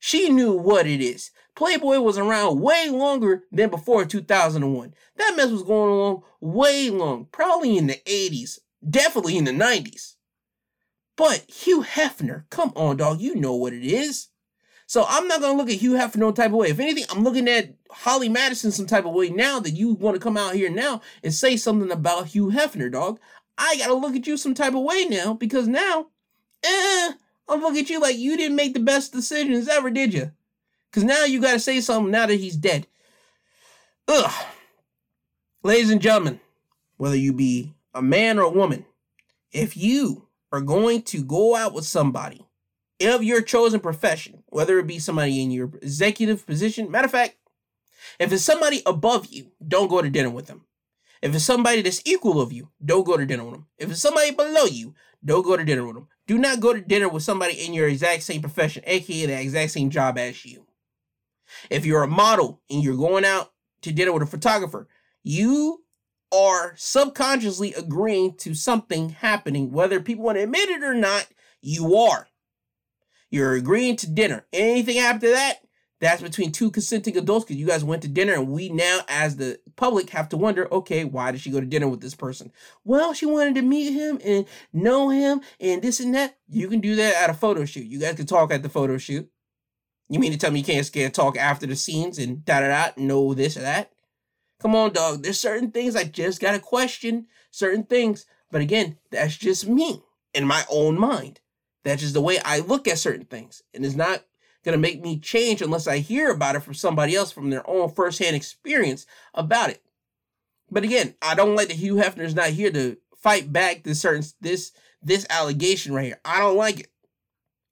She 0.00 0.28
knew 0.28 0.52
what 0.52 0.86
it 0.86 1.00
is. 1.00 1.30
Playboy 1.54 2.00
was 2.00 2.18
around 2.18 2.60
way 2.60 2.88
longer 2.90 3.44
than 3.52 3.70
before 3.70 4.04
2001. 4.04 4.92
That 5.16 5.34
mess 5.36 5.50
was 5.50 5.62
going 5.62 5.90
on 5.90 6.22
way 6.40 6.90
long, 6.90 7.28
probably 7.30 7.78
in 7.78 7.86
the 7.86 8.00
80s, 8.06 8.58
definitely 8.88 9.38
in 9.38 9.44
the 9.44 9.52
90s. 9.52 10.16
But 11.16 11.44
Hugh 11.48 11.84
Hefner, 11.84 12.44
come 12.50 12.72
on, 12.74 12.96
dog, 12.96 13.20
you 13.20 13.36
know 13.36 13.54
what 13.54 13.72
it 13.72 13.84
is. 13.84 14.30
So 14.86 15.04
I'm 15.08 15.28
not 15.28 15.40
gonna 15.40 15.56
look 15.56 15.70
at 15.70 15.76
Hugh 15.76 15.92
Hefner 15.92 16.16
no 16.16 16.32
type 16.32 16.46
of 16.46 16.54
way. 16.54 16.70
If 16.70 16.80
anything, 16.80 17.04
I'm 17.10 17.22
looking 17.22 17.46
at 17.46 17.74
Holly 17.90 18.28
Madison 18.28 18.72
some 18.72 18.86
type 18.86 19.04
of 19.04 19.14
way 19.14 19.30
now 19.30 19.60
that 19.60 19.70
you 19.70 19.94
want 19.94 20.16
to 20.16 20.20
come 20.20 20.36
out 20.36 20.54
here 20.54 20.68
now 20.68 21.02
and 21.22 21.32
say 21.32 21.56
something 21.56 21.92
about 21.92 22.26
Hugh 22.26 22.46
Hefner, 22.46 22.90
dog. 22.90 23.20
I 23.60 23.76
gotta 23.76 23.92
look 23.92 24.16
at 24.16 24.26
you 24.26 24.38
some 24.38 24.54
type 24.54 24.74
of 24.74 24.82
way 24.82 25.04
now 25.04 25.34
because 25.34 25.68
now, 25.68 26.06
eh, 26.64 27.12
I'm 27.46 27.60
looking 27.60 27.82
at 27.82 27.90
you 27.90 28.00
like 28.00 28.16
you 28.16 28.36
didn't 28.38 28.56
make 28.56 28.72
the 28.72 28.80
best 28.80 29.12
decisions 29.12 29.68
ever, 29.68 29.90
did 29.90 30.14
you? 30.14 30.32
Because 30.90 31.04
now 31.04 31.24
you 31.24 31.42
gotta 31.42 31.60
say 31.60 31.82
something 31.82 32.10
now 32.10 32.24
that 32.24 32.40
he's 32.40 32.56
dead. 32.56 32.86
Ugh. 34.08 34.46
Ladies 35.62 35.90
and 35.90 36.00
gentlemen, 36.00 36.40
whether 36.96 37.16
you 37.16 37.34
be 37.34 37.74
a 37.92 38.00
man 38.00 38.38
or 38.38 38.44
a 38.44 38.50
woman, 38.50 38.86
if 39.52 39.76
you 39.76 40.26
are 40.50 40.62
going 40.62 41.02
to 41.02 41.22
go 41.22 41.54
out 41.54 41.74
with 41.74 41.84
somebody 41.84 42.46
of 43.02 43.22
your 43.22 43.42
chosen 43.42 43.78
profession, 43.78 44.42
whether 44.46 44.78
it 44.78 44.86
be 44.86 44.98
somebody 44.98 45.42
in 45.42 45.50
your 45.50 45.70
executive 45.82 46.46
position, 46.46 46.90
matter 46.90 47.04
of 47.04 47.10
fact, 47.10 47.36
if 48.18 48.32
it's 48.32 48.42
somebody 48.42 48.82
above 48.86 49.26
you, 49.26 49.50
don't 49.66 49.88
go 49.88 50.00
to 50.00 50.08
dinner 50.08 50.30
with 50.30 50.46
them. 50.46 50.64
If 51.22 51.34
it's 51.34 51.44
somebody 51.44 51.82
that's 51.82 52.02
equal 52.04 52.40
of 52.40 52.52
you, 52.52 52.70
don't 52.84 53.04
go 53.04 53.16
to 53.16 53.26
dinner 53.26 53.44
with 53.44 53.54
them. 53.54 53.66
If 53.78 53.90
it's 53.90 54.00
somebody 54.00 54.30
below 54.30 54.64
you, 54.64 54.94
don't 55.24 55.44
go 55.44 55.56
to 55.56 55.64
dinner 55.64 55.84
with 55.84 55.94
them. 55.94 56.08
Do 56.26 56.38
not 56.38 56.60
go 56.60 56.72
to 56.72 56.80
dinner 56.80 57.08
with 57.08 57.22
somebody 57.22 57.54
in 57.54 57.74
your 57.74 57.88
exact 57.88 58.22
same 58.22 58.40
profession, 58.40 58.82
aka 58.86 59.26
the 59.26 59.40
exact 59.40 59.72
same 59.72 59.90
job 59.90 60.16
as 60.16 60.44
you. 60.44 60.66
If 61.68 61.84
you're 61.84 62.04
a 62.04 62.08
model 62.08 62.60
and 62.70 62.82
you're 62.82 62.96
going 62.96 63.24
out 63.24 63.52
to 63.82 63.92
dinner 63.92 64.12
with 64.12 64.22
a 64.22 64.26
photographer, 64.26 64.88
you 65.22 65.84
are 66.32 66.74
subconsciously 66.76 67.74
agreeing 67.74 68.36
to 68.38 68.54
something 68.54 69.10
happening, 69.10 69.72
whether 69.72 70.00
people 70.00 70.24
want 70.24 70.38
to 70.38 70.44
admit 70.44 70.68
it 70.68 70.82
or 70.82 70.94
not, 70.94 71.26
you 71.60 71.96
are. 71.96 72.28
You're 73.30 73.54
agreeing 73.54 73.96
to 73.96 74.10
dinner. 74.10 74.46
Anything 74.52 74.98
after 74.98 75.30
that, 75.30 75.58
that's 76.00 76.22
between 76.22 76.50
two 76.52 76.70
consenting 76.70 77.16
adults 77.16 77.44
because 77.44 77.60
you 77.60 77.66
guys 77.66 77.84
went 77.84 78.02
to 78.02 78.08
dinner 78.08 78.32
and 78.32 78.48
we 78.48 78.70
now 78.70 79.00
as 79.08 79.36
the 79.36 79.58
public 79.80 80.10
have 80.10 80.28
to 80.28 80.36
wonder 80.36 80.68
okay 80.70 81.04
why 81.04 81.32
did 81.32 81.40
she 81.40 81.50
go 81.50 81.58
to 81.58 81.64
dinner 81.64 81.88
with 81.88 82.02
this 82.02 82.14
person? 82.14 82.52
Well 82.84 83.14
she 83.14 83.24
wanted 83.24 83.54
to 83.54 83.62
meet 83.62 83.94
him 83.94 84.20
and 84.22 84.44
know 84.74 85.08
him 85.08 85.40
and 85.58 85.80
this 85.80 86.00
and 86.00 86.14
that. 86.14 86.36
You 86.48 86.68
can 86.68 86.80
do 86.80 86.96
that 86.96 87.16
at 87.16 87.30
a 87.30 87.34
photo 87.34 87.64
shoot. 87.64 87.86
You 87.86 87.98
guys 87.98 88.16
can 88.16 88.26
talk 88.26 88.52
at 88.52 88.62
the 88.62 88.68
photo 88.68 88.98
shoot. 88.98 89.30
You 90.10 90.20
mean 90.20 90.32
to 90.32 90.38
tell 90.38 90.50
me 90.50 90.58
you 90.58 90.66
can't 90.66 90.84
scare 90.84 91.08
talk 91.08 91.38
after 91.38 91.66
the 91.66 91.76
scenes 91.76 92.18
and 92.18 92.44
da 92.44 92.60
da 92.60 92.68
da 92.68 92.92
know 92.98 93.32
this 93.32 93.56
or 93.56 93.60
that? 93.60 93.90
Come 94.60 94.74
on 94.74 94.92
dog. 94.92 95.22
There's 95.22 95.40
certain 95.40 95.70
things 95.70 95.96
i 95.96 96.04
just 96.04 96.42
gotta 96.42 96.58
question 96.58 97.26
certain 97.50 97.84
things. 97.84 98.26
But 98.50 98.60
again 98.60 98.98
that's 99.10 99.38
just 99.38 99.66
me 99.66 100.02
in 100.34 100.46
my 100.46 100.62
own 100.70 101.00
mind. 101.00 101.40
That's 101.84 102.02
just 102.02 102.12
the 102.12 102.20
way 102.20 102.38
i 102.44 102.58
look 102.58 102.86
at 102.86 102.98
certain 102.98 103.24
things. 103.24 103.62
And 103.72 103.82
it's 103.82 103.96
not 103.96 104.24
going 104.64 104.76
to 104.76 104.78
make 104.78 105.00
me 105.00 105.18
change 105.18 105.62
unless 105.62 105.86
I 105.86 105.98
hear 105.98 106.30
about 106.30 106.56
it 106.56 106.60
from 106.60 106.74
somebody 106.74 107.14
else 107.14 107.32
from 107.32 107.50
their 107.50 107.68
own 107.68 107.90
firsthand 107.90 108.36
experience 108.36 109.06
about 109.34 109.70
it. 109.70 109.82
But 110.70 110.84
again, 110.84 111.14
I 111.22 111.34
don't 111.34 111.56
like 111.56 111.68
that 111.68 111.76
Hugh 111.76 111.96
Hefner's 111.96 112.34
not 112.34 112.50
here 112.50 112.70
to 112.70 112.96
fight 113.16 113.52
back 113.52 113.82
this 113.82 114.00
certain 114.00 114.24
this 114.40 114.72
this 115.02 115.26
allegation 115.30 115.94
right 115.94 116.04
here. 116.04 116.20
I 116.24 116.38
don't 116.38 116.56
like 116.56 116.80
it. 116.80 116.90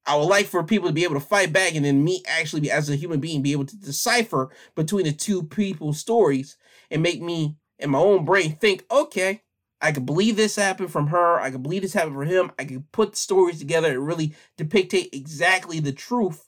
I 0.07 0.17
would 0.17 0.25
like 0.25 0.47
for 0.47 0.65
people 0.65 0.89
to 0.89 0.95
be 0.95 1.05
able 1.05 1.15
to 1.15 1.21
fight 1.21 1.53
back 1.53 1.75
and 1.75 1.85
then 1.85 2.03
me 2.03 2.23
actually 2.27 2.61
be 2.61 2.71
as 2.71 2.89
a 2.89 2.97
human 2.97 3.21
being 3.21 3.43
be 3.43 3.53
able 3.53 3.67
to 3.67 3.77
decipher 3.77 4.51
between 4.75 5.05
the 5.05 5.13
two 5.13 5.43
people's 5.43 6.01
stories 6.01 6.57
and 6.91 7.03
make 7.03 7.21
me 7.21 7.57
in 7.79 7.91
my 7.91 7.99
own 7.99 8.25
brain 8.25 8.57
think, 8.57 8.85
okay, 8.91 9.43
I 9.81 9.93
could 9.93 10.07
believe 10.07 10.37
this 10.37 10.57
happened 10.57 10.91
from 10.91 11.09
her. 11.09 11.39
I 11.39 11.51
could 11.51 11.63
believe 11.63 11.83
this 11.83 11.93
happened 11.93 12.15
for 12.15 12.25
him. 12.25 12.51
I 12.59 12.65
could 12.65 12.91
put 12.91 13.17
stories 13.17 13.59
together 13.59 13.93
and 13.93 14.07
really 14.07 14.35
depict 14.57 14.95
exactly 14.95 15.79
the 15.79 15.93
truth 15.93 16.48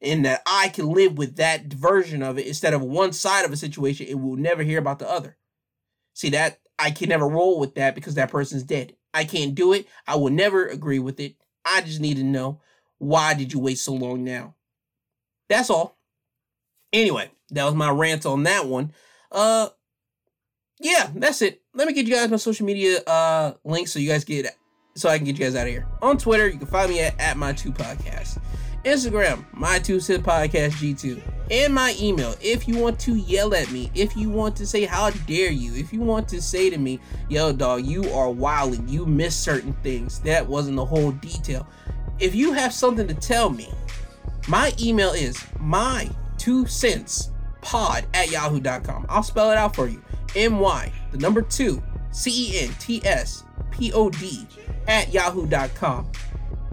in 0.00 0.22
that 0.22 0.42
I 0.46 0.68
can 0.68 0.88
live 0.88 1.16
with 1.16 1.36
that 1.36 1.72
version 1.72 2.22
of 2.22 2.38
it 2.38 2.46
instead 2.46 2.74
of 2.74 2.82
one 2.82 3.12
side 3.12 3.44
of 3.44 3.52
a 3.52 3.56
situation 3.56 4.06
and 4.08 4.22
will 4.22 4.36
never 4.36 4.62
hear 4.62 4.78
about 4.78 4.98
the 4.98 5.10
other. 5.10 5.36
See 6.14 6.30
that 6.30 6.60
I 6.78 6.90
can 6.90 7.08
never 7.08 7.26
roll 7.26 7.58
with 7.58 7.74
that 7.76 7.94
because 7.94 8.14
that 8.14 8.30
person's 8.30 8.62
dead. 8.62 8.96
I 9.14 9.24
can't 9.24 9.54
do 9.54 9.72
it. 9.72 9.86
I 10.06 10.16
will 10.16 10.30
never 10.30 10.66
agree 10.66 10.98
with 10.98 11.20
it. 11.20 11.36
I 11.64 11.80
just 11.80 12.00
need 12.00 12.18
to 12.18 12.24
know 12.24 12.60
why 12.98 13.34
did 13.34 13.52
you 13.52 13.58
wait 13.58 13.78
so 13.78 13.92
long 13.92 14.24
now? 14.24 14.54
That's 15.48 15.70
all. 15.70 15.98
Anyway, 16.92 17.30
that 17.50 17.64
was 17.64 17.74
my 17.74 17.90
rant 17.90 18.26
on 18.26 18.42
that 18.44 18.66
one. 18.66 18.92
Uh 19.32 19.70
yeah, 20.78 21.10
that's 21.14 21.40
it. 21.40 21.62
Let 21.74 21.86
me 21.88 21.94
get 21.94 22.06
you 22.06 22.14
guys 22.14 22.30
my 22.30 22.36
social 22.36 22.66
media 22.66 23.00
uh 23.06 23.54
links 23.64 23.92
so 23.92 23.98
you 23.98 24.08
guys 24.08 24.24
get 24.24 24.54
so 24.94 25.08
I 25.08 25.18
can 25.18 25.26
get 25.26 25.38
you 25.38 25.44
guys 25.44 25.54
out 25.54 25.66
of 25.66 25.72
here. 25.72 25.86
On 26.02 26.16
Twitter, 26.16 26.48
you 26.48 26.58
can 26.58 26.66
find 26.66 26.90
me 26.90 27.00
at, 27.00 27.18
at 27.20 27.36
my 27.36 27.52
two 27.52 27.72
podcast. 27.72 28.38
Instagram, 28.86 29.44
my 29.52 29.80
two 29.80 29.98
cent 29.98 30.22
podcast 30.22 30.74
G2, 30.74 31.20
and 31.50 31.74
my 31.74 31.96
email. 32.00 32.36
If 32.40 32.68
you 32.68 32.78
want 32.78 33.00
to 33.00 33.16
yell 33.16 33.52
at 33.52 33.68
me, 33.72 33.90
if 33.96 34.16
you 34.16 34.30
want 34.30 34.54
to 34.56 34.66
say 34.66 34.84
how 34.84 35.10
dare 35.10 35.50
you, 35.50 35.74
if 35.74 35.92
you 35.92 36.00
want 36.02 36.28
to 36.28 36.40
say 36.40 36.70
to 36.70 36.78
me, 36.78 37.00
yo 37.28 37.52
dog, 37.52 37.84
you 37.84 38.08
are 38.12 38.30
wilding, 38.30 38.88
you 38.88 39.04
missed 39.04 39.42
certain 39.42 39.72
things. 39.82 40.20
That 40.20 40.46
wasn't 40.46 40.76
the 40.76 40.84
whole 40.84 41.10
detail. 41.10 41.66
If 42.20 42.36
you 42.36 42.52
have 42.52 42.72
something 42.72 43.08
to 43.08 43.14
tell 43.14 43.50
me, 43.50 43.72
my 44.46 44.72
email 44.80 45.10
is 45.10 45.44
my 45.58 46.08
two 46.38 46.64
cents 46.66 47.32
pod 47.62 48.06
at 48.14 48.30
yahoo.com. 48.30 49.06
I'll 49.08 49.24
spell 49.24 49.50
it 49.50 49.58
out 49.58 49.74
for 49.74 49.88
you. 49.88 50.00
M-Y, 50.36 50.92
the 51.10 51.18
number 51.18 51.42
two, 51.42 51.82
C-E-N-T-S 52.12 53.42
P-O-D 53.72 54.46
at 54.86 55.12
yahoo.com. 55.12 56.12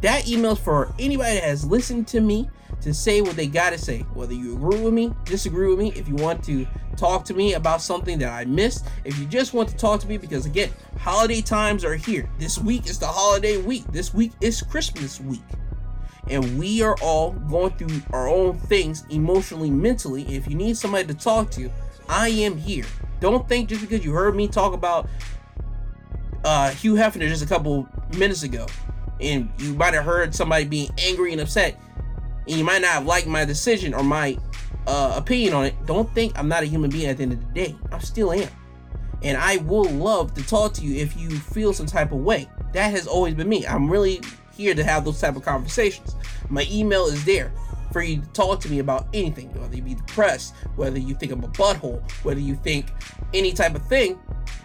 That 0.04 0.28
email's 0.28 0.60
for 0.60 0.94
anybody 1.00 1.36
that 1.36 1.46
has 1.46 1.64
listened 1.64 2.10
to 2.10 2.20
me 2.20 2.50
to 2.82 2.94
say 2.94 3.22
what 3.22 3.38
they 3.38 3.48
gotta 3.48 3.78
say. 3.78 4.00
Whether 4.14 4.34
you 4.34 4.54
agree 4.54 4.82
with 4.82 4.94
me, 4.94 5.14
disagree 5.24 5.70
with 5.70 5.80
me, 5.80 5.94
if 5.96 6.10
you 6.10 6.16
want 6.16 6.44
to 6.44 6.68
talk 6.98 7.24
to 7.24 7.34
me 7.34 7.54
about 7.54 7.82
something 7.82 8.20
that 8.20 8.30
I 8.30 8.44
missed, 8.44 8.86
if 9.06 9.18
you 9.18 9.26
just 9.26 9.54
want 9.54 9.70
to 9.70 9.78
talk 9.78 10.02
to 10.02 10.08
me, 10.08 10.18
because 10.18 10.46
again, 10.46 10.72
holiday 11.00 11.40
times 11.40 11.86
are 11.86 11.96
here. 11.96 12.30
This 12.38 12.58
week 12.58 12.86
is 12.88 13.00
the 13.00 13.08
holiday 13.08 13.56
week. 13.56 13.86
This 13.94 14.14
week 14.14 14.34
is 14.42 14.62
Christmas 14.62 15.22
week. 15.22 15.40
And 16.30 16.60
we 16.60 16.82
are 16.82 16.98
all 17.02 17.32
going 17.32 17.72
through 17.78 18.02
our 18.12 18.28
own 18.28 18.58
things 18.58 19.06
emotionally, 19.10 19.72
mentally. 19.72 20.24
If 20.24 20.50
you 20.50 20.56
need 20.56 20.76
somebody 20.76 21.08
to 21.08 21.14
talk 21.14 21.50
to, 21.52 21.72
I 22.10 22.28
am 22.28 22.58
here. 22.58 22.86
Don't 23.22 23.48
think 23.48 23.70
just 23.70 23.80
because 23.80 24.04
you 24.04 24.12
heard 24.12 24.36
me 24.36 24.50
talk 24.50 24.74
about 24.74 25.08
uh, 26.44 26.72
Hugh 26.72 26.96
Hefner 26.96 27.30
just 27.30 27.42
a 27.42 27.48
couple 27.48 27.88
minutes 28.18 28.44
ago 28.44 28.68
and 29.20 29.50
you 29.58 29.74
might 29.74 29.94
have 29.94 30.06
heard 30.06 30.34
somebody 30.36 30.66
being 30.66 30.90
angry 30.98 31.32
and 31.32 31.42
upset, 31.42 31.80
and 32.48 32.58
you 32.58 32.64
might 32.64 32.82
not 32.82 32.92
have 32.92 33.06
liked 33.06 33.28
my 33.28 33.46
decision 33.46 33.94
or 33.94 34.04
my 34.04 34.38
uh, 34.88 35.14
opinion 35.16 35.54
on 35.54 35.66
it, 35.66 35.86
don't 35.86 36.14
think 36.14 36.38
I'm 36.38 36.48
not 36.48 36.64
a 36.64 36.66
human 36.66 36.90
being 36.90 37.08
at 37.08 37.18
the 37.18 37.24
end 37.24 37.34
of 37.34 37.40
the 37.40 37.54
day. 37.54 37.76
I 37.92 38.00
still 38.00 38.32
am. 38.32 38.50
And 39.22 39.38
I 39.38 39.58
will 39.58 39.90
love 39.90 40.34
to 40.34 40.46
talk 40.46 40.74
to 40.74 40.82
you 40.82 41.02
if 41.02 41.16
you 41.16 41.30
feel 41.30 41.74
some 41.74 41.86
type 41.86 42.12
of 42.12 42.20
way. 42.20 42.50
That 42.74 42.92
has 42.92 43.08
always 43.08 43.34
been 43.36 43.48
me. 43.48 43.66
I'm 43.66 43.90
really 43.90 44.22
here 44.54 44.76
to 44.76 44.84
have 44.84 45.06
those 45.06 45.20
type 45.22 45.36
of 45.36 45.44
conversations. 45.44 46.16
My 46.50 46.68
email 46.70 47.06
is 47.06 47.24
there 47.24 47.54
for 47.94 48.02
you 48.02 48.20
to 48.20 48.28
talk 48.30 48.60
to 48.62 48.70
me 48.70 48.80
about 48.80 49.08
anything, 49.14 49.54
whether 49.54 49.76
you 49.76 49.82
be 49.82 49.96
depressed, 49.96 50.56
whether 50.76 51.00
you 51.00 51.16
think 51.16 51.32
I'm 51.32 51.44
a 51.44 51.48
butthole, 51.48 52.02
whether 52.24 52.40
you 52.40 52.56
think 52.56 52.88
any 53.34 53.54
type 53.54 53.76
of 53.76 53.86
thing. 53.88 54.20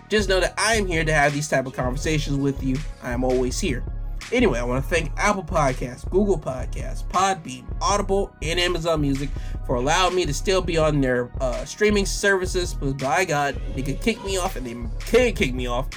Just 0.09 0.29
know 0.29 0.41
that 0.41 0.55
I 0.57 0.75
am 0.75 0.87
here 0.87 1.05
to 1.05 1.13
have 1.13 1.35
these 1.35 1.49
type 1.49 1.67
of 1.67 1.75
conversations 1.75 2.39
with 2.39 2.63
you. 2.63 2.77
I 3.03 3.13
am 3.13 3.23
always 3.23 3.61
here. 3.61 3.85
Anyway, 4.33 4.59
I 4.59 4.65
want 4.65 4.85
to 4.85 4.91
thank 4.91 5.11
Apple 5.17 5.45
Podcasts, 5.45 6.09
Google 6.11 6.39
Podcasts, 6.39 7.05
Podbean, 7.07 7.65
Audible, 7.81 8.35
and 8.43 8.61
Amazon 8.61 9.01
Music 9.01 9.31
for 9.67 9.77
allowing 9.77 10.15
me 10.15 10.27
to 10.27 10.35
still 10.35 10.61
be 10.61 10.77
on 10.77 11.01
their 11.01 11.31
uh, 11.41 11.65
streaming 11.65 12.07
services. 12.07 12.75
But 12.75 12.99
by 12.99 13.25
God, 13.25 13.61
they 13.75 13.83
could 13.83 14.01
kick 14.01 14.23
me 14.25 14.37
off, 14.37 14.57
and 14.57 14.67
they 14.67 14.73
can 14.73 15.35
kick 15.35 15.55
me 15.55 15.67
off 15.67 15.89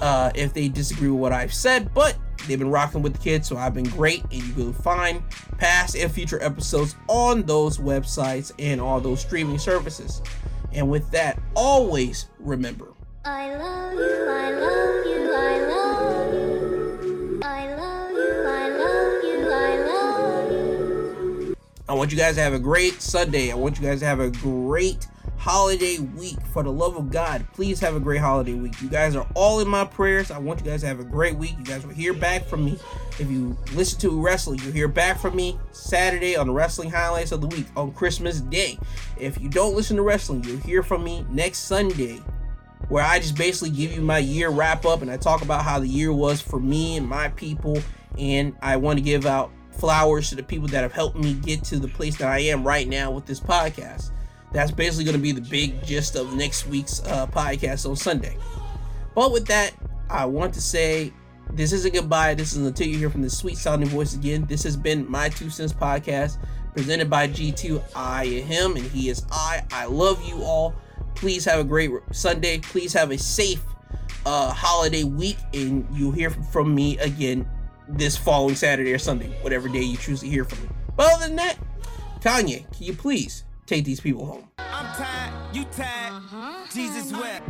uh, 0.00 0.30
if 0.34 0.54
they 0.54 0.68
disagree 0.68 1.08
with 1.08 1.20
what 1.20 1.32
I've 1.32 1.54
said. 1.54 1.92
But 1.94 2.16
they've 2.46 2.58
been 2.58 2.70
rocking 2.70 3.02
with 3.02 3.14
the 3.14 3.18
kids, 3.18 3.48
so 3.48 3.56
I've 3.56 3.74
been 3.74 3.84
great. 3.84 4.22
And 4.24 4.34
you 4.34 4.52
can 4.52 4.72
find 4.72 5.22
past 5.58 5.96
and 5.96 6.10
future 6.10 6.42
episodes 6.42 6.96
on 7.08 7.42
those 7.42 7.78
websites 7.78 8.52
and 8.58 8.80
all 8.80 9.00
those 9.00 9.20
streaming 9.20 9.58
services. 9.58 10.22
And 10.72 10.88
with 10.88 11.10
that, 11.10 11.40
always 11.54 12.28
remember. 12.38 12.94
I 13.24 13.54
love 13.54 13.92
you, 13.94 14.26
I 14.28 14.50
love 14.50 15.06
you, 15.06 15.32
I 15.32 15.58
love 15.60 15.86
you. 15.86 15.91
I 21.92 21.94
want 21.94 22.10
you 22.10 22.16
guys 22.16 22.36
to 22.36 22.40
have 22.40 22.54
a 22.54 22.58
great 22.58 23.02
Sunday. 23.02 23.52
I 23.52 23.54
want 23.54 23.78
you 23.78 23.86
guys 23.86 24.00
to 24.00 24.06
have 24.06 24.18
a 24.18 24.30
great 24.30 25.08
holiday 25.36 25.98
week. 25.98 26.40
For 26.46 26.62
the 26.62 26.72
love 26.72 26.96
of 26.96 27.10
God, 27.10 27.46
please 27.52 27.80
have 27.80 27.94
a 27.94 28.00
great 28.00 28.22
holiday 28.22 28.54
week. 28.54 28.80
You 28.80 28.88
guys 28.88 29.14
are 29.14 29.26
all 29.34 29.60
in 29.60 29.68
my 29.68 29.84
prayers. 29.84 30.30
I 30.30 30.38
want 30.38 30.60
you 30.60 30.64
guys 30.64 30.80
to 30.80 30.86
have 30.86 31.00
a 31.00 31.04
great 31.04 31.36
week. 31.36 31.54
You 31.58 31.64
guys 31.66 31.86
will 31.86 31.92
hear 31.92 32.14
back 32.14 32.46
from 32.46 32.64
me. 32.64 32.78
If 33.18 33.30
you 33.30 33.58
listen 33.74 34.00
to 34.00 34.22
wrestling, 34.22 34.60
you'll 34.60 34.72
hear 34.72 34.88
back 34.88 35.18
from 35.18 35.36
me 35.36 35.58
Saturday 35.72 36.34
on 36.34 36.46
the 36.46 36.54
wrestling 36.54 36.88
highlights 36.88 37.30
of 37.30 37.42
the 37.42 37.48
week 37.48 37.66
on 37.76 37.92
Christmas 37.92 38.40
Day. 38.40 38.78
If 39.20 39.38
you 39.38 39.50
don't 39.50 39.76
listen 39.76 39.98
to 39.98 40.02
wrestling, 40.02 40.44
you'll 40.44 40.60
hear 40.60 40.82
from 40.82 41.04
me 41.04 41.26
next 41.28 41.58
Sunday 41.58 42.22
where 42.88 43.04
I 43.04 43.18
just 43.18 43.36
basically 43.36 43.68
give 43.68 43.92
you 43.92 44.00
my 44.00 44.16
year 44.16 44.48
wrap 44.48 44.86
up 44.86 45.02
and 45.02 45.10
I 45.10 45.18
talk 45.18 45.42
about 45.42 45.62
how 45.62 45.78
the 45.78 45.88
year 45.88 46.10
was 46.10 46.40
for 46.40 46.58
me 46.58 46.96
and 46.96 47.06
my 47.06 47.28
people 47.28 47.78
And 48.18 48.56
I 48.62 48.76
want 48.76 48.98
to 48.98 49.04
give 49.04 49.26
out 49.26 49.50
flowers 49.72 50.28
to 50.30 50.36
the 50.36 50.42
people 50.42 50.68
that 50.68 50.82
have 50.82 50.92
helped 50.92 51.16
me 51.16 51.34
get 51.34 51.64
to 51.64 51.78
the 51.78 51.88
place 51.88 52.16
that 52.18 52.28
I 52.28 52.38
am 52.40 52.64
right 52.64 52.88
now 52.88 53.10
with 53.10 53.26
this 53.26 53.40
podcast. 53.40 54.10
That's 54.52 54.70
basically 54.70 55.04
going 55.04 55.16
to 55.16 55.22
be 55.22 55.32
the 55.32 55.40
big 55.40 55.84
gist 55.84 56.14
of 56.14 56.34
next 56.34 56.66
week's 56.66 57.00
uh, 57.04 57.26
podcast 57.26 57.88
on 57.88 57.96
Sunday. 57.96 58.36
But 59.14 59.32
with 59.32 59.46
that, 59.46 59.72
I 60.10 60.26
want 60.26 60.54
to 60.54 60.60
say 60.60 61.12
this 61.50 61.72
isn't 61.72 61.94
goodbye. 61.94 62.34
This 62.34 62.54
is 62.54 62.66
until 62.66 62.86
you 62.86 62.98
hear 62.98 63.10
from 63.10 63.22
the 63.22 63.30
sweet 63.30 63.56
sounding 63.56 63.88
voice 63.88 64.14
again. 64.14 64.44
This 64.46 64.62
has 64.64 64.76
been 64.76 65.10
my 65.10 65.28
two 65.30 65.50
cents 65.50 65.72
podcast 65.72 66.38
presented 66.74 67.10
by 67.10 67.28
G2. 67.28 67.82
I 67.94 68.24
am 68.24 68.46
him 68.46 68.76
and 68.76 68.84
he 68.86 69.08
is 69.08 69.24
I. 69.30 69.62
I 69.70 69.86
love 69.86 70.22
you 70.26 70.42
all. 70.42 70.74
Please 71.14 71.44
have 71.44 71.60
a 71.60 71.64
great 71.64 71.90
Sunday. 72.10 72.58
Please 72.58 72.92
have 72.92 73.10
a 73.10 73.18
safe 73.18 73.62
uh, 74.24 74.52
holiday 74.52 75.04
week, 75.04 75.36
and 75.52 75.86
you'll 75.92 76.12
hear 76.12 76.30
from 76.30 76.74
me 76.74 76.98
again 76.98 77.48
this 77.92 78.16
following 78.16 78.54
Saturday 78.54 78.92
or 78.92 78.98
Sunday, 78.98 79.28
whatever 79.42 79.68
day 79.68 79.82
you 79.82 79.96
choose 79.96 80.20
to 80.20 80.26
hear 80.26 80.44
from 80.44 80.62
me. 80.62 80.68
But 80.96 81.12
other 81.12 81.26
than 81.26 81.36
that, 81.36 81.56
Kanye, 82.20 82.70
can 82.74 82.86
you 82.86 82.94
please 82.94 83.44
take 83.66 83.84
these 83.84 84.00
people 84.00 84.24
home? 84.24 84.48
I'm 84.58 84.94
tired, 84.96 85.54
you 85.54 85.64
tired, 85.64 86.12
uh-huh. 86.12 86.66
Jesus 86.72 87.12
wept. 87.12 87.48